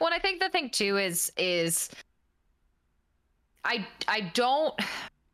Well, 0.00 0.12
I 0.12 0.18
think 0.18 0.40
the 0.40 0.48
thing 0.48 0.70
too 0.70 0.98
is 0.98 1.32
is 1.36 1.90
I 3.64 3.86
I 4.08 4.32
don't 4.34 4.74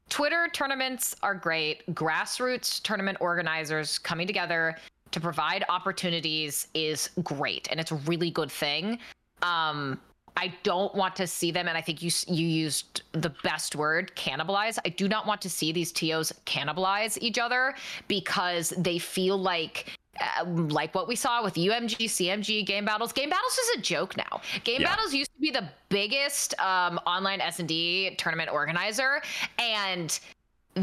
Twitter 0.08 0.48
tournaments 0.52 1.14
are 1.22 1.34
great. 1.34 1.86
Grassroots 1.94 2.82
tournament 2.82 3.18
organizers 3.20 3.98
coming 3.98 4.26
together 4.26 4.76
to 5.10 5.20
provide 5.20 5.64
opportunities 5.68 6.68
is 6.74 7.10
great 7.22 7.68
and 7.70 7.80
it's 7.80 7.92
a 7.92 7.96
really 7.96 8.30
good 8.30 8.50
thing. 8.50 8.98
Um 9.42 10.00
I 10.40 10.54
don't 10.62 10.94
want 10.94 11.16
to 11.16 11.26
see 11.26 11.50
them, 11.50 11.66
and 11.66 11.76
I 11.76 11.80
think 11.80 12.00
you 12.00 12.12
you 12.28 12.46
used 12.46 13.02
the 13.10 13.30
best 13.42 13.74
word, 13.74 14.12
cannibalize. 14.14 14.78
I 14.84 14.90
do 14.90 15.08
not 15.08 15.26
want 15.26 15.40
to 15.42 15.50
see 15.50 15.72
these 15.72 15.90
tos 15.90 16.32
cannibalize 16.46 17.18
each 17.20 17.38
other 17.38 17.74
because 18.06 18.72
they 18.78 18.98
feel 18.98 19.36
like 19.36 19.97
uh, 20.20 20.44
like 20.44 20.94
what 20.94 21.08
we 21.08 21.16
saw 21.16 21.42
with 21.42 21.54
UMG, 21.54 21.96
CMG, 22.06 22.64
Game 22.64 22.84
Battles. 22.84 23.12
Game 23.12 23.30
Battles 23.30 23.58
is 23.58 23.78
a 23.78 23.80
joke 23.80 24.16
now. 24.16 24.40
Game 24.64 24.80
yeah. 24.80 24.88
Battles 24.88 25.14
used 25.14 25.32
to 25.34 25.40
be 25.40 25.50
the 25.50 25.68
biggest 25.88 26.58
um, 26.60 26.98
online 27.06 27.40
S 27.40 27.58
and 27.58 27.68
D 27.68 28.14
tournament 28.16 28.50
organizer, 28.52 29.22
and 29.58 30.18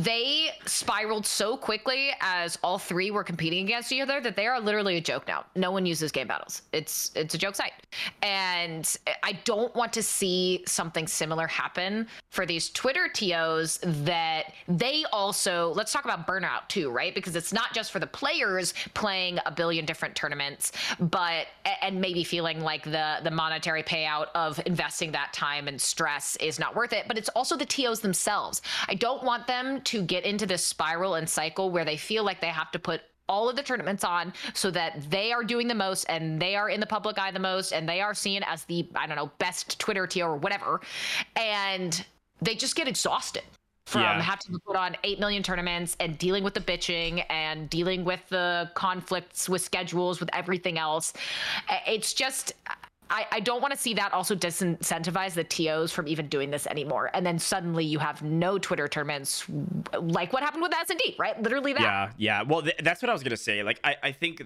they 0.04 0.50
spiraled 0.66 1.26
so 1.26 1.56
quickly 1.56 2.12
as 2.20 2.58
all 2.64 2.78
three 2.78 3.12
were 3.12 3.24
competing 3.24 3.66
against 3.66 3.92
each 3.92 4.02
other 4.02 4.20
that 4.20 4.36
they 4.36 4.46
are 4.48 4.60
literally 4.60 4.98
a 4.98 5.02
joke 5.02 5.28
now. 5.28 5.46
No 5.56 5.72
one 5.72 5.86
uses 5.86 6.12
game 6.12 6.28
battles. 6.28 6.64
It's 6.74 7.12
it's 7.16 7.34
a 7.34 7.38
joke 7.38 7.56
site. 7.56 7.74
And 8.22 8.98
I 9.24 9.34
don't 9.46 9.74
want 9.76 9.94
to 9.94 10.04
see 10.04 10.64
something 10.68 11.08
similar 11.08 11.48
happen 11.48 12.08
for 12.30 12.46
these 12.46 12.70
Twitter 12.70 13.08
TOs 13.08 13.80
that 13.84 14.54
they 14.68 15.06
also 15.14 15.74
let's 15.76 15.94
talk 15.94 16.04
about 16.04 16.28
burnout 16.28 16.68
too, 16.68 16.90
right? 16.90 17.16
Because 17.16 17.36
it's 17.36 17.54
not 17.54 17.74
just 17.74 17.92
for 17.92 18.00
the 18.00 18.08
players 18.08 18.74
playing 18.94 19.40
a 19.46 19.52
billion 19.52 19.86
different 19.86 20.16
tournaments, 20.16 20.74
but 21.00 21.48
and 21.82 22.02
maybe 22.02 22.24
feeling 22.24 22.60
like 22.62 22.84
the 22.84 23.20
the 23.24 23.32
monetary 23.32 23.84
payout 23.84 24.28
of 24.36 24.60
investing 24.66 25.12
that 25.14 25.32
time 25.32 25.68
and 25.68 25.80
stress 25.80 26.36
is 26.38 26.60
not 26.60 26.76
worth 26.76 26.92
it, 26.92 27.08
but 27.08 27.18
it's 27.18 27.30
also 27.30 27.56
the 27.56 27.66
TOs 27.66 28.02
themselves. 28.02 28.62
I 28.88 28.96
don't 28.96 29.24
want 29.24 29.48
them 29.48 29.82
to 29.86 30.02
get 30.02 30.26
into 30.26 30.46
this 30.46 30.64
spiral 30.64 31.16
and 31.16 31.30
cycle 31.30 31.70
where 31.70 31.86
they 31.86 31.98
feel 31.98 32.24
like 32.24 32.42
they 32.42 32.48
have 32.48 32.72
to 32.72 32.80
put 32.80 33.02
all 33.28 33.50
of 33.50 33.56
the 33.56 33.64
tournaments 33.64 34.04
on 34.04 34.34
so 34.54 34.70
that 34.72 35.10
they 35.10 35.32
are 35.32 35.44
doing 35.44 35.68
the 35.68 35.76
most 35.76 36.06
and 36.06 36.40
they 36.40 36.56
are 36.56 36.70
in 36.70 36.80
the 36.80 36.86
public 36.86 37.18
eye 37.18 37.32
the 37.32 37.40
most 37.40 37.72
and 37.72 37.88
they 37.90 38.02
are 38.02 38.14
seen 38.14 38.44
as 38.44 38.66
the 38.66 38.88
I 38.96 39.08
don't 39.08 39.16
know 39.16 39.32
best 39.40 39.80
Twitter 39.80 40.06
tier 40.06 40.28
or 40.28 40.38
whatever 40.38 40.82
and 41.36 42.06
they 42.42 42.56
just 42.56 42.76
get 42.76 42.88
exhausted 42.88 43.44
from 43.86 44.02
yeah. 44.02 44.22
having 44.22 44.54
to 44.54 44.60
put 44.66 44.76
on 44.76 44.96
8 45.04 45.20
million 45.20 45.44
tournaments 45.44 45.96
and 46.00 46.18
dealing 46.18 46.44
with 46.44 46.56
the 46.56 46.60
bitching 46.60 47.24
and 47.30 47.70
dealing 47.70 48.04
with 48.04 48.28
the 48.30 48.70
conflicts 48.74 49.48
with 49.48 49.62
schedules 49.62 50.20
with 50.20 50.30
everything 50.34 50.78
else 50.78 51.14
it's 51.88 52.14
just 52.14 52.54
I, 53.10 53.26
I 53.32 53.40
don't 53.40 53.62
want 53.62 53.74
to 53.74 53.80
see 53.80 53.94
that 53.96 54.14
also 54.14 54.36
disincentivize 54.36 55.34
the 55.34 55.44
TOs 55.44 55.92
from 55.92 56.08
even 56.08 56.28
doing 56.28 56.50
this 56.50 56.68
anymore. 56.68 57.12
And 57.14 57.26
then 57.26 57.40
suddenly 57.40 57.86
you 57.86 58.00
have 58.00 58.22
no 58.24 58.58
Twitter 58.58 58.88
tournaments 58.88 59.46
like 59.94 60.34
what 60.34 60.44
happened 60.44 60.64
with 60.64 60.74
S&D, 60.74 61.16
right? 61.18 61.42
Literally 61.42 61.74
that. 61.74 61.82
Yeah, 61.82 62.12
yeah. 62.18 62.42
Well, 62.44 62.62
th- 62.62 62.78
that's 62.84 63.02
what 63.02 63.10
I 63.10 63.14
was 63.14 63.24
going 63.24 63.32
to 63.32 63.38
say. 63.38 63.64
Like, 63.64 63.80
I, 63.84 63.96
I 64.04 64.12
think, 64.12 64.44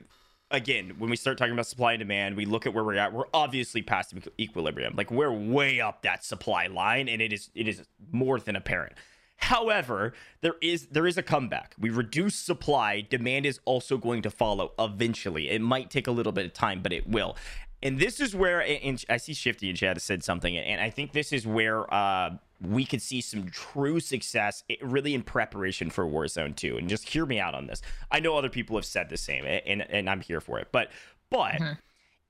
again, 0.51 0.95
when 0.97 1.09
we 1.09 1.15
start 1.15 1.37
talking 1.37 1.53
about 1.53 1.67
supply 1.67 1.93
and 1.93 1.99
demand, 1.99 2.35
we 2.35 2.45
look 2.45 2.65
at 2.65 2.73
where 2.73 2.83
we're 2.83 2.97
at. 2.97 3.13
We're 3.13 3.25
obviously 3.33 3.81
past 3.81 4.13
equilibrium. 4.39 4.95
Like, 4.95 5.11
we're 5.11 5.31
way 5.31 5.79
up 5.79 6.01
that 6.01 6.23
supply 6.23 6.67
line, 6.67 7.07
and 7.07 7.21
it 7.21 7.31
is 7.31 7.49
it 7.55 7.67
is 7.67 7.83
more 8.11 8.39
than 8.39 8.55
apparent. 8.55 8.93
However, 9.37 10.13
there 10.41 10.55
is 10.61 10.87
there 10.87 11.07
is 11.07 11.17
a 11.17 11.23
comeback. 11.23 11.73
We 11.79 11.89
reduce 11.89 12.35
supply, 12.35 12.99
demand 13.01 13.45
is 13.45 13.61
also 13.63 13.97
going 13.97 14.21
to 14.23 14.29
follow 14.29 14.73
eventually. 14.77 15.49
It 15.49 15.61
might 15.61 15.89
take 15.89 16.07
a 16.07 16.11
little 16.11 16.33
bit 16.33 16.45
of 16.45 16.53
time, 16.53 16.81
but 16.81 16.91
it 16.91 17.07
will 17.07 17.37
and 17.81 17.99
this 17.99 18.19
is 18.19 18.35
where 18.35 18.61
and 18.61 19.03
I 19.09 19.17
see 19.17 19.33
Shifty 19.33 19.69
and 19.69 19.77
Chad 19.77 20.01
said 20.01 20.23
something, 20.23 20.57
and 20.57 20.81
I 20.81 20.89
think 20.89 21.13
this 21.13 21.31
is 21.31 21.47
where 21.47 21.91
uh, 21.93 22.31
we 22.61 22.85
could 22.85 23.01
see 23.01 23.21
some 23.21 23.49
true 23.49 23.99
success, 23.99 24.63
really 24.81 25.13
in 25.13 25.23
preparation 25.23 25.89
for 25.89 26.05
Warzone 26.05 26.55
2. 26.55 26.77
And 26.77 26.89
just 26.89 27.07
hear 27.07 27.25
me 27.25 27.39
out 27.39 27.55
on 27.55 27.67
this. 27.67 27.81
I 28.11 28.19
know 28.19 28.37
other 28.37 28.49
people 28.49 28.75
have 28.75 28.85
said 28.85 29.09
the 29.09 29.17
same, 29.17 29.45
and 29.45 29.81
and 29.89 30.09
I'm 30.09 30.21
here 30.21 30.41
for 30.41 30.59
it, 30.59 30.69
but 30.71 30.89
but. 31.29 31.53
Mm-hmm 31.53 31.73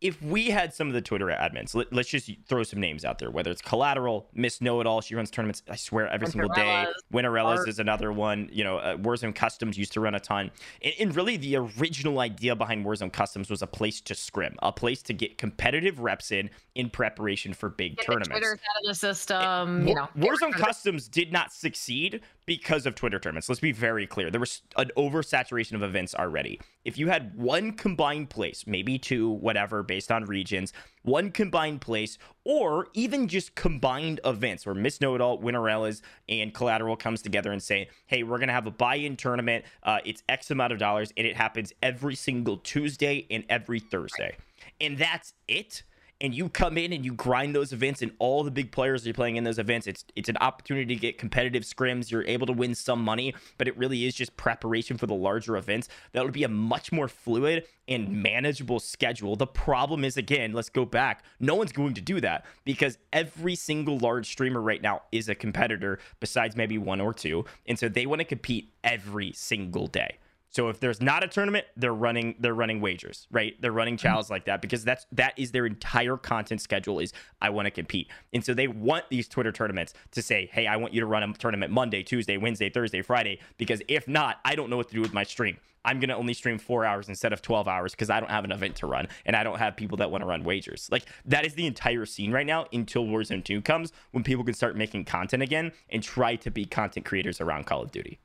if 0.01 0.21
we 0.21 0.49
had 0.49 0.73
some 0.73 0.87
of 0.87 0.93
the 0.93 1.01
Twitter 1.01 1.27
admins, 1.27 1.75
let, 1.75 1.91
us 1.93 2.07
just 2.07 2.31
throw 2.47 2.63
some 2.63 2.79
names 2.79 3.03
out 3.03 3.19
there, 3.19 3.29
whether 3.29 3.51
it's 3.51 3.61
Collateral, 3.61 4.29
Miss 4.33 4.61
Know 4.61 4.79
It 4.79 4.87
All, 4.87 5.01
she 5.01 5.13
runs 5.13 5.29
tournaments, 5.29 5.61
I 5.69 5.75
swear, 5.75 6.07
every 6.07 6.27
single 6.27 6.49
day. 6.49 6.85
Winterellas 7.13 7.67
is 7.67 7.79
another 7.79 8.11
one. 8.13 8.49
You 8.51 8.63
know, 8.63 8.77
uh, 8.77 8.95
Warzone 8.95 9.35
Customs 9.35 9.77
used 9.77 9.91
to 9.93 9.99
run 9.99 10.15
a 10.15 10.19
ton. 10.19 10.51
And, 10.81 10.93
and, 10.99 11.15
really, 11.15 11.35
the 11.35 11.57
original 11.57 12.19
idea 12.19 12.55
behind 12.55 12.85
Warzone 12.85 13.11
Customs 13.11 13.49
was 13.49 13.61
a 13.61 13.67
place 13.67 13.99
to 14.01 14.15
scrim, 14.15 14.55
a 14.63 14.71
place 14.71 15.01
to 15.03 15.13
get 15.13 15.37
competitive 15.37 15.99
reps 15.99 16.31
in 16.31 16.49
in 16.75 16.89
preparation 16.89 17.53
for 17.53 17.67
big 17.67 17.97
get 17.97 18.05
tournaments. 18.05 18.29
Twitter 18.29 18.53
out 18.53 18.83
of 18.83 18.87
the 18.87 18.95
system. 18.95 19.81
It, 19.81 19.89
you 19.89 19.95
know, 19.95 20.07
Warzone 20.17 20.53
Customs 20.53 21.09
did 21.09 21.33
not 21.33 21.51
succeed 21.51 22.21
because 22.49 22.87
of 22.87 22.95
Twitter 22.95 23.19
tournaments. 23.19 23.47
Let's 23.47 23.61
be 23.61 23.71
very 23.71 24.07
clear. 24.07 24.31
There 24.31 24.39
was 24.39 24.63
an 24.75 24.89
oversaturation 24.97 25.73
of 25.73 25.83
events 25.83 26.15
already. 26.15 26.59
If 26.83 26.97
you 26.97 27.07
had 27.07 27.37
one 27.37 27.73
combined 27.73 28.31
place, 28.31 28.65
maybe 28.65 28.97
two, 28.97 29.29
whatever, 29.29 29.83
based 29.83 30.11
on 30.11 30.25
regions, 30.25 30.73
one 31.03 31.29
combined 31.29 31.81
place, 31.81 32.17
or 32.43 32.87
even 32.95 33.27
just 33.27 33.53
combined 33.53 34.19
events 34.25 34.65
where 34.65 34.73
Miss 34.73 34.99
Know 34.99 35.13
It 35.13 35.21
All, 35.21 35.37
Winterellas, 35.37 36.01
and 36.27 36.51
Collateral 36.51 36.97
comes 36.97 37.21
together 37.21 37.51
and 37.51 37.61
say, 37.61 37.87
hey, 38.07 38.23
we're 38.23 38.39
going 38.39 38.47
to 38.47 38.53
have 38.55 38.65
a 38.65 38.71
buy 38.71 38.95
in 38.95 39.15
tournament. 39.15 39.63
Uh, 39.83 39.99
it's 40.03 40.23
X 40.27 40.49
amount 40.49 40.73
of 40.73 40.79
dollars, 40.79 41.13
and 41.17 41.27
it 41.27 41.35
happens 41.35 41.71
every 41.83 42.15
single 42.15 42.57
Tuesday 42.57 43.27
and 43.29 43.43
every 43.47 43.79
Thursday. 43.79 44.35
And 44.81 44.97
that's 44.97 45.35
it 45.47 45.83
and 46.22 46.36
you 46.36 46.49
come 46.49 46.78
in 46.78 46.91
and 46.91 47.05
you 47.05 47.13
grind 47.13 47.55
those 47.55 47.72
events 47.72 48.01
and 48.01 48.11
all 48.20 48.43
the 48.43 48.51
big 48.51 48.72
players 48.72 49.07
are 49.07 49.13
playing 49.13 49.38
in 49.38 49.43
those 49.43 49.59
events 49.59 49.88
it's 49.88 50.03
it's 50.15 50.30
an 50.30 50.38
opportunity 50.38 50.93
to 50.93 50.99
get 50.99 51.17
competitive 51.17 51.63
scrims. 51.63 52.11
You're 52.11 52.26
able 52.26 52.47
to 52.47 52.53
win 52.53 52.76
some 52.76 53.01
money 53.03 53.34
but 53.57 53.67
it 53.67 53.78
really 53.78 54.05
is 54.05 54.13
just 54.15 54.36
preparation 54.38 54.97
for 54.97 55.07
the 55.07 55.13
larger 55.13 55.57
events. 55.57 55.88
That 56.13 56.24
would 56.24 56.34
be 56.34 56.43
a 56.43 56.49
much 56.49 56.91
more 56.91 57.07
fluid 57.07 57.65
and 57.88 58.22
manageable 58.22 58.80
schedule. 58.80 59.36
The 59.36 59.47
problem 59.47 60.03
is 60.03 60.17
again 60.17 60.53
let's 60.53 60.70
go 60.70 60.86
back. 60.86 61.24
No 61.39 61.55
one's 61.55 61.72
going 61.72 61.93
to 61.93 62.01
do 62.01 62.20
that 62.22 62.45
because 62.65 62.97
every 63.13 63.55
single 63.55 63.97
large 63.97 64.30
streamer 64.30 64.61
right 64.61 64.82
now 64.82 65.03
is 65.11 65.30
a 65.30 65.36
competitor 65.36 65.99
besides 66.20 66.55
maybe 66.55 66.78
one 66.78 67.01
or 67.01 67.13
two. 67.13 67.45
And 67.65 67.80
so 67.80 67.89
they 67.89 68.05
want 68.05 68.20
to 68.20 68.26
compete 68.26 68.74
every 68.84 69.32
single 69.34 69.88
day 69.88 70.17
so 70.51 70.69
if 70.69 70.79
there's 70.79 70.99
not 70.99 71.23
a 71.23 71.27
tournament, 71.27 71.65
they're 71.77 71.93
running 71.93 72.35
they're 72.39 72.55
running 72.55 72.81
wagers, 72.81 73.27
right? 73.31 73.59
They're 73.61 73.71
running 73.71 73.95
mm-hmm. 73.95 74.07
challenges 74.07 74.31
like 74.31 74.45
that 74.45 74.61
because 74.61 74.83
that's 74.83 75.05
that 75.11 75.37
is 75.37 75.51
their 75.51 75.65
entire 75.65 76.17
content 76.17 76.61
schedule 76.61 76.99
is 76.99 77.13
I 77.41 77.51
want 77.51 77.67
to 77.67 77.71
compete. 77.71 78.09
And 78.33 78.43
so 78.43 78.53
they 78.53 78.67
want 78.67 79.05
these 79.09 79.27
Twitter 79.27 79.51
tournaments 79.51 79.93
to 80.11 80.21
say, 80.21 80.49
"Hey, 80.51 80.65
I 80.65 80.77
want 80.77 80.93
you 80.93 81.01
to 81.01 81.05
run 81.05 81.23
a 81.23 81.33
tournament 81.33 81.71
Monday, 81.71 82.01
Tuesday, 82.01 82.37
Wednesday, 82.37 82.69
Thursday, 82.69 83.01
Friday 83.01 83.39
because 83.57 83.81
if 83.87 84.07
not, 84.07 84.39
I 84.43 84.55
don't 84.55 84.69
know 84.69 84.77
what 84.77 84.89
to 84.89 84.95
do 84.95 85.01
with 85.01 85.13
my 85.13 85.23
stream. 85.23 85.57
I'm 85.85 85.99
going 85.99 86.09
to 86.09 86.15
only 86.15 86.33
stream 86.33 86.57
4 86.57 86.83
hours 86.83 87.07
instead 87.07 87.31
of 87.31 87.41
12 87.41 87.67
hours 87.67 87.93
because 87.93 88.09
I 88.09 88.19
don't 88.19 88.29
have 88.29 88.43
an 88.43 88.51
event 88.51 88.75
to 88.77 88.87
run 88.87 89.07
and 89.25 89.35
I 89.35 89.43
don't 89.43 89.59
have 89.59 89.77
people 89.77 89.97
that 89.99 90.09
want 90.09 90.23
to 90.23 90.27
run 90.27 90.43
wagers." 90.43 90.89
Like 90.91 91.05
that 91.25 91.45
is 91.45 91.53
the 91.53 91.67
entire 91.67 92.07
scene 92.07 92.31
right 92.31 92.47
now 92.47 92.65
until 92.73 93.05
Warzone 93.05 93.43
2 93.43 93.61
comes 93.61 93.93
when 94.11 94.23
people 94.23 94.43
can 94.43 94.55
start 94.55 94.75
making 94.75 95.05
content 95.05 95.43
again 95.43 95.73
and 95.89 96.01
try 96.01 96.35
to 96.37 96.49
be 96.49 96.65
content 96.65 97.05
creators 97.05 97.39
around 97.39 97.67
Call 97.67 97.83
of 97.83 97.91
Duty. 97.91 98.19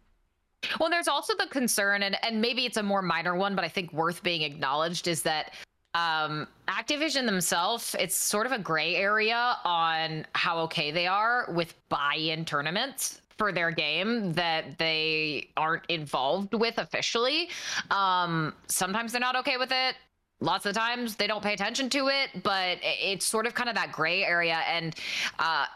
Well, 0.79 0.91
there's 0.91 1.09
also 1.09 1.35
the 1.39 1.47
concern, 1.47 2.03
and, 2.03 2.17
and 2.25 2.41
maybe 2.41 2.65
it's 2.65 2.77
a 2.77 2.83
more 2.83 3.03
minor 3.03 3.35
one, 3.35 3.55
but 3.55 3.65
I 3.65 3.69
think 3.69 3.93
worth 3.93 4.23
being 4.23 4.43
acknowledged 4.43 5.09
is 5.09 5.23
that 5.23 5.53
um, 5.95 6.49
Activision 6.69 7.27
themselves, 7.27 7.95
it's 7.99 8.17
sort 8.17 8.47
of 8.47 8.53
a 8.53 8.59
gray 8.59 8.97
area 8.97 9.57
on 9.65 10.27
how 10.35 10.59
okay 10.61 10.91
they 10.91 11.07
are 11.07 11.47
with 11.53 11.75
buy 11.89 12.17
in 12.17 12.45
tournaments 12.45 13.21
for 13.39 13.53
their 13.53 13.71
game 13.71 14.33
that 14.33 14.79
they 14.79 15.49
aren't 15.57 15.87
involved 15.87 16.55
with 16.55 16.79
officially. 16.79 17.49
Um, 17.91 18.55
sometimes 18.67 19.13
they're 19.13 19.21
not 19.21 19.37
okay 19.37 19.57
with 19.57 19.73
it 19.73 19.97
lots 20.45 20.67
of 20.67 20.75
the 20.75 20.79
times 20.79 21.17
they 21.17 21.27
don't 21.27 21.43
pay 21.43 21.55
attention 21.55 21.89
to 21.91 22.09
it, 22.09 22.43
but 22.43 22.79
it's 22.83 23.27
sort 23.27 23.47
of 23.47 23.55
kind 23.55 23.69
of 23.69 23.75
that 23.75 23.93
gray 23.93 24.25
area. 24.25 24.61
And 24.69 24.95
uh, 25.39 25.67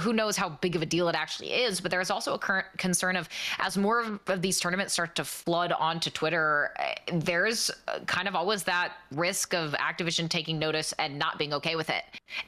who 0.00 0.12
knows 0.12 0.36
how 0.36 0.48
big 0.48 0.74
of 0.74 0.82
a 0.82 0.86
deal 0.86 1.08
it 1.08 1.14
actually 1.14 1.52
is. 1.52 1.80
But 1.80 1.90
there's 1.90 2.10
also 2.10 2.34
a 2.34 2.38
current 2.38 2.66
concern 2.78 3.16
of 3.16 3.28
as 3.58 3.76
more 3.76 4.18
of 4.26 4.42
these 4.42 4.58
tournaments 4.58 4.94
start 4.94 5.14
to 5.16 5.24
flood 5.24 5.72
onto 5.72 6.10
Twitter, 6.10 6.74
there's 7.12 7.70
kind 8.06 8.26
of 8.26 8.34
always 8.34 8.64
that 8.64 8.94
risk 9.12 9.54
of 9.54 9.72
Activision 9.72 10.28
taking 10.28 10.58
notice 10.58 10.92
and 10.98 11.18
not 11.18 11.38
being 11.38 11.52
okay 11.54 11.76
with 11.76 11.90
it 11.90 12.04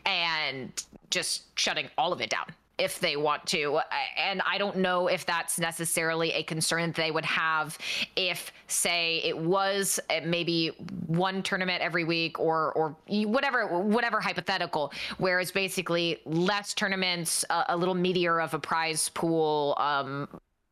and 0.06 0.84
just 1.10 1.58
shutting 1.58 1.88
all 1.96 2.12
of 2.12 2.20
it 2.20 2.30
down 2.30 2.46
if 2.78 3.00
they 3.00 3.16
want 3.16 3.44
to. 3.46 3.80
And 4.16 4.40
I 4.46 4.58
don't 4.58 4.76
know 4.76 5.08
if 5.08 5.26
that's 5.26 5.58
necessarily 5.58 6.32
a 6.32 6.42
concern 6.42 6.92
they 6.92 7.10
would 7.10 7.24
have 7.24 7.76
if, 8.16 8.52
say, 8.68 9.20
it 9.24 9.36
was 9.36 10.00
uh, 10.10 10.20
maybe 10.24 10.68
one 11.06 11.42
tournament 11.42 11.82
every 11.82 12.04
week 12.04 12.38
or 12.38 12.72
or 12.72 12.96
whatever 13.08 13.66
whatever 13.66 14.20
hypothetical, 14.20 14.92
where 15.18 15.40
it's 15.40 15.50
basically 15.50 16.20
less 16.24 16.74
tournaments, 16.74 17.44
a, 17.50 17.64
a 17.70 17.76
little 17.76 17.94
meatier 17.94 18.42
of 18.42 18.54
a 18.54 18.58
prize 18.58 19.08
pool, 19.10 19.76
um, 19.78 20.28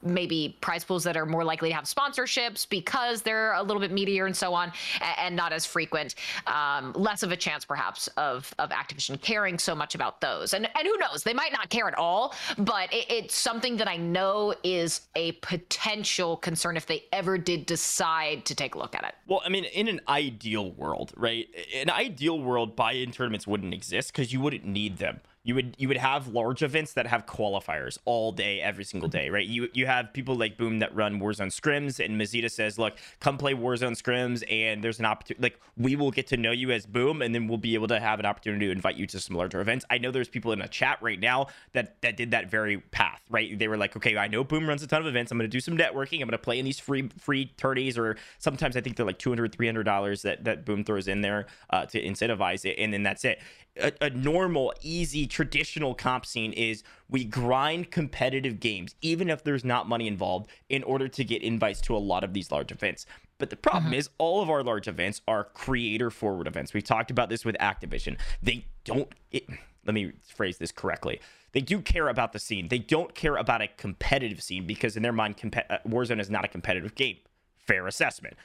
maybe 0.07 0.57
prize 0.61 0.85
pools 0.85 1.05
that 1.05 1.17
are 1.17 1.27
more 1.27 1.45
likely 1.45 1.71
to 1.71 1.75
have 1.75 1.85
sponsorships 1.85 2.69
because 2.69 3.23
they're 3.23 3.53
a 3.55 3.63
little 3.63 3.81
bit 3.81 3.93
meatier 3.93 4.27
and 4.27 4.37
so 4.37 4.55
on 4.55 4.73
and 5.19 5.35
not 5.35 5.53
as 5.53 5.67
frequent 5.67 6.15
um, 6.47 6.93
less 6.95 7.23
of 7.23 7.33
a 7.33 7.37
chance 7.37 7.65
perhaps 7.65 8.09
of 8.17 8.55
of 8.59 8.71
activision 8.71 9.21
caring 9.21 9.59
so 9.59 9.75
much 9.75 9.95
about 9.95 10.21
those. 10.21 10.55
And 10.55 10.67
and 10.67 10.87
who 10.87 10.97
knows? 10.99 11.23
They 11.23 11.35
might 11.35 11.53
not 11.53 11.69
care 11.71 11.89
at 11.89 11.95
all 11.95 12.35
but 12.59 12.93
it, 12.93 13.07
it's 13.09 13.35
something 13.35 13.77
that 13.77 13.89
i 13.89 13.97
know 13.97 14.55
is 14.63 15.03
a 15.15 15.33
potential 15.33 16.37
concern 16.37 16.77
if 16.77 16.87
they 16.87 17.05
ever 17.13 17.39
did 17.39 17.67
decide 17.67 18.45
to 18.45 18.55
take 18.55 18.75
a 18.75 18.79
look 18.79 18.95
at 18.95 19.05
it. 19.05 19.15
Well 19.27 19.43
i 19.45 19.49
mean 19.49 19.65
in 19.65 19.89
an 19.89 20.01
ideal 20.09 20.73
world 20.73 21.13
right 21.17 21.49
In 21.73 21.89
an 21.89 21.91
ideal 21.91 22.41
world 22.41 22.77
buy-in 22.77 23.13
tournaments 23.13 23.47
wouldn't 23.47 23.75
exist 23.75 24.13
because 24.13 24.33
you 24.33 24.41
wouldn't 24.41 24.65
need 24.65 24.99
them 24.99 25.21
you 25.47 25.55
would 25.55 25.77
you 25.79 25.87
would 25.87 25.97
have 25.97 26.27
large 26.27 26.61
events 26.65 26.95
that 26.95 27.07
have 27.07 27.25
qualifiers 27.25 27.99
all 28.05 28.33
day 28.33 28.61
every 28.61 28.83
single 28.83 29.09
day 29.09 29.31
right? 29.31 29.47
You 29.47 29.69
you 29.73 29.87
have 29.87 30.13
people 30.13 30.35
like 30.35 30.59
boom 30.59 30.81
that 30.81 30.93
run 30.95 31.21
warzone 31.21 31.55
scrims 31.55 32.05
and 32.05 32.21
mazita 32.21 32.51
says 32.51 32.79
look 32.79 32.95
come 33.21 33.39
play 33.39 33.55
warzone 33.55 33.93
scrims 33.93 34.43
and 34.51 34.83
there's 34.83 34.99
an 34.99 35.05
opportunity 35.05 35.41
like 35.41 35.61
we 35.77 35.95
will 35.95 36.11
get 36.11 36.27
to 36.27 36.37
know 36.37 36.51
you 36.51 36.73
as 36.73 36.85
boom 36.85 37.23
and 37.23 37.33
then 37.33 37.47
we'll 37.47 37.59
be 37.59 37.75
able 37.75 37.87
to 37.87 38.01
have 38.01 38.19
an 38.19 38.27
opportunity 38.27 38.67
to 38.67 38.73
invite 38.73 38.97
you 38.97 39.07
to 39.07 39.21
some 39.21 39.37
larger 39.37 39.61
events. 39.61 39.85
I 39.89 39.99
know 39.99 40.11
there's 40.11 40.29
people 40.29 40.51
in 40.51 40.61
a 40.61 40.69
chat 40.69 40.99
right 41.01 41.21
now 41.21 41.47
that 41.75 42.03
that 42.03 42.17
did 42.17 42.33
that 42.33 42.51
very 42.51 42.79
path 42.79 43.23
right? 43.31 43.57
They 43.57 43.69
were 43.69 43.77
like 43.77 43.97
okay 43.97 44.17
i 44.17 44.27
know 44.27 44.43
boom 44.43 44.69
runs 44.69 44.83
a 44.83 44.89
ton 44.89 45.01
of 45.01 45.07
events. 45.07 45.31
I'm 45.31 45.39
going 45.39 45.49
to 45.49 45.57
do 45.57 45.61
some 45.61 45.79
networking. 45.79 46.17
I'm 46.17 46.29
going 46.29 46.33
to 46.33 46.39
play 46.39 46.59
in 46.59 46.65
these 46.65 46.81
free 46.81 47.09
free 47.19 47.53
tourneys 47.57 47.97
or 47.97 48.17
sometimes 48.39 48.77
i 48.77 48.81
think 48.81 48.97
they're 48.97 49.07
like 49.07 49.19
200 49.19 49.55
300 49.55 49.85
dollars 49.85 50.23
that 50.23 50.43
that 50.43 50.65
boom 50.65 50.83
throws 50.83 51.07
in 51.07 51.21
there 51.21 51.47
uh, 51.71 51.87
to 51.87 52.03
incentivize 52.03 52.65
it 52.65 52.75
and 52.79 52.93
then 52.93 53.05
that's 53.05 53.25
it 53.25 53.39
a, 53.79 53.93
a, 54.01 54.11
normal, 54.11 54.73
easy, 54.83 55.27
traditional 55.27 55.95
comp 55.95 56.27
scene 56.27 56.53
is 56.53 56.83
we 57.09 57.25
grind 57.25 57.91
competitive 57.91 58.61
games, 58.61 58.95
even 59.01 59.29
if 59.29 59.45
there's 59.45 59.65
not 59.65 59.89
money 59.89 60.07
involved, 60.07 60.51
in 60.69 60.83
order 60.83 61.09
to 61.09 61.25
get 61.25 61.43
invites 61.43 61.81
to 61.83 61.97
a 61.97 61.99
lot 61.99 62.25
of 62.25 62.33
these 62.33 62.51
large 62.51 62.73
events. 62.73 63.07
But 63.39 63.51
the 63.51 63.57
problem 63.57 63.87
mm-hmm. 63.87 63.95
is, 63.95 64.11
all 64.19 64.43
of 64.43 64.51
our 64.51 64.63
large 64.63 64.89
events 64.89 65.21
are 65.29 65.45
creator 65.45 66.11
forward 66.11 66.47
events. 66.47 66.73
We've 66.73 66.85
talked 66.85 67.11
about 67.11 67.29
this 67.29 67.45
with 67.45 67.57
Activision. 67.61 68.19
They 68.43 68.67
don't, 68.85 69.09
it, 69.31 69.45
let 69.85 69.95
me 69.95 70.13
phrase 70.25 70.59
this 70.59 70.73
correctly. 70.73 71.21
They 71.53 71.61
do 71.61 71.81
care 71.81 72.09
about 72.09 72.33
the 72.33 72.39
scene. 72.39 72.69
They 72.69 72.79
don't 72.79 73.15
care 73.15 73.37
about 73.37 73.63
a 73.63 73.69
competitive 73.69 74.43
scene 74.43 74.67
because, 74.67 74.97
in 74.97 75.03
their 75.03 75.13
mind, 75.13 75.37
comp- 75.37 75.57
uh, 75.71 75.79
Warzone 75.87 76.21
is 76.21 76.31
not 76.31 76.45
a 76.45 76.49
competitive 76.49 76.95
game. 76.95 77.17
Fair 77.59 77.87
assessment 77.87 78.37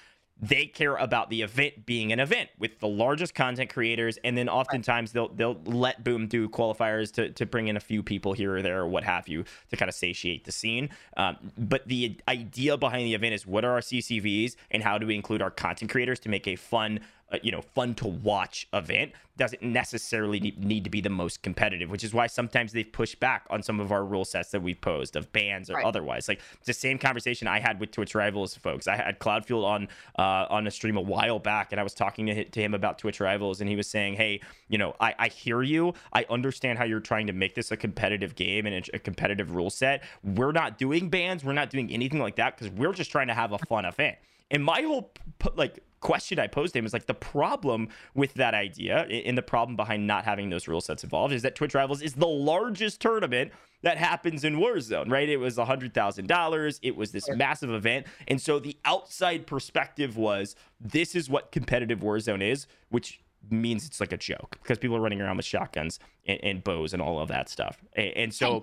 they 0.42 0.66
care 0.66 0.96
about 0.96 1.30
the 1.30 1.44
event 1.44 1.86
being 1.86 2.12
an 2.12 2.20
event 2.20 2.50
with 2.58 2.80
the 2.80 2.88
largest 2.88 3.36
content 3.36 3.72
creators 3.72 4.18
and 4.24 4.36
then 4.36 4.50
oftentimes 4.50 5.12
they'll 5.12 5.30
they'll 5.30 5.62
let 5.66 6.04
boom 6.04 6.28
do 6.28 6.50
qualifiers 6.50 7.12
to, 7.14 7.30
to 7.30 7.46
bring 7.46 7.68
in 7.68 7.78
a 7.78 7.80
few 7.80 8.02
people 8.02 8.34
here 8.34 8.56
or 8.56 8.62
there 8.62 8.82
or 8.82 8.88
what 8.88 9.04
have 9.04 9.28
you 9.28 9.44
to 9.70 9.78
kind 9.78 9.88
of 9.88 9.96
satiate 9.96 10.46
the 10.46 10.52
scene. 10.52 10.90
Um, 11.16 11.38
but 11.58 11.88
the 11.88 12.20
idea 12.28 12.76
behind 12.78 13.06
the 13.06 13.14
event 13.14 13.36
is 13.36 13.46
what 13.46 13.64
are 13.64 13.74
our 13.74 13.82
ccvs 13.82 14.56
and 14.72 14.82
how 14.84 14.98
do 14.98 15.06
we 15.06 15.16
include 15.16 15.42
our 15.42 15.52
content 15.52 15.92
creators 15.92 16.20
to 16.22 16.30
make 16.30 16.48
a 16.48 16.56
fun 16.56 17.02
uh, 17.32 17.38
you 17.42 17.52
know 17.52 17.62
fun 17.62 17.94
to 17.96 18.08
watch 18.08 18.68
event 18.74 19.12
doesn't 19.38 19.64
necessarily 19.64 20.54
need 20.58 20.84
to 20.84 20.90
be 20.90 21.02
the 21.02 21.10
most 21.10 21.42
competitive 21.42 21.90
which 21.90 22.04
is 22.04 22.14
why 22.14 22.28
sometimes 22.28 22.72
they've 22.72 22.92
pushed 22.92 23.20
back 23.20 23.46
on 23.50 23.64
some 23.64 23.80
of 23.80 23.92
our 23.92 24.06
rule 24.06 24.26
sets 24.26 24.52
that 24.52 24.62
we've 24.62 24.82
posed 24.82 25.16
of 25.16 25.32
bans 25.32 25.70
or 25.70 25.76
right. 25.76 25.86
otherwise. 25.86 26.28
Like 26.28 26.42
it's 26.58 26.68
the 26.68 26.74
same 26.74 26.98
conversation 26.98 27.48
i 27.48 27.60
had 27.60 27.80
with 27.80 27.92
twitch 27.92 28.16
rivals 28.16 28.56
folks. 28.56 28.88
I 28.88 28.96
had 28.96 29.20
cloudfield 29.20 29.64
on 29.64 29.88
uh, 30.18 30.46
on 30.50 30.68
a 30.68 30.72
stream 30.72 30.98
a 30.98 31.02
while 31.02 31.40
back 31.40 31.72
and 31.72 31.80
i 31.80 31.84
was 31.84 31.94
talking 31.94 32.26
to, 32.28 32.44
to 32.46 32.62
him 32.62 32.74
about 32.74 33.00
twitch 33.00 33.20
rivals 33.20 33.62
and 33.62 33.70
he 33.70 33.76
was 33.76 33.88
saying 33.88 34.16
hey 34.16 34.42
you 34.68 34.78
know 34.78 34.96
I, 35.00 35.16
I 35.18 35.28
hear 35.28 35.62
you. 35.64 35.94
I 36.14 36.26
understand 36.30 36.78
how 36.78 36.86
you're 36.86 37.00
trying 37.00 37.28
to 37.28 37.34
make 37.34 37.56
this 37.56 37.72
a 37.72 37.78
competitive 37.78 38.36
game 38.36 38.66
and 38.66 38.76
a, 38.76 38.96
a 38.96 39.00
competitive 39.00 39.56
rule 39.56 39.70
set. 39.70 40.04
We're 40.24 40.52
not 40.52 40.78
doing 40.78 41.10
bans. 41.10 41.44
We're 41.44 41.54
not 41.54 41.70
doing 41.70 41.92
anything 41.92 42.20
like 42.20 42.36
that 42.36 42.58
because 42.58 42.72
we're 42.74 42.94
just 42.94 43.12
trying 43.12 43.28
to 43.28 43.34
have 43.34 43.52
a 43.52 43.58
fun 43.60 43.86
event. 43.86 44.18
And 44.50 44.64
my 44.64 44.82
whole 44.82 45.12
like 45.56 45.80
question 46.02 46.40
I 46.40 46.48
posed 46.48 46.74
to 46.74 46.80
him 46.80 46.86
is 46.86 46.94
like 46.94 47.06
the 47.06 47.14
problem 47.14 47.90
with 48.14 48.34
that 48.34 48.54
idea 48.54 49.04
and 49.04 49.38
the 49.38 49.42
problem 49.42 49.76
behind 49.76 50.06
not 50.06 50.26
having 50.26 50.50
those 50.50 50.68
rule 50.68 50.82
sets 50.82 51.04
involved 51.04 51.34
is 51.34 51.44
that 51.44 51.56
Twitch 51.56 51.74
Rivals 51.74 52.02
is 52.02 52.14
the 52.14 52.28
largest 52.28 53.00
tournament 53.00 53.52
that 53.84 53.98
happens 53.98 54.44
in 54.44 54.58
Warzone, 54.58 55.10
right? 55.10 55.28
It 55.28 55.38
was 55.38 55.58
$100,000. 55.58 56.80
It 56.82 56.96
was 56.96 57.12
this 57.12 57.30
massive 57.30 57.72
event. 57.72 58.08
And 58.28 58.40
so 58.40 58.60
the 58.60 58.78
outside 58.86 59.48
perspective 59.48 60.18
was 60.18 60.56
this 60.80 61.16
is 61.16 61.30
what 61.30 61.52
competitive 61.52 62.00
Warzone 62.00 62.44
is, 62.44 62.68
which 62.90 63.22
means 63.50 63.88
it's 63.88 64.00
like 64.00 64.12
a 64.12 64.18
joke 64.18 64.58
because 64.62 64.78
people 64.78 64.96
are 64.96 65.02
running 65.02 65.22
around 65.22 65.38
with 65.38 65.46
shotguns 65.46 66.00
and, 66.26 66.40
and 66.44 66.64
bows 66.64 66.94
and 66.94 67.02
all 67.02 67.20
of 67.20 67.30
that 67.30 67.50
stuff. 67.50 67.82
And, 67.94 68.14
and 68.18 68.34
so 68.34 68.62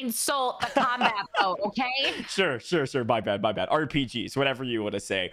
insult 0.00 0.60
the 0.60 0.80
combat 0.80 1.14
bow, 1.40 1.56
okay? 1.66 2.24
Sure, 2.28 2.58
sure, 2.58 2.86
sure. 2.86 3.04
My 3.04 3.20
bad, 3.20 3.42
my 3.42 3.52
bad. 3.52 3.68
RPGs, 3.68 4.36
whatever 4.36 4.64
you 4.64 4.82
want 4.82 4.94
to 4.94 5.00
say. 5.00 5.30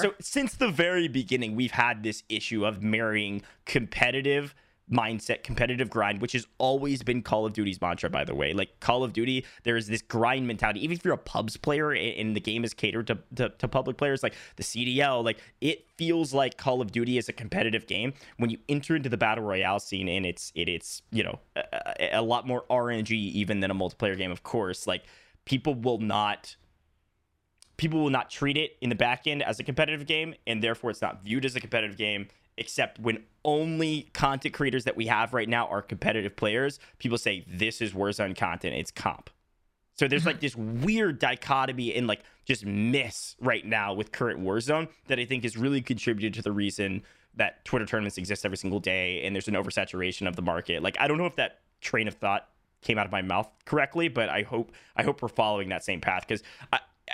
So 0.00 0.14
since 0.20 0.54
the 0.54 0.68
very 0.68 1.08
beginning, 1.08 1.56
we've 1.56 1.72
had 1.72 2.02
this 2.02 2.22
issue 2.28 2.64
of 2.64 2.82
marrying 2.82 3.42
competitive 3.66 4.54
mindset, 4.90 5.42
competitive 5.42 5.88
grind, 5.88 6.20
which 6.20 6.32
has 6.32 6.46
always 6.58 7.02
been 7.02 7.22
Call 7.22 7.46
of 7.46 7.52
Duty's 7.52 7.80
mantra, 7.80 8.10
by 8.10 8.24
the 8.24 8.34
way. 8.34 8.52
Like 8.52 8.78
Call 8.80 9.02
of 9.02 9.12
Duty, 9.12 9.44
there 9.64 9.76
is 9.76 9.86
this 9.86 10.02
grind 10.02 10.46
mentality. 10.46 10.84
Even 10.84 10.96
if 10.96 11.04
you're 11.04 11.14
a 11.14 11.18
pubs 11.18 11.56
player 11.56 11.92
and 11.92 12.36
the 12.36 12.40
game 12.40 12.64
is 12.64 12.74
catered 12.74 13.06
to, 13.06 13.18
to, 13.36 13.48
to, 13.48 13.68
public 13.68 13.96
players, 13.96 14.22
like 14.22 14.34
the 14.56 14.62
CDL, 14.62 15.24
like 15.24 15.38
it 15.60 15.86
feels 15.96 16.34
like 16.34 16.56
Call 16.56 16.80
of 16.80 16.92
Duty 16.92 17.16
is 17.16 17.28
a 17.28 17.32
competitive 17.32 17.86
game. 17.86 18.12
When 18.36 18.50
you 18.50 18.58
enter 18.68 18.94
into 18.94 19.08
the 19.08 19.16
battle 19.16 19.44
royale 19.44 19.80
scene 19.80 20.08
and 20.08 20.26
it's 20.26 20.52
it, 20.54 20.68
it's 20.68 21.02
you 21.10 21.22
know 21.24 21.40
a, 21.56 22.10
a 22.12 22.22
lot 22.22 22.46
more 22.46 22.64
RNG 22.70 23.12
even 23.12 23.60
than 23.60 23.70
a 23.70 23.74
multiplayer 23.74 24.16
game, 24.16 24.30
of 24.30 24.42
course. 24.42 24.86
Like 24.86 25.04
people 25.44 25.74
will 25.74 25.98
not 25.98 26.56
people 27.82 28.00
will 28.00 28.10
not 28.10 28.30
treat 28.30 28.56
it 28.56 28.76
in 28.80 28.90
the 28.90 28.94
back 28.94 29.26
end 29.26 29.42
as 29.42 29.58
a 29.58 29.64
competitive 29.64 30.06
game, 30.06 30.34
and 30.46 30.62
therefore 30.62 30.90
it's 30.90 31.02
not 31.02 31.24
viewed 31.24 31.44
as 31.44 31.56
a 31.56 31.60
competitive 31.60 31.96
game. 31.96 32.28
Except 32.56 33.00
when 33.00 33.24
only 33.44 34.10
content 34.12 34.54
creators 34.54 34.84
that 34.84 34.94
we 34.94 35.06
have 35.06 35.32
right 35.32 35.48
now 35.48 35.66
are 35.66 35.82
competitive 35.82 36.36
players, 36.36 36.78
people 36.98 37.18
say 37.18 37.44
this 37.48 37.80
is 37.80 37.92
Warzone 37.92 38.36
content. 38.36 38.76
It's 38.76 38.90
comp. 38.90 39.30
So 39.94 40.06
there's 40.06 40.26
like 40.26 40.38
this 40.38 40.54
mm-hmm. 40.54 40.84
weird 40.84 41.18
dichotomy 41.18 41.94
and 41.94 42.06
like 42.06 42.20
just 42.44 42.64
miss 42.64 43.34
right 43.40 43.64
now 43.64 43.94
with 43.94 44.12
current 44.12 44.40
Warzone 44.40 44.88
that 45.08 45.18
I 45.18 45.24
think 45.24 45.42
has 45.42 45.56
really 45.56 45.80
contributed 45.80 46.34
to 46.34 46.42
the 46.42 46.52
reason 46.52 47.02
that 47.34 47.64
Twitter 47.64 47.86
tournaments 47.86 48.18
exist 48.18 48.44
every 48.44 48.58
single 48.58 48.80
day 48.80 49.22
and 49.24 49.34
there's 49.34 49.48
an 49.48 49.54
oversaturation 49.54 50.28
of 50.28 50.36
the 50.36 50.42
market. 50.42 50.82
Like 50.82 50.96
I 51.00 51.08
don't 51.08 51.18
know 51.18 51.26
if 51.26 51.36
that 51.36 51.60
train 51.80 52.06
of 52.06 52.14
thought 52.14 52.48
came 52.82 52.98
out 52.98 53.06
of 53.06 53.12
my 53.12 53.22
mouth 53.22 53.48
correctly, 53.64 54.08
but 54.08 54.28
I 54.28 54.42
hope 54.42 54.72
I 54.94 55.02
hope 55.02 55.22
we're 55.22 55.28
following 55.28 55.70
that 55.70 55.84
same 55.84 56.00
path 56.00 56.26
because 56.28 56.42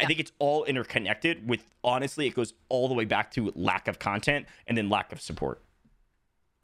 I 0.01 0.06
think 0.06 0.20
it's 0.20 0.32
all 0.39 0.65
interconnected 0.65 1.48
with 1.48 1.65
honestly, 1.82 2.27
it 2.27 2.35
goes 2.35 2.55
all 2.69 2.89
the 2.89 2.94
way 2.94 3.05
back 3.05 3.31
to 3.32 3.52
lack 3.55 3.89
of 3.89 3.98
content 3.98 4.47
and 4.66 4.77
then 4.77 4.89
lack 4.89 5.12
of 5.12 5.20
support. 5.20 5.62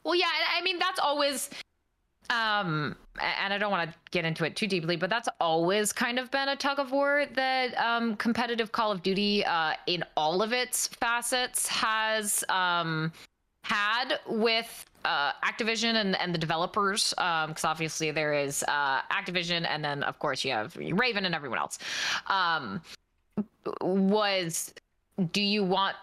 Well, 0.03 0.15
yeah, 0.15 0.29
I 0.55 0.61
mean, 0.61 0.79
that's 0.79 0.99
always 0.99 1.49
um 2.31 2.95
and 3.21 3.53
i 3.53 3.57
don't 3.59 3.69
want 3.69 3.87
to 3.87 3.95
get 4.09 4.25
into 4.25 4.45
it 4.45 4.55
too 4.55 4.65
deeply 4.65 4.95
but 4.95 5.11
that's 5.11 5.29
always 5.39 5.93
kind 5.93 6.17
of 6.17 6.31
been 6.31 6.49
a 6.49 6.55
tug 6.55 6.79
of 6.79 6.91
war 6.91 7.25
that 7.33 7.77
um 7.77 8.15
competitive 8.15 8.71
call 8.71 8.91
of 8.91 9.03
duty 9.03 9.45
uh 9.45 9.73
in 9.85 10.03
all 10.17 10.41
of 10.41 10.51
its 10.51 10.87
facets 10.87 11.67
has 11.67 12.43
um 12.49 13.11
had 13.61 14.19
with 14.27 14.85
uh, 15.05 15.31
Activision 15.43 15.95
and, 15.95 16.19
and 16.19 16.33
the 16.33 16.37
developers, 16.37 17.13
because 17.17 17.63
um, 17.63 17.69
obviously 17.69 18.11
there 18.11 18.33
is 18.33 18.63
uh, 18.67 19.01
Activision, 19.11 19.65
and 19.67 19.83
then 19.83 20.03
of 20.03 20.19
course 20.19 20.43
you 20.43 20.51
have 20.51 20.75
Raven 20.75 21.25
and 21.25 21.33
everyone 21.35 21.59
else. 21.59 21.79
Um, 22.27 22.81
was 23.81 24.73
do 25.31 25.41
you 25.41 25.63
want 25.63 25.95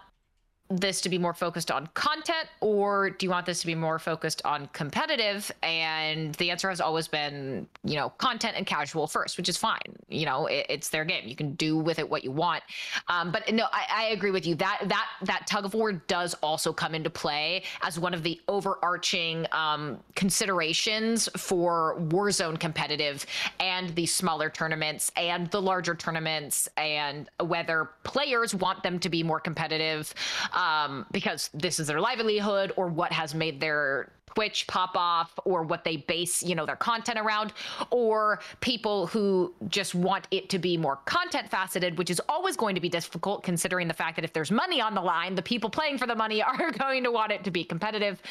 this 0.69 1.01
to 1.01 1.09
be 1.09 1.17
more 1.17 1.33
focused 1.33 1.69
on 1.69 1.87
content 1.93 2.47
or 2.61 3.09
do 3.09 3.25
you 3.25 3.29
want 3.29 3.45
this 3.45 3.59
to 3.61 3.67
be 3.67 3.75
more 3.75 3.99
focused 3.99 4.41
on 4.45 4.67
competitive? 4.73 5.51
And 5.61 6.33
the 6.35 6.49
answer 6.49 6.69
has 6.69 6.81
always 6.81 7.07
been 7.07 7.67
you 7.83 7.95
know 7.95 8.09
content 8.09 8.55
and 8.57 8.65
casual 8.65 9.07
first 9.07 9.37
which 9.37 9.49
is 9.49 9.57
fine. 9.57 9.79
You 10.09 10.25
know 10.25 10.47
it, 10.47 10.65
it's 10.69 10.89
their 10.89 11.05
game. 11.05 11.27
You 11.27 11.35
can 11.35 11.53
do 11.55 11.77
with 11.77 11.99
it 11.99 12.09
what 12.09 12.23
you 12.23 12.31
want. 12.31 12.63
Um, 13.07 13.31
but 13.31 13.51
no 13.53 13.65
I, 13.71 13.85
I, 13.89 14.03
agree 14.13 14.31
with 14.31 14.47
you. 14.47 14.55
That 14.55 14.81
that 14.85 15.07
that 15.23 15.47
tug 15.47 15.65
of 15.65 15.73
war 15.73 15.91
does 15.93 16.33
also 16.35 16.73
come 16.73 16.95
into 16.95 17.09
play 17.09 17.63
as 17.81 17.99
one 17.99 18.13
of 18.13 18.23
the 18.23 18.39
overarching 18.47 19.45
um, 19.51 19.99
considerations 20.15 21.29
for 21.37 21.97
warzone 21.99 22.59
competitive 22.59 23.25
and 23.59 23.93
the 23.95 24.05
smaller 24.05 24.49
tournaments 24.49 25.11
and 25.17 25.49
the 25.51 25.61
larger 25.61 25.95
tournaments 25.95 26.69
and 26.77 27.29
whether 27.39 27.91
players 28.03 28.55
want 28.55 28.81
them 28.81 28.97
to 28.99 29.09
be 29.09 29.23
more 29.23 29.39
competitive. 29.39 30.13
um, 30.53 30.62
because 31.11 31.49
this 31.53 31.79
is 31.79 31.87
their 31.87 31.99
livelihood 31.99 32.71
or 32.75 32.87
what 32.87 33.11
has 33.11 33.33
made 33.33 33.59
their 33.59 34.11
Twitch 34.33 34.65
pop 34.67 34.91
off 34.95 35.37
or 35.45 35.63
what 35.63 35.83
they 35.83 35.97
base, 35.97 36.41
you 36.41 36.55
know, 36.55 36.65
their 36.65 36.75
content 36.75 37.19
around, 37.19 37.53
or 37.91 38.39
people 38.61 39.07
who 39.07 39.53
just 39.67 39.93
want 39.93 40.27
it 40.31 40.49
to 40.49 40.59
be 40.59 40.75
more 40.75 40.97
content 41.05 41.49
faceted, 41.49 41.97
which 41.97 42.09
is 42.09 42.21
always 42.27 42.57
going 42.57 42.75
to 42.75 42.81
be 42.81 42.89
difficult 42.89 43.43
considering 43.43 43.87
the 43.87 43.93
fact 43.93 44.15
that 44.15 44.25
if 44.25 44.33
there's 44.33 44.51
money 44.51 44.81
on 44.81 44.95
the 44.95 45.01
line, 45.01 45.35
the 45.35 45.41
people 45.41 45.69
playing 45.69 45.97
for 45.97 46.07
the 46.07 46.15
money 46.15 46.41
are 46.43 46.71
going 46.71 47.03
to 47.03 47.11
want 47.11 47.31
it 47.31 47.43
to 47.43 47.51
be 47.51 47.63
competitive, 47.63 48.21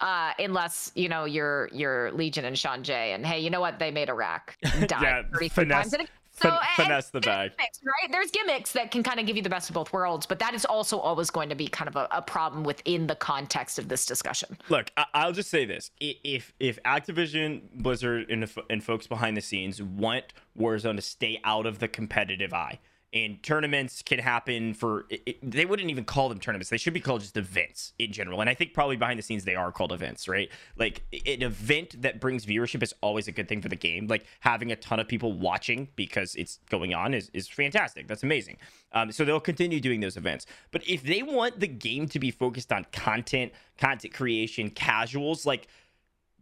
uh, 0.00 0.32
unless 0.38 0.90
you 0.94 1.08
know 1.08 1.24
you're 1.24 1.68
you're 1.72 2.10
Legion 2.12 2.44
and 2.44 2.58
Sean 2.58 2.82
J. 2.82 3.12
And 3.12 3.26
hey, 3.26 3.40
you 3.40 3.50
know 3.50 3.60
what? 3.60 3.78
They 3.78 3.90
made 3.90 4.08
a 4.08 4.14
rack 4.14 4.56
yeah, 4.64 5.22
33 5.32 5.48
finesse. 5.48 5.90
times. 5.90 6.08
So 6.34 6.56
finesse 6.76 7.10
the 7.10 7.20
bag, 7.20 7.52
gimmicks, 7.56 7.80
right? 7.84 8.10
There's 8.10 8.30
gimmicks 8.30 8.72
that 8.72 8.90
can 8.90 9.02
kind 9.02 9.20
of 9.20 9.26
give 9.26 9.36
you 9.36 9.42
the 9.42 9.50
best 9.50 9.68
of 9.68 9.74
both 9.74 9.92
worlds, 9.92 10.26
but 10.26 10.38
that 10.38 10.54
is 10.54 10.64
also 10.64 10.98
always 10.98 11.30
going 11.30 11.50
to 11.50 11.54
be 11.54 11.68
kind 11.68 11.88
of 11.88 11.96
a, 11.96 12.08
a 12.10 12.22
problem 12.22 12.64
within 12.64 13.06
the 13.06 13.14
context 13.14 13.78
of 13.78 13.88
this 13.88 14.06
discussion. 14.06 14.56
Look, 14.68 14.90
I- 14.96 15.26
will 15.26 15.32
just 15.32 15.50
say 15.50 15.64
this: 15.64 15.90
if 16.00 16.52
if 16.58 16.82
Activision, 16.84 17.62
Blizzard, 17.74 18.30
and, 18.30 18.50
and 18.70 18.82
folks 18.82 19.06
behind 19.06 19.36
the 19.36 19.42
scenes 19.42 19.82
want 19.82 20.32
Warzone 20.58 20.96
to 20.96 21.02
stay 21.02 21.38
out 21.44 21.66
of 21.66 21.78
the 21.78 21.88
competitive 21.88 22.54
eye, 22.54 22.78
and 23.12 23.42
tournaments 23.42 24.02
can 24.02 24.18
happen 24.18 24.74
for 24.74 25.06
it, 25.10 25.38
they 25.42 25.66
wouldn't 25.66 25.90
even 25.90 26.04
call 26.04 26.28
them 26.28 26.40
tournaments. 26.40 26.70
They 26.70 26.78
should 26.78 26.94
be 26.94 27.00
called 27.00 27.20
just 27.20 27.36
events 27.36 27.92
in 27.98 28.12
general. 28.12 28.40
And 28.40 28.48
i 28.48 28.54
think 28.54 28.72
probably 28.72 28.96
behind 28.96 29.18
the 29.18 29.22
scenes 29.22 29.44
they 29.44 29.54
are 29.54 29.70
called 29.70 29.92
events 29.92 30.22
right? 30.28 30.50
Like 30.76 31.02
an 31.12 31.42
event 31.42 32.02
that 32.02 32.20
brings 32.20 32.46
viewership 32.46 32.82
is 32.82 32.94
always 33.00 33.28
a 33.28 33.32
good 33.32 33.48
thing 33.48 33.60
for 33.62 33.68
the 33.68 33.76
game. 33.76 34.06
Like 34.06 34.24
having 34.40 34.72
a 34.72 34.76
ton 34.76 35.00
of 35.00 35.08
people 35.08 35.32
watching 35.32 35.88
because 35.96 36.34
it's 36.34 36.58
going 36.70 36.94
on 36.94 37.14
is, 37.14 37.30
is 37.34 37.48
fantastic. 37.48 38.08
That's 38.08 38.22
amazing. 38.22 38.56
Um, 38.92 39.12
so 39.12 39.24
they'll 39.24 39.40
continue 39.40 39.80
doing 39.80 40.00
those 40.00 40.16
events. 40.16 40.46
But 40.70 40.86
if 40.88 41.02
they 41.02 41.22
want 41.22 41.60
the 41.60 41.68
game 41.68 42.08
to 42.08 42.18
be 42.18 42.30
focused 42.30 42.72
on 42.72 42.86
content 42.92 43.52
content 43.78 44.12
creation 44.12 44.70
casuals 44.70 45.44
like 45.46 45.66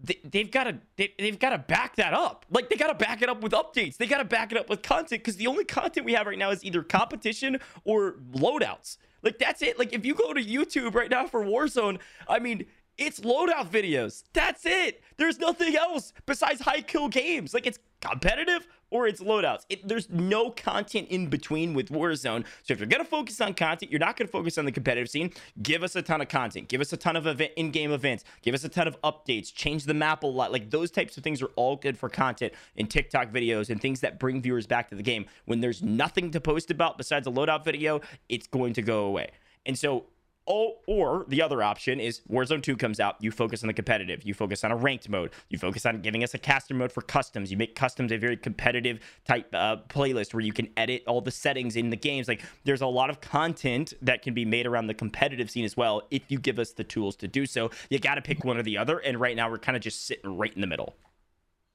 they, 0.02 0.38
have 0.40 0.50
got 0.50 0.64
to 0.64 0.78
they, 0.96 1.12
they've 1.18 1.38
got 1.38 1.50
to 1.50 1.58
back 1.58 1.96
that 1.96 2.14
up. 2.14 2.46
Like 2.50 2.68
they 2.68 2.76
got 2.76 2.88
to 2.88 2.94
back 2.94 3.22
it 3.22 3.28
up 3.28 3.42
with 3.42 3.52
updates. 3.52 3.96
They 3.96 4.06
got 4.06 4.18
to 4.18 4.24
back 4.24 4.52
it 4.52 4.58
up 4.58 4.68
with 4.68 4.82
content 4.82 5.22
because 5.22 5.36
the 5.36 5.46
only 5.46 5.64
content 5.64 6.06
we 6.06 6.14
have 6.14 6.26
right 6.26 6.38
now 6.38 6.50
is 6.50 6.64
either 6.64 6.82
competition 6.82 7.58
or 7.84 8.16
loadouts. 8.32 8.96
Like 9.22 9.38
that's 9.38 9.62
it. 9.62 9.78
Like 9.78 9.92
if 9.92 10.06
you 10.06 10.14
go 10.14 10.32
to 10.32 10.42
YouTube 10.42 10.94
right 10.94 11.10
now 11.10 11.26
for 11.26 11.44
Warzone, 11.44 11.98
I 12.28 12.38
mean, 12.38 12.66
it's 12.96 13.20
loadout 13.20 13.68
videos. 13.68 14.24
That's 14.32 14.64
it. 14.64 15.02
There's 15.16 15.38
nothing 15.38 15.76
else 15.76 16.12
besides 16.26 16.60
high 16.60 16.80
kill 16.80 17.08
games. 17.08 17.52
Like 17.52 17.66
it's 17.66 17.78
competitive 18.00 18.66
or 18.90 19.06
it's 19.06 19.20
loadouts. 19.20 19.64
It, 19.68 19.86
there's 19.86 20.10
no 20.10 20.50
content 20.50 21.08
in 21.08 21.28
between 21.28 21.74
with 21.74 21.88
Warzone. 21.88 22.44
So 22.62 22.72
if 22.72 22.80
you're 22.80 22.88
going 22.88 23.02
to 23.02 23.08
focus 23.08 23.40
on 23.40 23.54
content, 23.54 23.90
you're 23.90 24.00
not 24.00 24.16
going 24.16 24.26
to 24.26 24.32
focus 24.32 24.58
on 24.58 24.64
the 24.64 24.72
competitive 24.72 25.08
scene. 25.08 25.32
Give 25.62 25.82
us 25.82 25.96
a 25.96 26.02
ton 26.02 26.20
of 26.20 26.28
content. 26.28 26.68
Give 26.68 26.80
us 26.80 26.92
a 26.92 26.96
ton 26.96 27.16
of 27.16 27.26
event, 27.26 27.52
in-game 27.56 27.92
events. 27.92 28.24
Give 28.42 28.54
us 28.54 28.64
a 28.64 28.68
ton 28.68 28.88
of 28.88 29.00
updates. 29.02 29.52
Change 29.52 29.84
the 29.84 29.94
map 29.94 30.22
a 30.22 30.26
lot. 30.26 30.52
Like 30.52 30.70
those 30.70 30.90
types 30.90 31.16
of 31.16 31.24
things 31.24 31.42
are 31.42 31.50
all 31.56 31.76
good 31.76 31.96
for 31.96 32.08
content 32.08 32.52
and 32.76 32.90
TikTok 32.90 33.30
videos 33.30 33.70
and 33.70 33.80
things 33.80 34.00
that 34.00 34.18
bring 34.18 34.42
viewers 34.42 34.66
back 34.66 34.88
to 34.90 34.94
the 34.94 35.02
game. 35.02 35.26
When 35.44 35.60
there's 35.60 35.82
nothing 35.82 36.30
to 36.32 36.40
post 36.40 36.70
about 36.70 36.98
besides 36.98 37.26
a 37.26 37.30
loadout 37.30 37.64
video, 37.64 38.00
it's 38.28 38.46
going 38.46 38.72
to 38.74 38.82
go 38.82 39.04
away. 39.04 39.30
And 39.66 39.78
so 39.78 40.06
Oh, 40.52 40.78
or 40.88 41.26
the 41.28 41.42
other 41.42 41.62
option 41.62 42.00
is 42.00 42.22
Warzone 42.28 42.60
2 42.60 42.76
comes 42.76 42.98
out, 42.98 43.14
you 43.20 43.30
focus 43.30 43.62
on 43.62 43.68
the 43.68 43.72
competitive, 43.72 44.24
you 44.24 44.34
focus 44.34 44.64
on 44.64 44.72
a 44.72 44.76
ranked 44.76 45.08
mode, 45.08 45.30
you 45.48 45.60
focus 45.60 45.86
on 45.86 46.00
giving 46.00 46.24
us 46.24 46.34
a 46.34 46.38
caster 46.38 46.74
mode 46.74 46.90
for 46.90 47.02
customs, 47.02 47.52
you 47.52 47.56
make 47.56 47.76
customs 47.76 48.10
a 48.10 48.16
very 48.16 48.36
competitive 48.36 48.98
type 49.24 49.46
uh, 49.54 49.76
playlist 49.88 50.34
where 50.34 50.40
you 50.40 50.52
can 50.52 50.68
edit 50.76 51.04
all 51.06 51.20
the 51.20 51.30
settings 51.30 51.76
in 51.76 51.90
the 51.90 51.96
games. 51.96 52.26
Like 52.26 52.42
there's 52.64 52.80
a 52.80 52.86
lot 52.88 53.10
of 53.10 53.20
content 53.20 53.92
that 54.02 54.22
can 54.22 54.34
be 54.34 54.44
made 54.44 54.66
around 54.66 54.88
the 54.88 54.94
competitive 54.94 55.48
scene 55.52 55.64
as 55.64 55.76
well 55.76 56.02
if 56.10 56.22
you 56.26 56.40
give 56.40 56.58
us 56.58 56.72
the 56.72 56.82
tools 56.82 57.14
to 57.16 57.28
do 57.28 57.46
so. 57.46 57.70
You 57.88 58.00
got 58.00 58.16
to 58.16 58.22
pick 58.22 58.44
one 58.44 58.58
or 58.58 58.64
the 58.64 58.76
other, 58.76 58.98
and 58.98 59.20
right 59.20 59.36
now 59.36 59.48
we're 59.48 59.58
kind 59.58 59.76
of 59.76 59.82
just 59.84 60.04
sitting 60.04 60.36
right 60.36 60.52
in 60.52 60.62
the 60.62 60.66
middle. 60.66 60.96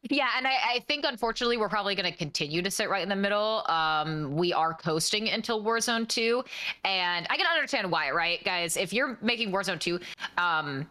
Yeah, 0.10 0.28
and 0.38 0.46
I, 0.46 0.54
I, 0.76 0.80
think 0.88 1.04
unfortunately 1.08 1.58
we're 1.58 1.70
probably 1.70 1.96
going 1.96 2.12
to 2.12 2.16
continue 2.16 2.62
to 2.62 2.70
sit 2.70 2.90
right 2.90 3.02
in 3.02 3.10
the 3.10 3.16
middle. 3.16 3.64
Um, 3.68 4.36
we 4.36 4.54
are 4.54 4.74
coasting 4.74 5.30
until 5.30 5.64
Warzone 5.64 6.08
2, 6.08 6.44
and 6.84 7.26
I 7.30 7.38
can 7.38 7.48
understand 7.48 7.92
why, 7.92 8.12
right, 8.12 8.44
guys? 8.44 8.78
If 8.78 8.94
you're 8.94 9.18
making 9.22 9.52
Warzone 9.52 9.80
2, 9.80 10.00
um, 10.38 10.88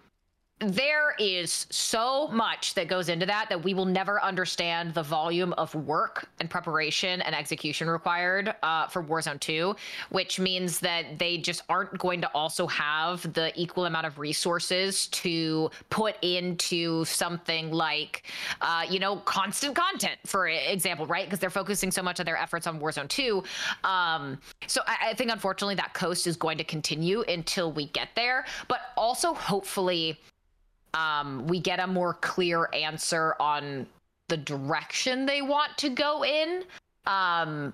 there 0.73 1.15
is 1.19 1.67
so 1.71 2.29
much 2.29 2.75
that 2.75 2.89
goes 2.89 3.09
into 3.09 3.27
that 3.27 3.49
that 3.49 3.63
we 3.63 3.75
will 3.75 3.85
never 3.85 4.23
understand 4.23 4.95
the 4.95 5.03
volume 5.03 5.53
of 5.55 5.75
work 5.75 6.29
and 6.41 6.49
preparation 6.49 7.21
and 7.23 7.35
execution 7.35 7.89
required 7.89 8.55
uh, 8.63 8.87
for 8.87 9.03
Warzone 9.03 9.41
2, 9.41 9.75
which 10.11 10.39
means 10.39 10.79
that 10.81 11.19
they 11.19 11.39
just 11.39 11.63
aren't 11.69 11.97
going 11.99 12.21
to 12.21 12.29
also 12.29 12.67
have 12.67 13.33
the 13.33 13.53
equal 13.61 13.87
amount 13.87 14.07
of 14.07 14.19
resources 14.19 15.09
to 15.09 15.71
put 15.91 16.17
into 16.23 17.05
something 17.05 17.71
like, 17.71 18.25
uh, 18.61 18.85
you 18.89 18.99
know, 18.99 19.17
constant 19.17 19.75
content, 19.75 20.19
for 20.27 20.49
example, 20.49 21.07
right? 21.07 21.27
Because 21.27 21.39
they're 21.39 21.51
focusing 21.51 21.91
so 21.91 22.03
much 22.03 22.21
of 22.21 22.27
their 22.27 22.37
efforts 22.37 22.67
on 22.67 22.81
Warzone 22.81 23.09
2. 23.09 23.43
Um, 23.85 24.39
so 24.67 24.81
I, 24.87 25.11
I 25.11 25.15
think, 25.15 25.31
unfortunately, 25.31 25.75
that 25.77 25.95
coast 25.95 26.27
is 26.27 26.37
going 26.37 26.59
to 26.59 26.65
continue 26.65 27.23
until 27.29 27.73
we 27.73 27.87
get 27.89 28.09
there. 28.15 28.45
But 28.69 28.81
also, 28.97 29.35
hopefully, 29.35 30.19
um, 30.95 31.47
we 31.47 31.61
get 31.61 31.81
a 31.81 31.87
more 31.87 32.15
clear 32.15 32.69
answer 32.73 33.35
on 33.41 33.87
the 34.29 34.37
direction 34.37 35.27
they 35.27 35.43
want 35.43 35.77
to 35.77 35.91
go 35.91 36.25
in 36.25 36.65
um, 37.07 37.73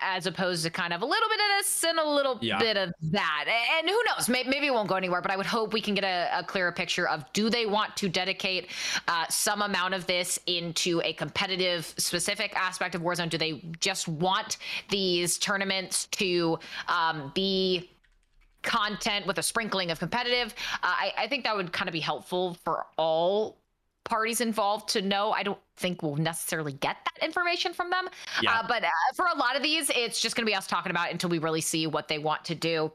as 0.00 0.26
opposed 0.26 0.64
to 0.64 0.70
kind 0.70 0.92
of 0.92 1.02
a 1.02 1.04
little 1.04 1.28
bit 1.28 1.38
of 1.38 1.46
this 1.58 1.84
and 1.84 1.98
a 1.98 2.08
little 2.08 2.38
yeah. 2.40 2.58
bit 2.58 2.76
of 2.76 2.92
that. 3.10 3.44
And 3.78 3.88
who 3.88 4.00
knows, 4.06 4.28
maybe, 4.28 4.48
maybe, 4.48 4.66
it 4.66 4.72
won't 4.72 4.88
go 4.88 4.96
anywhere, 4.96 5.20
but 5.20 5.30
I 5.30 5.36
would 5.36 5.46
hope 5.46 5.72
we 5.72 5.80
can 5.80 5.94
get 5.94 6.04
a, 6.04 6.40
a 6.40 6.44
clearer 6.44 6.72
picture 6.72 7.08
of 7.08 7.30
do 7.32 7.50
they 7.50 7.66
want 7.66 7.96
to 7.96 8.08
dedicate 8.08 8.70
uh, 9.08 9.26
some 9.28 9.62
amount 9.62 9.94
of 9.94 10.06
this 10.06 10.38
into 10.46 11.00
a 11.04 11.12
competitive 11.14 11.92
specific 11.98 12.54
aspect 12.56 12.94
of 12.94 13.02
Warzone? 13.02 13.28
Do 13.28 13.38
they 13.38 13.62
just 13.80 14.08
want 14.08 14.58
these 14.88 15.38
tournaments 15.38 16.06
to 16.12 16.58
um, 16.88 17.32
be 17.34 17.90
content 18.64 19.26
with 19.26 19.38
a 19.38 19.42
sprinkling 19.42 19.90
of 19.90 19.98
competitive. 19.98 20.54
Uh, 20.82 20.86
I, 20.86 21.12
I 21.18 21.28
think 21.28 21.44
that 21.44 21.56
would 21.56 21.72
kind 21.72 21.88
of 21.88 21.92
be 21.92 22.00
helpful 22.00 22.56
for 22.64 22.86
all 22.96 23.58
parties 24.04 24.40
involved 24.40 24.88
to 24.90 25.02
know. 25.02 25.32
I 25.32 25.42
don't 25.42 25.58
think 25.76 26.02
we'll 26.02 26.16
necessarily 26.16 26.72
get 26.72 26.96
that 27.04 27.24
information 27.24 27.72
from 27.72 27.90
them. 27.90 28.08
Yeah. 28.42 28.60
Uh, 28.60 28.68
but 28.68 28.84
uh, 28.84 28.88
for 29.14 29.26
a 29.26 29.36
lot 29.36 29.56
of 29.56 29.62
these, 29.62 29.90
it's 29.94 30.20
just 30.20 30.36
going 30.36 30.44
to 30.44 30.50
be 30.50 30.54
us 30.54 30.66
talking 30.66 30.90
about 30.90 31.10
until 31.10 31.30
we 31.30 31.38
really 31.38 31.60
see 31.60 31.86
what 31.86 32.08
they 32.08 32.18
want 32.18 32.44
to 32.46 32.54
do. 32.54 32.92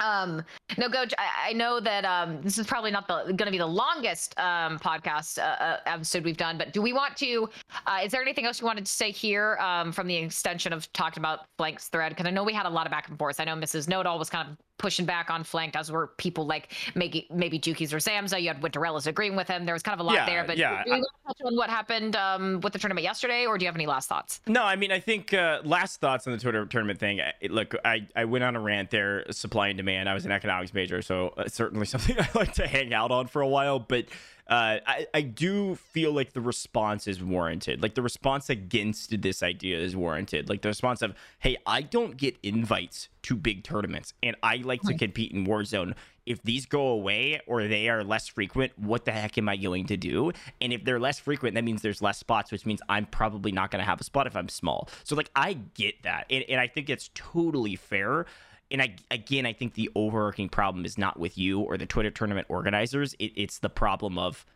Um, 0.00 0.42
no, 0.78 0.88
Gojj, 0.88 1.12
I, 1.18 1.50
I 1.50 1.52
know 1.52 1.78
that 1.78 2.04
um, 2.04 2.40
this 2.42 2.58
is 2.58 2.66
probably 2.66 2.90
not 2.90 3.06
going 3.06 3.36
to 3.36 3.50
be 3.50 3.58
the 3.58 3.66
longest 3.66 4.38
um, 4.38 4.78
podcast 4.78 5.38
uh, 5.38 5.42
uh, 5.42 5.76
episode 5.86 6.24
we've 6.24 6.36
done, 6.36 6.56
but 6.56 6.72
do 6.72 6.80
we 6.80 6.92
want 6.92 7.16
to? 7.18 7.48
Uh, 7.86 8.00
is 8.04 8.12
there 8.12 8.22
anything 8.22 8.46
else 8.46 8.60
you 8.60 8.66
wanted 8.66 8.86
to 8.86 8.92
say 8.92 9.10
here 9.10 9.58
um, 9.60 9.92
from 9.92 10.06
the 10.06 10.16
extension 10.16 10.72
of 10.72 10.90
talking 10.92 11.20
about 11.20 11.40
Blank's 11.58 11.88
thread? 11.88 12.10
Because 12.10 12.26
I 12.26 12.30
know 12.30 12.44
we 12.44 12.54
had 12.54 12.66
a 12.66 12.70
lot 12.70 12.86
of 12.86 12.90
back 12.90 13.08
and 13.08 13.18
forth. 13.18 13.40
I 13.40 13.44
know 13.44 13.54
Mrs. 13.54 13.88
Nodal 13.88 14.18
was 14.18 14.30
kind 14.30 14.48
of 14.48 14.56
pushing 14.80 15.04
back 15.04 15.30
on 15.30 15.44
Flanked, 15.44 15.76
as 15.76 15.92
were 15.92 16.08
people 16.16 16.46
like 16.46 16.72
maybe 16.94 17.28
maybe 17.30 17.60
Jukeyz 17.60 17.92
or 17.92 17.98
Zamza. 17.98 18.40
You 18.40 18.48
had 18.48 18.62
Winterella's 18.62 19.06
agreeing 19.06 19.36
with 19.36 19.46
him. 19.46 19.66
There 19.66 19.74
was 19.74 19.82
kind 19.82 19.92
of 19.92 20.00
a 20.00 20.02
lot 20.02 20.14
yeah, 20.14 20.26
there. 20.26 20.44
But 20.44 20.56
yeah, 20.56 20.82
do 20.82 20.90
you 20.90 20.96
want 20.96 21.04
to 21.04 21.28
touch 21.28 21.46
on 21.46 21.56
what 21.56 21.68
happened 21.68 22.16
um, 22.16 22.60
with 22.60 22.72
the 22.72 22.78
tournament 22.78 23.04
yesterday, 23.04 23.46
or 23.46 23.58
do 23.58 23.64
you 23.64 23.68
have 23.68 23.76
any 23.76 23.86
last 23.86 24.08
thoughts? 24.08 24.40
No, 24.46 24.64
I 24.64 24.76
mean 24.76 24.90
I 24.90 24.98
think 24.98 25.34
uh, 25.34 25.60
last 25.64 26.00
thoughts 26.00 26.26
on 26.26 26.32
the 26.32 26.38
Twitter 26.38 26.64
tournament 26.64 26.98
thing. 26.98 27.20
look, 27.50 27.74
I 27.84 28.08
I 28.16 28.24
went 28.24 28.42
on 28.42 28.56
a 28.56 28.60
rant 28.60 28.90
there, 28.90 29.30
supply 29.30 29.68
and 29.68 29.76
demand. 29.76 30.08
I 30.08 30.14
was 30.14 30.24
an 30.24 30.32
economics 30.32 30.72
major, 30.72 31.02
so 31.02 31.34
certainly 31.46 31.86
something 31.90 32.18
I 32.18 32.28
like 32.34 32.54
to 32.54 32.66
hang 32.66 32.94
out 32.94 33.10
on 33.10 33.26
for 33.26 33.42
a 33.42 33.48
while, 33.48 33.78
but 33.78 34.06
uh, 34.50 34.78
I, 34.84 35.06
I 35.14 35.20
do 35.20 35.76
feel 35.76 36.12
like 36.12 36.32
the 36.32 36.40
response 36.40 37.06
is 37.06 37.22
warranted. 37.22 37.82
Like 37.82 37.94
the 37.94 38.02
response 38.02 38.50
against 38.50 39.22
this 39.22 39.44
idea 39.44 39.78
is 39.78 39.94
warranted. 39.94 40.48
Like 40.48 40.62
the 40.62 40.68
response 40.68 41.02
of, 41.02 41.14
hey, 41.38 41.56
I 41.66 41.82
don't 41.82 42.16
get 42.16 42.36
invites 42.42 43.08
to 43.22 43.36
big 43.36 43.62
tournaments 43.62 44.12
and 44.24 44.34
I 44.42 44.56
like 44.56 44.82
to 44.82 44.94
compete 44.98 45.30
in 45.30 45.46
Warzone. 45.46 45.94
If 46.26 46.42
these 46.42 46.66
go 46.66 46.88
away 46.88 47.40
or 47.46 47.66
they 47.68 47.88
are 47.88 48.02
less 48.02 48.26
frequent, 48.26 48.76
what 48.76 49.04
the 49.04 49.12
heck 49.12 49.38
am 49.38 49.48
I 49.48 49.56
going 49.56 49.86
to 49.86 49.96
do? 49.96 50.32
And 50.60 50.72
if 50.72 50.84
they're 50.84 51.00
less 51.00 51.20
frequent, 51.20 51.54
that 51.54 51.62
means 51.64 51.82
there's 51.82 52.02
less 52.02 52.18
spots, 52.18 52.50
which 52.50 52.66
means 52.66 52.80
I'm 52.88 53.06
probably 53.06 53.52
not 53.52 53.70
going 53.70 53.80
to 53.80 53.86
have 53.86 54.00
a 54.00 54.04
spot 54.04 54.26
if 54.26 54.36
I'm 54.36 54.48
small. 54.48 54.88
So, 55.04 55.16
like, 55.16 55.30
I 55.34 55.54
get 55.54 56.02
that. 56.02 56.26
And, 56.28 56.44
and 56.48 56.60
I 56.60 56.66
think 56.66 56.90
it's 56.90 57.10
totally 57.14 57.76
fair 57.76 58.26
and 58.70 58.80
I 58.82 58.94
again, 59.10 59.46
I 59.46 59.52
think 59.52 59.74
the 59.74 59.90
overarching 59.94 60.48
problem 60.48 60.84
is 60.84 60.96
not 60.96 61.18
with 61.18 61.36
you 61.36 61.60
or 61.60 61.76
the 61.76 61.86
Twitter 61.86 62.10
tournament 62.10 62.46
organizers. 62.48 63.14
It, 63.18 63.32
it's 63.36 63.58
the 63.58 63.68
problem 63.70 64.18
of 64.18 64.46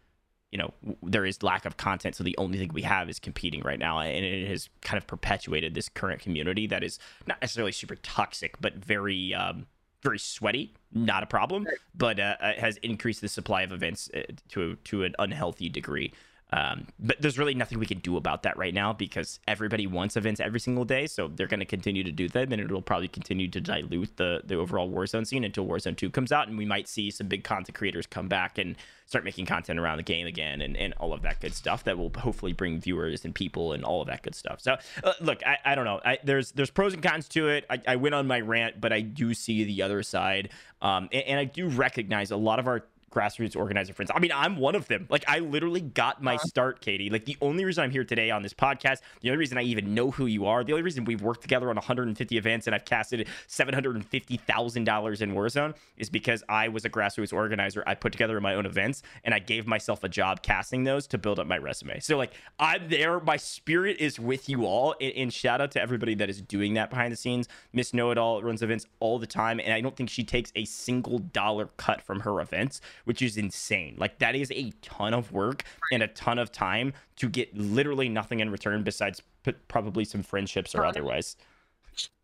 you 0.53 0.59
know 0.59 0.73
there 1.03 1.25
is 1.25 1.43
lack 1.43 1.65
of 1.65 1.77
content, 1.77 2.15
so 2.15 2.25
the 2.25 2.37
only 2.39 2.59
thing 2.59 2.71
we 2.73 2.83
have 2.83 3.09
is 3.09 3.19
competing 3.19 3.63
right 3.63 3.79
now, 3.79 3.99
and 3.99 4.25
it 4.25 4.49
has 4.49 4.69
kind 4.83 4.99
of 4.99 5.07
perpetuated 5.07 5.75
this 5.75 5.89
current 5.89 6.21
community 6.21 6.67
that 6.69 6.85
is 6.85 6.99
not 7.27 7.41
necessarily 7.41 7.73
super 7.73 7.97
toxic, 7.97 8.61
but 8.61 8.75
very 8.75 9.35
um, 9.35 9.67
very 10.03 10.19
sweaty. 10.19 10.75
Not 10.93 11.23
a 11.25 11.27
problem, 11.27 11.67
but 11.95 12.21
uh, 12.21 12.37
has 12.41 12.77
increased 12.79 13.21
the 13.21 13.29
supply 13.29 13.63
of 13.63 13.73
events 13.73 14.09
uh, 14.15 14.23
to 14.51 14.77
to 14.77 15.03
an 15.03 15.15
unhealthy 15.19 15.69
degree. 15.69 16.13
Um, 16.55 16.87
but 17.01 17.21
there's 17.21 17.37
really 17.37 17.55
nothing 17.55 17.81
we 17.81 17.87
can 17.87 17.99
do 17.99 18.17
about 18.17 18.45
that 18.45 18.57
right 18.57 18.73
now 18.73 18.93
because 18.93 19.41
everybody 19.49 19.89
wants 19.89 20.17
events 20.17 20.41
every 20.41 20.61
single 20.61 20.85
day. 20.85 21.09
So 21.09 21.27
they're 21.27 21.49
going 21.49 21.59
to 21.59 21.67
continue 21.67 22.05
to 22.05 22.13
do 22.13 22.29
them, 22.29 22.53
and 22.53 22.63
it'll 22.63 22.81
probably 22.81 23.09
continue 23.09 23.49
to 23.49 23.61
dilute 23.61 24.17
the 24.17 24.41
the 24.45 24.55
overall 24.55 24.89
Warzone 24.89 25.27
scene 25.27 25.43
until 25.43 25.67
Warzone 25.67 25.97
2 25.97 26.11
comes 26.11 26.31
out, 26.31 26.47
and 26.47 26.57
we 26.57 26.65
might 26.65 26.87
see 26.87 27.11
some 27.11 27.27
big 27.27 27.43
content 27.43 27.77
creators 27.77 28.07
come 28.07 28.29
back 28.29 28.57
and 28.57 28.77
start 29.07 29.25
making 29.25 29.47
content 29.47 29.81
around 29.81 29.97
the 29.97 30.05
game 30.05 30.29
again, 30.29 30.61
and, 30.61 30.77
and 30.77 30.95
all 30.95 31.13
of 31.13 31.23
that 31.23 31.41
good 31.41 31.55
stuff 31.55 31.83
that 31.85 31.99
will 31.99 32.13
hopefully 32.17 32.53
bring 32.53 32.79
viewers 32.79 33.25
and 33.25 33.35
people 33.35 33.73
and 33.73 33.85
all 33.85 34.01
of 34.01 34.07
that 34.07 34.23
good 34.23 34.37
stuff. 34.37 34.61
So 34.61 34.77
uh, 35.03 35.13
look, 35.21 35.45
I, 35.45 35.59
I 35.65 35.75
don't 35.75 35.85
know. 35.85 36.01
I, 36.05 36.19
there's 36.23 36.53
there's 36.53 36.71
pros 36.71 36.95
and 36.95 37.03
cons 37.03 37.27
to 37.31 37.49
it. 37.49 37.67
I, 37.69 37.81
I 37.89 37.97
went 37.97 38.15
on 38.15 38.29
my 38.29 38.41
rant, 38.41 38.81
but 38.81 38.93
I 38.93 39.01
do 39.01 39.35
see 39.35 39.65
the 39.65 39.83
other 39.83 40.05
side, 40.05 40.51
um, 40.81 41.09
and, 41.11 41.25
and 41.25 41.41
I 41.41 41.47
do 41.47 41.67
recognize 41.67 42.31
a 42.31 42.37
lot 42.37 42.61
of 42.61 42.69
our 42.69 42.85
grassroots 43.15 43.57
organizer 43.57 43.95
friends. 43.95 44.11
I 44.15 44.19
mean, 44.19 44.33
I'm 44.35 44.57
one 44.57 44.75
of 44.75 44.89
them. 44.89 45.07
Like, 45.09 45.25
I 45.29 45.39
literally 45.39 45.81
got 45.81 46.23
my 46.23 46.35
uh-huh. 46.35 46.47
start, 46.47 46.81
Katie. 46.81 47.11
Like, 47.11 47.25
the 47.25 47.37
only 47.41 47.65
reason 47.65 47.85
I'm 47.85 47.91
here 47.91 48.05
today 48.05 48.31
on 48.31 48.43
this 48.43 48.55
podcast, 48.55 48.99
the 49.21 49.31
only 49.31 49.39
reason 49.39 49.59
I 49.59 49.63
even 49.63 49.95
know 49.95 50.11
who 50.11 50.27
you 50.27 50.47
are, 50.47 50.65
the 50.65 50.73
only 50.73 50.83
reason 50.83 51.05
we've 51.05 51.23
worked 51.23 51.43
together 51.43 51.71
on 51.71 51.77
150 51.77 52.37
events 52.37 52.67
and 52.67 52.75
I've 52.75 52.85
casted 52.85 53.27
$750,000 53.49 55.21
in 55.21 55.35
Warzone 55.35 55.75
is 55.97 56.11
because 56.11 56.43
I 56.49 56.69
was 56.69 56.85
a 56.85 56.91
grassroots 56.91 57.33
organizer. 57.33 57.85
I 57.87 57.95
put 57.95 58.13
together 58.13 58.41
my 58.41 58.55
own 58.55 58.67
events 58.67 59.03
and 59.25 59.35
I 59.35 59.39
gave 59.39 59.67
myself 59.67 60.05
a 60.05 60.09
job 60.09 60.43
casting 60.43 60.85
those 60.85 61.07
to 61.09 61.19
build 61.19 61.39
up 61.39 61.47
my 61.47 61.59
resume. 61.59 62.01
So, 62.01 62.17
like, 62.17 62.33
I'm 62.59 62.89
there. 62.89 63.21
My 63.21 63.37
spirit 63.37 63.99
is 63.99 64.19
with 64.19 64.49
you 64.49 64.67
all. 64.67 64.95
And, 65.01 65.13
and 65.15 65.33
shout 65.33 65.61
out 65.61 65.71
to 65.73 65.81
everybody 65.81 66.15
that 66.17 66.29
is 66.29 66.41
doing 66.41 66.75
that 66.75 66.91
behind 66.91 67.13
the 67.13 67.17
scenes. 67.17 67.49
Miss 67.73 67.95
Know 67.95 68.11
It 68.11 68.19
All 68.19 68.43
runs 68.43 68.63
events 68.63 68.87
all 69.01 69.19
the 69.19 69.27
time. 69.27 69.61
And 69.61 69.73
I 69.73 69.81
don't 69.81 69.97
think 69.97 70.11
she 70.11 70.25
takes 70.25 70.53
a 70.55 70.65
single 70.65 71.19
dollar 71.19 71.69
cut 71.77 72.03
from 72.03 72.21
her 72.21 72.41
events, 72.41 72.81
which 73.05 73.23
is 73.23 73.37
insane. 73.37 73.97
Like 73.99 74.19
that 74.19 74.35
is 74.35 74.51
a 74.53 74.71
ton 74.83 75.15
of 75.15 75.33
work 75.33 75.65
and 75.93 76.03
a 76.03 76.09
ton 76.09 76.39
of 76.39 76.53
time 76.53 76.93
to 77.17 77.29
get 77.29 77.57
literally 77.57 78.09
nothing 78.09 78.41
in 78.41 78.51
return 78.51 78.83
besides 78.83 79.23
probably 79.69 80.05
some 80.05 80.23
friendships 80.23 80.75
or 80.75 80.85
otherwise. 80.85 81.37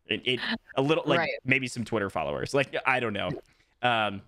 It, 0.06 0.22
it 0.24 0.40
a 0.76 0.82
little 0.82 1.04
like 1.06 1.20
right. 1.20 1.30
maybe 1.44 1.68
some 1.68 1.84
Twitter 1.84 2.10
followers. 2.10 2.52
Like 2.52 2.74
I 2.86 3.00
don't 3.00 3.12
know. 3.12 3.28
Um, 3.82 4.22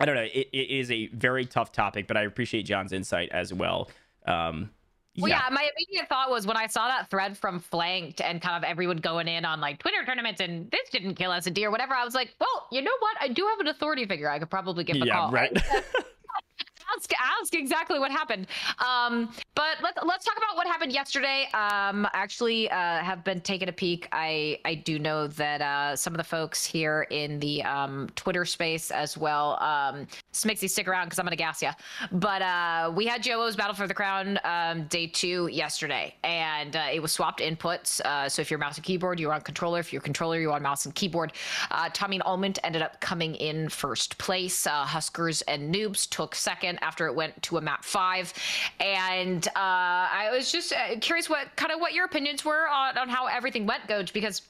I 0.00 0.04
don't 0.04 0.16
know. 0.16 0.22
It, 0.22 0.48
it 0.52 0.70
is 0.70 0.90
a 0.90 1.06
very 1.08 1.46
tough 1.46 1.70
topic, 1.70 2.08
but 2.08 2.16
I 2.16 2.22
appreciate 2.22 2.64
John's 2.64 2.92
insight 2.92 3.28
as 3.30 3.54
well. 3.54 3.88
Um, 4.26 4.70
well, 5.18 5.28
yeah. 5.28 5.42
yeah. 5.48 5.54
my 5.54 5.68
immediate 5.76 6.08
thought 6.08 6.30
was 6.30 6.46
when 6.46 6.56
I 6.56 6.66
saw 6.66 6.88
that 6.88 7.10
thread 7.10 7.36
from 7.36 7.60
Flanked 7.60 8.20
and 8.20 8.40
kind 8.40 8.56
of 8.56 8.68
everyone 8.68 8.96
going 8.96 9.28
in 9.28 9.44
on 9.44 9.60
like 9.60 9.78
Twitter 9.78 10.04
tournaments 10.06 10.40
and 10.40 10.70
this 10.70 10.88
didn't 10.90 11.14
kill 11.16 11.30
us 11.30 11.46
a 11.46 11.50
deer, 11.50 11.70
whatever. 11.70 11.94
I 11.94 12.04
was 12.04 12.14
like, 12.14 12.34
well, 12.40 12.68
you 12.72 12.80
know 12.82 12.96
what? 13.00 13.16
I 13.20 13.28
do 13.28 13.46
have 13.46 13.60
an 13.60 13.68
authority 13.68 14.06
figure. 14.06 14.30
I 14.30 14.38
could 14.38 14.50
probably 14.50 14.84
give 14.84 14.96
a 14.96 15.06
yeah, 15.06 15.12
call. 15.12 15.30
Right. 15.30 15.52
ask 16.96 17.10
ask 17.40 17.54
exactly 17.54 17.98
what 17.98 18.10
happened. 18.10 18.46
Um, 18.78 19.32
but 19.54 19.76
let's 19.82 19.98
let's 20.04 20.24
talk 20.24 20.36
about 20.36 20.56
what 20.56 20.66
happened 20.66 20.92
yesterday. 20.92 21.48
Um, 21.54 22.06
actually, 22.12 22.70
uh, 22.70 22.98
have 22.98 23.24
been 23.24 23.40
taking 23.40 23.68
a 23.68 23.72
peek. 23.72 24.08
I 24.12 24.58
I 24.64 24.74
do 24.74 24.98
know 24.98 25.26
that 25.26 25.60
uh, 25.60 25.96
some 25.96 26.12
of 26.12 26.18
the 26.18 26.24
folks 26.24 26.64
here 26.64 27.06
in 27.10 27.38
the 27.38 27.62
um, 27.62 28.08
Twitter 28.16 28.44
space 28.44 28.90
as 28.90 29.16
well. 29.16 29.58
Um, 29.60 30.06
Smixy, 30.32 30.68
stick 30.68 30.88
around 30.88 31.06
because 31.06 31.18
I'm 31.18 31.26
gonna 31.26 31.36
gas 31.36 31.62
you. 31.62 31.70
But 32.12 32.42
uh, 32.42 32.92
we 32.94 33.06
had 33.06 33.22
JoeO's 33.22 33.56
Battle 33.56 33.74
for 33.74 33.86
the 33.86 33.94
Crown 33.94 34.38
um, 34.44 34.84
day 34.84 35.06
two 35.06 35.48
yesterday, 35.48 36.14
and 36.24 36.76
uh, 36.76 36.86
it 36.92 37.00
was 37.00 37.12
swapped 37.12 37.40
inputs. 37.40 38.00
Uh, 38.00 38.28
so 38.28 38.42
if 38.42 38.50
you're 38.50 38.58
mouse 38.58 38.76
and 38.76 38.84
keyboard, 38.84 39.20
you're 39.20 39.32
on 39.32 39.40
controller. 39.40 39.80
If 39.80 39.92
you're 39.92 40.02
controller, 40.02 40.38
you're 40.38 40.52
on 40.52 40.62
mouse 40.62 40.84
and 40.86 40.94
keyboard. 40.94 41.32
Uh, 41.70 41.88
Tommy 41.92 42.16
and 42.16 42.22
Almond 42.24 42.58
ended 42.64 42.82
up 42.82 43.00
coming 43.00 43.34
in 43.36 43.68
first 43.68 44.18
place. 44.18 44.66
Uh, 44.66 44.84
Huskers 44.84 45.42
and 45.42 45.74
Noobs 45.74 46.08
took 46.08 46.34
second 46.34 46.78
after 46.82 47.06
it 47.06 47.14
went 47.14 47.40
to 47.44 47.58
a 47.58 47.60
map 47.60 47.84
five. 47.84 48.32
And 48.80 49.46
uh, 49.48 49.50
I 49.56 50.30
was 50.32 50.52
just 50.52 50.72
uh, 50.72 50.98
curious 51.00 51.28
what 51.28 51.54
kind 51.56 51.72
of 51.72 51.80
what 51.80 51.92
your 51.92 52.04
opinions 52.04 52.44
were 52.44 52.68
on, 52.68 52.98
on 52.98 53.08
how 53.08 53.26
everything 53.26 53.66
went, 53.66 53.86
Gojj, 53.88 54.12
because 54.12 54.42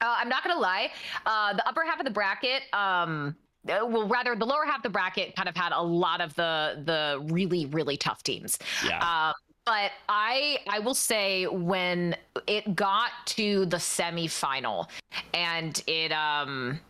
uh, 0.00 0.14
I'm 0.18 0.28
not 0.28 0.42
gonna 0.42 0.60
lie, 0.60 0.90
uh, 1.26 1.54
the 1.54 1.66
upper 1.68 1.84
half 1.84 1.98
of 1.98 2.04
the 2.04 2.10
bracket. 2.10 2.62
Um, 2.72 3.36
uh, 3.68 3.84
well 3.86 4.08
rather 4.08 4.34
the 4.34 4.46
lower 4.46 4.64
half 4.64 4.78
of 4.78 4.82
the 4.82 4.88
bracket 4.88 5.36
kind 5.36 5.46
of 5.46 5.54
had 5.54 5.72
a 5.72 5.82
lot 5.82 6.22
of 6.22 6.34
the 6.34 6.82
the 6.86 7.22
really 7.30 7.66
really 7.66 7.94
tough 7.94 8.22
teams 8.22 8.58
yeah. 8.86 9.28
Um, 9.28 9.34
but 9.66 9.92
I 10.08 10.58
I 10.68 10.78
will 10.78 10.94
say 10.94 11.46
when 11.46 12.16
it 12.46 12.74
got 12.74 13.10
to 13.26 13.66
the 13.66 13.76
semifinal 13.76 14.88
and 15.34 15.82
it 15.86 16.10
um 16.12 16.80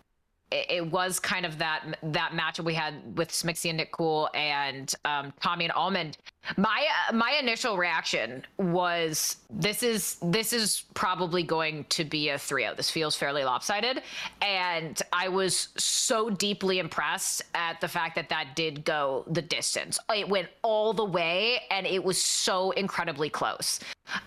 it, 0.51 0.91
was 0.91 1.21
kind 1.21 1.47
of 1.47 1.59
that 1.59 1.99
that 2.03 2.33
matchup 2.33 2.65
we 2.65 2.75
had 2.75 3.17
with 3.17 3.31
Smixy 3.31 3.69
and 3.69 3.77
Nick 3.77 3.93
Cool 3.93 4.29
and 4.35 4.93
um, 5.05 5.33
Tommy 5.41 5.67
and 5.67 5.73
Almond. 5.73 6.19
My 6.57 6.87
my 7.13 7.33
initial 7.41 7.77
reaction 7.77 8.45
was 8.59 9.37
this 9.51 9.83
is 9.83 10.17
this 10.23 10.53
is 10.53 10.85
probably 10.95 11.43
going 11.43 11.85
to 11.91 12.05
be 12.05 12.31
a 12.31 12.37
3-0. 12.37 12.77
This 12.77 12.91
feels 12.91 13.15
fairly 13.15 13.45
lopsided, 13.45 14.03
and 14.43 15.01
I 15.13 15.29
was 15.29 15.69
so 15.77 16.31
deeply 16.31 16.79
impressed 16.79 17.43
at 17.55 17.81
the 17.81 17.89
fact 17.89 18.17
that 18.17 18.29
that 18.31 18.57
did 18.57 18.85
go 18.85 19.25
the 19.29 19.43
distance. 19.43 19.99
It 20.15 20.29
went 20.29 20.49
all 20.63 20.93
the 20.93 21.05
way, 21.05 21.61
and 21.71 21.87
it 21.87 22.03
was 22.03 22.21
so 22.21 22.71
incredibly 22.73 23.29
close. 23.29 23.79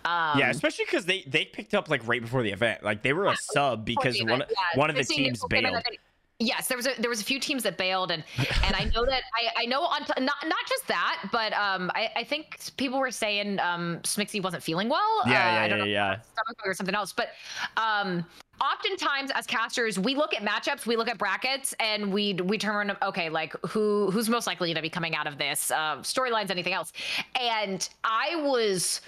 Um, 0.06 0.40
yeah, 0.40 0.50
especially 0.50 0.86
because 0.86 1.06
they 1.06 1.24
they 1.28 1.46
picked 1.46 1.74
up 1.74 1.90
like 1.90 2.08
right 2.08 2.22
before 2.22 2.44
the 2.44 2.52
event. 2.52 2.84
Like 2.84 3.02
they 3.02 3.12
were 3.12 3.26
a 3.26 3.36
sub 3.36 3.84
because 3.84 4.22
one 4.24 4.40
yeah, 4.40 4.46
one 4.76 4.90
of 4.90 4.96
the 4.96 5.04
teams 5.04 5.44
bailed. 5.50 5.84
Yes, 6.40 6.68
there 6.68 6.78
was 6.78 6.88
a 6.88 6.94
there 7.00 7.10
was 7.10 7.22
a 7.22 7.24
few 7.24 7.40
teams 7.40 7.64
that 7.64 7.78
bailed, 7.78 8.12
and 8.12 8.24
and 8.38 8.76
I 8.76 8.86
know 8.94 9.06
that 9.06 9.24
I, 9.36 9.64
I 9.64 9.66
know 9.66 9.82
on 9.82 10.04
t- 10.04 10.14
not 10.20 10.36
not 10.46 10.66
just 10.68 10.88
that, 10.88 11.30
but 11.32 11.54
um 11.54 11.92
I, 11.96 12.10
I 12.16 12.24
think 12.24 12.60
people 12.78 13.00
were 13.00 13.12
saying 13.12 13.60
um 13.60 14.00
Smixy 14.04 14.42
wasn't 14.42 14.64
feeling 14.64 14.90
well. 14.90 15.22
Yeah, 15.26 15.32
uh, 15.32 15.54
yeah, 15.54 15.62
I 15.62 15.68
don't 15.68 15.80
yeah, 15.80 15.86
know, 15.86 15.92
yeah. 15.92 16.16
Stomach 16.22 16.58
or 16.66 16.74
something 16.74 16.96
else, 16.96 17.14
but 17.14 17.30
um 17.78 18.26
oftentimes 18.62 19.32
as 19.34 19.46
casters 19.48 19.98
we 19.98 20.16
look 20.16 20.34
at 20.34 20.44
matchups 20.44 20.86
we 20.86 20.96
look 20.96 21.10
at 21.10 21.18
brackets 21.18 21.74
and 21.80 22.14
we 22.14 22.34
we 22.36 22.56
determine 22.56 22.96
okay 23.02 23.28
like 23.28 23.54
who 23.68 24.12
who's 24.12 24.30
most 24.30 24.46
likely 24.46 24.74
to 24.74 24.82
be 24.82 24.90
coming 24.90 25.16
out 25.16 25.26
of 25.26 25.38
this 25.40 25.72
uh, 25.72 25.98
storylines 25.98 26.52
anything 26.52 26.74
else 26.74 26.94
and 27.40 27.90
i 28.04 28.36
was 28.44 29.02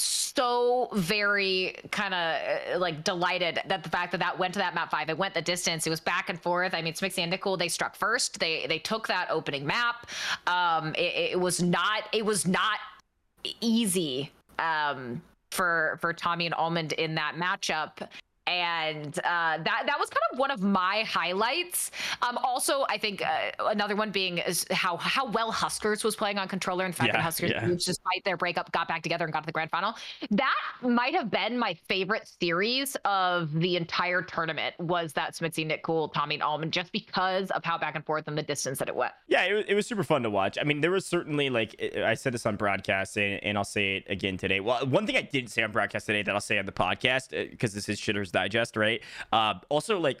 so 0.00 0.88
very 0.92 1.76
kind 1.90 2.14
of 2.14 2.74
uh, 2.74 2.78
like 2.78 3.04
delighted 3.04 3.60
that 3.66 3.82
the 3.82 3.88
fact 3.88 4.12
that 4.12 4.18
that 4.18 4.38
went 4.38 4.54
to 4.54 4.58
that 4.58 4.74
map 4.74 4.90
five, 4.90 5.08
it 5.08 5.18
went 5.18 5.34
the 5.34 5.42
distance. 5.42 5.86
It 5.86 5.90
was 5.90 6.00
back 6.00 6.28
and 6.28 6.40
forth. 6.40 6.74
I 6.74 6.82
mean, 6.82 6.94
Smixy 6.94 7.18
and 7.18 7.30
Nick 7.30 7.42
Cool, 7.42 7.56
they 7.56 7.68
struck 7.68 7.96
first. 7.96 8.38
They 8.38 8.66
they 8.66 8.78
took 8.78 9.06
that 9.08 9.28
opening 9.30 9.66
map. 9.66 10.06
Um, 10.46 10.94
it, 10.96 11.32
it 11.32 11.40
was 11.40 11.62
not 11.62 12.04
it 12.12 12.24
was 12.24 12.46
not 12.46 12.78
easy 13.60 14.30
um, 14.58 15.22
for 15.50 15.98
for 16.00 16.12
Tommy 16.12 16.46
and 16.46 16.54
Almond 16.54 16.92
in 16.92 17.14
that 17.14 17.34
matchup 17.36 18.08
and 18.46 19.18
uh, 19.20 19.58
that 19.58 19.82
that 19.86 19.98
was 19.98 20.08
kind 20.08 20.22
of 20.32 20.38
one 20.38 20.50
of 20.50 20.62
my 20.62 21.04
highlights. 21.06 21.90
Um, 22.22 22.38
also, 22.38 22.84
I 22.88 22.98
think 22.98 23.22
uh, 23.22 23.50
another 23.60 23.96
one 23.96 24.10
being 24.10 24.38
is 24.38 24.66
how 24.70 24.96
how 24.96 25.30
well 25.30 25.50
Huskers 25.50 26.04
was 26.04 26.16
playing 26.16 26.38
on 26.38 26.48
controller. 26.48 26.84
In 26.84 26.92
fact, 26.92 27.12
yeah, 27.14 27.20
Huskers, 27.20 27.50
yeah. 27.50 27.66
despite 27.66 28.24
their 28.24 28.36
breakup, 28.36 28.70
got 28.72 28.88
back 28.88 29.02
together 29.02 29.24
and 29.24 29.32
got 29.32 29.40
to 29.40 29.46
the 29.46 29.52
grand 29.52 29.70
final. 29.70 29.94
That 30.30 30.54
might 30.82 31.14
have 31.14 31.30
been 31.30 31.58
my 31.58 31.74
favorite 31.88 32.30
series 32.40 32.96
of 33.04 33.52
the 33.52 33.76
entire 33.76 34.22
tournament. 34.22 34.74
Was 34.78 35.12
that 35.14 35.34
Smixy, 35.34 35.66
Nick 35.66 35.82
Cool, 35.82 36.08
Tommy, 36.08 36.36
and 36.36 36.42
Almond, 36.42 36.72
just 36.72 36.92
because 36.92 37.50
of 37.50 37.64
how 37.64 37.78
back 37.78 37.94
and 37.94 38.04
forth 38.04 38.28
and 38.28 38.38
the 38.38 38.42
distance 38.42 38.78
that 38.78 38.88
it 38.88 38.94
went. 38.94 39.12
Yeah, 39.28 39.44
it 39.44 39.52
was, 39.54 39.64
it 39.68 39.74
was 39.74 39.86
super 39.86 40.04
fun 40.04 40.22
to 40.22 40.30
watch. 40.30 40.58
I 40.60 40.64
mean, 40.64 40.80
there 40.80 40.90
was 40.90 41.06
certainly 41.06 41.50
like 41.50 41.74
I 41.96 42.14
said 42.14 42.34
this 42.34 42.46
on 42.46 42.56
broadcast, 42.56 43.16
and, 43.16 43.42
and 43.42 43.58
I'll 43.58 43.64
say 43.64 43.96
it 43.96 44.04
again 44.08 44.36
today. 44.36 44.60
Well, 44.60 44.86
one 44.86 45.06
thing 45.06 45.16
I 45.16 45.22
didn't 45.22 45.50
say 45.50 45.62
on 45.62 45.72
broadcast 45.72 46.06
today 46.06 46.22
that 46.22 46.34
I'll 46.34 46.40
say 46.40 46.58
on 46.58 46.66
the 46.66 46.72
podcast 46.72 47.30
because 47.50 47.72
uh, 47.72 47.76
this 47.76 47.88
is 47.88 48.00
shitters 48.00 48.32
Digest, 48.36 48.76
right? 48.76 49.00
Uh, 49.32 49.54
also, 49.70 49.98
like 49.98 50.20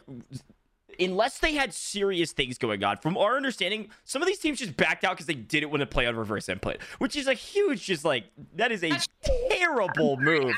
unless 0.98 1.38
they 1.38 1.52
had 1.52 1.74
serious 1.74 2.32
things 2.32 2.56
going 2.56 2.82
on, 2.82 2.96
from 2.96 3.18
our 3.18 3.36
understanding, 3.36 3.90
some 4.04 4.22
of 4.22 4.28
these 4.28 4.38
teams 4.38 4.58
just 4.58 4.74
backed 4.74 5.04
out 5.04 5.12
because 5.12 5.26
they 5.26 5.34
didn't 5.34 5.68
want 5.68 5.80
to 5.80 5.86
play 5.86 6.06
on 6.06 6.16
reverse 6.16 6.48
input, 6.48 6.78
which 6.98 7.14
is 7.14 7.26
a 7.26 7.34
huge, 7.34 7.84
just 7.84 8.06
like 8.06 8.24
that 8.54 8.72
is 8.72 8.82
a 8.82 8.92
terrible 9.50 10.16
move. 10.20 10.54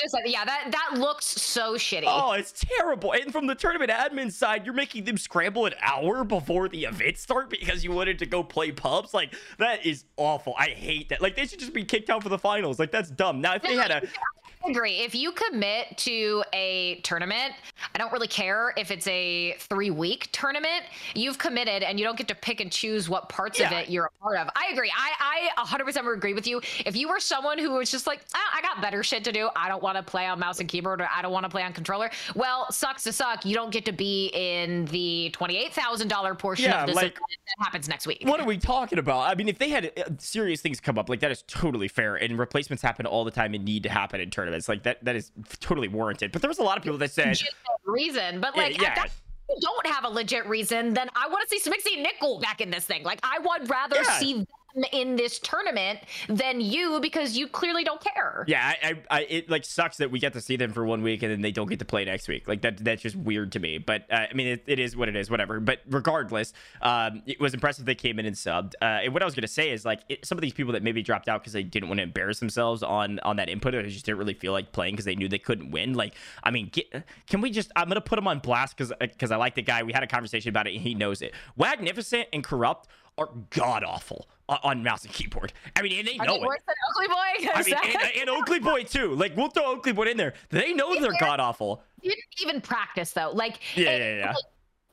Just 0.00 0.12
like, 0.12 0.24
yeah, 0.26 0.44
that 0.44 0.72
that 0.72 0.98
looks 0.98 1.26
so 1.26 1.74
shitty. 1.74 2.04
Oh, 2.06 2.32
it's 2.32 2.52
terrible. 2.52 3.12
And 3.12 3.30
from 3.30 3.46
the 3.46 3.54
tournament 3.54 3.92
admin 3.92 4.32
side, 4.32 4.64
you're 4.64 4.74
making 4.74 5.04
them 5.04 5.16
scramble 5.16 5.66
an 5.66 5.74
hour 5.80 6.24
before 6.24 6.68
the 6.68 6.84
event 6.84 7.16
start 7.16 7.48
because 7.48 7.84
you 7.84 7.92
wanted 7.92 8.18
to 8.18 8.26
go 8.26 8.42
play 8.42 8.72
pubs. 8.72 9.14
Like 9.14 9.34
that 9.58 9.86
is 9.86 10.04
awful. 10.16 10.54
I 10.58 10.70
hate 10.70 11.10
that. 11.10 11.20
Like 11.20 11.36
they 11.36 11.46
should 11.46 11.60
just 11.60 11.72
be 11.72 11.84
kicked 11.84 12.10
out 12.10 12.24
for 12.24 12.28
the 12.28 12.38
finals. 12.38 12.80
Like 12.80 12.90
that's 12.90 13.10
dumb. 13.10 13.40
Now 13.40 13.54
if 13.54 13.62
they 13.62 13.76
had 13.76 13.92
a 13.92 14.02
agree. 14.68 15.00
If 15.00 15.14
you 15.14 15.32
commit 15.32 15.96
to 15.98 16.44
a 16.52 17.00
tournament, 17.02 17.54
I 17.94 17.98
don't 17.98 18.12
really 18.12 18.28
care 18.28 18.72
if 18.76 18.90
it's 18.90 19.06
a 19.06 19.54
three 19.58 19.90
week 19.90 20.28
tournament. 20.32 20.84
You've 21.14 21.38
committed 21.38 21.82
and 21.82 21.98
you 21.98 22.04
don't 22.04 22.16
get 22.16 22.28
to 22.28 22.34
pick 22.34 22.60
and 22.60 22.70
choose 22.70 23.08
what 23.08 23.28
parts 23.28 23.58
yeah. 23.58 23.66
of 23.66 23.72
it 23.72 23.90
you're 23.90 24.06
a 24.06 24.22
part 24.22 24.38
of. 24.38 24.48
I 24.56 24.70
agree. 24.72 24.90
I, 24.96 25.50
I 25.56 25.64
100% 25.64 26.14
agree 26.14 26.34
with 26.34 26.46
you. 26.46 26.60
If 26.86 26.96
you 26.96 27.08
were 27.08 27.20
someone 27.20 27.58
who 27.58 27.72
was 27.72 27.90
just 27.90 28.06
like, 28.06 28.20
ah, 28.34 28.50
I 28.54 28.62
got 28.62 28.80
better 28.80 29.02
shit 29.02 29.24
to 29.24 29.32
do, 29.32 29.48
I 29.56 29.68
don't 29.68 29.82
want 29.82 29.96
to 29.96 30.02
play 30.02 30.26
on 30.26 30.38
mouse 30.38 30.60
and 30.60 30.68
keyboard 30.68 31.00
or 31.00 31.08
I 31.14 31.22
don't 31.22 31.32
want 31.32 31.44
to 31.44 31.50
play 31.50 31.62
on 31.62 31.72
controller, 31.72 32.10
well, 32.34 32.70
sucks 32.72 33.04
to 33.04 33.12
suck. 33.12 33.44
You 33.44 33.54
don't 33.54 33.70
get 33.70 33.84
to 33.86 33.92
be 33.92 34.30
in 34.34 34.86
the 34.86 35.34
$28,000 35.34 36.38
portion 36.38 36.66
yeah, 36.66 36.82
of 36.82 36.86
this 36.88 36.96
like, 36.96 37.14
that 37.14 37.64
happens 37.64 37.88
next 37.88 38.06
week. 38.06 38.22
What 38.24 38.40
are 38.40 38.46
we 38.46 38.58
talking 38.58 38.98
about? 38.98 39.30
I 39.30 39.34
mean, 39.34 39.48
if 39.48 39.58
they 39.58 39.68
had 39.68 39.92
uh, 39.96 40.10
serious 40.18 40.60
things 40.60 40.80
come 40.80 40.98
up, 40.98 41.08
like 41.08 41.20
that 41.20 41.30
is 41.30 41.42
totally 41.46 41.88
fair. 41.88 42.16
And 42.16 42.38
replacements 42.38 42.82
happen 42.82 43.06
all 43.06 43.24
the 43.24 43.30
time 43.30 43.54
and 43.54 43.64
need 43.64 43.82
to 43.84 43.88
happen 43.88 44.20
in 44.20 44.30
tournaments. 44.30 44.53
It's 44.56 44.68
like 44.68 44.82
that, 44.84 45.04
that 45.04 45.16
is 45.16 45.32
totally 45.60 45.88
warranted. 45.88 46.32
But 46.32 46.42
there 46.42 46.48
was 46.48 46.58
a 46.58 46.62
lot 46.62 46.76
of 46.76 46.82
people 46.82 46.98
that 46.98 47.10
said 47.10 47.38
reason, 47.84 48.40
but 48.40 48.56
like 48.56 48.80
yeah, 48.80 48.94
yeah. 48.96 49.04
you 49.48 49.56
don't 49.60 49.86
have 49.86 50.04
a 50.04 50.08
legit 50.08 50.46
reason, 50.46 50.94
then 50.94 51.08
I 51.14 51.28
want 51.28 51.48
to 51.48 51.58
see 51.58 51.70
Smixy 51.70 52.00
Nick 52.00 52.14
Cool 52.20 52.40
back 52.40 52.60
in 52.60 52.70
this 52.70 52.84
thing. 52.84 53.02
Like 53.02 53.20
I 53.22 53.38
would 53.38 53.68
rather 53.68 53.96
yeah. 53.96 54.18
see 54.18 54.46
in 54.92 55.16
this 55.16 55.38
tournament 55.38 56.00
than 56.28 56.60
you 56.60 57.00
because 57.00 57.36
you 57.36 57.46
clearly 57.46 57.84
don't 57.84 58.00
care. 58.00 58.44
Yeah, 58.48 58.74
I, 58.82 58.88
I, 58.88 59.18
I, 59.18 59.20
it 59.28 59.50
like 59.50 59.64
sucks 59.64 59.98
that 59.98 60.10
we 60.10 60.18
get 60.18 60.32
to 60.32 60.40
see 60.40 60.56
them 60.56 60.72
for 60.72 60.84
one 60.84 61.02
week 61.02 61.22
and 61.22 61.30
then 61.30 61.42
they 61.42 61.52
don't 61.52 61.68
get 61.68 61.78
to 61.78 61.84
play 61.84 62.04
next 62.04 62.26
week. 62.28 62.48
Like 62.48 62.62
that, 62.62 62.84
that's 62.84 63.02
just 63.02 63.16
weird 63.16 63.52
to 63.52 63.60
me. 63.60 63.78
But 63.78 64.04
uh, 64.10 64.26
I 64.30 64.34
mean, 64.34 64.48
it, 64.48 64.64
it 64.66 64.78
is 64.78 64.96
what 64.96 65.08
it 65.08 65.16
is, 65.16 65.30
whatever. 65.30 65.60
But 65.60 65.80
regardless, 65.88 66.52
um, 66.82 67.22
it 67.26 67.40
was 67.40 67.54
impressive 67.54 67.84
they 67.84 67.94
came 67.94 68.18
in 68.18 68.26
and 68.26 68.34
subbed. 68.34 68.72
Uh, 68.82 69.02
and 69.04 69.12
what 69.12 69.22
I 69.22 69.26
was 69.26 69.34
gonna 69.34 69.46
say 69.46 69.70
is 69.70 69.84
like 69.84 70.00
it, 70.08 70.26
some 70.26 70.36
of 70.38 70.42
these 70.42 70.52
people 70.52 70.72
that 70.72 70.82
maybe 70.82 71.02
dropped 71.02 71.28
out 71.28 71.42
because 71.42 71.52
they 71.52 71.62
didn't 71.62 71.88
want 71.88 71.98
to 71.98 72.02
embarrass 72.02 72.40
themselves 72.40 72.82
on 72.82 73.20
on 73.20 73.36
that 73.36 73.48
input 73.48 73.74
or 73.74 73.82
they 73.82 73.90
just 73.90 74.04
didn't 74.04 74.18
really 74.18 74.34
feel 74.34 74.52
like 74.52 74.72
playing 74.72 74.94
because 74.94 75.04
they 75.04 75.14
knew 75.14 75.28
they 75.28 75.38
couldn't 75.38 75.70
win. 75.70 75.94
Like, 75.94 76.14
I 76.42 76.50
mean, 76.50 76.70
get, 76.72 77.04
can 77.28 77.40
we 77.40 77.50
just? 77.50 77.70
I'm 77.76 77.88
gonna 77.88 78.00
put 78.00 78.16
them 78.16 78.26
on 78.26 78.40
blast 78.40 78.76
because 78.76 78.92
because 79.00 79.30
I 79.30 79.36
like 79.36 79.54
the 79.54 79.62
guy. 79.62 79.82
We 79.82 79.92
had 79.92 80.02
a 80.02 80.08
conversation 80.08 80.48
about 80.48 80.66
it 80.66 80.74
and 80.74 80.82
he 80.82 80.94
knows 80.94 81.22
it. 81.22 81.32
Magnificent 81.56 82.28
and 82.32 82.42
corrupt 82.42 82.88
are 83.16 83.28
god 83.50 83.84
awful 83.84 84.26
on 84.48 84.82
mouse 84.82 85.04
and 85.04 85.12
keyboard. 85.12 85.52
I 85.76 85.82
mean, 85.82 85.98
and 85.98 86.08
they 86.08 86.16
know 86.18 86.36
it. 86.36 86.42
Oakley 86.42 87.08
Boy. 87.08 87.50
I 87.54 87.62
mean, 87.62 87.74
and, 87.82 88.12
and, 88.20 88.30
Oakley 88.30 88.60
Boy 88.60 88.82
too. 88.82 89.14
Like, 89.14 89.36
we'll 89.36 89.48
throw 89.48 89.72
Oakley 89.72 89.92
Boy 89.92 90.04
in 90.04 90.16
there. 90.16 90.34
They 90.50 90.72
know 90.72 90.98
they're 91.00 91.12
god 91.18 91.40
awful. 91.40 91.82
You 92.02 92.10
didn't 92.10 92.42
even 92.42 92.60
practice 92.60 93.12
though. 93.12 93.30
Like, 93.32 93.60
yeah, 93.74 93.96
yeah, 93.96 94.18
yeah. 94.18 94.26
Like, 94.28 94.44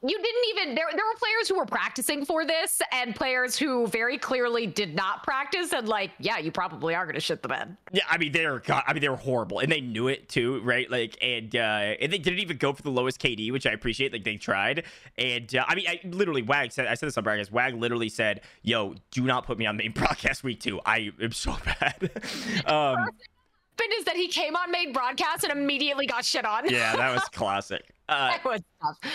you 0.03 0.17
didn't 0.17 0.45
even 0.49 0.75
there 0.75 0.87
there 0.95 1.05
were 1.05 1.17
players 1.17 1.47
who 1.47 1.55
were 1.55 1.65
practicing 1.65 2.25
for 2.25 2.43
this 2.43 2.81
and 2.91 3.15
players 3.15 3.57
who 3.57 3.85
very 3.87 4.17
clearly 4.17 4.65
did 4.65 4.95
not 4.95 5.23
practice 5.23 5.73
and 5.73 5.87
like 5.87 6.11
yeah 6.19 6.39
you 6.39 6.51
probably 6.51 6.95
are 6.95 7.05
going 7.05 7.15
to 7.15 7.21
shit 7.21 7.41
the 7.41 7.47
bed. 7.47 7.77
Yeah 7.91 8.03
i 8.09 8.17
mean 8.17 8.31
they're 8.31 8.61
i 8.69 8.93
mean 8.93 9.01
they 9.01 9.09
were 9.09 9.15
horrible 9.15 9.59
and 9.59 9.71
they 9.71 9.81
knew 9.81 10.07
it 10.07 10.27
too 10.27 10.59
right? 10.61 10.89
Like 10.89 11.17
and 11.21 11.55
uh 11.55 11.95
and 12.01 12.11
they 12.11 12.17
didn't 12.17 12.39
even 12.39 12.57
go 12.57 12.73
for 12.73 12.81
the 12.81 12.89
lowest 12.89 13.19
kd 13.21 13.51
which 13.51 13.67
i 13.67 13.71
appreciate 13.71 14.11
like 14.11 14.23
they 14.23 14.37
tried. 14.37 14.85
And 15.17 15.55
uh, 15.55 15.65
i 15.67 15.75
mean 15.75 15.85
i 15.87 15.99
literally 16.03 16.41
wag 16.41 16.71
said 16.71 16.87
i 16.87 16.95
said 16.95 17.07
this 17.07 17.17
on 17.17 17.23
broadcast 17.23 17.51
wag 17.51 17.75
literally 17.75 18.09
said 18.09 18.41
yo 18.63 18.95
do 19.11 19.23
not 19.23 19.45
put 19.45 19.57
me 19.57 19.65
on 19.67 19.77
main 19.77 19.91
broadcast 19.95 20.43
week 20.43 20.59
two. 20.59 20.79
I 20.85 21.11
am 21.21 21.31
so 21.31 21.55
bad. 21.63 22.09
Um 22.65 23.09
is 23.97 24.05
that 24.05 24.15
he 24.15 24.27
came 24.27 24.55
on 24.55 24.71
main 24.71 24.93
broadcast 24.93 25.43
and 25.43 25.51
immediately 25.51 26.05
got 26.05 26.23
shit 26.23 26.45
on. 26.45 26.69
Yeah 26.69 26.95
that 26.95 27.13
was 27.13 27.23
classic. 27.31 27.83
Uh, 28.07 28.37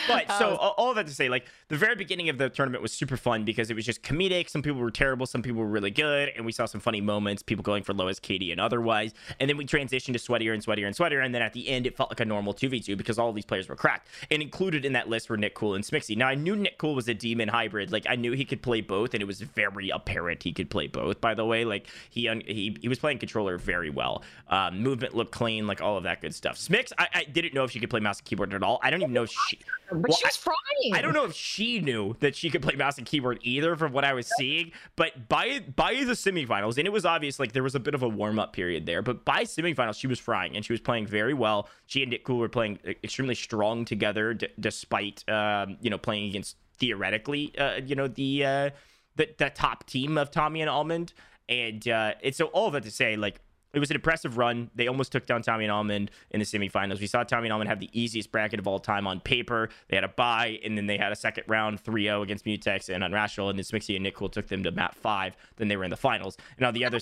but 0.08 0.30
so 0.38 0.56
all 0.56 0.94
that 0.94 1.06
to 1.06 1.14
say, 1.14 1.28
like 1.28 1.46
the 1.68 1.76
very 1.76 1.94
beginning 1.94 2.28
of 2.28 2.38
the 2.38 2.48
tournament 2.48 2.82
was 2.82 2.92
super 2.92 3.16
fun 3.16 3.44
because 3.44 3.70
it 3.70 3.74
was 3.74 3.84
just 3.84 4.02
comedic. 4.02 4.48
Some 4.48 4.62
people 4.62 4.80
were 4.80 4.90
terrible, 4.90 5.26
some 5.26 5.42
people 5.42 5.60
were 5.60 5.68
really 5.68 5.90
good, 5.90 6.32
and 6.36 6.44
we 6.46 6.52
saw 6.52 6.66
some 6.66 6.80
funny 6.80 7.00
moments. 7.00 7.42
People 7.42 7.62
going 7.62 7.82
for 7.82 7.92
lowest 7.92 8.22
KD 8.22 8.52
and 8.52 8.60
otherwise, 8.60 9.14
and 9.40 9.48
then 9.48 9.56
we 9.56 9.64
transitioned 9.64 10.12
to 10.12 10.18
sweatier 10.18 10.54
and 10.54 10.64
sweatier 10.64 10.86
and 10.86 10.96
sweatier, 10.96 11.24
and 11.24 11.34
then 11.34 11.42
at 11.42 11.52
the 11.52 11.68
end 11.68 11.86
it 11.86 11.96
felt 11.96 12.10
like 12.10 12.20
a 12.20 12.24
normal 12.24 12.52
two 12.52 12.68
v 12.68 12.80
two 12.80 12.96
because 12.96 13.18
all 13.18 13.32
these 13.32 13.44
players 13.44 13.68
were 13.68 13.76
cracked. 13.76 14.08
And 14.30 14.42
included 14.42 14.84
in 14.84 14.92
that 14.92 15.08
list 15.08 15.28
were 15.28 15.36
Nick 15.36 15.54
Cool 15.54 15.74
and 15.74 15.84
Smixy. 15.84 16.16
Now 16.16 16.28
I 16.28 16.34
knew 16.34 16.56
Nick 16.56 16.78
Cool 16.78 16.94
was 16.94 17.08
a 17.08 17.14
demon 17.14 17.48
hybrid. 17.48 17.92
Like 17.92 18.06
I 18.08 18.16
knew 18.16 18.32
he 18.32 18.44
could 18.44 18.62
play 18.62 18.80
both, 18.80 19.14
and 19.14 19.22
it 19.22 19.26
was 19.26 19.40
very 19.40 19.90
apparent 19.90 20.42
he 20.42 20.52
could 20.52 20.70
play 20.70 20.86
both. 20.86 21.20
By 21.20 21.34
the 21.34 21.44
way, 21.44 21.64
like 21.64 21.86
he 22.10 22.28
un- 22.28 22.42
he 22.46 22.76
he 22.80 22.88
was 22.88 22.98
playing 22.98 23.18
controller 23.18 23.58
very 23.58 23.90
well. 23.90 24.22
Um, 24.48 24.80
movement 24.82 25.14
looked 25.14 25.32
clean, 25.32 25.66
like 25.66 25.80
all 25.80 25.96
of 25.96 26.04
that 26.04 26.20
good 26.20 26.34
stuff. 26.34 26.56
Smix, 26.56 26.92
I, 26.98 27.08
I 27.14 27.24
didn't 27.24 27.54
know 27.54 27.64
if 27.64 27.70
she 27.70 27.80
could 27.80 27.90
play 27.90 28.00
mouse 28.00 28.18
and 28.18 28.24
keyboard 28.24 28.54
at 28.54 28.62
all. 28.62 28.78
I 28.82 28.90
don't 28.90 29.02
even 29.02 29.12
know 29.12 29.24
if 29.24 29.30
she. 29.30 29.55
But 29.88 30.08
well, 30.08 30.16
she 30.16 30.26
was 30.26 30.36
frying. 30.36 30.94
I, 30.94 30.98
I, 30.98 31.02
don't 31.02 31.14
know 31.14 31.24
if 31.24 31.34
she 31.34 31.78
knew 31.78 32.16
that 32.20 32.34
she 32.34 32.50
could 32.50 32.62
play 32.62 32.74
mouse 32.74 32.98
and 32.98 33.06
keyboard 33.06 33.38
either, 33.42 33.76
from 33.76 33.92
what 33.92 34.04
I 34.04 34.14
was 34.14 34.30
seeing. 34.36 34.72
But 34.96 35.28
by 35.28 35.60
by 35.60 35.94
the 36.04 36.12
semifinals, 36.12 36.76
and 36.76 36.86
it 36.86 36.92
was 36.92 37.06
obvious 37.06 37.38
like 37.38 37.52
there 37.52 37.62
was 37.62 37.74
a 37.74 37.80
bit 37.80 37.94
of 37.94 38.02
a 38.02 38.08
warm 38.08 38.38
up 38.38 38.52
period 38.52 38.86
there. 38.86 39.02
But 39.02 39.24
by 39.24 39.44
semifinals, 39.44 39.98
she 39.98 40.06
was 40.06 40.18
frying 40.18 40.56
and 40.56 40.64
she 40.64 40.72
was 40.72 40.80
playing 40.80 41.06
very 41.06 41.34
well. 41.34 41.68
She 41.86 42.02
and 42.02 42.10
Nick 42.10 42.24
Cool 42.24 42.38
were 42.38 42.48
playing 42.48 42.80
extremely 43.04 43.36
strong 43.36 43.84
together, 43.84 44.34
d- 44.34 44.48
despite 44.58 45.28
um, 45.28 45.76
you 45.80 45.90
know 45.90 45.98
playing 45.98 46.28
against 46.28 46.56
theoretically 46.78 47.56
uh, 47.56 47.76
you 47.76 47.94
know 47.94 48.08
the 48.08 48.44
uh, 48.44 48.70
the 49.14 49.28
the 49.38 49.50
top 49.50 49.86
team 49.86 50.18
of 50.18 50.30
Tommy 50.30 50.60
and 50.60 50.70
Almond. 50.70 51.12
And 51.48 51.86
uh, 51.86 52.14
it's 52.20 52.38
so 52.38 52.46
all 52.46 52.66
of 52.66 52.72
that 52.72 52.82
to 52.82 52.90
say, 52.90 53.14
like 53.14 53.40
it 53.76 53.78
was 53.78 53.90
an 53.90 53.96
impressive 53.96 54.38
run. 54.38 54.70
They 54.74 54.88
almost 54.88 55.12
took 55.12 55.26
down 55.26 55.42
Tommy 55.42 55.64
and 55.64 55.70
Almond 55.70 56.10
in 56.30 56.40
the 56.40 56.46
semifinals. 56.46 56.98
We 56.98 57.06
saw 57.06 57.24
Tommy 57.24 57.48
and 57.48 57.52
Almond 57.52 57.68
have 57.68 57.78
the 57.78 57.90
easiest 57.92 58.32
bracket 58.32 58.58
of 58.58 58.66
all 58.66 58.78
time 58.78 59.06
on 59.06 59.20
paper. 59.20 59.68
They 59.88 59.96
had 59.98 60.04
a 60.04 60.08
bye, 60.08 60.58
and 60.64 60.78
then 60.78 60.86
they 60.86 60.96
had 60.96 61.12
a 61.12 61.16
second 61.16 61.44
round 61.46 61.78
3 61.80 62.04
0 62.04 62.22
against 62.22 62.46
Mutex 62.46 62.88
and 62.88 63.04
Unrational, 63.04 63.50
and 63.50 63.58
then 63.58 63.64
Smixy 63.64 63.94
and 63.94 64.02
Nick 64.02 64.14
Cool 64.14 64.30
took 64.30 64.48
them 64.48 64.62
to 64.62 64.70
map 64.70 64.94
five. 64.94 65.36
Then 65.56 65.68
they 65.68 65.76
were 65.76 65.84
in 65.84 65.90
the 65.90 65.96
finals. 65.96 66.38
And 66.56 66.64
on 66.64 66.72
the 66.72 66.86
other 66.86 67.00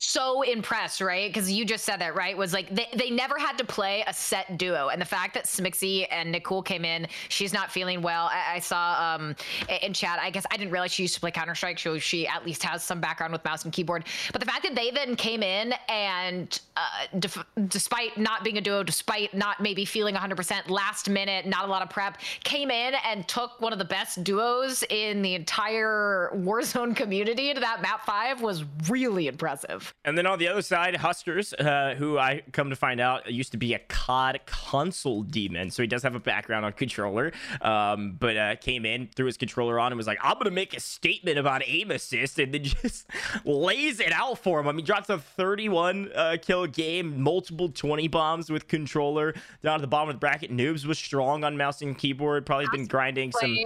so 0.00 0.42
impressed, 0.42 1.00
right? 1.00 1.28
Because 1.28 1.50
you 1.50 1.64
just 1.64 1.84
said 1.84 1.96
that, 1.98 2.14
right? 2.14 2.36
Was 2.36 2.52
like 2.52 2.72
they, 2.74 2.86
they 2.94 3.10
never 3.10 3.36
had 3.36 3.58
to 3.58 3.64
play 3.64 4.04
a 4.06 4.14
set 4.14 4.56
duo. 4.56 4.88
And 4.88 5.00
the 5.00 5.06
fact 5.06 5.34
that 5.34 5.44
Smixy 5.44 6.06
and 6.10 6.30
Nick 6.30 6.44
Cool 6.44 6.62
came 6.62 6.84
in, 6.84 7.08
she's 7.28 7.52
not 7.52 7.72
feeling 7.72 8.00
well. 8.00 8.26
I, 8.32 8.54
I 8.54 8.58
saw 8.60 9.14
um 9.14 9.34
in 9.82 9.92
chat, 9.92 10.18
I 10.20 10.30
guess 10.30 10.46
I 10.50 10.56
didn't 10.56 10.70
realize 10.70 10.92
she 10.92 11.02
used 11.02 11.14
to 11.14 11.20
play 11.20 11.32
Counter 11.32 11.54
Strike, 11.54 11.78
so 11.80 11.98
she 11.98 12.28
at 12.28 12.46
least 12.46 12.62
has 12.62 12.84
some 12.84 13.00
background 13.00 13.32
with 13.32 13.44
mouse 13.44 13.64
and 13.64 13.72
keyboard. 13.72 14.04
But 14.32 14.40
the 14.40 14.46
fact 14.46 14.62
that 14.62 14.74
they 14.76 14.90
then 14.90 15.16
came 15.16 15.42
in 15.42 15.74
and 15.88 16.60
uh, 16.76 17.18
def- 17.18 17.44
despite 17.66 18.16
not 18.16 18.44
being 18.44 18.58
a 18.58 18.60
duo, 18.60 18.84
despite 18.84 19.34
not 19.34 19.60
maybe 19.60 19.84
feeling 19.84 20.14
100% 20.14 20.70
last 20.70 21.10
minute, 21.10 21.44
not 21.46 21.64
a 21.64 21.68
lot 21.68 21.82
of 21.82 21.90
prep, 21.90 22.18
came 22.44 22.70
in 22.70 22.94
and 23.04 23.26
took 23.26 23.60
one 23.60 23.72
of 23.72 23.78
the 23.80 23.84
best 23.84 24.22
duos 24.22 24.84
in 24.90 25.22
the 25.22 25.34
entire 25.34 26.30
Warzone 26.36 26.94
community 26.96 27.52
to 27.52 27.60
that 27.60 27.82
map 27.82 28.06
five 28.06 28.40
was 28.42 28.64
really 28.88 29.26
impressive. 29.26 29.87
And 30.04 30.16
then 30.16 30.26
on 30.26 30.38
the 30.38 30.48
other 30.48 30.62
side, 30.62 30.96
Huskers, 30.96 31.52
uh, 31.54 31.94
who 31.96 32.18
I 32.18 32.42
come 32.52 32.70
to 32.70 32.76
find 32.76 33.00
out 33.00 33.30
used 33.30 33.52
to 33.52 33.58
be 33.58 33.74
a 33.74 33.78
COD 33.78 34.40
console 34.46 35.22
demon. 35.22 35.70
So 35.70 35.82
he 35.82 35.86
does 35.86 36.02
have 36.02 36.14
a 36.14 36.20
background 36.20 36.64
on 36.64 36.72
controller, 36.72 37.32
um, 37.60 38.16
but 38.18 38.36
uh, 38.36 38.56
came 38.56 38.84
in, 38.84 39.08
threw 39.14 39.26
his 39.26 39.36
controller 39.36 39.78
on, 39.78 39.92
and 39.92 39.96
was 39.96 40.06
like, 40.06 40.18
I'm 40.22 40.34
going 40.34 40.44
to 40.44 40.50
make 40.50 40.76
a 40.76 40.80
statement 40.80 41.38
about 41.38 41.62
aim 41.66 41.90
assist, 41.90 42.38
and 42.38 42.52
then 42.52 42.64
just 42.82 43.06
lays 43.44 44.00
it 44.00 44.12
out 44.12 44.38
for 44.38 44.60
him. 44.60 44.68
I 44.68 44.72
mean, 44.72 44.84
drops 44.84 45.08
a 45.08 45.18
31 45.18 46.10
uh, 46.14 46.36
kill 46.40 46.66
game, 46.66 47.20
multiple 47.22 47.68
20 47.68 48.08
bombs 48.08 48.50
with 48.50 48.68
controller 48.68 49.34
down 49.62 49.76
at 49.76 49.80
the 49.80 49.86
bottom 49.86 50.08
of 50.08 50.16
the 50.16 50.20
bracket. 50.20 50.50
Noobs 50.50 50.84
was 50.86 50.98
strong 50.98 51.44
on 51.44 51.56
mouse 51.56 51.82
and 51.82 51.96
keyboard, 51.96 52.46
probably 52.46 52.66
been 52.72 52.86
grinding 52.86 53.32
some 53.32 53.56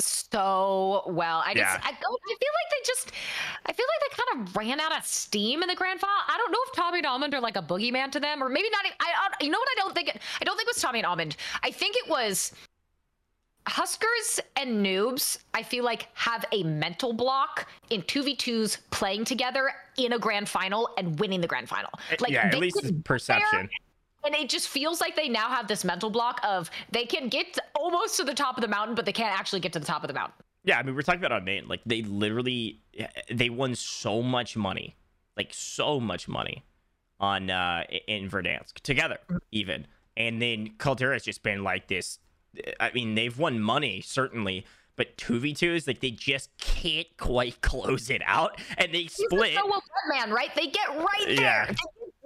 so 0.00 1.02
well. 1.06 1.42
I 1.44 1.54
just 1.54 1.64
yeah. 1.64 1.80
I, 1.82 1.88
I, 1.88 1.92
feel 1.92 2.10
like 2.10 2.70
they 2.70 2.86
just 2.86 3.12
I 3.66 3.72
feel 3.72 3.86
like 3.86 4.10
they 4.10 4.22
kind 4.22 4.48
of 4.48 4.56
ran 4.56 4.80
out 4.80 4.96
of 4.96 5.04
steam 5.04 5.62
in 5.62 5.68
the 5.68 5.74
grand 5.74 6.00
final. 6.00 6.14
I 6.28 6.36
don't 6.36 6.52
know 6.52 6.58
if 6.66 6.72
Tommy 6.74 6.98
and 6.98 7.06
Almond 7.06 7.34
are 7.34 7.40
like 7.40 7.56
a 7.56 7.62
boogeyman 7.62 8.10
to 8.12 8.20
them, 8.20 8.42
or 8.42 8.48
maybe 8.48 8.68
not. 8.70 8.84
I, 9.00 9.06
I 9.08 9.44
you 9.44 9.50
know 9.50 9.58
what 9.58 9.68
I 9.72 9.74
don't 9.76 9.94
think. 9.94 10.08
It, 10.08 10.22
I 10.40 10.44
don't 10.44 10.56
think 10.56 10.68
it 10.68 10.74
was 10.74 10.82
Tommy 10.82 10.98
and 11.00 11.06
Almond. 11.06 11.36
I 11.62 11.70
think 11.70 11.96
it 11.96 12.08
was 12.08 12.52
Huskers 13.66 14.40
and 14.56 14.84
Noobs. 14.84 15.38
I 15.54 15.62
feel 15.62 15.84
like 15.84 16.08
have 16.14 16.44
a 16.52 16.62
mental 16.62 17.12
block 17.12 17.66
in 17.90 18.02
two 18.02 18.22
v 18.22 18.36
twos 18.36 18.78
playing 18.90 19.24
together 19.24 19.70
in 19.96 20.12
a 20.12 20.18
grand 20.18 20.48
final 20.48 20.90
and 20.98 21.18
winning 21.18 21.40
the 21.40 21.48
grand 21.48 21.68
final. 21.68 21.90
Eh, 22.10 22.16
like 22.20 22.32
yeah, 22.32 22.46
at 22.46 22.58
least 22.58 23.04
perception 23.04 23.68
and 24.24 24.34
it 24.34 24.48
just 24.48 24.68
feels 24.68 25.00
like 25.00 25.16
they 25.16 25.28
now 25.28 25.48
have 25.48 25.68
this 25.68 25.84
mental 25.84 26.10
block 26.10 26.40
of 26.42 26.70
they 26.90 27.04
can 27.04 27.28
get 27.28 27.58
almost 27.74 28.16
to 28.16 28.24
the 28.24 28.34
top 28.34 28.56
of 28.56 28.62
the 28.62 28.68
mountain, 28.68 28.94
but 28.94 29.04
they 29.04 29.12
can't 29.12 29.38
actually 29.38 29.60
get 29.60 29.72
to 29.74 29.78
the 29.78 29.86
top 29.86 30.02
of 30.02 30.08
the 30.08 30.14
mountain. 30.14 30.34
Yeah, 30.64 30.78
I 30.78 30.82
mean, 30.82 30.96
we're 30.96 31.02
talking 31.02 31.20
about 31.20 31.32
on 31.32 31.44
main. 31.44 31.68
Like 31.68 31.80
they 31.86 32.02
literally, 32.02 32.80
they 33.30 33.50
won 33.50 33.74
so 33.74 34.20
much 34.20 34.56
money, 34.56 34.96
like 35.36 35.50
so 35.52 36.00
much 36.00 36.26
money, 36.28 36.64
on 37.20 37.50
uh 37.50 37.84
in 38.08 38.28
Verdansk 38.28 38.74
together, 38.82 39.18
even. 39.52 39.86
And 40.16 40.40
then 40.40 40.70
Caldera 40.78 41.14
has 41.14 41.22
just 41.22 41.42
been 41.42 41.62
like 41.62 41.88
this. 41.88 42.18
I 42.80 42.90
mean, 42.92 43.14
they've 43.14 43.38
won 43.38 43.60
money 43.60 44.00
certainly, 44.00 44.66
but 44.96 45.16
two 45.16 45.38
v 45.38 45.54
twos, 45.54 45.86
like 45.86 46.00
they 46.00 46.10
just 46.10 46.50
can't 46.58 47.06
quite 47.16 47.60
close 47.60 48.10
it 48.10 48.22
out, 48.26 48.60
and 48.76 48.92
they 48.92 49.06
split. 49.06 49.54
So 49.54 49.80
man, 50.08 50.32
right? 50.32 50.50
They 50.56 50.66
get 50.66 50.88
right 50.88 51.26
there. 51.26 51.68
Yeah. 51.68 51.74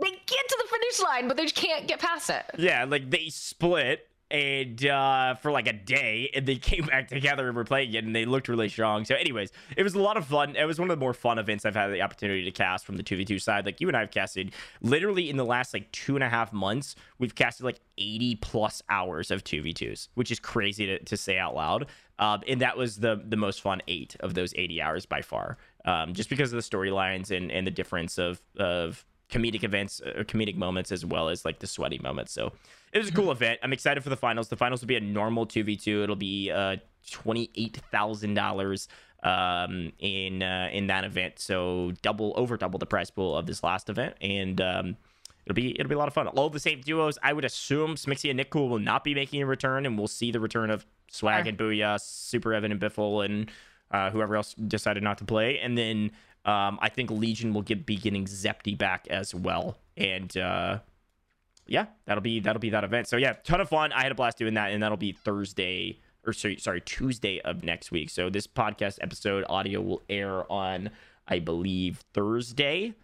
They, 0.00 0.10
get 0.10 0.48
to 0.48 0.58
the 0.62 0.68
finish 0.68 1.00
line, 1.02 1.28
but 1.28 1.36
they 1.36 1.44
just 1.44 1.56
can't 1.56 1.86
get 1.86 1.98
past 2.00 2.30
it. 2.30 2.44
Yeah, 2.58 2.84
like 2.84 3.10
they 3.10 3.28
split 3.28 4.06
and 4.30 4.86
uh, 4.86 5.34
for 5.34 5.50
like 5.50 5.66
a 5.66 5.72
day, 5.72 6.30
and 6.34 6.46
they 6.46 6.56
came 6.56 6.86
back 6.86 7.08
together 7.08 7.48
and 7.48 7.56
were 7.56 7.64
playing 7.64 7.92
it, 7.94 8.04
and 8.04 8.14
they 8.14 8.24
looked 8.24 8.48
really 8.48 8.68
strong. 8.68 9.04
So, 9.04 9.16
anyways, 9.16 9.50
it 9.76 9.82
was 9.82 9.94
a 9.94 10.00
lot 10.00 10.16
of 10.16 10.26
fun. 10.26 10.54
It 10.54 10.64
was 10.64 10.78
one 10.78 10.88
of 10.88 10.96
the 10.96 11.00
more 11.00 11.14
fun 11.14 11.38
events 11.38 11.64
I've 11.64 11.74
had 11.74 11.88
the 11.88 12.02
opportunity 12.02 12.44
to 12.44 12.50
cast 12.50 12.86
from 12.86 12.96
the 12.96 13.02
two 13.02 13.16
v 13.16 13.24
two 13.24 13.38
side. 13.38 13.66
Like 13.66 13.80
you 13.80 13.88
and 13.88 13.96
I 13.96 14.00
have 14.00 14.10
casted 14.10 14.52
literally 14.80 15.28
in 15.28 15.36
the 15.36 15.44
last 15.44 15.74
like 15.74 15.90
two 15.90 16.14
and 16.14 16.22
a 16.22 16.28
half 16.28 16.52
months, 16.52 16.94
we've 17.18 17.34
casted 17.34 17.64
like 17.64 17.80
eighty 17.98 18.36
plus 18.36 18.82
hours 18.88 19.30
of 19.30 19.42
two 19.42 19.62
v 19.62 19.72
twos, 19.72 20.08
which 20.14 20.30
is 20.30 20.38
crazy 20.38 20.86
to, 20.86 20.98
to 21.00 21.16
say 21.16 21.38
out 21.38 21.54
loud. 21.54 21.86
Um, 22.18 22.42
and 22.46 22.60
that 22.60 22.76
was 22.76 22.98
the 22.98 23.20
the 23.26 23.36
most 23.36 23.62
fun 23.62 23.82
eight 23.88 24.14
of 24.20 24.34
those 24.34 24.54
eighty 24.54 24.80
hours 24.80 25.06
by 25.06 25.22
far, 25.22 25.56
um, 25.84 26.14
just 26.14 26.28
because 26.30 26.52
of 26.52 26.62
the 26.62 26.76
storylines 26.76 27.36
and 27.36 27.50
and 27.50 27.66
the 27.66 27.72
difference 27.72 28.16
of 28.18 28.40
of 28.58 29.04
comedic 29.30 29.64
events 29.64 30.00
or 30.00 30.20
uh, 30.20 30.24
comedic 30.24 30.56
moments 30.56 30.92
as 30.92 31.04
well 31.04 31.28
as 31.28 31.44
like 31.44 31.58
the 31.58 31.66
sweaty 31.66 31.98
moments. 31.98 32.32
So 32.32 32.52
it 32.92 32.98
was 32.98 33.08
a 33.08 33.12
cool 33.12 33.30
event. 33.30 33.60
I'm 33.62 33.72
excited 33.72 34.02
for 34.02 34.10
the 34.10 34.16
finals. 34.16 34.48
The 34.48 34.56
finals 34.56 34.80
will 34.80 34.88
be 34.88 34.96
a 34.96 35.00
normal 35.00 35.46
2v2. 35.46 36.02
It'll 36.02 36.16
be 36.16 36.50
uh 36.50 36.76
$28,000 37.08 38.88
um 39.22 39.92
in 39.98 40.42
uh, 40.42 40.68
in 40.72 40.86
that 40.88 41.04
event. 41.04 41.38
So 41.38 41.92
double 42.02 42.32
over 42.36 42.56
double 42.56 42.78
the 42.78 42.86
prize 42.86 43.10
pool 43.10 43.36
of 43.36 43.46
this 43.46 43.62
last 43.62 43.88
event 43.88 44.16
and 44.20 44.60
um 44.60 44.96
It'll 45.46 45.54
be 45.54 45.70
it'll 45.80 45.88
be 45.88 45.94
a 45.94 45.98
lot 45.98 46.06
of 46.06 46.14
fun. 46.14 46.28
All 46.28 46.48
the 46.48 46.60
same 46.60 46.80
duos. 46.80 47.18
I 47.22 47.32
would 47.32 47.44
assume 47.44 47.96
Smixy 47.96 48.30
and 48.30 48.36
Nick 48.36 48.50
Cool 48.50 48.68
will 48.68 48.78
not 48.78 49.02
be 49.02 49.14
making 49.14 49.42
a 49.42 49.46
return, 49.46 49.84
and 49.84 49.98
we'll 49.98 50.06
see 50.06 50.30
the 50.30 50.38
return 50.38 50.70
of 50.70 50.86
Swagg 51.10 51.48
and 51.48 51.58
Booyah, 51.58 52.00
Super 52.00 52.54
Evan 52.54 52.70
and 52.70 52.80
Biffle, 52.80 53.24
and 53.24 53.50
uh, 53.90 54.10
whoever 54.10 54.36
else 54.36 54.54
decided 54.54 55.02
not 55.02 55.18
to 55.18 55.24
play. 55.24 55.58
And 55.58 55.76
then 55.76 56.12
um, 56.44 56.78
I 56.80 56.88
think 56.88 57.10
Legion 57.10 57.52
will 57.52 57.62
get 57.62 57.86
be 57.86 57.96
getting 57.96 58.24
Zepti 58.24 58.76
back 58.76 59.06
as 59.08 59.34
well. 59.34 59.76
And 59.96 60.34
uh, 60.36 60.78
yeah, 61.66 61.86
that'll 62.06 62.22
be 62.22 62.40
that'll 62.40 62.60
be 62.60 62.70
that 62.70 62.84
event. 62.84 63.08
So 63.08 63.16
yeah, 63.16 63.34
ton 63.44 63.60
of 63.60 63.68
fun. 63.68 63.92
I 63.92 64.02
had 64.02 64.12
a 64.12 64.14
blast 64.14 64.38
doing 64.38 64.54
that, 64.54 64.72
and 64.72 64.82
that'll 64.82 64.96
be 64.96 65.12
Thursday 65.12 66.00
or 66.26 66.32
sorry, 66.32 66.56
sorry 66.56 66.80
Tuesday 66.80 67.40
of 67.40 67.62
next 67.62 67.90
week. 67.90 68.10
So 68.10 68.30
this 68.30 68.46
podcast 68.46 68.98
episode 69.00 69.44
audio 69.48 69.80
will 69.80 70.02
air 70.08 70.50
on 70.50 70.90
I 71.28 71.38
believe 71.38 72.02
Thursday, 72.12 72.94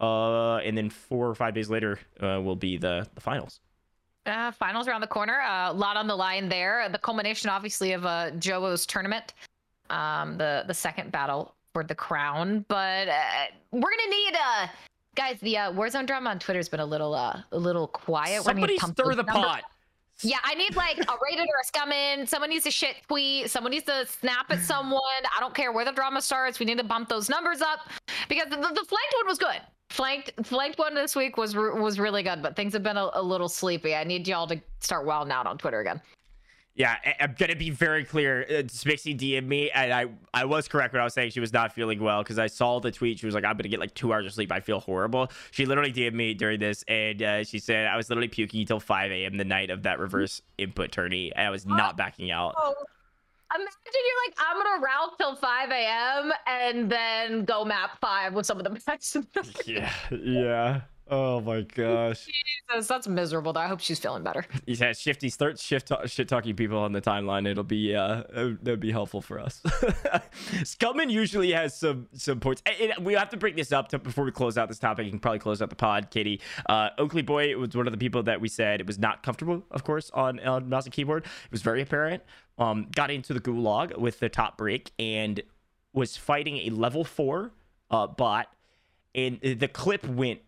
uh, 0.00 0.56
and 0.56 0.76
then 0.76 0.88
four 0.88 1.28
or 1.28 1.34
five 1.34 1.54
days 1.54 1.68
later 1.68 1.98
uh, 2.20 2.40
will 2.42 2.56
be 2.56 2.76
the 2.76 3.06
the 3.14 3.20
finals. 3.20 3.60
Uh, 4.26 4.50
finals 4.52 4.88
around 4.88 5.02
the 5.02 5.06
corner. 5.06 5.40
Uh, 5.40 5.70
a 5.70 5.74
lot 5.74 5.98
on 5.98 6.06
the 6.06 6.16
line 6.16 6.48
there. 6.48 6.88
The 6.88 6.98
culmination, 6.98 7.50
obviously, 7.50 7.92
of 7.92 8.06
uh, 8.06 8.30
Jovo's 8.38 8.86
tournament. 8.86 9.34
Um, 9.90 10.38
the 10.38 10.64
the 10.66 10.72
second 10.72 11.12
battle 11.12 11.54
for 11.74 11.84
the 11.84 11.94
crown. 11.94 12.64
But 12.68 13.08
uh, 13.08 13.46
we're 13.72 13.80
gonna 13.90 14.10
need 14.10 14.34
uh 14.34 14.68
guys. 15.14 15.38
The 15.40 15.58
uh, 15.58 15.72
Warzone 15.72 16.06
drama 16.06 16.30
on 16.30 16.38
Twitter 16.38 16.58
has 16.58 16.68
been 16.70 16.80
a 16.80 16.86
little 16.86 17.14
uh 17.14 17.42
a 17.52 17.58
little 17.58 17.88
quiet. 17.88 18.44
Somebody 18.44 18.78
stir 18.78 19.14
the 19.14 19.24
pot. 19.24 19.64
Yeah, 20.22 20.38
I 20.44 20.54
need 20.54 20.76
like 20.76 20.96
a 20.98 21.16
rated 21.22 21.46
or 21.46 21.60
a 21.60 21.66
scummin. 21.66 22.28
Someone 22.28 22.48
needs 22.48 22.64
to 22.64 22.70
shit 22.70 22.96
tweet. 23.08 23.50
Someone 23.50 23.72
needs 23.72 23.84
to 23.86 24.06
snap 24.06 24.46
at 24.50 24.60
someone. 24.60 25.00
I 25.36 25.40
don't 25.40 25.54
care 25.54 25.72
where 25.72 25.84
the 25.84 25.90
drama 25.90 26.22
starts. 26.22 26.60
We 26.60 26.66
need 26.66 26.78
to 26.78 26.84
bump 26.84 27.08
those 27.08 27.28
numbers 27.28 27.60
up 27.60 27.80
because 28.28 28.48
the, 28.48 28.56
the 28.56 28.62
flanked 28.62 29.14
one 29.16 29.26
was 29.26 29.38
good. 29.38 29.60
Flanked 29.90 30.32
flanked 30.46 30.78
one 30.78 30.94
this 30.94 31.16
week 31.16 31.36
was 31.36 31.54
was 31.56 31.98
really 31.98 32.22
good, 32.22 32.42
but 32.42 32.54
things 32.54 32.72
have 32.72 32.84
been 32.84 32.96
a, 32.96 33.10
a 33.14 33.22
little 33.22 33.48
sleepy. 33.48 33.94
I 33.94 34.04
need 34.04 34.26
y'all 34.28 34.46
to 34.46 34.60
start 34.78 35.04
wilding 35.04 35.32
out 35.32 35.46
on 35.46 35.58
Twitter 35.58 35.80
again. 35.80 36.00
Yeah, 36.76 36.96
I'm 37.20 37.36
gonna 37.38 37.54
be 37.54 37.70
very 37.70 38.04
clear. 38.04 38.42
Uh, 38.42 38.52
Smixy 38.64 39.16
DM'd 39.16 39.46
me, 39.48 39.70
and 39.70 39.92
I 39.92 40.06
I 40.32 40.44
was 40.44 40.66
correct 40.66 40.92
when 40.92 41.00
I 41.00 41.04
was 41.04 41.14
saying 41.14 41.30
she 41.30 41.38
was 41.38 41.52
not 41.52 41.72
feeling 41.72 42.02
well 42.02 42.22
because 42.22 42.36
I 42.36 42.48
saw 42.48 42.80
the 42.80 42.90
tweet. 42.90 43.20
She 43.20 43.26
was 43.26 43.34
like, 43.34 43.44
"I'm 43.44 43.56
gonna 43.56 43.68
get 43.68 43.78
like 43.78 43.94
two 43.94 44.12
hours 44.12 44.26
of 44.26 44.32
sleep. 44.32 44.50
I 44.50 44.58
feel 44.58 44.80
horrible." 44.80 45.30
She 45.52 45.66
literally 45.66 45.92
DM'd 45.92 46.14
me 46.14 46.34
during 46.34 46.58
this, 46.58 46.82
and 46.88 47.22
uh, 47.22 47.44
she 47.44 47.60
said 47.60 47.86
I 47.86 47.96
was 47.96 48.08
literally 48.08 48.26
puking 48.26 48.60
until 48.60 48.80
5 48.80 49.12
a.m. 49.12 49.36
the 49.36 49.44
night 49.44 49.70
of 49.70 49.84
that 49.84 50.00
reverse 50.00 50.42
input 50.58 50.90
tourney, 50.90 51.32
and 51.36 51.46
I 51.46 51.50
was 51.50 51.64
not 51.64 51.96
backing 51.96 52.32
out. 52.32 52.54
Oh, 52.56 52.74
imagine 53.54 53.70
you're 53.84 54.26
like, 54.26 54.36
I'm 54.38 54.56
gonna 54.56 54.84
route 54.84 55.18
till 55.18 55.36
5 55.36 55.70
a.m. 55.70 56.32
and 56.46 56.90
then 56.90 57.44
go 57.44 57.64
map 57.64 58.00
five 58.00 58.34
with 58.34 58.46
some 58.46 58.58
of 58.58 58.64
the 58.64 58.70
matches. 58.70 59.26
yeah, 59.66 59.92
yeah. 60.10 60.80
Oh 61.08 61.40
my 61.40 61.60
gosh. 61.60 62.26
Jesus, 62.26 62.88
that's 62.88 63.06
miserable. 63.06 63.52
Though. 63.52 63.60
I 63.60 63.66
hope 63.66 63.80
she's 63.80 63.98
feeling 63.98 64.22
better. 64.22 64.44
He 64.66 64.74
says 64.74 64.98
Shifty 64.98 65.28
starts 65.28 65.62
shift 65.62 65.92
shit 66.06 66.28
talking 66.28 66.56
people 66.56 66.78
on 66.78 66.92
the 66.92 67.02
timeline. 67.02 67.46
It'll 67.46 67.62
be 67.62 67.94
uh 67.94 68.22
that'd 68.62 68.80
be 68.80 68.90
helpful 68.90 69.20
for 69.20 69.38
us. 69.38 69.60
Scumman 70.62 71.10
usually 71.10 71.52
has 71.52 71.76
some 71.76 72.08
some 72.14 72.40
points. 72.40 72.62
And 72.80 73.04
we 73.04 73.12
have 73.14 73.28
to 73.30 73.36
bring 73.36 73.56
this 73.56 73.72
up 73.72 73.88
to, 73.88 73.98
before 73.98 74.24
we 74.24 74.32
close 74.32 74.56
out 74.56 74.68
this 74.68 74.78
topic. 74.78 75.04
You 75.04 75.10
can 75.10 75.20
probably 75.20 75.38
close 75.40 75.60
out 75.60 75.68
the 75.68 75.76
pod, 75.76 76.10
Katie. 76.10 76.40
Uh, 76.66 76.90
Oakley 76.96 77.22
Boy 77.22 77.54
was 77.58 77.76
one 77.76 77.86
of 77.86 77.92
the 77.92 77.98
people 77.98 78.22
that 78.22 78.40
we 78.40 78.48
said 78.48 78.80
it 78.80 78.86
was 78.86 78.98
not 78.98 79.22
comfortable, 79.22 79.62
of 79.70 79.84
course, 79.84 80.10
on 80.14 80.40
on 80.40 80.68
mouse 80.70 80.84
and 80.84 80.92
keyboard. 80.94 81.24
It 81.24 81.52
was 81.52 81.60
very 81.62 81.82
apparent. 81.82 82.22
Um, 82.56 82.88
got 82.94 83.10
into 83.10 83.34
the 83.34 83.40
gulag 83.40 83.98
with 83.98 84.20
the 84.20 84.28
top 84.30 84.56
break 84.56 84.92
and 84.98 85.42
was 85.92 86.16
fighting 86.16 86.56
a 86.58 86.70
level 86.70 87.04
four 87.04 87.52
uh 87.90 88.06
bot, 88.06 88.46
and 89.14 89.38
the 89.42 89.68
clip 89.68 90.06
went 90.08 90.40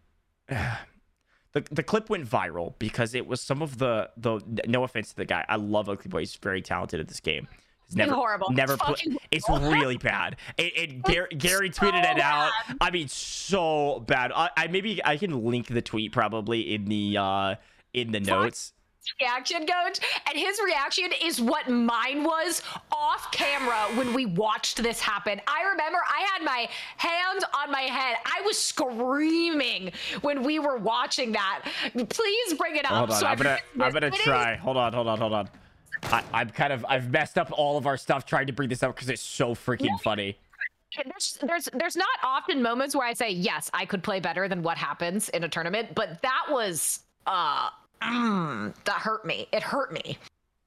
the 1.52 1.64
the 1.70 1.82
clip 1.82 2.10
went 2.10 2.28
viral 2.28 2.74
because 2.78 3.14
it 3.14 3.27
was 3.27 3.40
some 3.40 3.62
of 3.62 3.78
the 3.78 4.10
the 4.16 4.40
no 4.66 4.85
offense 4.85 5.10
to 5.10 5.16
the 5.16 5.24
guy. 5.24 5.44
I 5.48 5.56
love 5.56 5.89
Oakley 5.89 6.09
Boy. 6.09 6.20
He's 6.20 6.36
very 6.36 6.62
talented 6.62 7.01
at 7.01 7.09
this 7.09 7.20
game. 7.20 7.48
He's 7.86 7.97
never 7.97 8.14
horrible. 8.14 8.51
Never 8.51 8.77
played. 8.77 9.16
It's 9.31 9.48
really 9.48 9.97
bad. 9.97 10.36
It, 10.56 10.77
it 10.77 11.02
Gary, 11.05 11.28
Gary 11.36 11.70
tweeted 11.70 12.05
so 12.05 12.10
it 12.10 12.20
out. 12.20 12.51
Bad. 12.66 12.77
I 12.81 12.90
mean, 12.90 13.06
so 13.06 14.02
bad. 14.06 14.32
I, 14.35 14.51
I, 14.56 14.66
maybe 14.66 15.01
I 15.05 15.16
can 15.16 15.44
link 15.44 15.68
the 15.68 15.82
tweet 15.82 16.10
probably 16.10 16.74
in 16.74 16.86
the 16.86 17.16
uh 17.16 17.55
in 17.93 18.12
the 18.12 18.20
notes 18.20 18.73
reaction, 19.20 19.66
coach, 19.66 20.01
and 20.28 20.39
his 20.39 20.61
reaction 20.65 21.11
is 21.23 21.41
what 21.41 21.69
mine 21.69 22.24
was 22.24 22.62
off 22.93 23.31
camera 23.33 23.77
when 23.97 24.12
we 24.12 24.27
watched 24.27 24.83
this 24.83 25.01
happen. 25.01 25.41
I 25.47 25.69
remember 25.70 25.99
I 26.09 26.27
had 26.33 26.45
my 26.45 26.69
hands 26.97 27.45
on 27.62 27.70
my 27.70 27.83
head. 27.83 28.16
I 28.24 28.43
was 28.45 28.59
screaming 28.59 29.93
when 30.23 30.43
we 30.43 30.59
were 30.59 30.78
watching 30.78 31.33
that. 31.33 31.65
Please 32.09 32.55
bring 32.55 32.77
it 32.77 32.85
up. 32.85 32.93
Hold 32.93 33.11
on, 33.11 33.20
so 33.20 33.27
I'm 33.27 33.37
gonna, 33.37 33.59
I'm 33.81 33.93
gonna 33.93 34.11
try. 34.11 34.57
Hold 34.57 34.77
on, 34.77 34.93
hold 34.93 35.09
on, 35.09 35.19
hold 35.19 35.33
on. 35.33 35.49
I, 36.05 36.23
I'm 36.33 36.51
kind 36.51 36.73
of, 36.73 36.85
I've 36.89 37.11
messed 37.11 37.39
up 37.39 37.51
all 37.53 37.78
of 37.78 37.87
our 37.87 37.97
stuff 37.97 38.27
trying 38.27 38.47
to 38.47 38.53
bring 38.53 38.69
this 38.69 38.83
up 38.83 38.95
because 38.95 39.09
it's 39.09 39.23
so 39.23 39.55
freaking 39.55 39.99
funny 40.01 40.37
there's 41.05 41.39
there's 41.43 41.69
there's 41.74 41.97
not 41.97 42.09
often 42.23 42.62
moments 42.62 42.95
where 42.95 43.07
I 43.07 43.12
say 43.12 43.31
yes, 43.31 43.70
I 43.74 43.85
could 43.85 44.03
play 44.03 44.20
better 44.20 44.49
than 44.49 44.62
what 44.62 44.78
happens 44.78 45.28
in 45.31 45.45
a 45.45 45.49
tournament, 45.49 45.95
but 45.95 46.23
that 46.23 46.47
was 46.49 47.01
uh 47.27 47.70
mm, 48.02 48.74
that 48.85 48.97
hurt 48.97 49.24
me. 49.24 49.48
It 49.52 49.62
hurt 49.62 49.93
me. 49.93 50.18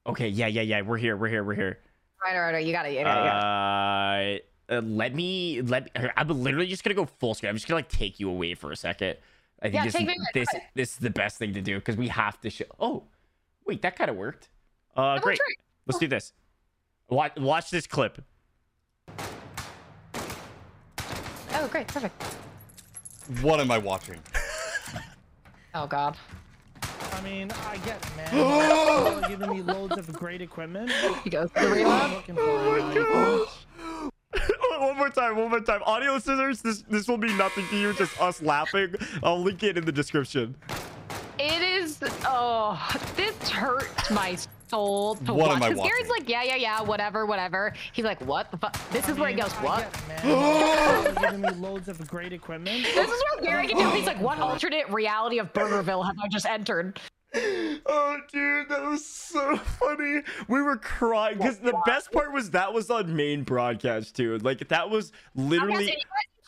Okay, 0.07 0.27
yeah, 0.27 0.47
yeah, 0.47 0.61
yeah. 0.61 0.81
We're 0.81 0.97
here. 0.97 1.17
We're 1.17 1.29
here. 1.29 1.43
We're 1.43 1.55
here. 1.55 1.79
Right, 2.23 2.37
right, 2.37 2.53
right. 2.53 2.65
You 2.65 2.71
got 2.71 2.85
it. 2.85 2.93
You 2.93 3.03
got 3.03 3.17
it. 3.17 3.23
You 3.23 3.29
got 3.29 4.33
it. 4.33 4.43
Uh, 4.69 4.75
uh, 4.75 4.81
let 4.81 5.15
me 5.15 5.61
let. 5.61 5.89
I'm 6.17 6.27
literally 6.27 6.67
just 6.67 6.83
gonna 6.83 6.95
go 6.95 7.05
full 7.05 7.33
screen. 7.33 7.49
I'm 7.49 7.55
just 7.55 7.67
gonna 7.67 7.77
like 7.77 7.89
take 7.89 8.19
you 8.19 8.29
away 8.29 8.53
for 8.53 8.71
a 8.71 8.75
second. 8.75 9.17
I 9.61 9.65
think 9.65 9.73
yeah, 9.73 9.85
this, 9.85 9.95
is, 9.95 10.07
this, 10.33 10.47
this 10.73 10.91
is 10.93 10.97
the 10.97 11.09
best 11.09 11.37
thing 11.37 11.53
to 11.53 11.61
do 11.61 11.75
because 11.75 11.97
we 11.97 12.07
have 12.07 12.39
to 12.41 12.49
show. 12.49 12.65
Oh, 12.79 13.03
wait, 13.65 13.81
that 13.81 13.95
kind 13.97 14.09
of 14.09 14.15
worked. 14.15 14.49
Uh, 14.95 15.19
great. 15.19 15.39
Let's 15.85 15.99
do 15.99 16.07
this. 16.07 16.33
Watch, 17.09 17.35
watch 17.37 17.69
this 17.69 17.85
clip. 17.85 18.21
Oh, 21.51 21.67
great, 21.69 21.87
perfect. 21.87 22.23
What 23.41 23.59
am 23.59 23.69
I 23.71 23.77
watching? 23.77 24.19
oh 25.73 25.87
God. 25.87 26.15
I 27.19 27.21
mean, 27.21 27.51
I 27.51 27.77
get 27.77 28.01
it, 28.01 28.33
man. 28.33 29.21
giving 29.29 29.49
me 29.49 29.61
loads 29.61 29.97
of 29.97 30.11
great 30.13 30.41
equipment. 30.41 30.89
He 31.23 31.29
goes, 31.29 31.49
the 31.51 31.85
I'm 31.85 32.13
looking 32.13 32.35
for 32.35 32.41
oh 32.45 33.47
one 34.79 34.97
more 34.97 35.09
time, 35.09 35.35
one 35.35 35.49
more 35.49 35.59
time. 35.59 35.81
Audio 35.83 36.17
scissors, 36.19 36.61
this 36.61 36.83
this 36.83 37.09
will 37.09 37.17
be 37.17 37.33
nothing 37.33 37.67
to 37.67 37.77
you, 37.77 37.93
just 37.93 38.19
us 38.21 38.41
laughing. 38.41 38.95
I'll 39.21 39.41
link 39.41 39.63
it 39.63 39.77
in 39.77 39.83
the 39.83 39.91
description. 39.91 40.55
It 41.37 41.61
is, 41.61 41.99
oh, 42.25 42.97
this 43.17 43.49
hurts 43.49 44.09
my 44.11 44.37
soul 44.69 45.15
to 45.15 45.33
what 45.33 45.49
watch. 45.49 45.55
Am 45.57 45.63
I 45.63 45.69
watching? 45.75 45.91
Gary's 45.91 46.09
like, 46.09 46.29
yeah, 46.29 46.43
yeah, 46.43 46.55
yeah, 46.55 46.81
whatever, 46.81 47.25
whatever. 47.25 47.73
He's 47.93 48.05
like, 48.05 48.21
what 48.25 48.51
the 48.51 48.57
fuck? 48.57 48.77
This 48.91 49.09
is 49.09 49.17
where 49.17 49.29
he 49.29 49.35
goes, 49.35 49.51
what? 49.53 49.91
Get, 50.23 51.21
giving 51.21 51.41
me 51.41 51.49
loads 51.57 51.87
of 51.87 52.05
great 52.07 52.33
equipment. 52.33 52.85
This 52.99 53.09
is 53.09 53.23
where 53.31 53.43
Gary 53.43 53.67
can 53.67 53.77
do. 53.77 53.89
He's 53.91 54.05
like, 54.05 54.19
what 54.19 54.39
alternate 54.39 54.89
reality 54.89 55.39
of 55.39 55.53
Burgerville 55.53 56.05
have 56.05 56.15
I 56.21 56.27
just 56.27 56.45
entered? 56.45 56.99
Oh, 57.33 58.17
dude, 58.31 58.69
that 58.69 58.83
was 58.83 59.05
so 59.05 59.55
funny. 59.55 60.21
We 60.47 60.61
were 60.61 60.77
crying 60.77 61.37
because 61.37 61.59
the 61.59 61.79
best 61.85 62.11
part 62.11 62.33
was 62.33 62.51
that 62.51 62.73
was 62.73 62.89
on 62.89 63.15
main 63.15 63.43
broadcast 63.43 64.15
too. 64.15 64.37
Like 64.39 64.67
that 64.69 64.89
was 64.89 65.11
literally 65.35 65.95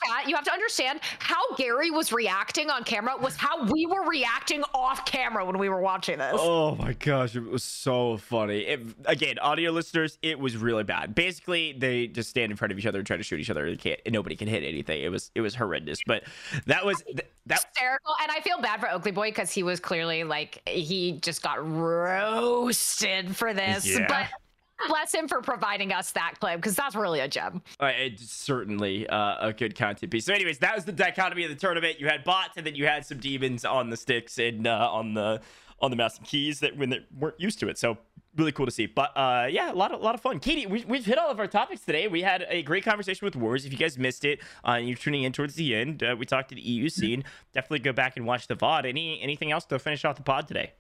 that, 0.08 0.26
you 0.28 0.36
have 0.36 0.46
to 0.46 0.52
understand 0.52 1.00
how 1.20 1.42
Gary 1.56 1.92
was 1.92 2.12
reacting 2.12 2.70
on 2.70 2.84
camera 2.84 3.16
was 3.18 3.36
how 3.36 3.66
we 3.66 3.86
were 3.86 4.08
reacting 4.08 4.64
off 4.74 5.06
camera 5.06 5.46
when 5.46 5.58
we 5.58 5.70
were 5.70 5.82
watching 5.82 6.18
this. 6.18 6.36
Oh 6.38 6.76
my 6.76 6.94
gosh, 6.94 7.36
it 7.36 7.44
was 7.44 7.64
so 7.64 8.18
funny. 8.18 8.60
It, 8.62 8.82
again, 9.06 9.40
audio 9.40 9.72
listeners, 9.72 10.18
it 10.22 10.40
was 10.40 10.58
really 10.58 10.84
bad. 10.84 11.16
Basically, 11.16 11.74
they 11.74 12.08
just 12.08 12.30
stand 12.30 12.52
in 12.52 12.58
front 12.58 12.72
of 12.72 12.80
each 12.80 12.86
other 12.86 13.00
and 13.00 13.08
try 13.08 13.18
to 13.18 13.24
shoot 13.24 13.40
each 13.40 13.50
other. 13.50 13.66
And 13.66 13.80
can't, 13.80 14.00
and 14.06 14.14
nobody 14.14 14.36
can 14.36 14.48
hit 14.48 14.64
anything. 14.64 15.02
It 15.02 15.10
was 15.10 15.32
it 15.36 15.42
was 15.42 15.56
horrendous. 15.56 16.00
But 16.06 16.24
that 16.66 16.86
was 16.86 17.04
that 17.46 17.64
hysterical. 17.64 18.16
And 18.22 18.32
I 18.32 18.40
feel 18.42 18.60
bad 18.60 18.80
for 18.80 18.90
Oakley 18.90 19.12
Boy 19.12 19.30
because 19.30 19.52
he 19.52 19.64
was 19.64 19.80
clearly 19.80 20.24
like 20.24 20.62
he 20.68 21.14
just 21.22 21.42
got 21.42 21.66
roasted 21.70 23.36
for 23.36 23.54
this. 23.54 23.88
Yeah. 23.88 24.06
But 24.08 24.28
bless 24.88 25.14
him 25.14 25.28
for 25.28 25.42
providing 25.42 25.94
us 25.94 26.12
that 26.12 26.36
clip 26.40 26.58
because 26.58 26.76
that's 26.76 26.96
really 26.96 27.20
a 27.20 27.28
gem. 27.28 27.62
It's 27.80 28.32
certainly 28.32 29.08
uh, 29.08 29.48
a 29.48 29.54
good 29.54 29.76
content 29.76 30.12
piece. 30.12 30.26
So, 30.26 30.34
anyways, 30.34 30.60
that 30.60 30.76
was 30.76 30.86
the 30.86 30.92
dichotomy 30.92 31.44
of 31.44 31.50
the 31.50 31.56
tournament. 31.56 32.00
You 32.00 32.08
had 32.08 32.24
bots, 32.24 32.58
and 32.58 32.66
then 32.66 32.76
you 32.76 32.86
had 32.86 33.06
some 33.06 33.20
demons 33.20 33.66
on 33.66 33.90
the 33.90 33.98
sticks 33.98 34.38
and 34.38 34.68
uh, 34.68 34.90
on 34.92 35.14
the 35.14 35.42
on 35.82 35.90
the 35.90 35.98
mouse 35.98 36.18
and 36.18 36.28
keys 36.28 36.60
that 36.60 36.78
when 36.78 36.90
they 36.90 37.00
weren't 37.18 37.40
used 37.40 37.60
to 37.60 37.68
it. 37.68 37.78
So 37.78 37.98
really 38.36 38.52
cool 38.52 38.66
to 38.66 38.72
see. 38.72 38.86
But 38.86 39.12
uh, 39.16 39.48
yeah, 39.50 39.72
a 39.72 39.74
lot 39.74 39.92
of 39.92 40.00
a 40.00 40.04
lot 40.04 40.16
of 40.16 40.22
fun. 40.22 40.40
Katie, 40.40 40.66
we, 40.66 40.86
we've 40.86 41.06
hit 41.06 41.18
all 41.18 41.30
of 41.30 41.40
our 41.40 41.48
topics 41.48 41.82
today. 41.82 42.08
We 42.08 42.22
had 42.22 42.46
a 42.50 42.62
great 42.64 42.84
conversation 42.84 43.26
with 43.26 43.36
Wars. 43.36 43.66
If 43.66 43.72
you 43.72 43.78
guys 43.78 43.98
missed 43.98 44.26
it, 44.26 44.40
uh, 44.68 44.76
you're 44.76 44.98
tuning 44.98 45.24
in 45.24 45.34
towards 45.34 45.56
the 45.56 45.76
end. 45.76 46.04
Uh, 46.04 46.16
we 46.18 46.26
talked 46.26 46.50
to 46.50 46.56
the 46.56 46.62
EU 46.62 46.90
scene. 46.90 47.24
Definitely 47.54 47.80
go 47.80 47.94
back 47.94 48.18
and 48.18 48.26
watch 48.26 48.48
the 48.48 48.56
VOD. 48.56 48.86
Any 48.86 49.22
anything 49.22 49.52
else 49.52 49.66
to 49.66 49.80
finish 49.80 50.06
off 50.06 50.16
the 50.16 50.24
pod 50.24 50.48
today? 50.48 50.74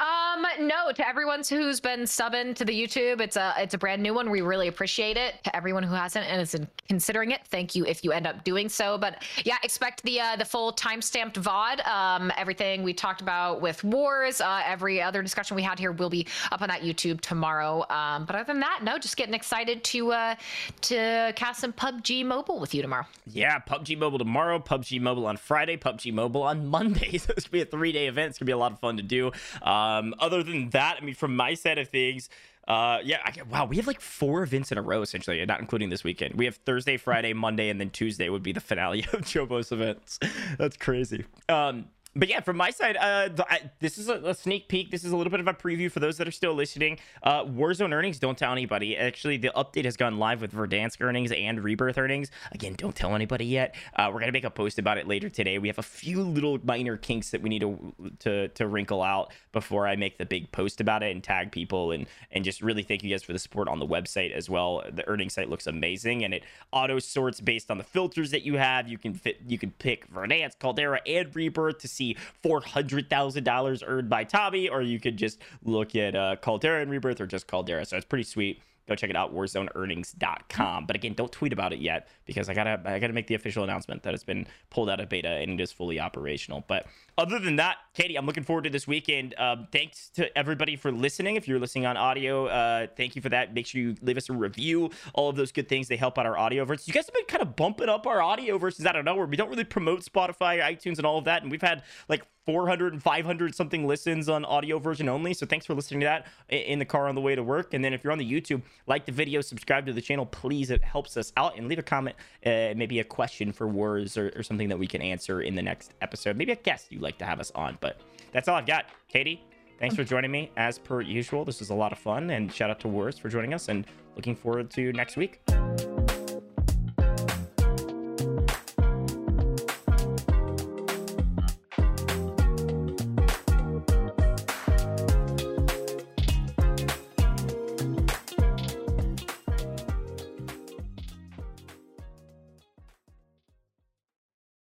Um, 0.00 0.46
no, 0.60 0.92
to 0.92 1.06
everyone 1.06 1.42
who's 1.48 1.80
been 1.80 2.00
subbing 2.00 2.54
to 2.56 2.64
the 2.64 2.72
YouTube, 2.72 3.20
it's 3.20 3.36
a 3.36 3.54
it's 3.58 3.74
a 3.74 3.78
brand 3.78 4.02
new 4.02 4.14
one. 4.14 4.30
We 4.30 4.40
really 4.40 4.68
appreciate 4.68 5.16
it. 5.16 5.42
To 5.44 5.56
everyone 5.56 5.82
who 5.82 5.94
hasn't 5.94 6.26
and 6.26 6.40
is 6.40 6.56
considering 6.88 7.30
it, 7.30 7.40
thank 7.46 7.74
you 7.74 7.84
if 7.86 8.04
you 8.04 8.12
end 8.12 8.26
up 8.26 8.44
doing 8.44 8.68
so. 8.68 8.98
But 8.98 9.22
yeah, 9.44 9.56
expect 9.62 10.02
the 10.02 10.20
uh, 10.20 10.36
the 10.36 10.44
full 10.44 10.72
time-stamped 10.72 11.40
VOD. 11.40 11.86
Um, 11.86 12.32
everything 12.36 12.82
we 12.82 12.92
talked 12.92 13.20
about 13.20 13.60
with 13.60 13.82
wars, 13.84 14.40
uh, 14.40 14.62
every 14.64 15.00
other 15.00 15.22
discussion 15.22 15.54
we 15.56 15.62
had 15.62 15.78
here 15.78 15.92
will 15.92 16.10
be 16.10 16.26
up 16.52 16.62
on 16.62 16.68
that 16.68 16.82
YouTube 16.82 17.20
tomorrow. 17.20 17.84
Um, 17.90 18.24
but 18.24 18.36
other 18.36 18.44
than 18.44 18.60
that, 18.60 18.80
no, 18.82 18.98
just 18.98 19.16
getting 19.16 19.34
excited 19.34 19.84
to 19.84 20.12
uh 20.12 20.34
to 20.82 21.32
cast 21.36 21.60
some 21.60 21.72
PUBG 21.72 22.24
Mobile 22.24 22.60
with 22.60 22.74
you 22.74 22.82
tomorrow. 22.82 23.06
Yeah, 23.26 23.58
PUBG 23.58 23.98
Mobile 23.98 24.18
tomorrow, 24.18 24.58
PUBG 24.58 25.00
Mobile 25.00 25.26
on 25.26 25.36
Friday, 25.36 25.76
PUBG 25.76 26.12
Mobile 26.12 26.42
on 26.42 26.66
Monday. 26.66 27.18
So 27.24 27.32
it's 27.36 27.46
gonna 27.46 27.52
be 27.52 27.62
a 27.62 27.64
three-day 27.64 28.06
event. 28.06 28.30
It's 28.30 28.38
gonna 28.38 28.46
be 28.46 28.52
a 28.52 28.58
lot 28.58 28.72
of 28.72 28.80
fun 28.80 28.98
to 28.98 29.02
do. 29.02 29.32
Um, 29.74 30.14
other 30.20 30.42
than 30.42 30.70
that, 30.70 30.98
I 31.00 31.04
mean, 31.04 31.14
from 31.14 31.34
my 31.34 31.54
side 31.54 31.78
of 31.78 31.88
things, 31.88 32.28
uh, 32.68 32.98
yeah, 33.04 33.18
I, 33.24 33.32
wow, 33.50 33.66
we 33.66 33.76
have 33.76 33.86
like 33.86 34.00
four 34.00 34.42
events 34.42 34.72
in 34.72 34.78
a 34.78 34.82
row 34.82 35.02
essentially, 35.02 35.44
not 35.44 35.60
including 35.60 35.90
this 35.90 36.04
weekend. 36.04 36.34
We 36.34 36.44
have 36.44 36.56
Thursday, 36.56 36.96
Friday, 36.96 37.32
Monday, 37.32 37.68
and 37.68 37.80
then 37.80 37.90
Tuesday 37.90 38.28
would 38.28 38.42
be 38.42 38.52
the 38.52 38.60
finale 38.60 39.00
of 39.12 39.22
Chobos 39.22 39.72
events. 39.72 40.18
That's 40.58 40.76
crazy. 40.76 41.24
Um, 41.48 41.86
but 42.16 42.28
yeah, 42.28 42.40
from 42.40 42.56
my 42.56 42.70
side, 42.70 42.96
uh, 42.96 43.28
I, 43.50 43.70
this 43.80 43.98
is 43.98 44.08
a, 44.08 44.14
a, 44.14 44.34
sneak 44.34 44.68
peek. 44.68 44.90
This 44.90 45.04
is 45.04 45.12
a 45.12 45.16
little 45.16 45.30
bit 45.30 45.40
of 45.40 45.48
a 45.48 45.54
preview 45.54 45.90
for 45.90 46.00
those 46.00 46.16
that 46.18 46.28
are 46.28 46.32
still 46.32 46.54
listening. 46.54 46.98
Uh, 47.22 47.44
Warzone 47.44 47.92
earnings, 47.92 48.18
don't 48.20 48.38
tell 48.38 48.52
anybody. 48.52 48.96
Actually, 48.96 49.36
the 49.36 49.50
update 49.56 49.84
has 49.84 49.96
gone 49.96 50.18
live 50.18 50.40
with 50.40 50.52
Verdansk 50.52 51.00
earnings 51.00 51.32
and 51.32 51.62
Rebirth 51.62 51.98
earnings. 51.98 52.30
Again, 52.52 52.74
don't 52.74 52.94
tell 52.94 53.14
anybody 53.14 53.46
yet. 53.46 53.74
Uh, 53.96 54.10
we're 54.12 54.20
gonna 54.20 54.32
make 54.32 54.44
a 54.44 54.50
post 54.50 54.78
about 54.78 54.96
it 54.96 55.08
later 55.08 55.28
today. 55.28 55.58
We 55.58 55.68
have 55.68 55.78
a 55.78 55.82
few 55.82 56.22
little 56.22 56.58
minor 56.62 56.96
kinks 56.96 57.30
that 57.30 57.42
we 57.42 57.48
need 57.48 57.62
to 57.62 57.94
to 58.20 58.48
to 58.48 58.66
wrinkle 58.68 59.02
out 59.02 59.32
before 59.52 59.88
I 59.88 59.96
make 59.96 60.18
the 60.18 60.26
big 60.26 60.52
post 60.52 60.80
about 60.80 61.02
it 61.02 61.10
and 61.10 61.22
tag 61.22 61.50
people 61.50 61.90
and 61.90 62.06
and 62.30 62.44
just 62.44 62.62
really 62.62 62.84
thank 62.84 63.02
you 63.02 63.10
guys 63.10 63.24
for 63.24 63.32
the 63.32 63.38
support 63.40 63.68
on 63.68 63.80
the 63.80 63.86
website 63.86 64.32
as 64.32 64.48
well. 64.48 64.84
The 64.92 65.06
earnings 65.08 65.34
site 65.34 65.48
looks 65.48 65.66
amazing 65.66 66.24
and 66.24 66.32
it 66.32 66.44
auto 66.70 67.00
sorts 67.00 67.40
based 67.40 67.70
on 67.70 67.78
the 67.78 67.84
filters 67.84 68.30
that 68.30 68.42
you 68.42 68.56
have. 68.56 68.88
You 68.88 68.98
can 68.98 69.14
fit 69.14 69.40
you 69.48 69.58
can 69.58 69.72
pick 69.72 70.12
Verdansk, 70.12 70.60
Caldera, 70.60 71.00
and 71.06 71.34
Rebirth 71.34 71.78
to 71.78 71.88
see 71.88 72.03
see 72.04 72.16
$400,000 72.42 73.82
earned 73.86 74.10
by 74.10 74.24
Tommy, 74.24 74.68
or 74.68 74.82
you 74.82 75.00
could 75.00 75.16
just 75.16 75.40
look 75.64 75.96
at 75.96 76.14
uh, 76.14 76.36
Caldera 76.40 76.82
and 76.82 76.90
Rebirth 76.90 77.20
or 77.20 77.26
just 77.26 77.46
Caldera. 77.46 77.84
So 77.84 77.96
it's 77.96 78.06
pretty 78.06 78.24
sweet 78.24 78.62
go 78.88 78.94
check 78.94 79.10
it 79.10 79.16
out 79.16 79.34
warzoneearnings.com 79.34 80.86
but 80.86 80.96
again 80.96 81.14
don't 81.14 81.32
tweet 81.32 81.52
about 81.52 81.72
it 81.72 81.78
yet 81.78 82.08
because 82.26 82.48
i 82.48 82.54
gotta 82.54 82.80
i 82.84 82.98
gotta 82.98 83.12
make 83.12 83.26
the 83.26 83.34
official 83.34 83.64
announcement 83.64 84.02
that 84.02 84.14
it's 84.14 84.24
been 84.24 84.46
pulled 84.70 84.90
out 84.90 85.00
of 85.00 85.08
beta 85.08 85.28
and 85.28 85.60
it 85.60 85.62
is 85.62 85.72
fully 85.72 86.00
operational. 86.00 86.64
But 86.66 86.86
other 87.16 87.38
than 87.38 87.56
that 87.56 87.76
katie 87.94 88.16
i'm 88.16 88.26
looking 88.26 88.42
forward 88.42 88.64
to 88.64 88.70
this 88.70 88.86
weekend. 88.86 89.34
Um, 89.38 89.68
thanks 89.72 90.08
to 90.10 90.36
everybody 90.36 90.76
for 90.76 90.92
listening. 90.92 91.36
If 91.36 91.48
you're 91.48 91.58
listening 91.58 91.86
on 91.86 91.96
audio 91.96 92.46
uh, 92.46 92.86
thank 92.96 93.16
you 93.16 93.22
for 93.22 93.28
that. 93.30 93.54
Make 93.54 93.66
sure 93.66 93.80
you 93.80 93.94
leave 94.02 94.16
us 94.16 94.28
a 94.28 94.32
review. 94.32 94.90
All 95.14 95.28
of 95.28 95.36
those 95.36 95.52
good 95.52 95.68
things 95.68 95.88
they 95.88 95.96
help 95.96 96.18
out 96.18 96.26
our 96.26 96.36
audio 96.36 96.64
verses 96.64 96.88
you 96.88 96.94
guys 96.94 97.06
have 97.06 97.14
been 97.14 97.26
kind 97.26 97.42
of 97.42 97.56
bumping 97.56 97.88
up 97.88 98.06
our 98.06 98.20
audio 98.22 98.58
verses 98.58 98.86
out 98.86 98.96
of 98.96 99.04
nowhere. 99.04 99.26
We 99.26 99.36
don't 99.36 99.48
really 99.48 99.64
promote 99.64 100.00
spotify 100.00 100.60
itunes 100.60 100.98
and 100.98 101.06
all 101.06 101.18
of 101.18 101.24
that 101.24 101.42
and 101.42 101.50
we've 101.50 101.62
had 101.62 101.82
like 102.08 102.22
400 102.46 102.92
and 102.92 103.02
500 103.02 103.54
something 103.54 103.86
listens 103.86 104.28
on 104.28 104.44
audio 104.44 104.78
version 104.78 105.08
only. 105.08 105.34
So 105.34 105.46
thanks 105.46 105.66
for 105.66 105.74
listening 105.74 106.00
to 106.00 106.06
that 106.06 106.26
in 106.48 106.78
the 106.78 106.84
car 106.84 107.08
on 107.08 107.14
the 107.14 107.20
way 107.20 107.34
to 107.34 107.42
work. 107.42 107.74
And 107.74 107.84
then 107.84 107.92
if 107.92 108.04
you're 108.04 108.12
on 108.12 108.18
the 108.18 108.30
YouTube, 108.30 108.62
like 108.86 109.06
the 109.06 109.12
video, 109.12 109.40
subscribe 109.40 109.86
to 109.86 109.92
the 109.92 110.00
channel, 110.00 110.26
please. 110.26 110.70
It 110.70 110.82
helps 110.82 111.16
us 111.16 111.32
out 111.36 111.56
and 111.56 111.68
leave 111.68 111.78
a 111.78 111.82
comment, 111.82 112.16
uh, 112.44 112.74
maybe 112.76 113.00
a 113.00 113.04
question 113.04 113.52
for 113.52 113.66
Wars 113.66 114.16
or, 114.16 114.32
or 114.36 114.42
something 114.42 114.68
that 114.68 114.78
we 114.78 114.86
can 114.86 115.02
answer 115.02 115.42
in 115.42 115.54
the 115.54 115.62
next 115.62 115.94
episode. 116.00 116.36
Maybe 116.36 116.52
a 116.52 116.56
guest 116.56 116.90
you'd 116.90 117.02
like 117.02 117.18
to 117.18 117.24
have 117.24 117.40
us 117.40 117.50
on. 117.54 117.78
But 117.80 118.00
that's 118.32 118.48
all 118.48 118.56
I've 118.56 118.66
got. 118.66 118.86
Katie, 119.08 119.42
thanks 119.78 119.94
for 119.94 120.04
joining 120.04 120.30
me 120.30 120.50
as 120.56 120.78
per 120.78 121.00
usual. 121.00 121.44
This 121.44 121.60
was 121.60 121.70
a 121.70 121.74
lot 121.74 121.92
of 121.92 121.98
fun. 121.98 122.30
And 122.30 122.52
shout 122.52 122.70
out 122.70 122.80
to 122.80 122.88
Wars 122.88 123.18
for 123.18 123.28
joining 123.28 123.54
us 123.54 123.68
and 123.68 123.86
looking 124.16 124.36
forward 124.36 124.70
to 124.72 124.92
next 124.92 125.16
week. 125.16 125.40